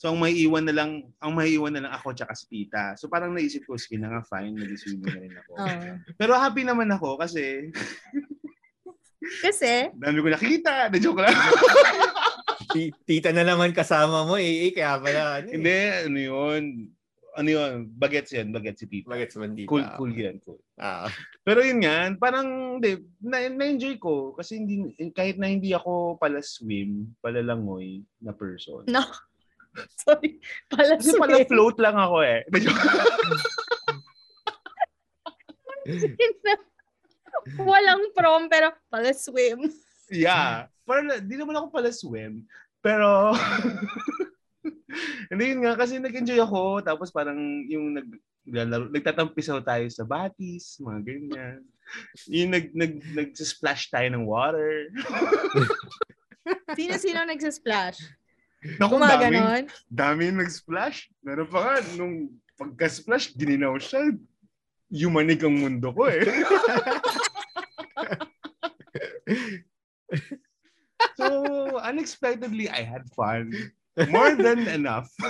So, 0.00 0.08
ang 0.10 0.18
may 0.18 0.32
iwan 0.34 0.64
na 0.64 0.72
lang, 0.72 1.12
ang 1.20 1.32
may 1.36 1.52
iwan 1.52 1.76
na 1.76 1.84
lang 1.84 1.92
ako 1.92 2.16
tsaka 2.16 2.32
si 2.32 2.48
tita. 2.48 2.96
So, 2.96 3.06
parang 3.06 3.36
naisip 3.36 3.68
ko, 3.68 3.76
sige 3.76 4.00
na 4.00 4.16
nga, 4.16 4.24
fine, 4.24 4.56
mag-swimming 4.56 5.04
na 5.06 5.20
rin 5.20 5.34
ako. 5.36 5.52
Oo. 5.60 5.92
Pero 6.16 6.32
happy 6.40 6.64
naman 6.64 6.88
ako 6.88 7.20
kasi 7.20 7.68
Kasi, 9.44 9.86
dami 10.02 10.18
ko 10.18 10.28
nakita. 10.32 10.88
Na 10.88 10.98
joke 10.98 11.20
lang. 11.20 11.36
Ti- 12.72 12.96
Tita 13.04 13.30
na 13.30 13.44
naman 13.44 13.76
kasama 13.76 14.24
mo 14.24 14.40
eh. 14.40 14.66
eh, 14.66 14.72
Kaya 14.72 14.96
pala. 14.98 15.44
Ano, 15.44 15.46
eh. 15.46 15.54
Hindi, 15.54 15.76
ano 16.08 16.18
yun? 16.18 16.62
Ano 17.32 17.48
yun? 17.48 17.88
Bagets 17.96 18.32
yan. 18.36 18.52
Bagets 18.52 18.84
si 18.84 18.86
tita. 18.86 19.08
Bakit 19.08 19.28
sa 19.32 19.40
bandita? 19.40 19.68
Cool, 19.72 19.84
cool 19.96 20.12
yan. 20.12 20.36
Cool. 20.44 20.60
Ah. 20.76 21.08
Pero 21.44 21.64
yun 21.64 21.80
nga, 21.80 22.12
parang 22.20 22.76
hindi, 22.76 23.00
na, 23.24 23.48
na-enjoy 23.48 23.96
ko 23.96 24.36
kasi 24.36 24.60
hindi 24.60 24.92
kahit 25.16 25.40
na 25.40 25.48
hindi 25.48 25.72
ako 25.72 26.20
pala 26.20 26.44
swim, 26.44 27.08
pala 27.24 27.40
langoy 27.40 28.04
na 28.20 28.36
person. 28.36 28.84
no. 28.88 29.00
Sorry. 30.04 30.36
Pala 30.68 31.00
Kasi 31.00 31.16
pala 31.16 31.40
swim. 31.40 31.48
float 31.48 31.76
lang 31.80 31.96
ako 31.96 32.20
eh. 32.20 32.44
Walang 37.56 38.12
prom, 38.14 38.46
pero 38.52 38.76
pala 38.92 39.10
swim. 39.16 39.72
yeah. 40.12 40.68
Para, 40.84 41.18
di 41.24 41.40
naman 41.40 41.56
ako 41.56 41.66
pala 41.72 41.88
swim. 41.88 42.44
Pero, 42.84 43.32
hindi 45.30 45.44
yun 45.52 45.60
nga, 45.64 45.74
kasi 45.76 45.98
nag-enjoy 45.98 46.40
ako. 46.42 46.82
Tapos 46.84 47.10
parang 47.10 47.38
yung 47.68 47.96
nag, 47.96 48.08
naglalaro, 48.46 48.90
nagtatampisaw 48.92 49.62
tayo 49.64 49.86
sa 49.88 50.04
batis, 50.04 50.78
mga 50.82 51.00
ganyan. 51.04 51.60
Yung 52.28 52.50
nag, 52.52 52.72
nag, 52.72 53.00
nag-splash 53.14 53.90
tayo 53.92 54.08
ng 54.12 54.24
water. 54.26 54.88
Sino-sino 56.78 57.22
nagsasplash? 57.22 57.98
Naku, 58.78 58.94
daming, 58.94 59.02
Gumaganon? 59.02 59.64
daming 59.90 60.38
nag-splash. 60.38 61.10
Meron 61.22 61.50
pa 61.50 61.58
nga, 61.66 61.74
nung 61.98 62.30
pagka-splash, 62.54 63.34
gininaw 63.34 63.74
siya. 63.78 64.14
Yumanig 64.92 65.42
ang 65.42 65.56
mundo 65.56 65.88
ko 65.90 66.06
eh. 66.06 66.22
so, 71.18 71.26
unexpectedly, 71.80 72.68
I 72.68 72.84
had 72.84 73.08
fun. 73.16 73.50
More 74.08 74.32
than 74.36 74.64
enough. 74.68 75.12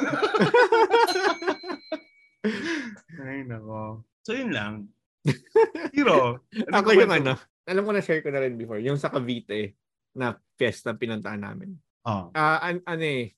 Ay, 3.23 3.43
nako. 3.47 4.07
So, 4.23 4.35
yun 4.35 4.51
lang. 4.55 4.75
Hero. 5.95 6.43
ano 6.51 6.75
Ako 6.75 6.89
yung 6.95 7.15
ano, 7.15 7.39
alam 7.67 7.83
ko 7.87 7.91
na 7.95 8.03
share 8.03 8.23
ko 8.23 8.31
na 8.35 8.43
rin 8.43 8.59
before, 8.59 8.83
yung 8.83 8.99
sa 8.99 9.11
Cavite 9.11 9.79
na 10.19 10.35
fiesta 10.59 10.95
pinuntahan 10.99 11.43
namin. 11.43 11.79
Oh. 12.03 12.35
Ah, 12.35 12.59
an 12.59 12.83
ano 12.83 13.05
eh, 13.07 13.31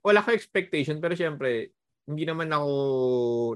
wala 0.00 0.24
ko 0.24 0.32
expectation 0.32 0.96
pero 1.04 1.12
syempre 1.12 1.76
hindi 2.06 2.22
naman 2.22 2.46
ako 2.54 2.70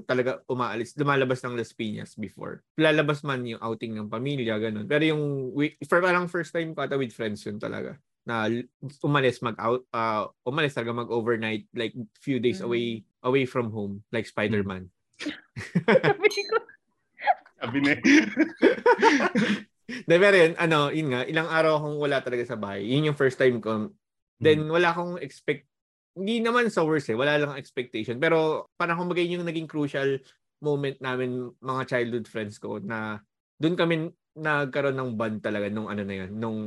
talaga 0.03 0.43
umaalis, 0.51 0.91
lumalabas 0.99 1.39
ng 1.39 1.55
Las 1.55 1.71
Piñas 1.71 2.19
before. 2.19 2.59
Lalabas 2.75 3.23
man 3.23 3.47
yung 3.47 3.63
outing 3.63 3.95
ng 3.95 4.11
pamilya, 4.11 4.59
ganun. 4.59 4.91
Pero 4.91 5.07
yung, 5.07 5.55
for 5.87 6.03
parang 6.03 6.27
first 6.27 6.51
time 6.51 6.75
ko 6.75 6.83
ata 6.83 6.99
with 6.99 7.15
friends 7.15 7.47
yun 7.47 7.55
talaga. 7.55 7.95
Na 8.21 8.45
l- 8.45 8.69
umalis 9.01 9.41
mag-out, 9.41 9.81
uh, 9.89 10.29
umalis 10.45 10.77
talaga 10.77 10.93
mag-overnight, 10.93 11.65
like 11.73 11.97
few 12.21 12.37
days 12.37 12.61
Mm. 12.61 12.65
away 12.69 12.85
away 13.21 13.45
from 13.45 13.69
home, 13.73 14.01
like 14.09 14.25
Spider-Man. 14.25 14.89
Sabi 15.85 16.29
ko, 16.29 16.57
Sabi 17.61 17.77
na. 17.85 17.93
De, 20.09 20.15
pero 20.17 20.33
yun, 20.33 20.53
ano, 20.55 20.87
yun 20.89 21.11
nga, 21.11 21.21
ilang 21.27 21.49
araw 21.51 21.77
akong 21.77 21.97
wala 21.99 22.23
talaga 22.23 22.47
sa 22.47 22.57
bahay. 22.57 22.87
Yun 22.87 23.11
yung 23.11 23.19
first 23.19 23.37
time 23.37 23.61
ko. 23.61 23.91
Then, 24.41 24.65
wala 24.65 24.89
akong 24.89 25.21
expect, 25.21 25.69
hindi 26.17 26.41
naman 26.41 26.73
sa 26.73 26.81
worst 26.81 27.11
eh, 27.11 27.17
wala 27.17 27.37
lang 27.37 27.59
expectation. 27.59 28.17
Pero, 28.17 28.65
parang 28.79 28.97
kumbaga 28.97 29.21
yun 29.21 29.43
yung 29.43 29.45
naging 29.45 29.69
crucial 29.69 30.17
moment 30.63 30.97
namin, 30.97 31.53
mga 31.61 31.83
childhood 31.85 32.25
friends 32.25 32.57
ko, 32.57 32.81
na 32.81 33.21
doon 33.61 33.77
kami 33.77 34.09
nagkaroon 34.35 34.95
ng 34.95 35.11
bond 35.19 35.37
talaga 35.43 35.67
nung 35.67 35.91
ano 35.91 36.03
na 36.07 36.15
yun, 36.23 36.31
nung 36.35 36.59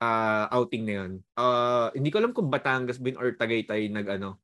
ah, 0.00 0.48
outing 0.52 0.84
na 0.88 0.94
yun. 1.04 1.12
Ah, 1.36 1.88
hindi 1.92 2.08
ko 2.08 2.18
alam 2.22 2.32
kung 2.32 2.48
Batangas 2.48 2.96
ba 2.96 3.12
yun 3.12 3.20
or 3.20 3.36
Tagaytay 3.36 3.92
nag 3.92 4.08
ano, 4.08 4.40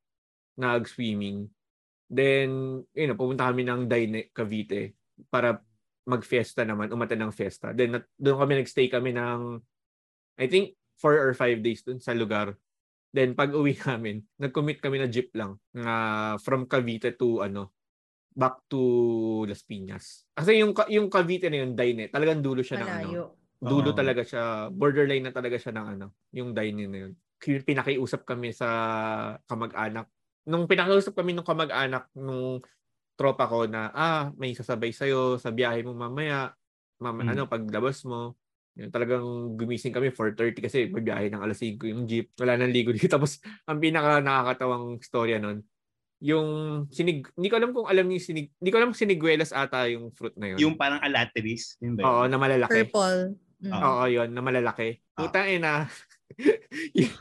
nag-swimming. 0.59 1.47
Then, 2.09 2.81
yun, 2.93 3.13
pupunta 3.15 3.49
kami 3.49 3.63
ng 3.65 3.85
Daine, 3.85 4.33
Cavite 4.33 4.97
para 5.29 5.61
mag-fiesta 6.09 6.65
naman, 6.65 6.89
umatan 6.89 7.29
ng 7.29 7.33
fiesta. 7.33 7.71
Then, 7.71 8.01
doon 8.17 8.37
kami 8.41 8.53
nag-stay 8.61 8.89
kami 8.89 9.13
ng, 9.13 9.61
I 10.41 10.45
think, 10.49 10.73
four 10.97 11.15
or 11.15 11.31
five 11.37 11.61
days 11.61 11.85
doon 11.85 12.01
sa 12.01 12.17
lugar. 12.17 12.57
Then, 13.13 13.37
pag 13.37 13.53
uwi 13.53 13.77
namin, 13.85 14.25
nag-commit 14.41 14.81
kami 14.81 15.01
na 15.01 15.07
jeep 15.09 15.29
lang 15.37 15.57
na 15.73 16.35
from 16.41 16.65
Cavite 16.65 17.13
to, 17.17 17.45
ano, 17.45 17.78
back 18.39 18.63
to 18.71 18.79
Las 19.43 19.67
Piñas. 19.67 20.23
Kasi 20.31 20.63
yung, 20.63 20.71
yung 20.87 21.11
Cavite 21.11 21.51
na 21.51 21.67
yun, 21.67 21.75
Daine, 21.75 22.07
talagang 22.07 22.39
dulo 22.39 22.63
siya 22.63 22.79
ng 22.79 22.87
ano. 22.87 23.09
malayo. 23.11 23.23
Dulo 23.59 23.91
Oo. 23.91 23.97
talaga 23.99 24.23
siya, 24.23 24.71
borderline 24.71 25.27
na 25.27 25.35
talaga 25.35 25.59
siya 25.59 25.75
ng 25.75 25.87
ano, 25.99 26.05
yung 26.31 26.55
dining 26.55 26.87
na 26.87 26.99
yun. 27.07 27.13
Yung 27.43 27.67
Pinakiusap 27.67 28.23
kami 28.23 28.55
sa 28.55 28.67
kamag-anak. 29.43 30.07
Nung 30.47 30.63
pinakiusap 30.71 31.11
kami 31.19 31.35
nung 31.35 31.43
kamag-anak 31.47 32.07
nung 32.15 32.63
tropa 33.19 33.51
ko 33.51 33.67
na, 33.67 33.91
ah, 33.91 34.31
may 34.39 34.55
sasabay 34.55 34.95
sa'yo 34.95 35.35
sa 35.35 35.51
biyahe 35.51 35.83
mo 35.83 35.91
mamaya, 35.91 36.55
mama, 37.03 37.27
Mm. 37.27 37.31
ano, 37.35 37.43
paglabas 37.51 38.07
mo. 38.07 38.39
Yun, 38.79 38.91
talagang 38.95 39.25
gumising 39.59 39.91
kami 39.91 40.15
4.30 40.15 40.63
kasi 40.63 40.87
magbiyahe 40.87 41.27
ng 41.27 41.43
alas 41.43 41.59
5 41.59 41.83
yung 41.83 42.07
jeep. 42.07 42.31
Wala 42.39 42.55
nang 42.55 42.71
ligo 42.71 42.95
dito. 42.95 43.11
Tapos, 43.19 43.43
ang 43.67 43.83
pinaka 43.83 44.23
nakakatawang 44.23 45.03
storya 45.03 45.35
nun, 45.43 45.59
yung 46.19 46.47
sinig, 46.91 47.23
hindi 47.39 47.47
ko 47.47 47.55
alam 47.55 47.71
kung 47.71 47.87
alam 47.87 48.03
niyo 48.03 48.19
yung 48.19 48.27
sinig, 48.27 48.47
hindi 48.59 48.69
ko 48.69 48.77
alam 48.79 48.91
kung 48.91 48.99
siniguelas 48.99 49.55
ata 49.55 49.87
yung 49.87 50.11
fruit 50.11 50.35
na 50.35 50.51
yun. 50.51 50.59
Yung 50.59 50.75
parang 50.75 50.99
alateris. 50.99 51.79
Yun 51.79 51.95
ba 51.95 51.99
yun? 52.03 52.07
Oo, 52.07 52.23
na 52.27 52.37
malalaki. 52.37 52.71
Purple. 52.91 53.39
Mm. 53.59 53.71
Ah. 53.71 53.81
Oo, 53.83 54.03
yun, 54.07 54.29
na 54.31 54.41
malalaki. 54.43 54.99
Ah. 55.15 55.27
Putang 55.27 55.47
ina. 55.47 55.87
y- 56.99 57.11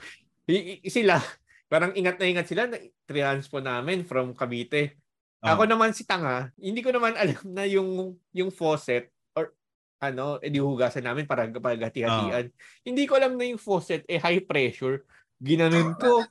y- 0.50 0.82
sila, 0.90 1.22
parang 1.70 1.94
ingat 1.94 2.18
na 2.18 2.26
ingat 2.26 2.46
sila 2.50 2.66
na 2.66 2.78
transpo 3.06 3.62
namin 3.62 4.02
from 4.02 4.34
Cavite. 4.34 4.98
Ah. 5.38 5.54
Ako 5.54 5.70
naman 5.70 5.94
si 5.94 6.02
Tanga, 6.02 6.50
hindi 6.58 6.82
ko 6.82 6.90
naman 6.90 7.14
alam 7.22 7.38
na 7.54 7.62
yung 7.70 8.18
yung 8.34 8.50
faucet 8.50 9.14
or 9.38 9.54
ano, 10.02 10.42
edi 10.42 10.58
hugasan 10.58 11.06
namin 11.06 11.26
para 11.30 11.46
paghati-hatian. 11.46 12.50
Hindi 12.82 13.06
ko 13.06 13.14
alam 13.14 13.38
na 13.38 13.46
yung 13.46 13.62
faucet 13.62 14.02
eh 14.10 14.18
high 14.18 14.42
pressure. 14.42 15.06
Ginanon 15.38 15.94
ko. 15.94 16.26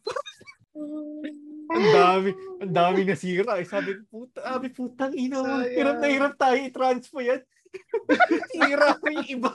ang 1.68 1.88
dami, 1.92 2.30
ang 2.64 2.74
dami 2.74 3.00
nasira. 3.04 3.60
Eh, 3.60 3.68
sabi 3.68 4.00
ko, 4.00 4.02
puta, 4.08 4.40
sabi, 4.44 4.68
putang 4.72 5.14
ina 5.14 5.44
mo. 5.44 5.54
Sayang. 5.62 5.76
Hirap 5.76 5.96
na 6.00 6.08
hirap 6.08 6.34
tayo 6.40 6.58
i-transpo 6.58 7.18
yan. 7.20 7.42
Sira 8.56 8.96
ko 8.98 9.06
yung 9.12 9.28
iba. 9.28 9.52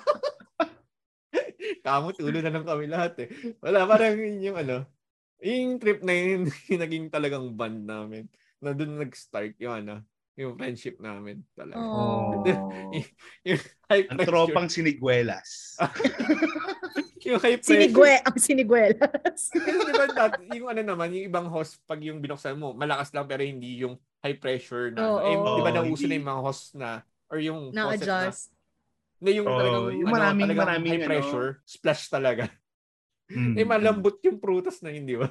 Kamot, 1.82 2.16
ulo 2.20 2.38
na 2.38 2.52
lang 2.52 2.66
kami 2.66 2.84
lahat 2.86 3.26
eh. 3.26 3.28
Wala, 3.62 3.88
parang 3.88 4.14
yun 4.18 4.38
yung 4.42 4.58
ano, 4.58 4.86
yung 5.42 5.80
trip 5.82 6.00
na 6.06 6.14
yun, 6.14 6.46
yung 6.70 6.80
naging 6.82 7.06
talagang 7.10 7.46
band 7.54 7.82
namin. 7.82 8.24
Na 8.62 8.70
doon 8.70 9.02
nag-start 9.02 9.58
yung 9.58 9.74
ano, 9.82 10.06
yung 10.38 10.54
friendship 10.56 10.96
namin 11.02 11.42
talaga. 11.52 11.82
Oh. 11.82 12.40
Yung 13.44 13.60
high 13.84 14.08
Ang 14.08 14.24
tropang 14.24 14.64
siniguelas. 14.72 15.76
Yung 17.24 17.38
high 17.38 17.58
pressure. 17.58 17.72
Sinigwe, 17.78 18.12
ang 18.20 18.36
siniguelas. 18.36 19.40
Kasi 19.48 19.78
di 19.78 19.92
ba 19.92 20.06
dat- 20.08 20.42
yung 20.50 20.68
ano 20.68 20.82
naman, 20.82 21.12
yung 21.12 21.26
ibang 21.26 21.46
host, 21.46 21.78
pag 21.84 22.00
yung 22.00 22.18
binuksan 22.18 22.58
mo, 22.58 22.72
malakas 22.72 23.10
lang 23.10 23.24
pero 23.24 23.42
hindi 23.42 23.78
yung 23.80 23.94
high 24.20 24.36
pressure 24.36 24.90
na. 24.90 25.00
Oo. 25.02 25.18
eh, 25.22 25.34
di 25.34 25.62
ba 25.62 25.70
Oo, 25.70 25.76
nauso 25.82 26.04
na 26.06 26.14
yung 26.14 26.28
mga 26.28 26.42
host 26.42 26.64
na, 26.74 26.90
or 27.28 27.38
yung 27.38 27.60
faucet 27.70 27.74
na, 27.74 27.82
Na-adjust. 27.88 28.42
na 29.18 29.30
yung 29.30 29.46
Oo, 29.46 29.54
talagang, 29.54 29.84
yung 29.92 30.08
ano, 30.08 30.14
maraming- 30.14 30.42
talagang 30.44 30.62
maraming 30.66 30.90
high 30.90 31.00
ano. 31.00 31.08
pressure, 31.08 31.48
splash 31.62 32.02
talaga. 32.08 32.44
Mm. 33.32 33.54
Eh, 33.56 33.64
malambot 33.64 34.16
yung 34.22 34.36
prutas 34.36 34.82
na 34.82 34.92
yun, 34.92 35.04
di 35.06 35.16
ba? 35.16 35.28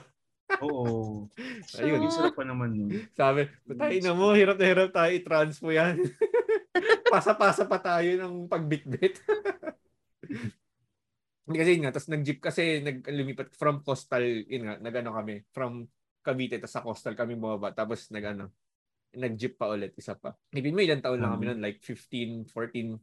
Oo. 0.60 1.28
Ayun. 1.80 2.04
Yung 2.04 2.12
sarap 2.12 2.36
pa 2.36 2.44
naman 2.44 2.76
nun. 2.76 2.92
Sabi, 3.14 3.48
tayo 3.68 3.98
na 4.02 4.12
mo, 4.12 4.36
hirap 4.36 4.58
na 4.58 4.66
hirap 4.68 4.90
tayo 4.92 5.12
i-transpo 5.12 5.72
yan. 5.72 5.96
Pasa-pasa 7.14 7.64
pa 7.64 7.80
tayo 7.80 8.10
ng 8.18 8.48
pagbitbit. 8.48 9.20
Hindi 11.42 11.58
kasi 11.58 11.70
yun 11.74 11.82
nga, 11.82 11.94
tapos 11.94 12.10
nag-jeep 12.10 12.40
kasi 12.40 12.62
nag-lumipat 12.80 13.50
from 13.58 13.82
coastal, 13.82 14.22
yun 14.22 14.64
nga, 14.70 14.76
nag-ano 14.78 15.10
kami, 15.12 15.42
from 15.50 15.90
Cavite, 16.22 16.62
tapos 16.62 16.74
sa 16.74 16.86
coastal 16.86 17.18
kami 17.18 17.34
bumaba, 17.34 17.74
tapos 17.74 18.14
nag-ano, 18.14 18.54
nag-jeep 19.18 19.58
pa 19.58 19.74
ulit, 19.74 19.98
isa 19.98 20.14
pa. 20.14 20.38
Ibig 20.54 20.72
mo, 20.72 20.80
ilang 20.80 21.02
taon 21.02 21.18
lang 21.18 21.34
kami 21.34 21.44
Mhm. 21.44 21.52
nun, 21.52 21.62
like 21.66 21.80
15, 21.82 22.46
14, 22.46 22.94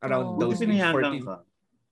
around 0.00 0.38
Oh. 0.38 0.38
those 0.38 0.62
Buti 0.62 0.70
pinayagan 0.70 0.94
14. 0.94 1.26
ka. 1.26 1.36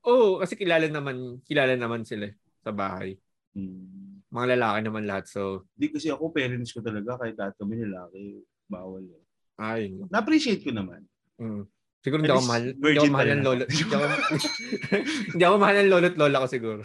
Oo, 0.03 0.15
oh, 0.15 0.33
kasi 0.39 0.55
kilala 0.55 0.87
naman, 0.87 1.43
kilala 1.43 1.75
naman 1.75 2.07
sila. 2.07 2.31
eh. 2.31 2.35
sa 2.63 2.71
bahay. 2.71 3.19
Hmm. 3.59 4.23
Mga 4.31 4.55
lalaki 4.55 4.79
naman 4.87 5.03
lahat. 5.03 5.27
So, 5.27 5.67
Hindi 5.75 5.99
kasi 5.99 6.15
ako, 6.15 6.31
parents 6.31 6.71
ko 6.71 6.79
talaga, 6.79 7.19
kahit 7.19 7.35
lahat 7.35 7.59
kami 7.59 7.75
lalaki, 7.83 8.39
bawal. 8.71 9.03
eh. 9.03 9.23
ay. 9.59 9.99
Na-appreciate 10.07 10.63
ko 10.63 10.71
naman. 10.71 11.03
Mm. 11.43 11.67
Siguro 12.03 12.19
hindi 12.19 12.35
ako 12.35 12.45
mahal. 12.51 12.65
Hindi 12.83 12.99
ako 12.99 13.15
mahal 13.15 13.29
ng 13.31 13.45
lolo. 13.47 13.65
Hindi 13.71 13.95
ako, 13.95 14.05
hindi 15.33 15.45
ako 15.47 15.57
mahal 15.57 15.77
ng 15.79 15.91
lolo 15.91 16.07
at 16.11 16.19
lola 16.19 16.43
ko 16.43 16.49
siguro. 16.51 16.83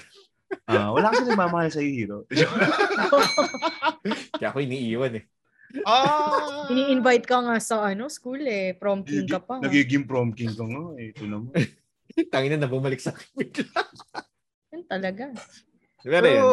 Ah, 0.70 0.90
wala 0.96 1.12
kasi 1.12 1.24
nagmamahal 1.28 1.70
sa'yo, 1.74 1.90
Hero. 1.92 2.18
Kaya 4.40 4.48
ako 4.54 4.64
iniiwan 4.64 5.20
eh. 5.20 5.24
ah! 5.84 6.72
Ini-invite 6.72 7.28
ka 7.28 7.44
nga 7.44 7.58
sa 7.60 7.84
ano, 7.84 8.08
school 8.08 8.40
eh. 8.48 8.72
Prom 8.78 9.04
king 9.04 9.28
ka 9.28 9.44
pa. 9.44 9.60
Nagiging 9.60 10.08
prom 10.08 10.32
king 10.32 10.56
ka 10.56 10.64
nga. 10.64 10.84
Eh. 10.96 11.12
Ito 11.12 11.28
naman. 11.28 11.52
Tangin 12.32 12.56
na 12.56 12.72
bumalik 12.72 13.04
sa 13.04 13.12
akin 13.12 13.28
bigla. 13.36 13.84
Yun 14.72 14.84
talaga. 14.88 15.26
Pero 16.00 16.24
yun. 16.24 16.24
Pero, 16.24 16.48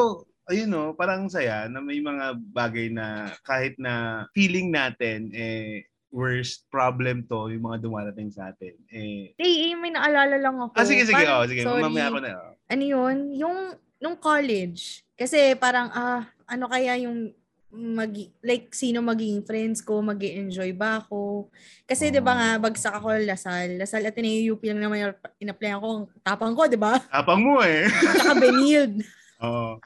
ayun 0.51 0.69
no, 0.69 0.85
parang 0.99 1.31
saya 1.31 1.71
na 1.71 1.79
may 1.79 2.03
mga 2.03 2.35
bagay 2.51 2.91
na 2.91 3.31
kahit 3.47 3.79
na 3.79 4.27
feeling 4.35 4.75
natin, 4.75 5.31
eh, 5.31 5.87
worst 6.15 6.71
problem 6.71 7.27
to, 7.27 7.51
yung 7.51 7.67
mga 7.67 7.83
dumarating 7.83 8.31
sa 8.31 8.55
atin. 8.55 8.79
Eh, 8.87 9.35
Eh, 9.35 9.55
eh, 9.67 9.75
may 9.75 9.91
naalala 9.91 10.39
lang 10.39 10.55
ako. 10.57 10.79
ah, 10.79 10.87
sige, 10.87 11.03
sige. 11.03 11.19
Parang- 11.19 11.43
Oh, 11.43 11.49
sige. 11.51 11.63
sorry. 11.67 11.83
Mamaya 11.83 12.07
ako 12.07 12.19
na. 12.23 12.33
oh. 12.39 12.53
ano 12.65 12.83
yun, 12.87 13.17
yung 13.35 13.57
nung 13.99 14.15
college. 14.17 15.03
Kasi 15.15 15.59
parang 15.59 15.91
ah 15.91 16.23
ano 16.47 16.65
kaya 16.67 16.95
yung 17.03 17.35
mag 17.75 18.15
like 18.39 18.71
sino 18.71 19.03
magiging 19.03 19.43
friends 19.43 19.83
ko, 19.83 19.99
mag 19.99 20.23
enjoy 20.23 20.71
ba 20.71 21.03
ako? 21.03 21.51
Kasi 21.83 22.15
'di 22.15 22.23
ba 22.23 22.33
nga 22.35 22.49
bagsak 22.63 22.95
ako 22.95 23.19
Lasal. 23.27 23.83
Lasal 23.83 24.07
at 24.07 24.15
UP 24.15 24.63
lang 24.63 24.79
naman 24.79 25.03
yung 25.03 25.15
in-apply 25.43 25.75
ko, 25.77 25.89
ang 25.91 26.07
tapang 26.23 26.55
ko, 26.55 26.71
'di 26.71 26.79
ba? 26.79 27.03
Tapang 27.11 27.43
mo 27.43 27.59
eh. 27.59 27.91
Tsaka 27.91 28.39
Benilde. 28.39 29.03
Oo. 29.45 29.83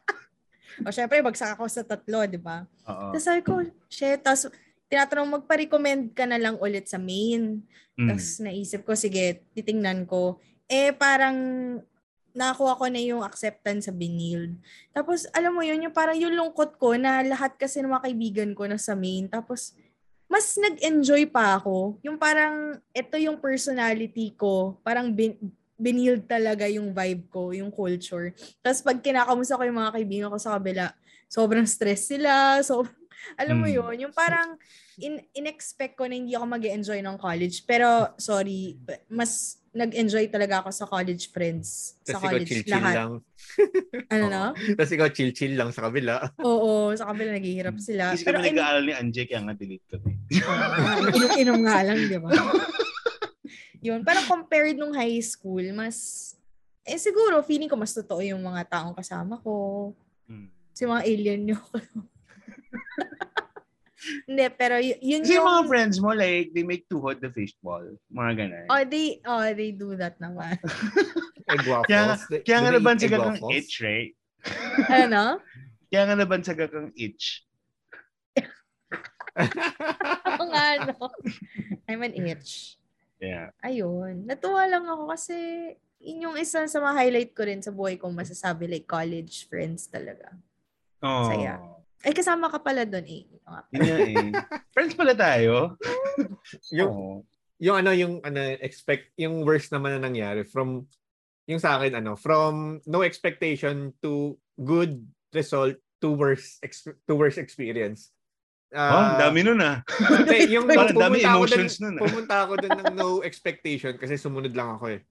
o 0.78 0.92
syempre 0.92 1.18
bagsak 1.24 1.56
ako 1.56 1.64
sa 1.66 1.80
tatlo, 1.82 2.28
'di 2.28 2.36
ba? 2.38 2.68
Oo. 2.84 3.16
Tapos 3.16 3.24
sabi 3.24 3.40
ko, 3.40 3.64
shit, 3.88 4.20
tapos 4.20 4.52
tinatanong 4.88 5.40
magpa-recommend 5.40 6.16
ka 6.16 6.24
na 6.24 6.40
lang 6.40 6.56
ulit 6.60 6.88
sa 6.88 6.96
main. 6.96 7.60
Mm. 7.94 8.08
Tapos 8.08 8.26
naisip 8.40 8.80
ko, 8.84 8.92
sige, 8.96 9.44
titingnan 9.52 10.08
ko. 10.08 10.40
Eh, 10.68 10.92
parang 10.96 11.36
nakuha 12.36 12.78
ko 12.78 12.86
na 12.88 13.00
yung 13.00 13.22
acceptance 13.24 13.88
sa 13.88 13.94
Benilde. 13.94 14.60
Tapos, 14.92 15.26
alam 15.34 15.56
mo 15.56 15.64
yun, 15.64 15.82
yung 15.82 15.94
parang 15.96 16.14
yung 16.14 16.36
lungkot 16.36 16.78
ko 16.78 16.94
na 16.94 17.24
lahat 17.24 17.56
kasi 17.58 17.82
ng 17.82 17.90
mga 17.90 18.04
kaibigan 18.04 18.50
ko 18.54 18.68
na 18.68 18.78
sa 18.78 18.94
main. 18.94 19.26
Tapos, 19.26 19.74
mas 20.28 20.54
nag-enjoy 20.60 21.26
pa 21.32 21.56
ako. 21.58 21.98
Yung 22.04 22.20
parang, 22.20 22.78
ito 22.92 23.16
yung 23.16 23.40
personality 23.40 24.36
ko. 24.36 24.78
Parang 24.84 25.10
bin, 25.10 25.34
binild 25.78 26.26
talaga 26.26 26.66
yung 26.66 26.90
vibe 26.90 27.24
ko, 27.30 27.54
yung 27.54 27.70
culture. 27.70 28.34
Tapos 28.60 28.82
pag 28.82 28.98
kinakamusta 28.98 29.54
ko 29.54 29.62
yung 29.62 29.78
mga 29.78 29.94
kaibigan 29.94 30.30
ko 30.34 30.38
sa 30.38 30.58
kabila, 30.58 30.90
sobrang 31.30 31.64
stress 31.64 32.10
sila. 32.10 32.58
So, 32.66 32.82
alam 33.34 33.56
mo 33.56 33.66
Mm. 33.66 33.74
yun, 33.74 33.94
yung 34.02 34.14
parang 34.14 34.54
in, 34.96 35.18
in-expect 35.32 35.94
ko 35.94 36.04
na 36.04 36.14
hindi 36.14 36.32
ako 36.32 36.44
mag 36.44 36.62
enjoy 36.62 36.98
ng 36.98 37.16
college. 37.16 37.62
Pero, 37.62 37.86
sorry, 38.16 38.76
mas 39.06 39.56
nag-enjoy 39.68 40.26
talaga 40.26 40.60
ako 40.60 40.70
sa 40.70 40.84
college 40.84 41.28
friends. 41.28 41.94
Sa 42.02 42.16
Tapos 42.16 42.24
college 42.26 42.48
chill-chill 42.48 42.74
lahat. 42.74 42.94
lang. 42.96 43.12
Ano 44.08 44.24
na? 44.26 44.42
Tapos 44.74 44.90
ikaw 44.90 45.08
chill-chill 45.08 45.54
lang 45.54 45.70
sa 45.70 45.86
kabila. 45.86 46.18
Oo, 46.40 46.90
sa 46.92 47.06
kabila 47.06 47.30
naghihirap 47.32 47.78
sila. 47.78 48.10
Kasi 48.10 48.22
Pero 48.22 48.38
kami 48.38 48.48
in- 48.48 48.56
nag-aaral 48.56 48.82
ni 48.82 48.92
Anje, 48.92 49.22
kaya 49.24 49.40
nga 49.40 49.54
delete 49.54 49.86
kami. 49.86 50.12
Inom-inom 51.14 51.58
nga 51.62 51.78
lang, 51.84 51.98
di 52.00 52.18
ba? 52.18 52.30
Yun, 53.78 54.02
parang 54.02 54.26
compared 54.26 54.74
nung 54.74 54.90
high 54.90 55.20
school, 55.20 55.62
mas, 55.70 56.34
eh 56.82 56.98
siguro, 56.98 57.38
feeling 57.42 57.68
ko 57.68 57.76
mas 57.76 57.94
totoo 57.94 58.18
yung 58.20 58.42
mga 58.42 58.66
taong 58.68 58.96
kasama 58.96 59.38
ko. 59.38 59.94
Hmm. 60.26 60.50
Si 60.72 60.82
mga 60.82 61.02
alien 61.04 61.40
nyo. 61.44 61.58
Hindi, 64.28 64.46
pero 64.54 64.78
y- 64.78 65.00
yun 65.02 65.26
Kasi 65.26 65.34
yung... 65.36 65.42
yung 65.42 65.50
mga 65.50 65.64
friends 65.68 65.96
mo, 65.98 66.14
like, 66.14 66.54
they 66.54 66.62
make 66.62 66.86
too 66.86 67.02
hot 67.02 67.18
the 67.18 67.28
fishball. 67.34 67.82
Mga 68.14 68.32
ganun. 68.38 68.66
Oh, 68.70 68.82
they, 68.86 69.18
oh, 69.26 69.50
they 69.52 69.74
do 69.74 69.98
that 69.98 70.16
naman. 70.22 70.54
Egg 71.52 71.66
waffles. 71.66 71.90
Kaya, 71.90 72.14
They- 72.30 72.42
kaya 72.46 72.58
nga 72.62 72.70
nabansaga 72.72 73.16
kang 73.18 73.40
itch, 73.50 73.82
right? 73.82 74.12
ano? 74.88 75.42
Kaya 75.90 76.02
nga 76.04 76.16
nabansaga 76.20 76.64
kang 76.68 76.92
itch. 76.94 77.42
Oo 80.38 80.44
nga, 80.52 80.66
no? 80.92 81.08
I'm 81.88 82.04
an 82.04 82.14
itch. 82.14 82.76
Yeah. 83.18 83.50
Ayun. 83.64 84.28
Natuwa 84.28 84.68
lang 84.68 84.86
ako 84.86 85.10
kasi 85.10 85.34
yun 85.98 86.30
yung 86.30 86.36
isa 86.38 86.68
sa 86.68 86.78
mga 86.78 86.94
highlight 86.94 87.32
ko 87.34 87.42
rin 87.48 87.62
sa 87.64 87.74
buhay 87.74 87.98
ko 87.98 88.12
masasabi 88.12 88.70
like 88.70 88.86
college 88.86 89.48
friends 89.50 89.90
talaga. 89.90 90.30
Oh. 91.02 91.26
Saya. 91.26 91.58
Ay, 92.06 92.14
kasama 92.14 92.46
ka 92.46 92.62
pala 92.62 92.86
doon 92.86 93.06
eh. 93.06 93.22
Yun 93.74 93.82
nga 93.82 93.98
eh. 93.98 94.14
Friends 94.74 94.94
pala 94.94 95.14
tayo. 95.18 95.74
yung, 96.78 96.90
Oo. 96.94 97.14
yung 97.58 97.76
ano, 97.82 97.90
yung 97.90 98.14
ano, 98.22 98.38
expect, 98.62 99.10
yung 99.18 99.42
worst 99.42 99.74
naman 99.74 99.98
na 99.98 100.06
nangyari 100.06 100.46
from, 100.46 100.86
yung 101.50 101.58
sa 101.58 101.74
akin, 101.80 101.98
ano, 101.98 102.14
from 102.14 102.78
no 102.86 103.02
expectation 103.02 103.90
to 103.98 104.38
good 104.62 105.02
result 105.34 105.74
to 105.98 106.14
worst, 106.14 106.62
ex- 106.62 106.86
to 106.86 107.12
worst 107.18 107.42
experience. 107.42 108.14
oh, 108.70 108.78
Ah, 108.78 109.18
dami 109.18 109.42
nun 109.42 109.58
ah. 109.58 109.82
Yung 110.46 110.70
Parang 110.70 110.94
dami 110.94 111.18
pumunta 111.18 111.34
ako 111.34 111.44
dun, 111.50 111.58
emotions 111.58 111.74
nun, 111.82 111.94
ah. 111.98 112.02
pumunta 112.06 112.34
ako 112.46 112.52
dun 112.62 112.74
ng 112.78 112.94
no 112.94 113.08
expectation 113.26 113.98
kasi 113.98 114.14
sumunod 114.14 114.54
lang 114.54 114.78
ako 114.78 114.94
eh. 114.94 115.02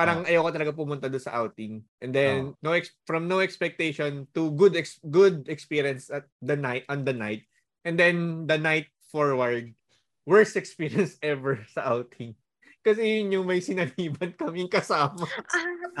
Parang 0.00 0.24
ayoko 0.24 0.48
talaga 0.48 0.72
pumunta 0.72 1.06
doon 1.06 1.20
sa 1.20 1.36
outing. 1.36 1.84
And 2.00 2.10
then 2.10 2.56
no 2.64 2.72
ex- 2.72 2.96
from 3.04 3.28
no 3.28 3.44
expectation 3.44 4.24
to 4.32 4.48
good 4.56 4.72
ex- 4.74 5.00
good 5.04 5.44
experience 5.46 6.08
at 6.08 6.24
the 6.40 6.56
night 6.56 6.88
on 6.88 7.04
the 7.04 7.12
night. 7.12 7.44
And 7.84 8.00
then 8.00 8.48
the 8.48 8.56
night 8.56 8.88
forward 9.12 9.76
worst 10.24 10.56
experience 10.56 11.20
ever 11.24 11.60
sa 11.76 11.92
outing. 11.92 12.32
Kasi 12.80 13.20
yun 13.20 13.36
yung 13.36 13.46
may 13.46 13.60
sinaniban 13.60 14.32
kaming 14.40 14.72
kasama. 14.72 15.28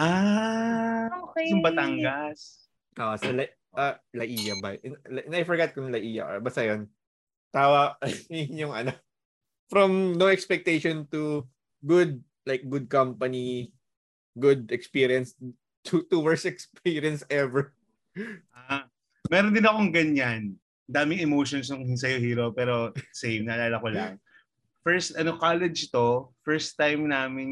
Ah. 0.00 1.06
okay. 1.28 1.52
Yung 1.52 1.60
Batangas. 1.60 2.64
Ah, 2.96 3.20
sa 3.20 3.28
La, 3.36 3.44
ah, 3.76 4.00
Laia 4.16 4.56
ba? 4.58 4.80
La- 5.12 5.28
I 5.28 5.44
forgot 5.44 5.76
kung 5.76 5.92
Laia 5.92 6.24
or 6.24 6.40
basta 6.40 6.64
yun. 6.64 6.88
Tawa, 7.52 8.00
yun 8.32 8.68
yung 8.68 8.72
ano. 8.72 8.96
From 9.68 10.16
no 10.16 10.32
expectation 10.32 11.04
to 11.12 11.44
good, 11.84 12.24
like 12.48 12.64
good 12.64 12.88
company, 12.88 13.70
good 14.38 14.70
experience 14.70 15.34
to, 15.84 16.04
to 16.10 16.20
worst 16.20 16.46
experience 16.50 17.24
ever. 17.30 17.74
Ah, 18.54 18.86
meron 19.30 19.54
din 19.54 19.66
akong 19.66 19.90
ganyan. 19.90 20.54
Daming 20.90 21.22
emotions 21.22 21.70
nung 21.70 21.86
sa'yo, 21.94 22.18
Hero, 22.18 22.46
pero 22.50 22.90
same, 23.14 23.46
naalala 23.46 23.78
ko 23.78 23.88
lang. 23.90 24.14
First, 24.82 25.14
ano, 25.14 25.38
college 25.38 25.92
to, 25.94 26.34
first 26.42 26.74
time 26.74 27.06
namin 27.06 27.50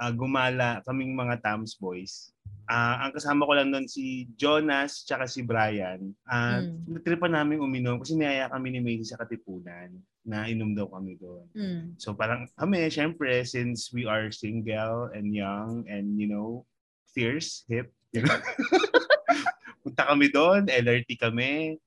ah, 0.00 0.12
gumala 0.12 0.80
kaming 0.84 1.12
mga 1.12 1.40
Tams 1.44 1.76
boys. 1.76 2.35
Ah, 2.66 3.06
ang 3.06 3.14
kasama 3.14 3.46
ko 3.46 3.54
lang 3.54 3.70
doon 3.70 3.86
si 3.86 4.26
Jonas 4.34 5.06
tsaka 5.06 5.30
si 5.30 5.46
Brian. 5.46 6.10
Ah, 6.26 6.58
Mm. 6.58 6.98
Natripan 6.98 7.30
namin 7.30 7.62
uminom 7.62 8.02
kasi 8.02 8.18
niyaya 8.18 8.50
kami 8.50 8.74
ni 8.74 8.80
Macy 8.82 9.06
sa 9.06 9.18
Katipunan 9.22 9.94
na 10.26 10.50
inom 10.50 10.74
daw 10.74 10.90
kami 10.90 11.14
doon. 11.14 11.46
Mm. 11.54 11.82
So 11.94 12.10
parang 12.18 12.50
kami, 12.58 12.90
syempre, 12.90 13.46
since 13.46 13.94
we 13.94 14.02
are 14.02 14.34
single 14.34 15.14
and 15.14 15.30
young 15.30 15.86
and, 15.86 16.18
you 16.18 16.26
know, 16.26 16.66
fierce, 17.14 17.62
hip, 17.70 17.94
you 18.10 18.26
know, 18.26 18.34
punta 19.86 20.02
kami 20.10 20.26
doon, 20.34 20.66
LRT 20.66 21.22
kami. 21.22 21.78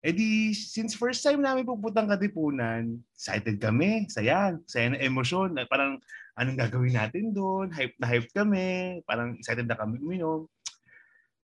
Eh 0.00 0.12
di, 0.12 0.52
since 0.56 0.96
first 0.96 1.24
time 1.24 1.40
namin 1.40 1.64
pupuntang 1.64 2.08
Katipunan, 2.08 3.00
excited 3.16 3.56
kami, 3.56 4.04
saya, 4.12 4.56
saya 4.68 4.92
na 4.92 5.00
emosyon. 5.00 5.56
na 5.56 5.64
Parang, 5.64 5.96
anong 6.40 6.56
gagawin 6.56 6.96
natin 6.96 7.36
doon? 7.36 7.68
Hype 7.68 8.00
na 8.00 8.08
hype 8.08 8.32
kami. 8.32 8.98
Parang 9.04 9.36
excited 9.36 9.68
na 9.68 9.76
kami 9.76 10.00
uminom. 10.00 10.48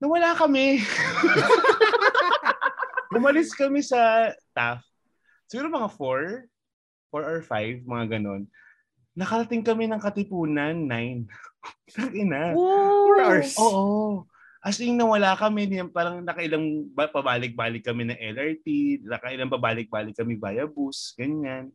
Nawala 0.01 0.33
kami. 0.33 0.81
Umalis 3.21 3.53
kami 3.53 3.85
sa 3.85 4.33
TAF. 4.57 4.81
Siguro 5.45 5.69
mga 5.69 5.93
4, 5.93 6.49
4 7.13 7.21
or 7.21 7.41
5, 7.45 7.85
mga 7.85 8.05
ganon. 8.17 8.49
Nakarating 9.13 9.61
kami 9.61 9.85
ng 9.91 10.01
Katipunan, 10.01 10.89
9. 10.89 11.29
Ina. 12.25 12.57
Four 12.57 13.15
hours. 13.21 13.53
Oo. 13.61 14.25
As 14.61 14.81
in, 14.81 14.97
nawala 14.97 15.37
kami. 15.37 15.69
Parang 15.93 16.25
nakailang 16.25 16.89
ba- 16.97 17.11
pabalik-balik 17.11 17.85
kami 17.85 18.09
ng 18.09 18.17
LRT, 18.17 19.01
nakailang 19.05 19.53
pabalik-balik 19.53 20.17
kami 20.17 20.37
via 20.41 20.65
bus, 20.65 21.13
ganyan. 21.17 21.69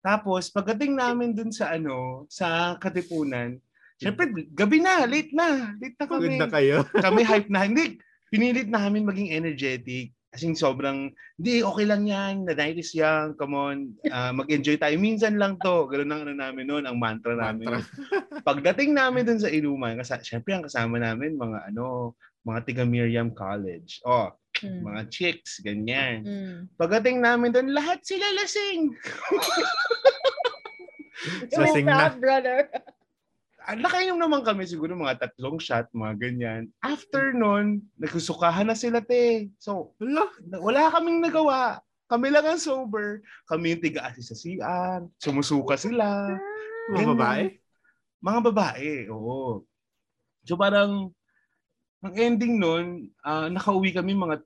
Tapos, 0.00 0.48
pagdating 0.48 0.96
namin 0.96 1.36
dun 1.36 1.52
sa 1.52 1.76
ano, 1.76 2.24
sa 2.32 2.76
Katipunan, 2.80 3.60
syempre, 4.00 4.32
gabi 4.52 4.80
na, 4.80 5.04
late 5.04 5.32
na. 5.36 5.76
Late 5.76 5.96
na 6.00 6.06
Pagod 6.08 6.28
kami. 6.28 6.40
na 6.40 6.48
kayo. 6.48 6.76
kami 7.04 7.20
hype 7.20 7.50
na. 7.52 7.68
Hindi, 7.68 8.00
pinilit 8.32 8.68
namin 8.72 9.04
maging 9.04 9.30
energetic. 9.36 10.16
Kasi 10.30 10.54
sobrang, 10.54 11.10
hindi, 11.36 11.58
okay 11.58 11.82
lang 11.82 12.06
yan. 12.06 12.46
The 12.46 12.54
night 12.54 12.78
is 12.78 12.94
young. 12.94 13.34
Come 13.34 13.52
on. 13.52 13.76
ah, 14.08 14.30
mag-enjoy 14.30 14.78
tayo. 14.78 14.94
Minsan 14.94 15.42
lang 15.42 15.58
to. 15.58 15.90
Ganun 15.90 16.06
ang 16.08 16.22
ano 16.22 16.32
namin 16.32 16.70
noon, 16.70 16.86
ang 16.86 16.96
mantra 16.96 17.34
namin. 17.34 17.66
Mantra. 17.66 18.40
Pagdating 18.46 18.94
namin 18.94 19.26
dun 19.26 19.42
sa 19.42 19.50
inuman, 19.50 19.98
kasi 19.98 20.14
syempre 20.22 20.54
ang 20.54 20.62
kasama 20.62 21.02
namin, 21.02 21.34
mga 21.34 21.74
ano, 21.74 22.14
mga 22.46 22.60
tiga 22.62 22.82
Miriam 22.86 23.30
College. 23.30 23.98
Oh, 24.06 24.30
Mm. 24.60 24.82
mga 24.82 25.02
chicks, 25.08 25.62
ganyan. 25.62 26.26
Mm. 26.26 26.58
Pagdating 26.74 27.22
namin 27.22 27.54
doon, 27.54 27.70
lahat 27.70 28.02
sila 28.02 28.26
lasing. 28.34 28.92
Yung 31.54 31.62
Lasing 31.64 31.86
na. 31.86 32.10
brother. 32.12 32.66
Ah, 33.66 33.76
Nakainom 33.76 34.16
naman 34.16 34.40
kami 34.40 34.64
siguro 34.64 34.96
mga 34.96 35.20
tatlong 35.20 35.60
shot, 35.60 35.88
mga 35.92 36.14
ganyan. 36.16 36.62
After 36.80 37.36
nun, 37.36 37.84
nagsusukahan 38.00 38.68
na 38.68 38.76
sila, 38.76 39.04
te. 39.04 39.52
So, 39.60 39.92
Wala. 40.00 40.24
wala 40.60 40.92
kaming 40.92 41.20
nagawa. 41.20 41.80
Kami 42.10 42.26
lang 42.32 42.42
ang 42.42 42.58
sober. 42.58 43.22
Kami 43.46 43.76
yung 43.76 43.84
tiga-asi 43.84 44.24
sa 44.24 44.34
CR. 44.34 45.06
Sumusuka 45.22 45.78
sila. 45.78 46.34
Mga 46.90 47.06
babae? 47.14 47.44
Mga 48.18 48.40
babae, 48.50 48.90
oo. 49.14 49.62
So 50.42 50.58
parang, 50.58 51.14
ang 52.02 52.14
ending 52.16 52.58
nun, 52.58 53.12
ah, 53.22 53.46
nakauwi 53.46 53.94
kami 53.94 54.16
mga 54.16 54.42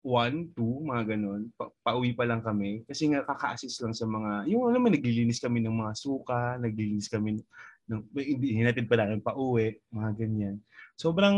one, 0.00 0.48
two, 0.56 0.80
mga 0.80 1.12
ganun. 1.16 1.52
Pa- 1.60 1.72
pauwi 1.84 2.16
pa 2.16 2.24
lang 2.24 2.40
kami. 2.40 2.80
Kasi 2.88 3.12
nga 3.12 3.20
kaka-assist 3.28 3.84
lang 3.84 3.92
sa 3.92 4.08
mga, 4.08 4.48
yung 4.48 4.64
alam 4.72 4.80
mo, 4.80 4.88
naglilinis 4.88 5.42
kami 5.42 5.60
ng 5.60 5.76
mga 5.76 5.92
suka, 5.92 6.56
naglilinis 6.56 7.12
kami 7.12 7.36
hinatid 8.14 8.86
pa 8.86 8.96
namin 8.96 9.20
pauwi, 9.20 9.74
mga 9.90 10.10
ganyan. 10.16 10.56
Sobrang 10.94 11.36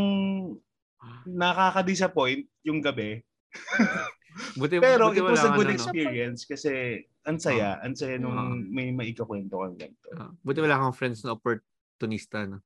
nakaka-disappoint 1.27 2.47
yung 2.63 2.83
gabi. 2.83 3.21
Buti, 4.57 4.81
Pero 4.81 5.13
buti 5.13 5.21
it 5.21 5.29
was 5.29 5.45
a 5.45 5.53
good 5.53 5.69
ano, 5.69 5.77
no? 5.77 5.77
experience 5.77 6.49
kasi 6.49 7.05
ang 7.29 7.37
saya, 7.37 7.77
ang 7.85 7.93
saya 7.93 8.17
nung 8.17 8.33
Ah. 8.33 8.49
may 8.49 8.89
maikakwento 8.89 9.61
kang 9.61 9.77
ganito. 9.77 10.09
Ah, 10.17 10.33
Buti 10.41 10.65
wala 10.65 10.81
kang 10.81 10.97
friends 10.97 11.21
na 11.21 11.37
opportunista, 11.37 12.49
no? 12.49 12.65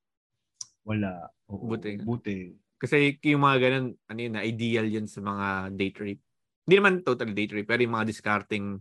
Wala. 0.86 1.26
Oo, 1.50 1.66
Buti. 1.66 1.98
Buti. 1.98 2.54
Kasi 2.78 3.18
yung 3.18 3.42
mga 3.42 3.56
ganun, 3.58 3.86
ano 3.98 4.18
yun, 4.22 4.34
na 4.38 4.46
ideal 4.46 4.86
yun 4.86 5.10
sa 5.10 5.18
mga 5.18 5.74
date 5.74 5.98
rape. 5.98 6.22
Hindi 6.62 6.74
naman 6.78 6.94
totally 7.02 7.34
date 7.34 7.54
rape, 7.58 7.66
pero 7.66 7.82
yung 7.82 7.98
mga 7.98 8.08
discarding, 8.14 8.78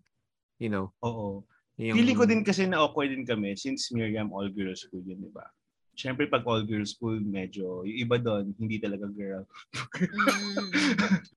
you 0.61 0.69
know, 0.69 0.93
Oo. 1.01 1.41
Yung... 1.75 1.95
Feeling 1.99 2.17
ko 2.17 2.25
din 2.27 2.41
kasi 2.43 2.63
na 2.63 2.79
awkward 2.79 3.11
din 3.11 3.27
kami 3.27 3.55
since 3.59 3.91
Miriam 3.91 4.31
all 4.31 4.47
girls 4.47 4.87
school 4.87 5.03
yun, 5.03 5.19
di 5.19 5.31
ba? 5.31 5.43
Siyempre 5.95 6.27
pag 6.27 6.43
all 6.43 6.63
girls 6.67 6.95
school, 6.95 7.19
medyo 7.19 7.83
yung 7.87 7.99
iba 8.03 8.19
doon, 8.19 8.51
hindi 8.59 8.79
talaga 8.79 9.07
girl. 9.11 9.43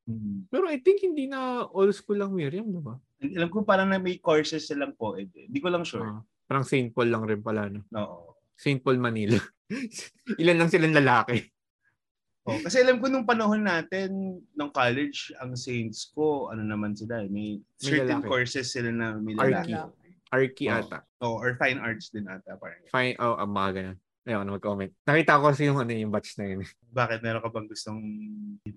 Mm. 0.06 0.10
Hmm. 0.10 0.38
Pero 0.52 0.66
I 0.66 0.82
think 0.82 1.02
hindi 1.02 1.30
na 1.30 1.66
old 1.70 1.94
school 1.94 2.18
lang 2.18 2.34
Miriam, 2.34 2.66
di 2.70 2.82
ba? 2.82 2.98
Alam 3.22 3.50
ko 3.50 3.62
parang 3.62 3.90
na 3.90 4.02
may 4.02 4.18
courses 4.18 4.66
silang 4.66 4.94
po. 4.94 5.14
Eh. 5.18 5.26
Hindi 5.26 5.58
ko 5.62 5.70
lang 5.70 5.86
sure. 5.86 6.06
Ah, 6.06 6.22
parang 6.46 6.66
St. 6.66 6.90
Paul 6.90 7.10
lang 7.10 7.26
rin 7.26 7.42
pala, 7.42 7.70
no? 7.70 7.86
Oo. 7.94 8.38
St. 8.58 8.82
Paul, 8.82 8.98
Manila. 8.98 9.38
Ilan 10.42 10.58
lang 10.58 10.70
silang 10.70 10.94
lalaki. 10.94 11.38
Oh, 12.48 12.58
kasi 12.64 12.80
alam 12.80 12.96
ko 12.98 13.12
nung 13.12 13.28
panahon 13.28 13.60
natin 13.60 14.40
ng 14.40 14.70
college, 14.72 15.30
ang 15.38 15.52
saints 15.52 16.08
ko, 16.16 16.48
ano 16.48 16.64
naman 16.64 16.96
sila, 16.96 17.20
eh, 17.22 17.28
may 17.28 17.60
certain 17.76 18.24
lalaki. 18.24 18.26
courses 18.26 18.72
sila 18.72 18.90
na 18.90 19.20
may 19.20 19.36
lalaki. 19.36 19.76
Arky 19.76 19.97
Oo. 20.30 20.76
ata. 20.76 20.98
Oh, 21.18 21.36
or 21.36 21.56
fine 21.56 21.76
arts 21.76 22.08
din 22.08 22.24
ata. 22.24 22.54
Parang. 22.54 22.84
Fine, 22.88 23.16
oh, 23.18 23.36
ang 23.36 23.50
mga 23.50 23.70
ganun. 23.72 23.98
Ayaw 24.22 24.44
na 24.44 24.54
mag-comment. 24.54 24.92
Nakita 25.02 25.40
ko 25.40 25.48
kasi 25.48 25.64
yung, 25.64 25.80
ano, 25.80 25.88
yung 25.88 26.12
batch 26.12 26.36
na 26.36 26.44
yun. 26.46 26.60
Bakit 26.92 27.24
meron 27.24 27.40
ka 27.40 27.48
bang 27.48 27.64
gustong 27.66 28.00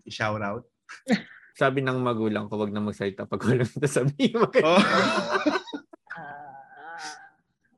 i-shout 0.07 0.40
out? 0.40 0.64
Sabi 1.52 1.84
ng 1.84 1.99
magulang 1.99 2.48
ko, 2.48 2.56
wag 2.56 2.72
na 2.72 2.80
magsalita 2.80 3.28
pag 3.28 3.44
walang 3.44 3.68
nasabi. 3.76 4.32
Oh. 4.64 4.80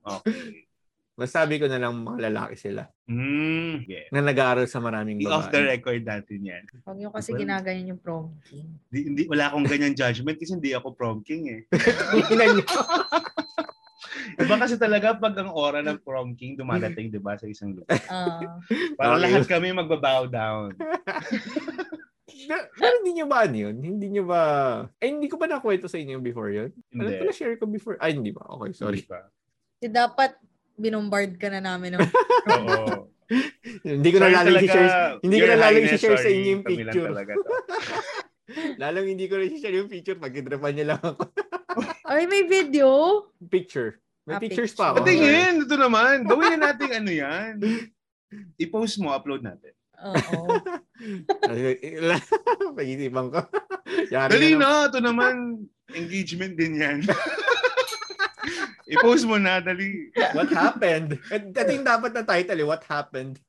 Ah. 0.04 0.18
okay. 0.20 0.66
Masabi 1.14 1.62
ko 1.62 1.70
na 1.70 1.78
lang 1.78 1.94
mga 1.94 2.26
lalaki 2.30 2.58
sila 2.58 2.90
Mm, 3.06 3.86
yeah. 3.86 4.10
na 4.10 4.26
nag-aaral 4.26 4.66
sa 4.66 4.82
maraming 4.82 5.22
I-off 5.22 5.50
the 5.50 5.62
babae. 5.62 5.70
record 5.78 6.02
natin 6.02 6.40
yan. 6.42 6.64
Huwag 6.82 6.98
nyo 6.98 7.14
kasi 7.14 7.30
Well, 7.34 7.42
ginaganyan 7.46 7.94
yung 7.94 8.02
prom 8.02 8.34
king. 8.42 8.82
Di, 8.90 9.06
hindi, 9.06 9.22
wala 9.30 9.54
akong 9.54 9.68
ganyan 9.68 9.94
judgment 9.94 10.38
kasi 10.38 10.58
hindi 10.58 10.74
ako 10.74 10.94
prom 10.94 11.22
king 11.22 11.44
eh. 11.52 11.62
Tingnan 12.30 12.58
niyo. 12.58 12.66
Iba 14.36 14.56
kasi 14.58 14.76
talaga 14.76 15.14
pag 15.14 15.36
ang 15.38 15.52
aura 15.52 15.82
ng 15.82 16.00
prom 16.02 16.34
king 16.34 16.56
dumadating, 16.56 17.10
di 17.10 17.20
ba, 17.20 17.36
sa 17.36 17.46
isang 17.46 17.74
lugar. 17.74 18.00
Ah. 18.08 18.58
Para 18.98 19.18
Okay. 19.18 19.24
lahat 19.28 19.44
kami 19.46 19.72
magbabow 19.72 20.26
down. 20.28 20.74
Na- 22.44 22.68
Pero 22.76 22.94
hindi 23.00 23.12
nyo 23.22 23.26
ba 23.30 23.46
ano 23.46 23.56
yun? 23.56 23.76
Hindi 23.78 24.08
nyo 24.10 24.24
ba... 24.26 24.42
Eh, 25.00 25.08
hindi 25.08 25.30
ko 25.30 25.38
ba 25.38 25.46
nakwento 25.46 25.88
sa 25.88 26.02
inyo 26.02 26.18
before 26.20 26.50
yun? 26.50 26.70
Ano 26.92 27.08
Hindi. 27.08 27.20
pala 27.22 27.32
share 27.32 27.56
ko 27.56 27.66
before? 27.70 27.96
Ay, 28.02 28.18
hindi 28.18 28.34
ba? 28.34 28.44
Okay, 28.58 28.74
sorry. 28.74 29.00
Hindi 29.00 29.08
pa. 29.08 29.20
Kasi 29.80 29.88
dapat 29.88 30.32
binombard 30.74 31.38
ka 31.38 31.48
na 31.54 31.62
namin. 31.62 31.96
ng 31.96 32.02
Oo. 32.50 33.08
hindi 33.88 34.10
ko 34.12 34.18
na 34.20 34.28
Sorry 34.28 34.36
lalo 34.36 34.50
talaga, 34.50 34.66
i-share. 34.66 34.92
Hindi 35.24 35.38
ko 35.38 35.46
na 35.46 35.56
lalo 35.56 35.78
Highness, 35.78 35.94
i-share 35.96 36.20
sa 36.20 36.30
inyo 36.32 36.50
yung 36.50 36.64
picture. 36.66 37.10
Lalong 38.76 39.08
hindi 39.08 39.26
ko 39.30 39.34
na 39.40 39.44
i-share 39.48 39.78
yung 39.78 39.92
picture. 39.92 40.18
Pag-idrepan 40.20 40.74
niya 40.74 40.88
lang 40.96 41.02
ako. 41.02 41.24
Ay, 42.04 42.28
may 42.28 42.44
video? 42.44 42.88
Picture. 43.48 44.03
May 44.24 44.40
pictures 44.40 44.72
picture. 44.72 44.80
pa 44.80 44.96
ako. 44.96 45.04
Patingin, 45.04 45.68
ito 45.68 45.76
naman. 45.76 46.24
Gawin 46.24 46.56
na 46.56 46.72
natin 46.72 46.90
ano 46.96 47.12
yan. 47.12 47.54
I-post 48.56 48.96
mo, 49.04 49.12
upload 49.12 49.44
natin. 49.44 49.76
Oo. 50.00 50.48
Pag-isipan 52.78 53.28
ko. 53.30 53.40
Yari 54.08 54.30
Dali 54.32 54.50
na. 54.56 54.58
naman. 54.58 54.64
na, 54.64 54.88
ito 54.88 55.00
naman. 55.04 55.36
Engagement 55.92 56.56
din 56.56 56.80
yan. 56.80 56.98
I-post 58.94 59.28
mo 59.28 59.36
na, 59.36 59.60
dali. 59.60 60.08
What 60.32 60.52
happened? 60.56 61.20
Ito 61.28 61.72
yung 61.72 61.88
dapat 61.88 62.16
na 62.16 62.24
title 62.24 62.64
eh. 62.64 62.68
What 62.68 62.84
happened? 62.88 63.44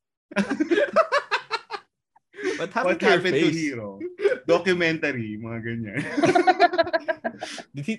What 2.59 2.71
happened 2.71 2.87
What 2.87 2.99
to 2.99 3.07
your 3.07 3.15
happened 3.19 3.35
to 3.39 3.49
face? 3.51 3.59
Hero? 3.59 3.89
Documentary, 4.47 5.39
mga 5.39 5.59
ganyan. 5.63 6.03
Did 7.75 7.85
he, 7.87 7.95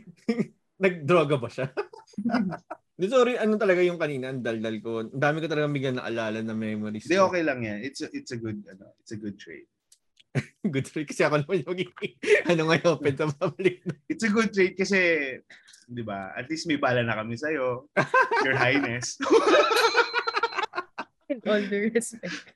nag-droga 0.80 1.36
ba 1.40 1.50
siya? 1.52 1.72
Sorry, 3.12 3.36
ano 3.36 3.60
talaga 3.60 3.84
yung 3.84 4.00
kanina, 4.00 4.32
ang 4.32 4.40
daldal 4.40 4.80
ko. 4.80 5.04
Ang 5.04 5.20
dami 5.20 5.44
ko 5.44 5.48
talaga 5.52 5.68
bigyan 5.68 6.00
na 6.00 6.08
alala 6.08 6.40
na 6.40 6.56
memories. 6.56 7.04
Hindi, 7.06 7.20
okay 7.20 7.44
lang 7.44 7.60
yan. 7.60 7.80
It's 7.84 8.00
a, 8.00 8.08
it's 8.16 8.32
a 8.32 8.40
good, 8.40 8.64
ano, 8.72 8.96
it's 9.04 9.12
a 9.12 9.20
good 9.20 9.36
trait. 9.36 9.68
Good 10.68 10.92
trick 10.92 11.08
kasi 11.08 11.24
ako 11.24 11.48
naman 11.48 11.64
yung 11.64 11.96
ano 12.52 12.62
ngayon, 12.68 12.92
open 13.00 13.16
sa 13.16 13.32
public. 13.32 13.88
It's 14.12 14.28
a 14.28 14.28
good 14.28 14.52
trait 14.52 14.76
kasi, 14.76 15.00
di 15.88 16.04
ba, 16.04 16.36
at 16.36 16.52
least 16.52 16.68
may 16.68 16.76
bala 16.76 17.08
na 17.08 17.16
kami 17.16 17.40
sa'yo. 17.40 17.88
Your 18.44 18.60
Highness. 18.60 19.16
In 21.26 21.42
all 21.42 21.62
due 21.66 21.90
respect. 21.90 22.54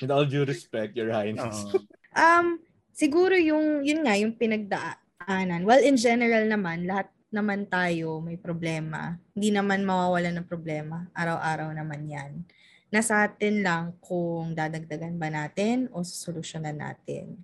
With 0.00 0.10
all 0.10 0.26
due 0.26 0.42
respect, 0.42 0.98
your 0.98 1.14
highness. 1.14 1.54
Oo. 1.70 1.86
Um, 2.18 2.58
siguro 2.90 3.38
yung, 3.38 3.86
yun 3.86 4.02
nga, 4.02 4.18
yung 4.18 4.34
pinagdaanan. 4.34 5.62
Well, 5.62 5.78
in 5.78 5.94
general 5.94 6.50
naman, 6.50 6.90
lahat 6.90 7.14
naman 7.32 7.64
tayo 7.66 8.20
may 8.20 8.36
problema. 8.36 9.16
Hindi 9.32 9.50
naman 9.50 9.82
mawawala 9.82 10.30
ng 10.30 10.46
problema. 10.46 11.08
Araw-araw 11.16 11.72
naman 11.72 12.04
yan. 12.06 12.32
Nasa 12.92 13.24
atin 13.24 13.64
lang 13.64 13.96
kung 14.04 14.52
dadagdagan 14.52 15.16
ba 15.16 15.32
natin 15.32 15.88
o 15.96 16.04
susolusyonan 16.04 16.76
natin. 16.76 17.40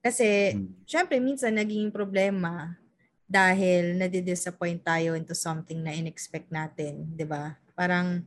Kasi, 0.00 0.56
Hmm. 0.56 0.72
syempre, 0.88 1.20
minsan 1.20 1.52
naging 1.52 1.92
problema 1.92 2.80
dahil 3.26 3.98
nadi-disappoint 3.98 4.86
tayo 4.86 5.18
into 5.18 5.34
something 5.34 5.82
na 5.82 5.92
in-expect 5.92 6.48
natin, 6.48 7.10
'di 7.12 7.26
ba? 7.26 7.58
Parang 7.74 8.22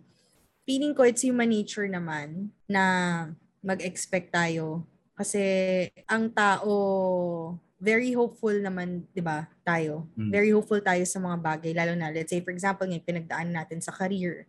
feeling 0.67 0.91
ko 0.91 1.07
it's 1.07 1.23
human 1.23 1.49
nature 1.49 1.87
naman 1.87 2.51
na 2.67 2.83
mag-expect 3.63 4.29
tayo 4.35 4.83
kasi 5.15 5.41
ang 6.07 6.31
tao 6.31 6.75
very 7.79 8.11
hopeful 8.13 8.53
naman, 8.53 9.07
'di 9.15 9.23
ba? 9.23 9.47
Tayo. 9.63 10.05
Mm. 10.19 10.29
Very 10.29 10.51
hopeful 10.51 10.83
tayo 10.83 11.01
sa 11.07 11.17
mga 11.17 11.37
bagay 11.39 11.71
lalo 11.73 11.95
na 11.95 12.11
let's 12.11 12.29
say 12.29 12.43
for 12.43 12.51
example, 12.51 12.85
yung 12.85 13.01
pinagdaan 13.01 13.55
natin 13.55 13.79
sa 13.79 13.95
career. 13.95 14.45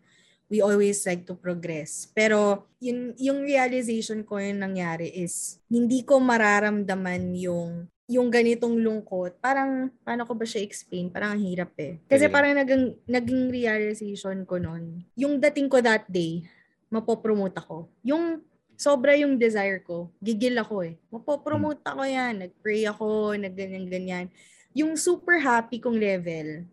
We 0.50 0.58
always 0.58 1.06
like 1.06 1.30
to 1.30 1.38
progress. 1.38 2.10
Pero 2.10 2.66
yun, 2.82 3.14
yung 3.22 3.46
realization 3.46 4.26
ko 4.26 4.42
yung 4.42 4.58
nangyari 4.58 5.06
is 5.06 5.62
hindi 5.70 6.02
ko 6.02 6.18
mararamdaman 6.18 7.38
yung 7.38 7.86
yung 8.10 8.26
ganitong 8.26 8.74
lungkot, 8.82 9.38
parang, 9.38 9.86
paano 10.02 10.26
ko 10.26 10.34
ba 10.34 10.42
siya 10.42 10.66
explain? 10.66 11.14
Parang 11.14 11.38
ang 11.38 11.42
hirap 11.46 11.70
eh. 11.78 12.02
Kasi 12.10 12.26
Sige. 12.26 12.34
parang 12.34 12.58
naging, 12.58 12.98
naging 13.06 13.54
realization 13.54 14.42
ko 14.42 14.58
nun, 14.58 15.06
yung 15.14 15.38
dating 15.38 15.70
ko 15.70 15.78
that 15.78 16.10
day, 16.10 16.42
mapopromote 16.90 17.54
ako. 17.54 17.86
Yung 18.02 18.42
sobra 18.80 19.12
yung 19.12 19.36
desire 19.36 19.84
ko, 19.84 20.08
gigil 20.24 20.56
ako 20.56 20.88
eh. 20.88 20.96
Mapopromote 21.12 21.84
ako 21.84 22.00
yan, 22.00 22.48
nag-pray 22.48 22.88
ako, 22.88 23.36
nagganyan-ganyan. 23.36 24.32
Yung 24.72 24.96
super 24.96 25.36
happy 25.36 25.76
kong 25.76 26.00
level, 26.00 26.64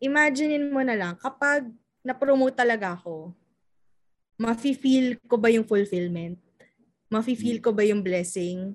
imaginein 0.00 0.72
mo 0.72 0.80
na 0.80 0.96
lang, 0.96 1.12
kapag 1.20 1.68
na-promote 2.00 2.56
talaga 2.56 2.96
ako, 2.96 3.36
mafe-feel 4.40 5.20
ko 5.28 5.36
ba 5.36 5.52
yung 5.52 5.68
fulfillment? 5.68 6.40
Mafe-feel 7.12 7.60
ko 7.60 7.76
ba 7.76 7.84
yung 7.84 8.00
blessing? 8.00 8.72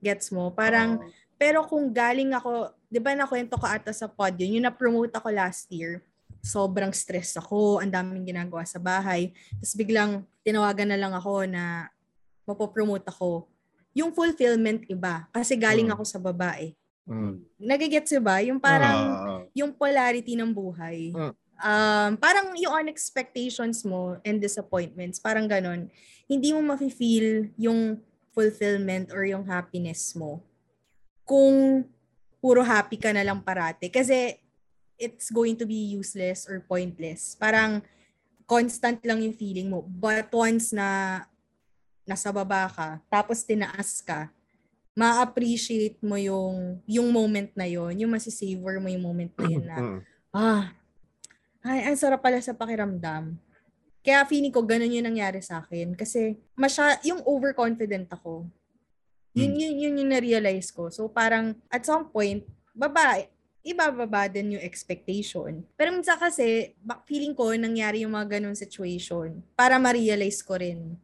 Gets 0.00 0.32
mo? 0.32 0.48
Parang, 0.56 1.04
Oo. 1.04 1.12
pero 1.36 1.68
kung 1.68 1.92
galing 1.92 2.32
ako, 2.32 2.72
'di 2.88 2.96
ba 2.96 3.12
nakwento 3.12 3.60
ko 3.60 3.68
ata 3.68 3.92
sa 3.92 4.08
pod 4.08 4.32
yun, 4.40 4.56
yung 4.56 4.64
na-promote 4.64 5.12
ako 5.12 5.28
last 5.28 5.68
year, 5.68 6.00
sobrang 6.40 6.96
stress 6.96 7.36
ako, 7.36 7.84
ang 7.84 7.92
daming 7.92 8.24
ginagawa 8.24 8.64
sa 8.64 8.80
bahay. 8.80 9.36
Tapos 9.60 9.76
biglang 9.76 10.24
tinawagan 10.40 10.88
na 10.88 10.98
lang 10.98 11.12
ako 11.12 11.44
na 11.44 11.91
mapopromote 12.44 13.06
ako. 13.06 13.48
yung 13.92 14.08
fulfillment 14.08 14.88
iba. 14.88 15.28
Kasi 15.28 15.52
galing 15.52 15.92
Mm. 15.92 15.94
ako 15.94 16.04
sa 16.08 16.16
babae. 16.16 16.72
Mm. 17.04 17.44
Nagigets 17.60 18.08
ba? 18.24 18.40
Yung 18.40 18.56
parang, 18.56 18.98
Ah, 19.12 19.40
yung 19.52 19.68
polarity 19.68 20.32
ng 20.32 20.48
buhay. 20.48 21.12
Mm. 21.12 21.32
Um, 21.60 22.10
parang 22.16 22.56
yung 22.56 22.72
unexpectations 22.72 23.84
mo 23.84 24.16
and 24.24 24.40
disappointments, 24.40 25.20
parang 25.20 25.44
ganon. 25.44 25.92
Hindi 26.24 26.56
mo 26.56 26.64
mafe-feel 26.64 27.52
yung 27.60 28.00
fulfillment 28.32 29.12
or 29.12 29.28
yung 29.28 29.44
happiness 29.44 30.16
mo 30.16 30.40
kung 31.28 31.84
puro 32.40 32.64
happy 32.64 32.96
ka 32.96 33.12
na 33.12 33.22
lang 33.22 33.44
parate. 33.44 33.92
Kasi 33.92 34.40
it's 34.96 35.28
going 35.28 35.52
to 35.52 35.68
be 35.68 35.94
useless 35.94 36.48
or 36.48 36.64
pointless. 36.64 37.36
Parang 37.36 37.84
constant 38.48 39.04
lang 39.04 39.20
yung 39.20 39.36
feeling 39.36 39.68
mo. 39.68 39.84
But 39.84 40.32
once 40.32 40.72
na 40.72 41.20
nasa 42.02 42.30
baba 42.30 42.66
ka, 42.68 42.88
tapos 43.06 43.42
tinaas 43.42 44.02
ka, 44.02 44.28
ma-appreciate 44.92 45.96
mo 46.04 46.20
yung 46.20 46.76
yung 46.84 47.08
moment 47.08 47.48
na 47.56 47.64
yon 47.64 47.96
yung 47.96 48.12
masisavor 48.12 48.76
mo 48.76 48.92
yung 48.92 49.00
moment 49.02 49.32
na 49.34 49.46
yun 49.48 49.64
na 49.64 49.76
Mm. 49.80 50.00
ah, 50.32 50.64
ay, 51.62 51.86
ang 51.88 51.96
sarap 51.96 52.20
pala 52.20 52.42
sa 52.42 52.52
pakiramdam. 52.52 53.38
Kaya 54.02 54.26
feeling 54.26 54.50
ko 54.50 54.66
ganun 54.66 54.90
yung 54.90 55.06
nangyari 55.06 55.38
sa 55.38 55.62
akin. 55.62 55.94
Kasi 55.94 56.34
masya, 56.58 56.98
yung 57.06 57.22
overconfident 57.22 58.10
ako. 58.10 58.50
Yun, 59.30 59.54
Hmm. 59.54 59.60
yun, 59.62 59.74
yun 59.78 59.98
yung 60.02 60.10
na-realize 60.10 60.74
ko. 60.74 60.90
So 60.90 61.06
parang 61.06 61.54
at 61.70 61.86
some 61.86 62.10
point, 62.10 62.42
baba, 62.74 63.22
ibababa 63.62 64.26
din 64.26 64.58
yung 64.58 64.64
expectation. 64.66 65.62
Pero 65.78 65.94
minsan 65.94 66.18
kasi, 66.18 66.74
bak- 66.82 67.06
feeling 67.06 67.30
ko 67.30 67.54
nangyari 67.54 68.02
yung 68.02 68.12
mga 68.12 68.42
ganun 68.42 68.58
situation 68.58 69.38
para 69.54 69.78
ma-realize 69.78 70.42
ko 70.42 70.58
rin. 70.58 70.98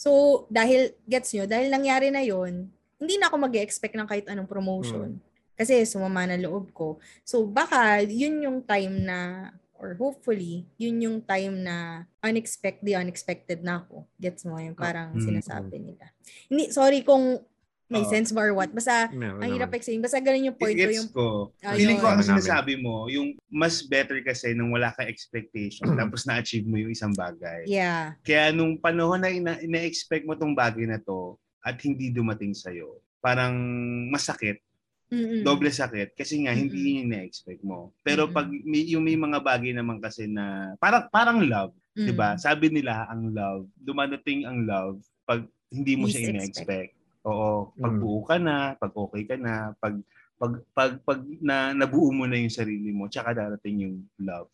So, 0.00 0.10
dahil, 0.48 0.96
gets 1.04 1.36
nyo, 1.36 1.44
dahil 1.44 1.68
nangyari 1.68 2.08
na 2.08 2.24
yon 2.24 2.72
hindi 2.96 3.16
na 3.20 3.28
ako 3.28 3.36
mag 3.36 3.56
expect 3.56 3.92
ng 3.96 4.08
kahit 4.08 4.28
anong 4.28 4.48
promotion. 4.48 5.20
Kasi 5.56 5.84
sumama 5.84 6.24
na 6.24 6.40
loob 6.40 6.72
ko. 6.72 6.96
So, 7.20 7.44
baka 7.44 8.00
yun 8.04 8.40
yung 8.40 8.58
time 8.64 9.04
na, 9.04 9.52
or 9.76 9.96
hopefully, 9.96 10.64
yun 10.76 11.00
yung 11.00 11.18
time 11.20 11.64
na 11.64 12.04
unexpected, 12.20 12.84
the 12.84 12.96
unexpected 12.96 13.60
na 13.60 13.84
ako. 13.84 14.04
Gets 14.16 14.48
mo 14.48 14.56
yung 14.56 14.76
parang 14.76 15.16
Mm. 15.16 15.24
sinasabi 15.24 15.76
nila. 15.80 16.12
Hindi, 16.48 16.72
sorry 16.72 17.04
kung 17.04 17.40
may 17.90 18.00
Oo. 18.00 18.08
sense 18.08 18.30
ba 18.30 18.40
or 18.40 18.54
what. 18.54 18.70
Basta, 18.70 19.10
Meron 19.10 19.42
ang 19.42 19.50
hirap 19.50 19.74
explain. 19.74 19.98
Basta 19.98 20.22
ganun 20.22 20.46
yung 20.46 20.54
point 20.54 20.72
ko. 20.72 20.78
Gets 20.78 20.94
Yung, 20.96 21.10
ko. 21.10 21.26
Ah, 21.58 21.74
Feeling 21.74 21.98
ko 21.98 22.06
yun. 22.06 22.12
ang 22.12 22.22
Namin. 22.22 22.30
sinasabi 22.30 22.72
mo, 22.78 22.94
yung 23.10 23.28
mas 23.50 23.82
better 23.82 24.22
kasi 24.22 24.54
nung 24.54 24.70
wala 24.70 24.94
ka 24.94 25.02
expectation 25.02 25.90
tapos 26.00 26.22
na-achieve 26.22 26.64
mo 26.64 26.78
yung 26.78 26.94
isang 26.94 27.10
bagay. 27.12 27.66
yeah. 27.66 28.14
Kaya 28.22 28.54
nung 28.54 28.78
panahon 28.78 29.18
na 29.18 29.28
ina- 29.28 29.58
ina-expect 29.58 30.22
mo 30.22 30.32
tong 30.32 30.54
bagay 30.54 30.86
na 30.86 30.96
to 30.96 31.34
at 31.60 31.76
hindi 31.78 32.08
dumating 32.08 32.54
sa'yo, 32.54 32.94
parang 33.18 33.52
masakit, 34.08 34.62
Mm-mm. 35.10 35.42
doble 35.42 35.66
sakit 35.68 36.14
kasi 36.14 36.46
nga 36.46 36.54
hindi 36.54 36.70
Mm-mm. 36.70 36.86
yun 36.86 37.00
yung 37.02 37.12
na-expect 37.12 37.60
mo. 37.60 37.90
Pero 38.00 38.24
Mm-mm. 38.24 38.32
pag 38.32 38.46
may, 38.46 38.86
yung 38.86 39.02
may 39.02 39.18
mga 39.18 39.42
bagay 39.42 39.74
naman 39.74 39.98
kasi 39.98 40.24
na 40.24 40.78
parang 40.78 41.10
parang 41.10 41.42
love, 41.42 41.74
Mm. 41.90 42.06
'di 42.06 42.14
ba? 42.14 42.38
Sabi 42.38 42.70
nila 42.70 43.10
ang 43.10 43.34
love, 43.34 43.66
dumadating 43.76 44.46
ang 44.46 44.62
love 44.62 44.94
pag 45.26 45.42
hindi 45.68 45.98
mo 45.98 46.06
siya 46.06 46.30
Least 46.30 46.30
ina-expect. 46.30 46.94
Oo, 47.28 47.76
pag 47.76 47.92
Mm. 47.92 48.00
buo 48.00 48.20
ka 48.24 48.36
na, 48.40 48.72
pag 48.80 48.92
okay 48.96 49.22
ka 49.28 49.36
na, 49.36 49.76
pag 49.76 50.00
pag 50.40 50.52
pag, 50.72 50.92
pag 51.04 51.20
na 51.44 51.76
nabuo 51.76 52.08
mo 52.16 52.24
na 52.24 52.40
yung 52.40 52.48
sarili 52.52 52.88
mo, 52.96 53.12
tsaka 53.12 53.36
darating 53.36 53.84
yung 53.84 53.96
love. 54.24 54.48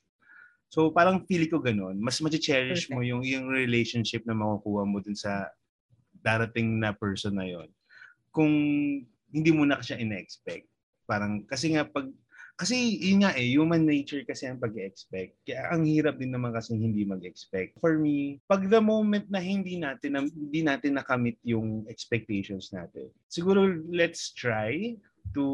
So 0.67 0.91
parang 0.91 1.23
feeling 1.31 1.47
ko 1.47 1.63
ganun, 1.63 2.03
mas 2.03 2.19
ma-cherish 2.19 2.91
mo 2.91 3.07
yung 3.07 3.23
yung 3.23 3.47
relationship 3.47 4.27
na 4.27 4.35
makukuha 4.35 4.83
mo 4.83 4.99
dun 4.99 5.15
sa 5.15 5.47
darating 6.27 6.83
na 6.83 6.91
person 6.91 7.39
na 7.39 7.47
yon. 7.47 7.71
Kung 8.35 8.51
hindi 9.31 9.51
mo 9.55 9.63
na 9.63 9.79
siya 9.79 10.03
ina-expect. 10.03 10.67
Parang 11.07 11.47
kasi 11.47 11.71
nga 11.71 11.87
pag 11.87 12.11
kasi 12.57 12.97
yun 12.97 13.21
nga 13.21 13.37
eh, 13.37 13.53
human 13.53 13.85
nature 13.85 14.25
kasi 14.25 14.49
ang 14.49 14.57
pag-expect. 14.57 15.37
Kaya 15.45 15.69
ang 15.69 15.85
hirap 15.85 16.17
din 16.17 16.33
naman 16.33 16.57
kasi 16.57 16.73
hindi 16.73 17.05
mag-expect. 17.05 17.77
For 17.85 18.01
me, 18.01 18.41
pag 18.49 18.65
the 18.65 18.81
moment 18.81 19.29
na 19.29 19.45
hindi 19.45 19.77
natin 19.77 20.11
na, 20.17 20.21
hindi 20.25 20.65
natin 20.65 20.97
nakamit 20.97 21.37
yung 21.45 21.85
expectations 21.93 22.73
natin, 22.73 23.13
siguro 23.29 23.77
let's 23.93 24.33
try 24.33 24.97
to 25.37 25.45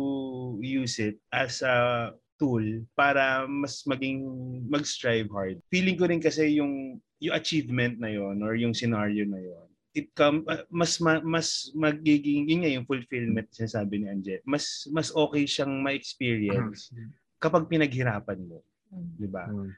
use 0.62 1.02
it 1.02 1.18
as 1.34 1.58
a 1.66 2.10
tool 2.38 2.62
para 2.94 3.50
mas 3.50 3.82
maging 3.82 4.22
mag-strive 4.70 5.26
hard. 5.34 5.58
Feeling 5.74 5.98
ko 5.98 6.06
rin 6.06 6.22
kasi 6.22 6.58
yung 6.58 7.02
yung 7.22 7.34
achievement 7.38 8.02
na 8.02 8.10
yon 8.10 8.42
or 8.42 8.58
yung 8.58 8.74
scenario 8.74 9.22
na 9.22 9.38
yon 9.38 9.71
it 9.92 10.08
come 10.12 10.40
uh, 10.48 10.64
mas 10.72 10.96
ma, 10.98 11.20
mas 11.20 11.68
magiging 11.72 12.48
yun 12.48 12.60
nga 12.64 12.72
yung 12.72 12.88
fulfillment 12.88 13.48
sinasabi 13.52 14.00
ni 14.00 14.06
Anje 14.08 14.40
mas 14.42 14.88
mas 14.88 15.12
okay 15.12 15.44
siyang 15.44 15.80
ma-experience 15.80 16.92
kapag 17.38 17.68
pinaghirapan 17.68 18.40
mo 18.42 18.60
Mm. 18.92 19.08
di 19.16 19.24
ba? 19.24 19.48
Mm. 19.48 19.72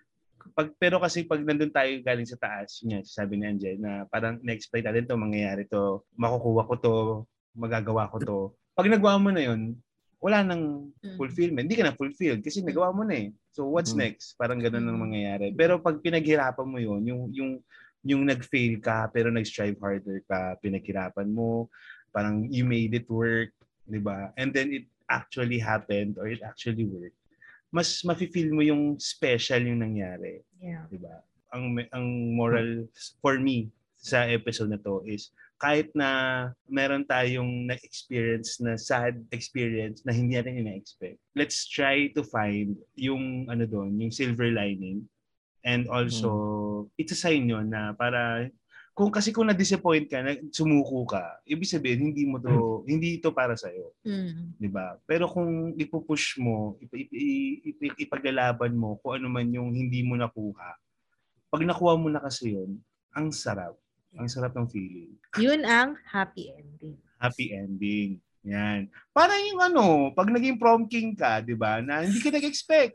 pag 0.58 0.74
pero 0.74 0.98
kasi 0.98 1.22
pag 1.22 1.38
nandun 1.38 1.70
tayo 1.70 1.86
galing 2.02 2.26
sa 2.26 2.34
taas 2.34 2.82
yun 2.82 2.98
nga 2.98 3.00
sabi 3.06 3.38
ni 3.38 3.46
Anje 3.46 3.78
na 3.78 4.10
parang 4.10 4.42
na-expect 4.42 4.82
natin 4.82 5.06
to 5.06 5.14
mangyayari 5.14 5.62
to 5.64 6.02
makukuha 6.18 6.66
ko 6.66 6.74
to 6.74 6.94
magagawa 7.54 8.10
ko 8.10 8.18
to. 8.18 8.38
Pag 8.74 8.90
nagawa 8.90 9.22
mo 9.22 9.30
na 9.30 9.46
yun 9.46 9.78
wala 10.18 10.42
nang 10.42 10.90
Mm. 10.98 11.14
fulfillment. 11.14 11.64
Hindi 11.68 11.78
ka 11.78 11.86
na 11.86 11.94
fulfilled 11.94 12.42
kasi 12.42 12.58
nagawa 12.58 12.90
mo 12.90 13.06
na 13.06 13.14
eh. 13.14 13.28
So 13.54 13.70
what's 13.70 13.94
next? 13.94 14.34
Parang 14.34 14.58
ganun 14.58 14.82
ang 14.82 14.98
mangyayari. 14.98 15.54
Pero 15.54 15.78
pag 15.78 16.02
pinaghirapan 16.02 16.66
mo 16.66 16.82
yun 16.82 17.04
yung 17.06 17.22
yung 17.30 17.52
yung 18.04 18.28
nag-fail 18.28 18.78
ka 18.78 19.08
pero 19.08 19.32
nag-strive 19.32 19.80
harder 19.80 20.20
ka, 20.28 20.60
pinaghirapan 20.60 21.26
mo, 21.32 21.72
parang 22.12 22.46
you 22.52 22.62
made 22.62 22.92
it 22.92 23.08
work, 23.08 23.50
'di 23.88 23.98
ba? 23.98 24.30
And 24.36 24.52
then 24.52 24.70
it 24.70 24.86
actually 25.08 25.58
happened 25.58 26.20
or 26.20 26.28
it 26.28 26.44
actually 26.44 26.84
worked. 26.84 27.16
Mas 27.74 28.04
mafe-feel 28.06 28.54
mo 28.54 28.62
yung 28.62 29.00
special 29.00 29.64
yung 29.64 29.82
nangyari, 29.82 30.44
Yeah. 30.60 30.86
'di 30.86 31.00
ba? 31.00 31.24
Ang 31.56 31.80
ang 31.90 32.06
moral 32.36 32.86
for 33.24 33.40
me 33.40 33.72
sa 33.98 34.28
episode 34.28 34.68
na 34.68 34.78
to 34.78 35.00
is 35.08 35.32
kahit 35.56 35.88
na 35.96 36.50
meron 36.68 37.08
tayong 37.08 37.64
na-experience 37.72 38.60
na 38.60 38.76
sad 38.76 39.16
experience 39.32 40.04
na 40.04 40.12
hindi 40.12 40.36
natin 40.36 40.60
ina-expect. 40.60 41.16
Let's 41.32 41.64
try 41.64 42.12
to 42.12 42.20
find 42.20 42.76
yung 43.00 43.48
ano 43.48 43.64
doon, 43.64 43.96
yung 43.96 44.12
silver 44.12 44.52
lining 44.52 45.08
And 45.64 45.88
also, 45.88 46.30
it's 47.00 47.16
a 47.16 47.18
sign 47.18 47.48
yun 47.48 47.72
na 47.72 47.96
para, 47.96 48.52
kung 48.92 49.08
kasi 49.08 49.32
kung 49.32 49.48
na-disappoint 49.48 50.06
ka, 50.06 50.20
na, 50.20 50.36
sumuko 50.52 51.08
ka, 51.08 51.40
ibig 51.48 51.66
sabihin, 51.66 52.12
hindi 52.12 52.28
mo 52.28 52.36
to, 52.36 52.84
hindi 52.84 53.18
ito 53.18 53.32
para 53.32 53.56
sa'yo. 53.56 53.96
Mm. 54.04 54.60
di 54.60 54.68
ba? 54.68 55.00
Pero 55.08 55.24
kung 55.26 55.72
ipupush 55.74 56.36
mo, 56.38 56.76
ip, 56.78 56.92
ip, 56.92 57.10
ip, 57.64 57.78
ip- 57.80 58.00
ipaglalaban 58.06 58.76
mo 58.76 59.00
kung 59.00 59.18
ano 59.18 59.32
man 59.32 59.48
yung 59.50 59.72
hindi 59.72 60.04
mo 60.04 60.20
nakuha, 60.20 60.76
pag 61.48 61.62
nakuha 61.64 61.96
mo 61.96 62.12
na 62.12 62.20
kasi 62.20 62.54
yun, 62.54 62.76
ang 63.16 63.32
sarap. 63.32 63.74
Ang 64.14 64.30
sarap 64.30 64.54
ng 64.54 64.68
feeling. 64.70 65.10
Yun 65.42 65.66
ang 65.66 65.98
happy 66.06 66.54
ending. 66.54 66.94
Happy 67.18 67.50
ending. 67.50 68.22
Yan. 68.44 68.92
Parang 69.10 69.40
yung 69.42 69.60
ano, 69.64 69.84
pag 70.12 70.28
naging 70.28 70.60
prom 70.60 70.84
king 70.84 71.16
ka, 71.16 71.40
di 71.40 71.56
ba, 71.56 71.80
na 71.80 72.04
hindi 72.04 72.20
ka 72.20 72.30
nag-expect. 72.30 72.94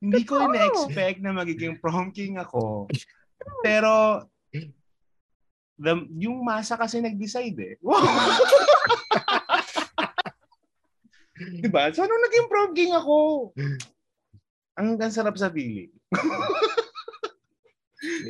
Hindi 0.00 0.24
ko 0.24 0.40
Totoo. 0.40 0.52
na-expect 0.56 1.20
na 1.20 1.36
magiging 1.36 1.76
prom 1.76 2.08
king 2.08 2.40
ako. 2.40 2.88
Pero, 3.66 4.24
the, 5.76 5.92
yung 6.16 6.40
masa 6.40 6.80
kasi 6.80 7.04
nag-decide 7.04 7.58
eh. 7.60 7.74
Wow! 7.84 8.00
di 11.60 11.68
ba? 11.68 11.88
So, 11.92 12.04
nung 12.04 12.24
naging 12.24 12.48
prom 12.48 12.72
king 12.72 12.92
ako, 12.92 13.52
ang, 14.76 14.96
ang 14.96 15.12
sarap 15.12 15.36
sa 15.36 15.52
feeling. 15.52 15.92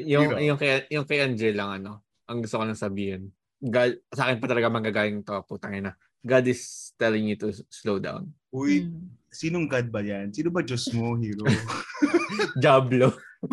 Yung, 0.03 0.35
Hero. 0.35 0.43
yung, 0.43 0.59
kay, 0.59 0.83
yung 0.91 1.07
kay 1.07 1.23
Angel 1.23 1.55
lang, 1.55 1.71
ano, 1.79 2.03
ang 2.27 2.43
gusto 2.43 2.59
ko 2.59 2.67
lang 2.67 2.75
sabihin. 2.75 3.31
God, 3.63 4.03
sa 4.11 4.27
akin 4.27 4.43
pa 4.43 4.51
talaga 4.51 4.67
manggagaling 4.67 5.23
to, 5.23 5.47
putang 5.47 5.79
ina. 5.79 5.95
God 6.27 6.43
is 6.51 6.91
telling 6.99 7.31
you 7.31 7.39
to 7.39 7.55
slow 7.71 8.03
down. 8.03 8.35
Uy, 8.51 8.91
Mm. 8.91 9.07
Sinong 9.31 9.67
God 9.67 9.89
ba 9.89 10.03
yan? 10.03 10.35
Sino 10.35 10.51
ba 10.51 10.61
Diyos 10.61 10.91
mo, 10.93 11.15
hero? 11.17 11.47
Diablo. 12.63 13.15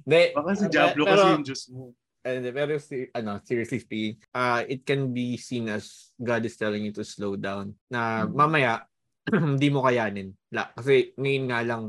Hindi. 0.00 0.22
Baka 0.34 0.50
si 0.56 0.64
pero- 0.66 0.72
Diablo 0.72 1.02
kasi 1.06 1.26
yung 1.28 1.44
Diyos 1.44 1.62
mo. 1.70 1.82
And, 2.20 2.44
pero 2.52 2.76
si, 2.76 3.08
ano, 3.16 3.40
seriously 3.40 3.80
speaking, 3.80 4.20
uh, 4.36 4.60
it 4.68 4.84
can 4.84 5.08
be 5.08 5.40
seen 5.40 5.72
as 5.72 6.12
God 6.20 6.44
is 6.44 6.52
telling 6.52 6.84
you 6.84 6.92
to 6.92 7.00
slow 7.00 7.32
down. 7.32 7.72
Na 7.88 8.28
Mhm. 8.28 8.36
mamaya, 8.36 8.72
hindi 9.32 9.68
mo 9.72 9.80
kayanin. 9.80 10.28
La, 10.52 10.68
kasi 10.68 11.16
ngayon 11.16 11.44
nga 11.48 11.60
lang, 11.64 11.82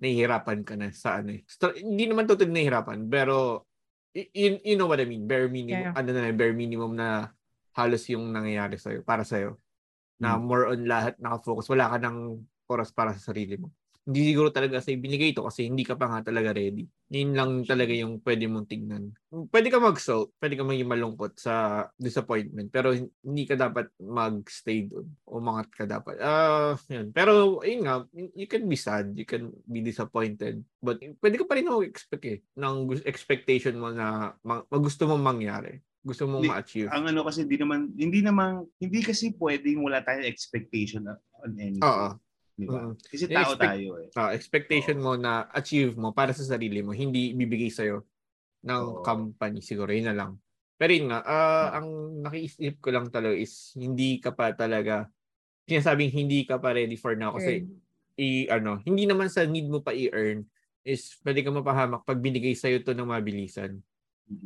nahihirapan 0.00 0.64
ka 0.64 0.80
na 0.80 0.88
sa 0.96 1.20
ano 1.20 1.36
eh. 1.36 1.44
Str- 1.44 1.76
hindi 1.76 2.08
naman 2.08 2.24
totally 2.24 2.48
nahihirapan, 2.48 3.04
pero 3.12 3.68
you, 4.16 4.56
you 4.64 4.76
know 4.80 4.88
what 4.88 4.96
I 4.96 5.04
mean. 5.04 5.28
Bare 5.28 5.44
minimum, 5.52 5.92
Yeah. 5.92 5.92
ano 5.92 6.08
na, 6.08 6.32
bare 6.32 6.56
minimum 6.56 6.96
na 6.96 7.28
halos 7.76 8.08
yung 8.08 8.32
nangyayari 8.32 8.80
sa'yo, 8.80 9.04
para 9.04 9.28
sa'yo. 9.28 9.60
Na 10.20 10.36
Hmm. 10.36 10.44
more 10.46 10.64
on 10.70 10.84
lahat 10.84 11.16
nakafocus. 11.18 11.66
Wala 11.72 11.90
ka 11.90 11.98
ng 11.98 12.18
oras 12.70 12.92
para 12.94 13.10
sa 13.16 13.32
sarili 13.32 13.56
mo. 13.58 13.72
hindi 14.00 14.32
siguro 14.32 14.48
talaga 14.50 14.80
sa 14.80 14.90
binigay 14.90 15.30
ito 15.36 15.44
kasi 15.44 15.68
hindi 15.68 15.84
ka 15.84 15.94
pa 15.94 16.08
nga 16.08 16.32
talaga 16.32 16.56
ready. 16.56 16.88
Yun 17.12 17.30
lang 17.36 17.50
talaga 17.62 17.92
yung 17.94 18.18
pwede 18.24 18.48
mong 18.50 18.66
tingnan. 18.66 19.12
Pwede 19.52 19.68
ka 19.70 19.78
mag-sulk, 19.78 20.34
pwede 20.40 20.58
ka 20.58 20.64
maging 20.66 20.88
malungkot 20.88 21.38
sa 21.38 21.86
disappointment, 21.94 22.72
pero 22.72 22.90
hindi 22.96 23.44
ka 23.46 23.54
dapat 23.54 23.92
mag-stay 24.02 24.88
doon. 24.90 25.06
Umangat 25.30 25.68
ka 25.70 25.84
dapat. 25.86 26.16
Ah, 26.18 26.74
uh, 26.74 26.80
yun. 26.90 27.12
Pero, 27.14 27.60
yun 27.62 27.86
nga, 27.86 28.02
you 28.34 28.48
can 28.50 28.66
be 28.66 28.74
sad, 28.74 29.14
you 29.14 29.28
can 29.28 29.52
be 29.68 29.84
disappointed, 29.84 30.64
but 30.82 30.98
pwede 31.22 31.36
ka 31.38 31.44
pa 31.46 31.54
rin 31.60 31.70
mag-expect 31.70 32.24
eh, 32.26 32.38
ng 32.58 32.90
expectation 33.06 33.78
mo 33.78 33.94
na 33.94 34.34
mag- 34.42 34.66
gusto 34.70 35.06
mong 35.06 35.22
mangyari 35.22 35.78
gusto 36.00 36.24
mong 36.24 36.44
ma-achieve. 36.48 36.88
Ang 36.88 37.12
ano 37.12 37.20
kasi 37.28 37.44
hindi 37.44 37.60
naman 37.60 37.92
hindi 37.92 38.20
naman 38.24 38.64
hindi 38.80 39.00
kasi 39.04 39.36
pwedeng 39.36 39.84
wala 39.84 40.00
tayong 40.00 40.24
expectation 40.24 41.04
on 41.08 41.52
anything. 41.60 41.84
Oo. 41.84 42.16
Di 42.56 42.66
ba? 42.68 42.80
Mm-hmm. 42.80 42.94
Kasi 43.08 43.24
tao 43.28 43.52
expect, 43.52 43.64
tayo 43.64 43.88
eh. 44.00 44.08
Uh, 44.12 44.30
expectation 44.32 44.96
Oo. 45.00 45.04
mo 45.04 45.12
na 45.16 45.48
achieve 45.52 45.96
mo 45.96 46.12
para 46.12 46.32
sa 46.32 46.44
sarili 46.44 46.80
mo, 46.84 46.92
hindi 46.92 47.32
ibibigay 47.32 47.72
sa'yo 47.72 48.04
ng 48.64 48.82
Oo. 48.84 49.04
company 49.04 49.64
siguro. 49.64 49.92
Yun 49.92 50.12
na 50.12 50.16
lang. 50.16 50.32
Pero 50.80 50.90
yun 50.96 51.12
nga, 51.12 51.20
uh, 51.24 51.68
ang 51.76 51.88
nakiisip 52.24 52.80
ko 52.80 52.88
lang 52.92 53.12
talaga 53.12 53.36
is 53.36 53.76
hindi 53.76 54.16
ka 54.16 54.32
pa 54.32 54.56
talaga 54.56 55.08
sinasabing 55.68 56.10
hindi 56.10 56.48
ka 56.48 56.56
pa 56.56 56.72
ready 56.72 56.96
for 56.96 57.14
now 57.14 57.36
kasi 57.36 57.68
i 58.18 58.48
ano, 58.50 58.80
hindi 58.82 59.06
naman 59.06 59.30
sa 59.30 59.46
need 59.46 59.70
mo 59.70 59.84
pa 59.84 59.94
i-earn 59.94 60.42
is 60.82 61.20
pwede 61.22 61.44
ka 61.44 61.52
mapahamak 61.52 62.02
pag 62.02 62.18
binigay 62.18 62.56
sa'yo 62.56 62.80
to 62.80 62.96
ng 62.96 63.06
mabilisan. 63.06 63.78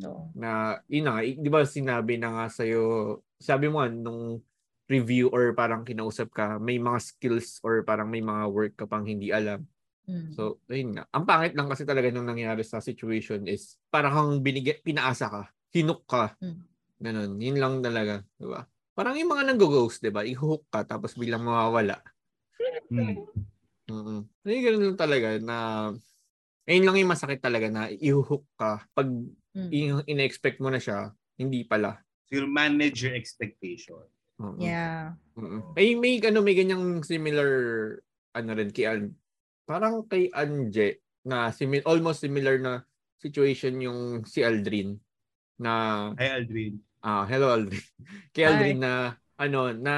No. 0.00 0.32
Na, 0.32 0.80
yun 0.88 1.04
na, 1.04 1.20
di 1.20 1.50
ba 1.52 1.62
sinabi 1.68 2.16
na 2.16 2.32
nga 2.32 2.46
sa'yo, 2.48 3.20
sabi 3.36 3.68
mo 3.68 3.84
nung 3.84 4.40
review 4.88 5.28
or 5.32 5.52
parang 5.52 5.84
kinausap 5.84 6.32
ka, 6.32 6.56
may 6.56 6.80
mga 6.80 6.98
skills 7.00 7.60
or 7.60 7.84
parang 7.84 8.08
may 8.08 8.24
mga 8.24 8.44
work 8.48 8.74
ka 8.76 8.88
pang 8.88 9.04
hindi 9.04 9.28
alam. 9.28 9.64
Mm. 10.04 10.36
So, 10.36 10.60
ayun 10.68 10.96
nga. 10.96 11.04
Ang 11.12 11.24
pangit 11.24 11.52
lang 11.56 11.68
kasi 11.68 11.88
talaga 11.88 12.12
nung 12.12 12.28
nangyari 12.28 12.60
sa 12.64 12.80
situation 12.80 13.44
is 13.48 13.80
parang 13.88 14.12
kang 14.12 14.32
binigay, 14.44 14.80
pinaasa 14.84 15.28
ka, 15.28 15.42
hinuk 15.72 16.04
ka. 16.04 16.36
Mm. 16.40 16.60
Ganun. 17.00 17.30
Yun 17.40 17.56
lang 17.60 17.74
talaga. 17.80 18.20
Di 18.36 18.44
ba? 18.48 18.64
Parang 18.92 19.16
yung 19.16 19.32
mga 19.32 19.52
nang-ghost, 19.52 20.04
di 20.04 20.12
ba? 20.12 20.22
I-hook 20.24 20.68
ka 20.68 20.84
tapos 20.84 21.16
bilang 21.16 21.44
mawawala. 21.44 22.00
Mm. 22.92 23.16
Mm-hmm. 23.84 24.20
Ay, 24.48 24.60
ganun 24.64 24.84
lang 24.92 25.00
talaga 25.00 25.28
na 25.44 25.56
ayun 26.64 26.84
lang 26.88 26.96
yung 27.00 27.12
masakit 27.12 27.40
talaga 27.40 27.68
na 27.68 27.92
i-hook 27.92 28.44
ka 28.56 28.80
pag 28.96 29.08
mm. 29.54 30.04
in-expect 30.10 30.58
mo 30.58 30.68
na 30.68 30.82
siya, 30.82 31.14
hindi 31.38 31.64
pala. 31.64 31.98
So, 32.28 32.42
you 32.42 32.46
manage 32.50 33.06
your 33.06 33.14
expectation. 33.14 34.02
Uh-huh. 34.42 34.58
Yeah. 34.58 35.14
Uh-huh. 35.38 35.62
May 35.78 35.94
may 35.94 36.18
ano 36.26 36.42
may 36.42 36.58
ganyang 36.58 37.06
similar 37.06 37.50
ano 38.34 38.50
rin 38.50 38.74
kay 38.74 38.90
An 38.90 39.14
parang 39.62 40.02
kay 40.10 40.28
Anje 40.34 41.00
na 41.22 41.54
simi- 41.54 41.86
almost 41.86 42.20
similar 42.20 42.58
na 42.58 42.82
situation 43.22 43.78
yung 43.80 44.26
si 44.26 44.42
Aldrin 44.42 44.98
na 45.56 46.10
Hi 46.18 46.42
Aldrin. 46.42 46.82
Ah, 47.00 47.24
hello 47.30 47.54
Aldrin. 47.54 47.86
kay 48.34 48.44
Aldrin 48.44 48.82
Hi. 48.82 48.84
na 48.84 48.92
ano 49.38 49.70
na 49.70 49.94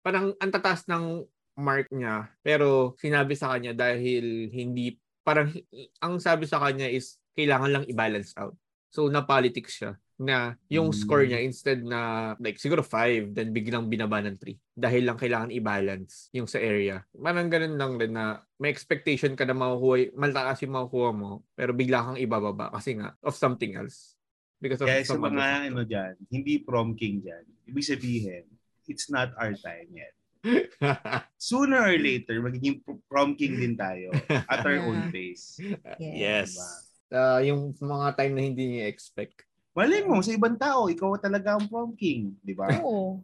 parang 0.00 0.34
ang 0.38 0.50
tataas 0.54 0.86
ng 0.86 1.26
mark 1.60 1.90
niya 1.92 2.30
pero 2.40 2.94
sinabi 2.96 3.34
sa 3.36 3.52
kanya 3.54 3.74
dahil 3.76 4.48
hindi 4.48 4.96
parang 5.20 5.52
ang 6.00 6.16
sabi 6.22 6.48
sa 6.48 6.62
kanya 6.62 6.88
is 6.88 7.18
kailangan 7.34 7.70
lang 7.70 7.84
i-balance 7.90 8.32
out. 8.38 8.54
So 8.90 9.06
na 9.06 9.22
politics 9.22 9.78
siya 9.78 9.94
na 10.20 10.52
yung 10.68 10.92
mm. 10.92 10.98
score 11.00 11.24
niya 11.24 11.40
instead 11.40 11.80
na 11.80 12.32
like 12.36 12.60
siguro 12.60 12.84
5 12.84 13.32
then 13.32 13.56
biglang 13.56 13.88
binaba 13.88 14.20
ng 14.20 14.36
3 14.36 14.52
dahil 14.76 15.08
lang 15.08 15.16
kailangan 15.16 15.48
i-balance 15.48 16.28
yung 16.36 16.44
sa 16.44 16.60
area. 16.60 17.00
Parang 17.16 17.48
ganun 17.48 17.80
lang 17.80 17.96
din 17.96 18.12
na 18.12 18.44
may 18.60 18.68
expectation 18.68 19.32
ka 19.32 19.48
na 19.48 19.56
makukuha, 19.56 20.12
maltaas 20.12 20.60
yung 20.60 20.76
makukuha 20.76 21.10
mo 21.16 21.40
pero 21.56 21.72
bigla 21.72 22.04
kang 22.04 22.20
ibababa 22.20 22.68
kasi 22.68 23.00
nga 23.00 23.16
of 23.24 23.32
something 23.32 23.80
else. 23.80 24.20
Because 24.60 24.84
of 24.84 24.92
Kaya 24.92 25.08
sa 25.08 25.16
mga 25.16 25.72
ano 25.72 25.88
dyan, 25.88 26.14
hindi 26.28 26.60
prom 26.60 26.92
king 26.92 27.24
dyan, 27.24 27.48
ibig 27.64 27.88
sabihin, 27.88 28.44
it's 28.92 29.08
not 29.08 29.32
our 29.40 29.56
time 29.56 29.88
yet. 29.88 30.12
Sooner 31.40 31.80
or 31.80 31.96
later, 31.96 32.36
magiging 32.44 32.84
prom 33.08 33.32
king 33.40 33.56
din 33.56 33.72
tayo 33.72 34.12
at 34.28 34.60
our 34.60 34.84
own 34.88 35.08
pace. 35.08 35.56
Yes. 35.96 36.60
Diba? 36.60 36.89
Uh, 37.10 37.42
yung 37.42 37.74
mga 37.74 38.14
time 38.14 38.32
na 38.38 38.42
hindi 38.46 38.64
niya 38.70 38.86
expect. 38.86 39.42
Malay 39.74 40.02
mo, 40.06 40.22
sa 40.22 40.34
ibang 40.34 40.54
tao, 40.54 40.86
ikaw 40.86 41.18
talaga 41.18 41.58
ang 41.58 41.66
prom 41.66 41.94
king, 41.94 42.34
di 42.42 42.54
ba? 42.54 42.70
Oo. 42.82 43.22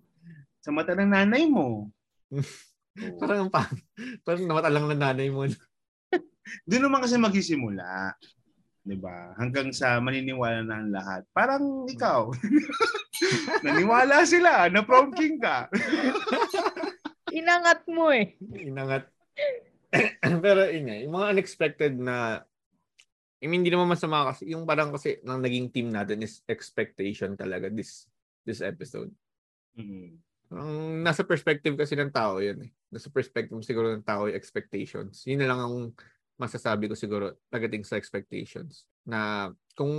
Sa 0.63 0.75
mata 0.75 0.95
ng 0.95 1.11
nanay 1.11 1.47
mo. 1.47 1.91
parang 3.23 3.47
pa, 3.47 3.71
parang 4.27 4.47
namata 4.47 4.71
lang 4.71 4.87
ng 4.91 4.99
nanay 4.99 5.29
mo. 5.31 5.47
Doon 6.69 6.83
naman 6.87 7.03
kasi 7.03 7.19
magsisimula. 7.19 8.15
Di 8.87 8.95
ba? 8.95 9.35
Hanggang 9.35 9.75
sa 9.75 9.99
maniniwala 9.99 10.63
na 10.63 10.79
ang 10.79 10.91
lahat. 10.95 11.23
Parang 11.35 11.91
ikaw. 11.91 12.31
Naniwala 13.67 14.23
sila 14.23 14.71
na 14.71 14.87
prom 14.87 15.11
king 15.11 15.43
ka. 15.43 15.67
Inangat 17.35 17.83
mo 17.91 18.15
eh. 18.15 18.39
Inangat. 18.55 19.11
Pero 20.45 20.71
yun 20.71 20.95
yung 21.11 21.15
mga 21.19 21.31
unexpected 21.35 21.99
na 21.99 22.47
I 23.47 23.49
mean, 23.49 23.63
hindi 23.63 23.71
naman 23.71 23.87
masama 23.87 24.27
kasi 24.35 24.51
yung 24.51 24.67
parang 24.67 24.91
kasi 24.91 25.23
nang 25.23 25.39
naging 25.39 25.71
team 25.71 25.95
natin 25.95 26.19
is 26.27 26.43
expectation 26.51 27.39
talaga 27.39 27.71
this 27.71 28.11
this 28.43 28.59
episode. 28.59 29.15
Mm-hmm. 29.79 30.19
Ang 30.51 31.07
nasa 31.07 31.23
perspective 31.23 31.79
kasi 31.79 31.95
ng 31.95 32.11
tao 32.11 32.43
yun 32.43 32.67
eh. 32.67 32.71
Nasa 32.91 33.07
perspective 33.07 33.55
siguro 33.63 33.95
ng 33.95 34.03
tao 34.03 34.27
yung 34.27 34.35
expectations. 34.35 35.23
Yun 35.31 35.47
na 35.47 35.49
lang 35.55 35.61
ang 35.63 35.77
masasabi 36.43 36.91
ko 36.91 36.99
siguro 36.99 37.39
pagdating 37.47 37.87
sa 37.87 37.95
expectations. 37.95 38.91
Na 39.07 39.55
kung 39.79 39.95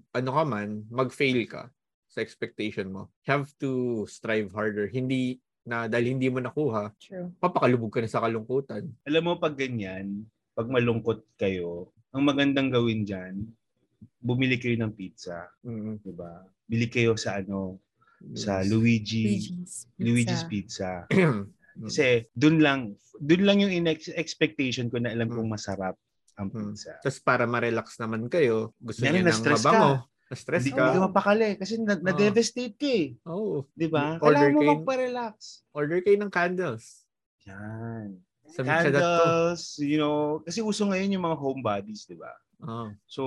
ano 0.00 0.30
ka 0.32 0.42
man, 0.48 0.88
mag-fail 0.88 1.44
ka 1.44 1.68
sa 2.08 2.24
expectation 2.24 2.88
mo. 2.88 3.12
You 3.28 3.36
have 3.36 3.52
to 3.60 4.04
strive 4.08 4.48
harder. 4.56 4.88
Hindi 4.88 5.44
na 5.68 5.84
dahil 5.84 6.16
hindi 6.16 6.32
mo 6.32 6.40
nakuha, 6.40 6.96
True. 6.96 7.28
papakalubog 7.36 7.92
ka 7.92 8.00
na 8.00 8.08
sa 8.08 8.24
kalungkutan. 8.24 8.88
Alam 9.04 9.22
mo, 9.28 9.32
pag 9.36 9.52
ganyan, 9.52 10.24
pag 10.56 10.64
malungkot 10.64 11.28
kayo, 11.36 11.92
ang 12.12 12.22
magandang 12.24 12.72
gawin 12.72 13.04
dyan, 13.04 13.44
bumili 14.18 14.56
kayo 14.56 14.76
ng 14.80 14.92
pizza. 14.94 15.48
Mm-hmm. 15.64 15.94
Diba? 16.04 16.32
Bili 16.68 16.86
kayo 16.88 17.16
sa 17.16 17.40
ano, 17.40 17.80
yes. 18.22 18.44
sa 18.48 18.64
Luigi, 18.64 19.38
Luigi's 19.38 19.86
Pizza. 19.86 20.02
Luigi's 20.02 20.44
Pizza. 20.48 20.90
Kasi 21.86 22.26
doon 22.34 22.58
lang, 22.58 22.80
doon 23.22 23.42
lang 23.46 23.58
yung 23.62 23.86
expectation 24.18 24.90
ko 24.90 24.98
na 24.98 25.14
alam 25.14 25.30
kong 25.30 25.46
masarap 25.46 25.94
ang 26.38 26.50
pizza. 26.50 26.98
Tapos 27.02 27.18
para 27.22 27.46
ma-relax 27.46 27.98
naman 27.98 28.26
kayo, 28.30 28.74
gusto 28.78 29.02
niyo 29.06 29.22
ng 29.26 29.42
mabango. 29.42 30.06
Ka. 30.06 30.06
Na-stress 30.28 30.68
ka. 30.68 30.76
Hindi 30.76 30.76
ka 30.76 31.06
mapakali 31.08 31.56
kasi 31.56 31.80
na- 31.80 32.02
na-devastate 32.04 32.76
ka 32.76 32.90
eh. 32.90 33.06
Oo. 33.24 33.64
Oh. 33.64 33.70
Di 33.72 33.88
ba? 33.88 34.20
Kailangan 34.20 34.54
mo 34.54 34.60
magpa-relax. 34.76 35.64
Order 35.72 36.04
kayo 36.04 36.20
ng 36.20 36.28
candles. 36.28 37.08
Yan. 37.48 38.20
Sa 38.48 38.64
Candles, 38.64 39.76
you 39.80 40.00
know, 40.00 40.40
kasi 40.42 40.64
uso 40.64 40.88
ngayon 40.88 41.14
yung 41.14 41.24
mga 41.28 41.38
homebodies, 41.38 42.08
di 42.08 42.16
ba? 42.16 42.32
Oh. 42.64 42.90
So, 43.06 43.22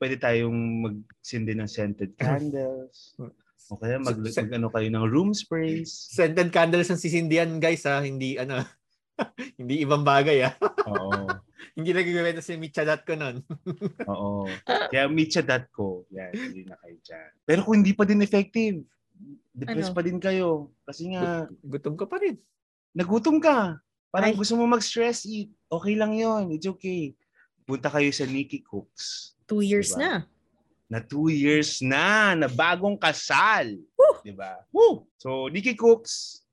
pwede 0.00 0.16
tayong 0.16 0.56
magsindi 0.86 1.52
ng 1.52 1.68
scented 1.68 2.16
candles. 2.16 3.16
O 3.70 3.80
kaya 3.80 3.96
mag, 3.96 4.20
mag 4.20 4.52
ano 4.52 4.68
kayo 4.68 4.88
ng 4.92 5.06
room 5.08 5.32
sprays. 5.32 5.88
Scented 6.12 6.52
candles 6.52 6.92
ang 6.92 7.00
sisindihan, 7.00 7.48
guys, 7.56 7.88
ha? 7.88 8.04
Hindi, 8.04 8.36
ano, 8.36 8.60
hindi 9.60 9.80
ibang 9.80 10.04
bagay, 10.04 10.44
ha? 10.44 10.52
Oo. 10.92 11.24
hindi 11.78 11.96
nagagawin 11.96 12.44
si 12.44 12.60
Micha.co 12.60 13.14
nun. 13.16 13.40
Oo. 14.12 14.44
Kaya 14.66 15.08
Micha.co, 15.08 16.04
yan, 16.12 16.36
hindi 16.36 16.68
na 16.68 16.76
kayo 16.84 16.96
dyan. 17.00 17.30
Pero 17.48 17.60
kung 17.64 17.80
hindi 17.80 17.96
pa 17.96 18.04
din 18.04 18.20
effective, 18.20 18.84
depressed 19.56 19.94
ano? 19.94 19.96
pa 19.96 20.02
din 20.04 20.20
kayo. 20.20 20.48
Kasi 20.84 21.16
nga... 21.16 21.48
Gutom 21.64 21.96
ka 21.96 22.04
pa 22.04 22.20
rin. 22.20 22.36
Nagutom 22.92 23.40
ka. 23.40 23.80
Parang 24.12 24.28
Ay. 24.28 24.36
gusto 24.36 24.60
mo 24.60 24.68
mag-stress 24.68 25.24
eat. 25.24 25.48
Okay 25.72 25.96
lang 25.96 26.12
yon 26.12 26.52
It's 26.52 26.68
okay. 26.68 27.16
Punta 27.64 27.88
kayo 27.88 28.12
sa 28.12 28.28
Nikki 28.28 28.60
Cooks. 28.60 29.32
Two 29.48 29.64
years 29.64 29.96
diba? 29.96 30.00
na. 30.04 30.12
Na 30.92 30.98
two 31.00 31.32
years 31.32 31.80
na. 31.80 32.36
Na 32.36 32.44
bagong 32.44 33.00
kasal. 33.00 33.80
Woo! 33.96 34.20
Diba? 34.20 34.60
Woo! 34.68 35.08
So, 35.16 35.48
Nikki 35.48 35.72
Cooks, 35.72 36.44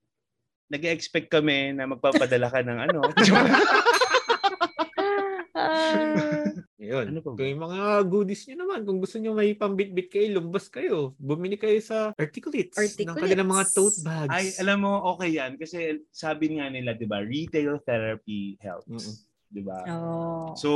nag-expect 0.71 1.27
kami 1.27 1.75
na 1.75 1.83
magpapadala 1.83 2.47
ka 2.47 2.63
ng 2.63 2.79
ano. 2.79 2.99
Yun. 6.89 7.05
Ano 7.13 7.19
pa 7.21 7.29
ba? 7.29 7.37
Kung 7.37 7.49
yung 7.53 7.63
mga 7.69 7.81
goodies 8.09 8.43
nyo 8.49 8.55
naman, 8.65 8.79
kung 8.81 8.97
gusto 8.97 9.21
nyo 9.21 9.31
may 9.37 9.53
pambitbit 9.53 10.09
kayo, 10.09 10.41
lumbas 10.41 10.65
kayo. 10.73 11.13
Bumili 11.21 11.53
kayo 11.53 11.77
sa 11.85 12.17
articulates, 12.17 12.81
articulates. 12.81 13.05
ng 13.05 13.17
kanilang 13.21 13.49
mga 13.53 13.65
tote 13.77 14.01
bags. 14.01 14.33
Ay, 14.33 14.45
alam 14.57 14.81
mo, 14.81 14.97
okay 15.13 15.37
yan. 15.37 15.53
Kasi 15.61 16.01
sabi 16.09 16.57
nga 16.57 16.65
nila, 16.73 16.97
di 16.97 17.05
ba, 17.05 17.21
retail 17.21 17.77
therapy 17.85 18.57
helps. 18.57 18.89
Mm-mm. 18.89 19.15
Di 19.53 19.61
ba? 19.61 19.79
Oh. 19.85 20.49
So, 20.57 20.69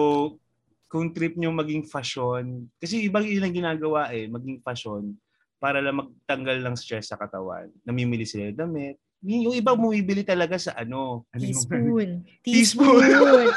kung 0.86 1.10
trip 1.10 1.34
nyo 1.34 1.50
maging 1.50 1.90
fashion, 1.90 2.70
kasi 2.78 3.10
ibang 3.10 3.26
ilang 3.26 3.50
ginagawa 3.50 4.14
eh, 4.14 4.30
maging 4.30 4.62
fashion, 4.62 5.18
para 5.58 5.82
lang 5.82 5.98
magtanggal 5.98 6.62
ng 6.62 6.76
stress 6.78 7.10
sa 7.10 7.18
katawan. 7.18 7.74
Namimili 7.82 8.30
sila 8.30 8.54
ng 8.54 8.60
damit. 8.60 8.96
Yung 9.24 9.56
iba 9.56 9.74
bumibili 9.74 10.22
talaga 10.22 10.60
sa 10.60 10.76
ano? 10.78 11.26
ano 11.32 11.42
teaspoon. 11.42 12.10
Teaspoon. 12.46 13.02
teaspoon. 13.02 13.50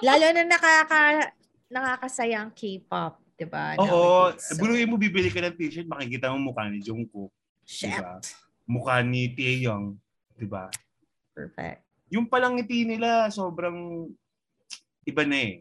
Lalo 0.00 0.26
na 0.32 0.42
nakaka, 0.48 1.32
nakakasaya 1.70 2.42
ang 2.42 2.50
K-pop, 2.54 3.18
di 3.34 3.46
ba? 3.46 3.74
Oo. 3.82 4.32
So, 4.38 4.54
buluin 4.58 4.90
mo 4.90 4.96
bibili 4.96 5.30
ka 5.30 5.42
ng 5.42 5.56
t-shirt, 5.58 5.90
makikita 5.90 6.30
mo 6.32 6.50
mukha 6.50 6.70
ni 6.70 6.82
Jungkook, 6.82 7.32
Shit. 7.66 7.90
diba? 7.90 8.22
mukha 8.66 9.02
ni 9.02 9.30
Taeyong, 9.30 9.94
di 10.34 10.46
ba? 10.46 10.70
Perfect. 11.34 11.82
Yung 12.10 12.26
palang 12.26 12.58
ngiti 12.58 12.86
nila, 12.86 13.30
sobrang 13.30 14.10
iba 15.06 15.22
na 15.22 15.38
eh. 15.38 15.54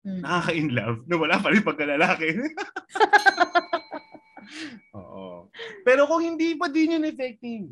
Mm. 0.00 0.20
Nakaka-in 0.24 0.68
love 0.72 0.98
na 1.06 1.14
wala 1.18 1.36
pa 1.38 1.48
rin 1.52 1.62
pagkalalaki. 1.62 2.28
Oo. 4.98 5.52
Pero 5.86 6.08
kung 6.08 6.24
hindi 6.24 6.56
pa 6.56 6.66
din 6.66 6.98
yun 6.98 7.06
effective, 7.06 7.68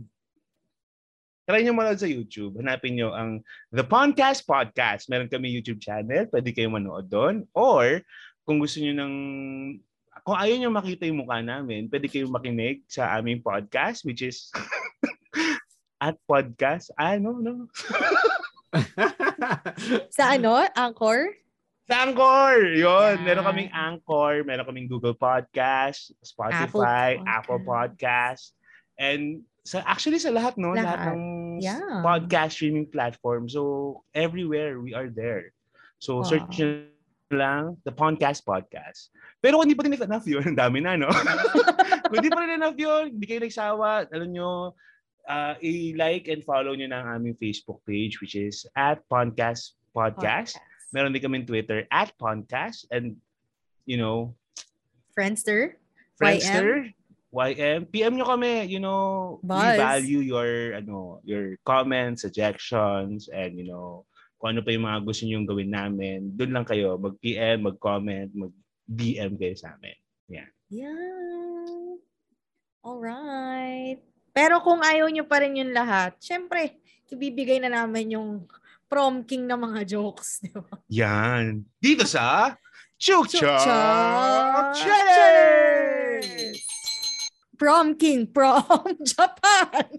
try 1.49 1.65
nyo 1.65 1.73
manood 1.73 1.97
sa 1.97 2.05
YouTube. 2.05 2.61
Hanapin 2.61 3.01
nyo 3.01 3.17
ang 3.17 3.41
The 3.73 3.81
Podcast 3.81 4.45
Podcast. 4.45 5.09
Meron 5.09 5.33
kami 5.33 5.49
YouTube 5.49 5.81
channel. 5.81 6.29
Pwede 6.29 6.53
kayo 6.53 6.69
manood 6.69 7.09
doon. 7.09 7.49
Or, 7.57 8.05
kung 8.45 8.61
gusto 8.61 8.85
nyo 8.85 8.93
ng... 8.93 9.15
Kung 10.29 10.37
ayaw 10.37 10.61
nyo 10.61 10.69
makita 10.69 11.09
yung 11.09 11.25
mukha 11.25 11.41
namin, 11.41 11.89
pwede 11.89 12.05
kayong 12.05 12.29
makinig 12.29 12.85
sa 12.85 13.17
aming 13.17 13.41
podcast, 13.41 14.05
which 14.05 14.21
is 14.21 14.53
at 16.05 16.21
podcast. 16.29 16.93
Ah, 17.01 17.17
no, 17.17 17.41
no. 17.41 17.65
Sa 20.13 20.37
ano? 20.37 20.69
Anchor? 20.77 21.33
Sa 21.89 22.05
Anchor! 22.05 22.77
Yun. 22.77 23.25
Yan. 23.25 23.25
Meron 23.25 23.49
kaming 23.49 23.73
Anchor, 23.73 24.45
meron 24.45 24.69
kaming 24.69 24.85
Google 24.85 25.17
Podcast, 25.17 26.13
Spotify, 26.21 27.17
Apple 27.17 27.25
Apple 27.25 27.63
Podcast. 27.65 28.53
And 29.01 29.49
sa 29.69 29.85
actually 29.85 30.17
sa 30.17 30.33
lahat, 30.33 30.57
no? 30.57 30.73
Lahat, 30.73 30.97
Lahat. 30.97 31.13
ng 31.13 31.23
Yeah. 31.61 32.01
podcast 32.01 32.57
streaming 32.57 32.89
platform. 32.89 33.53
So, 33.53 34.01
everywhere 34.17 34.81
we 34.81 34.97
are 34.97 35.13
there. 35.13 35.53
So, 36.01 36.25
Wow. 36.25 36.31
search 36.33 36.57
lang 37.29 37.77
the 37.85 37.93
Podcast 37.93 38.49
Podcast. 38.49 39.13
Pero 39.45 39.61
kung 39.61 39.69
hindi 39.69 39.77
pa 39.77 39.85
rin 39.85 39.93
enough 39.93 40.25
yun, 40.25 40.41
ang 40.49 40.57
dami 40.57 40.81
na, 40.81 40.97
no? 40.97 41.13
kung 42.09 42.17
hindi 42.17 42.33
pa 42.33 42.41
rin 42.41 42.57
enough 42.57 42.79
yun, 42.81 43.13
hindi 43.13 43.27
kayo 43.29 43.45
nagsawa, 43.45 44.09
alam 44.09 44.33
nyo, 44.33 44.73
uh, 45.29 45.55
i-like 45.61 46.33
and 46.33 46.41
follow 46.41 46.73
nyo 46.73 46.89
na 46.89 47.05
ang 47.05 47.21
aming 47.21 47.37
Facebook 47.37 47.85
page, 47.85 48.25
which 48.25 48.33
is 48.33 48.65
at 48.73 49.05
Podcast 49.13 49.77
Podcast. 49.93 50.57
Meron 50.97 51.13
din 51.13 51.21
kami 51.21 51.45
Twitter 51.45 51.85
at 51.93 52.17
Podcast 52.17 52.89
and 52.89 53.21
you 53.85 54.01
know, 54.01 54.33
Friendster? 55.13 55.77
Friendster, 56.17 56.89
YM. 56.89 56.98
PM 57.93 58.13
nyo 58.17 58.25
kami, 58.25 58.65
you 58.73 58.81
know, 58.81 59.37
we 59.45 59.53
Buzz. 59.53 59.77
value 59.77 60.25
your 60.25 60.81
ano, 60.81 61.21
your 61.29 61.61
comments, 61.61 62.25
suggestions 62.25 63.29
and 63.29 63.61
you 63.61 63.69
know, 63.69 64.09
kung 64.41 64.57
ano 64.57 64.65
pa 64.65 64.73
yung 64.73 64.87
mga 64.89 65.01
gusto 65.05 65.23
niyo 65.29 65.45
gawin 65.45 65.71
namin. 65.75 66.33
Doon 66.33 66.53
lang 66.57 66.65
kayo 66.65 66.97
mag-PM, 66.97 67.69
mag-comment, 67.69 68.31
mag-DM 68.33 69.37
kayo 69.37 69.55
sa 69.59 69.77
amin. 69.77 69.99
Yeah. 70.29 70.49
Alright. 72.85 74.01
Pero 74.33 74.63
kung 74.63 74.81
ayaw 74.81 75.11
nyo 75.11 75.27
pa 75.27 75.43
rin 75.43 75.59
yung 75.59 75.75
lahat, 75.75 76.15
syempre, 76.23 76.79
ibibigay 77.11 77.59
na 77.59 77.73
namin 77.73 78.15
yung 78.15 78.47
prom 78.89 79.27
king 79.27 79.45
na 79.45 79.59
mga 79.59 79.85
jokes, 79.85 80.41
di 80.41 80.53
ba? 80.55 80.65
Yan. 80.89 81.67
Dito 81.83 82.07
sa 82.09 82.55
Chuk 82.97 83.29
Chuk 83.29 83.43
Challenge! 83.43 84.77
Prom 87.59 87.99
king 87.99 88.31
from 88.31 88.63
Japan. 89.05 89.99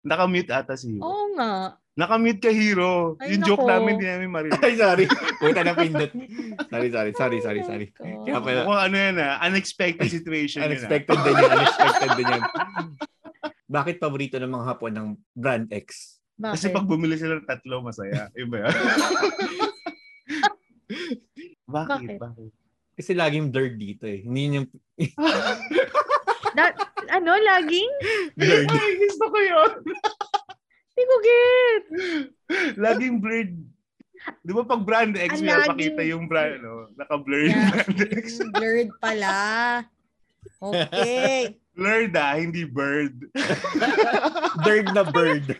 Nakamute 0.00 0.48
ata 0.48 0.80
si 0.80 0.96
Hiro. 0.96 1.04
Oo 1.04 1.36
nga. 1.36 1.76
Nakamute 1.92 2.40
ka, 2.40 2.48
Hiro. 2.48 3.20
Ay, 3.20 3.36
yung 3.36 3.44
joke 3.44 3.60
nako. 3.60 3.72
namin, 3.76 4.00
di 4.00 4.06
namin 4.08 4.30
marinig. 4.32 4.56
Ay, 4.64 4.72
sorry. 4.72 5.04
Puta 5.36 5.60
na 5.60 5.76
pindot. 5.76 6.08
Sorry, 6.72 6.88
sorry, 6.88 7.12
sorry, 7.12 7.38
sorry, 7.44 7.60
sorry. 7.60 7.86
Oh 8.00 8.24
Kaya 8.24 8.40
pala, 8.40 8.64
Kung 8.64 8.80
ano 8.80 8.96
yan 8.96 9.20
ah, 9.20 9.36
unexpected 9.44 10.08
situation 10.08 10.64
yun 10.64 10.64
ah. 10.64 10.70
unexpected 10.72 11.18
din 11.20 11.34
yan, 11.36 11.50
unexpected 11.52 12.10
din 12.16 12.26
yan. 12.32 12.42
Bakit 13.68 14.00
paborito 14.00 14.40
ng 14.40 14.48
mga 14.48 14.66
Hapon 14.66 14.92
ng 14.96 15.08
brand 15.36 15.68
X? 15.68 16.16
Bakit? 16.40 16.52
Kasi 16.56 16.66
pag 16.72 16.88
bumili 16.88 17.20
sila 17.20 17.36
ng 17.36 17.44
tatlo, 17.44 17.84
masaya. 17.84 18.32
Yun 18.32 18.48
ba 18.48 18.56
yan? 18.64 18.72
Bakit? 21.68 22.08
Bakit? 22.08 22.16
Bakit? 22.16 22.50
Kasi 23.00 23.16
laging 23.16 23.48
blurred 23.48 23.80
dito 23.80 24.04
eh. 24.04 24.20
Hindi 24.20 24.40
yun 24.44 24.56
yung 24.60 24.68
Da- 26.52 26.76
ano, 27.08 27.32
laging? 27.32 27.88
blurred. 28.36 28.68
Ay, 28.68 28.92
gusto 29.00 29.24
ko 29.32 29.38
yun. 29.40 29.72
Hindi 30.92 31.02
ko 31.02 31.14
get. 31.24 31.84
Laging 32.76 33.24
blurred. 33.24 33.56
Di 34.44 34.52
ba 34.52 34.68
pag 34.68 34.84
brand 34.84 35.16
X, 35.16 35.40
may 35.40 35.48
laging- 35.48 35.70
pakita 35.72 36.02
yung 36.04 36.28
brand, 36.28 36.60
no? 36.60 36.92
Naka-blurred 36.92 37.48
Yeah. 37.48 37.72
brand 37.72 37.98
X. 38.12 38.24
Blurred 38.52 38.92
pala. 39.00 39.32
Okay. 40.60 41.56
Blurred 41.72 42.12
ah, 42.12 42.36
hindi 42.36 42.68
bird. 42.68 43.16
Blurred 44.60 44.92
na 44.92 45.08
bird. 45.08 45.48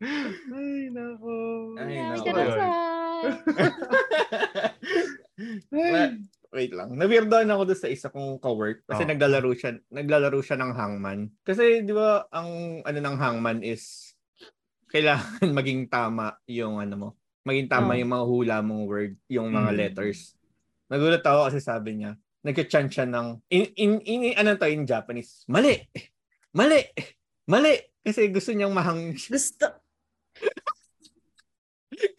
Ay, 0.00 0.88
nako. 0.88 1.36
Ay, 1.76 2.00
Ay, 2.00 2.08
nako. 2.08 2.99
Wait 6.50 6.74
lang. 6.74 6.98
Nawirdoan 6.98 7.46
ako 7.46 7.62
doon 7.64 7.78
sa 7.78 7.86
isa 7.86 8.10
kong 8.10 8.42
cowork 8.42 8.82
kasi 8.84 9.06
Oh. 9.06 9.08
naglalaro 9.08 9.54
siya, 9.54 9.78
naglalaro 9.88 10.42
siya 10.42 10.58
ng 10.58 10.72
hangman. 10.74 11.30
Kasi 11.46 11.86
'di 11.86 11.94
ba 11.94 12.26
ang 12.28 12.82
ano 12.82 12.98
ng 12.98 13.16
hangman 13.16 13.62
is 13.62 14.12
kailangan 14.90 15.38
maging 15.58 15.86
tama 15.86 16.34
yung 16.50 16.82
ano 16.82 16.94
mo. 16.98 17.08
Maging 17.46 17.70
tama 17.70 17.94
Oh. 17.94 17.98
yung 17.98 18.10
mga 18.10 18.26
hula 18.26 18.56
mong 18.60 18.84
word, 18.84 19.14
yung 19.30 19.48
mga 19.48 19.70
Mm. 19.70 19.78
letters. 19.78 20.34
Nagulat 20.90 21.22
ako 21.22 21.46
kasi 21.46 21.58
sabi 21.62 22.02
niya, 22.02 22.18
nagka-chant 22.42 22.90
siya 22.90 23.06
ng 23.06 23.38
in, 23.46 23.70
in, 23.78 23.92
in, 24.02 24.20
ano 24.34 24.58
to 24.58 24.66
in 24.66 24.82
Japanese. 24.82 25.46
Mali. 25.46 25.78
Mali. 26.50 26.82
Mali. 27.46 27.78
Kasi 28.02 28.26
gusto 28.28 28.50
niyang 28.50 28.74
mahang 28.74 29.14
Gusto. 29.14 29.70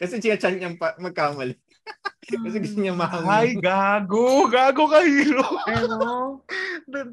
kasi 0.00 0.18
siya 0.18 0.38
chant 0.38 0.58
niyang 0.58 0.78
pa, 0.78 0.94
magkamali. 0.98 1.54
kasi 2.46 2.58
gusto 2.62 2.78
niyang 2.78 2.98
mahang 2.98 3.26
Ay, 3.26 3.58
gago. 3.58 4.46
Gago 4.48 4.84
ka, 4.86 5.00
hero. 5.02 5.46
Ano? 5.70 6.42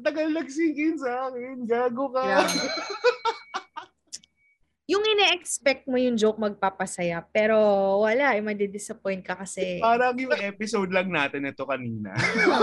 Tagal 0.02 0.34
nagsink 0.34 0.76
in 0.76 0.96
sa 0.98 1.30
akin. 1.30 1.66
Gago 1.66 2.10
ka. 2.14 2.22
Yeah. 2.22 2.48
Yung 4.90 5.06
ine-expect 5.06 5.86
mo 5.86 5.94
yung 6.02 6.18
joke 6.18 6.42
magpapasaya, 6.42 7.22
pero 7.30 7.54
wala, 8.02 8.34
eh, 8.34 8.42
madidisappoint 8.42 9.22
ka 9.22 9.38
kasi. 9.38 9.78
Parang 9.78 10.18
yung 10.18 10.34
episode 10.34 10.90
lang 10.90 11.06
natin 11.06 11.46
ito 11.46 11.62
kanina. 11.62 12.10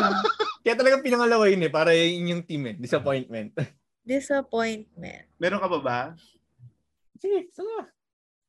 Kaya 0.67 0.75
talaga 0.75 0.99
pinangalawa 0.99 1.47
yun 1.47 1.63
eh, 1.63 1.71
para 1.71 1.95
yun 1.95 2.35
yung 2.35 2.43
team 2.43 2.67
eh, 2.67 2.75
disappointment. 2.75 3.55
Disappointment. 4.03 5.23
Meron 5.39 5.63
ka 5.63 5.71
pa 5.71 5.79
ba? 5.79 5.99
Sige, 7.15 7.47
sige. 7.47 7.79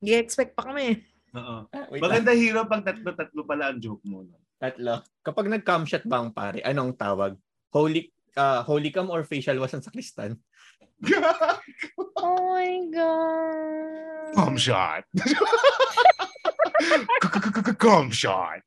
Gi-expect 0.02 0.59
pa 0.59 0.74
kami. 0.74 0.98
Oo. 1.37 1.57
Ah, 1.69 1.87
wait 1.93 2.01
lang. 2.01 2.05
Maganda 2.09 2.33
hero 2.33 2.65
pag 2.65 2.87
tatlo-tatlo 2.87 3.41
pala 3.45 3.73
ang 3.73 3.81
joke 3.83 4.05
mo. 4.09 4.25
Tatlo. 4.57 5.05
Kapag 5.21 5.53
nag-cam 5.53 5.85
shot 5.85 6.09
ba 6.09 6.25
ang 6.25 6.33
pare, 6.33 6.65
anong 6.65 6.97
tawag? 6.97 7.37
Holy 7.69 8.09
uh, 8.39 8.63
holy 8.63 8.91
cam 8.91 9.11
or 9.11 9.25
facial 9.27 9.59
wash 9.59 9.75
ang 9.75 9.85
sakristan? 9.85 10.39
Oh 12.19 12.51
my 12.51 12.83
God. 12.91 14.35
Cum 14.35 14.59
shot. 14.59 15.07
Cum 17.79 18.11
shot. 18.11 18.67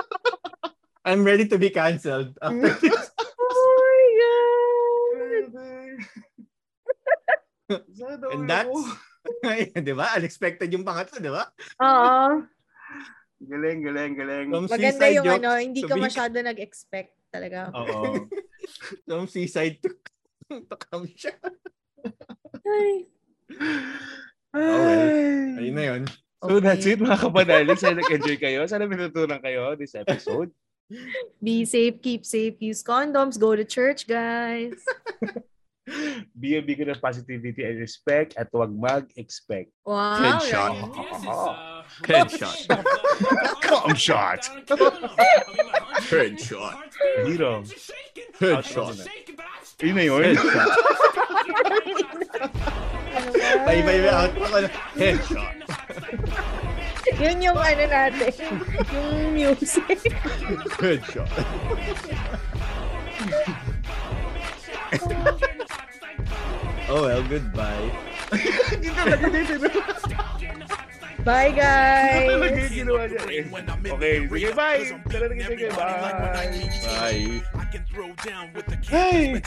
I'm 1.04 1.20
ready 1.20 1.44
to 1.52 1.60
be 1.60 1.68
cancelled. 1.68 2.32
After 2.40 2.72
this. 2.80 3.12
Oh 3.20 3.76
my 3.84 4.08
God. 7.68 7.84
And 8.32 8.48
that's, 8.48 8.72
di 9.86 9.94
ba? 9.94 10.14
Unexpected 10.18 10.68
yung 10.72 10.86
pangatlo, 10.86 11.18
di 11.18 11.32
ba? 11.32 11.44
Oo. 11.82 12.42
Galing, 13.42 13.78
galing, 13.82 14.12
galing. 14.14 14.46
From 14.54 14.66
Maganda 14.70 15.06
yung 15.10 15.26
jokes 15.26 15.38
ano, 15.42 15.50
hindi 15.58 15.82
ka 15.82 15.94
be- 15.98 16.04
masyado 16.06 16.36
nag-expect 16.38 17.12
talaga. 17.34 17.70
Oo. 17.74 18.28
From 19.06 19.26
seaside 19.26 19.82
to, 19.82 19.90
to 20.70 20.76
cam 20.78 21.02
shot. 21.10 21.38
Ay. 22.62 23.10
well. 24.54 25.58
Ayun 25.58 25.74
na 25.74 25.84
yun. 25.94 26.02
So 26.42 26.58
that's 26.58 26.82
Okay. 26.82 26.98
it 26.98 27.02
mga 27.02 27.18
kapanali. 27.18 27.74
Sana 27.78 28.02
nag-enjoy 28.02 28.36
kayo. 28.38 28.60
Sana 28.66 28.86
may 28.86 28.98
natutunan 28.98 29.38
kayo 29.42 29.74
this 29.78 29.94
episode. 29.94 30.50
Be 31.40 31.64
safe, 31.64 32.02
keep 32.02 32.26
safe, 32.26 32.60
use 32.60 32.82
condoms, 32.84 33.40
go 33.40 33.56
to 33.56 33.64
church, 33.64 34.04
guys. 34.06 34.76
Be 36.38 36.56
a 36.56 36.62
beacon 36.62 36.90
of 36.90 37.00
positivity 37.02 37.64
and 37.64 37.78
respect 37.78 38.36
at 38.38 38.52
huwag 38.52 38.70
mag-expect. 38.70 39.70
Wow. 39.82 40.14
Headshot. 40.14 40.74
yan. 40.78 40.94
Headshot. 42.06 42.84
Cum 43.60 43.94
shot. 43.98 44.46
Headshot. 46.06 46.76
Hero. 47.26 47.64
Headshot. 48.38 49.06
Yun 49.82 49.94
na 49.98 50.02
yun. 50.06 50.38
Ano 53.62 53.74
iba 53.74 53.92
iba 53.92 54.10
out 54.14 54.32
ako. 54.38 54.58
Headshot. 54.94 55.56
Yun 57.18 57.42
yung 57.42 57.58
ano 57.58 57.84
natin. 57.90 58.32
yung 58.94 59.34
music. 59.34 59.98
Headshot. 60.78 61.26
Oh 66.92 67.02
well, 67.08 67.22
goodbye. 67.24 67.88
Hindi 68.70 68.88
talaga 68.92 69.26
dito. 69.32 69.54
Bye, 71.22 71.54
guys! 71.54 72.26
Talaga 72.26 72.58
yung 72.58 72.74
ginawa 72.74 73.02
niya. 73.06 73.22
Okay, 73.94 74.16
sige, 74.26 74.48
bye. 74.58 74.82
Talaga 75.06 75.40
sige, 75.46 75.66
bye. 75.70 76.02
Bye. 76.10 77.42
Hey, 78.82 79.40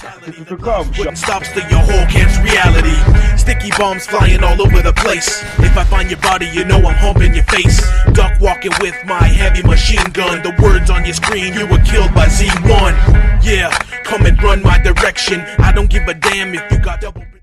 come. 0.55 0.87
Wouldn't 0.97 1.19
stop 1.19 1.43
your 1.69 1.83
whole 1.83 2.07
camp's 2.07 2.39
reality. 2.39 2.95
Sticky 3.35 3.75
bombs 3.77 4.07
flying 4.07 4.39
all 4.39 4.55
over 4.63 4.81
the 4.81 4.93
place. 4.93 5.43
If 5.59 5.75
I 5.75 5.83
find 5.83 6.09
your 6.09 6.23
body, 6.23 6.47
you 6.47 6.63
know 6.63 6.79
I'm 6.79 6.95
humping 6.95 7.35
your 7.35 7.43
face. 7.51 7.83
Duck 8.13 8.39
walking 8.39 8.71
with 8.79 8.95
my 9.03 9.27
heavy 9.27 9.61
machine 9.67 10.07
gun. 10.15 10.41
The 10.47 10.55
words 10.63 10.89
on 10.89 11.03
your 11.03 11.13
screen, 11.13 11.53
you 11.53 11.67
were 11.67 11.83
killed 11.83 12.15
by 12.15 12.31
Z1. 12.31 13.43
Yeah, 13.43 13.69
come 14.07 14.25
and 14.25 14.41
run 14.41 14.63
my 14.63 14.79
direction. 14.79 15.41
I 15.59 15.71
don't 15.75 15.89
give 15.89 16.07
a 16.07 16.13
damn 16.13 16.55
if 16.55 16.63
you 16.71 16.79
got 16.79 17.01
double. 17.01 17.34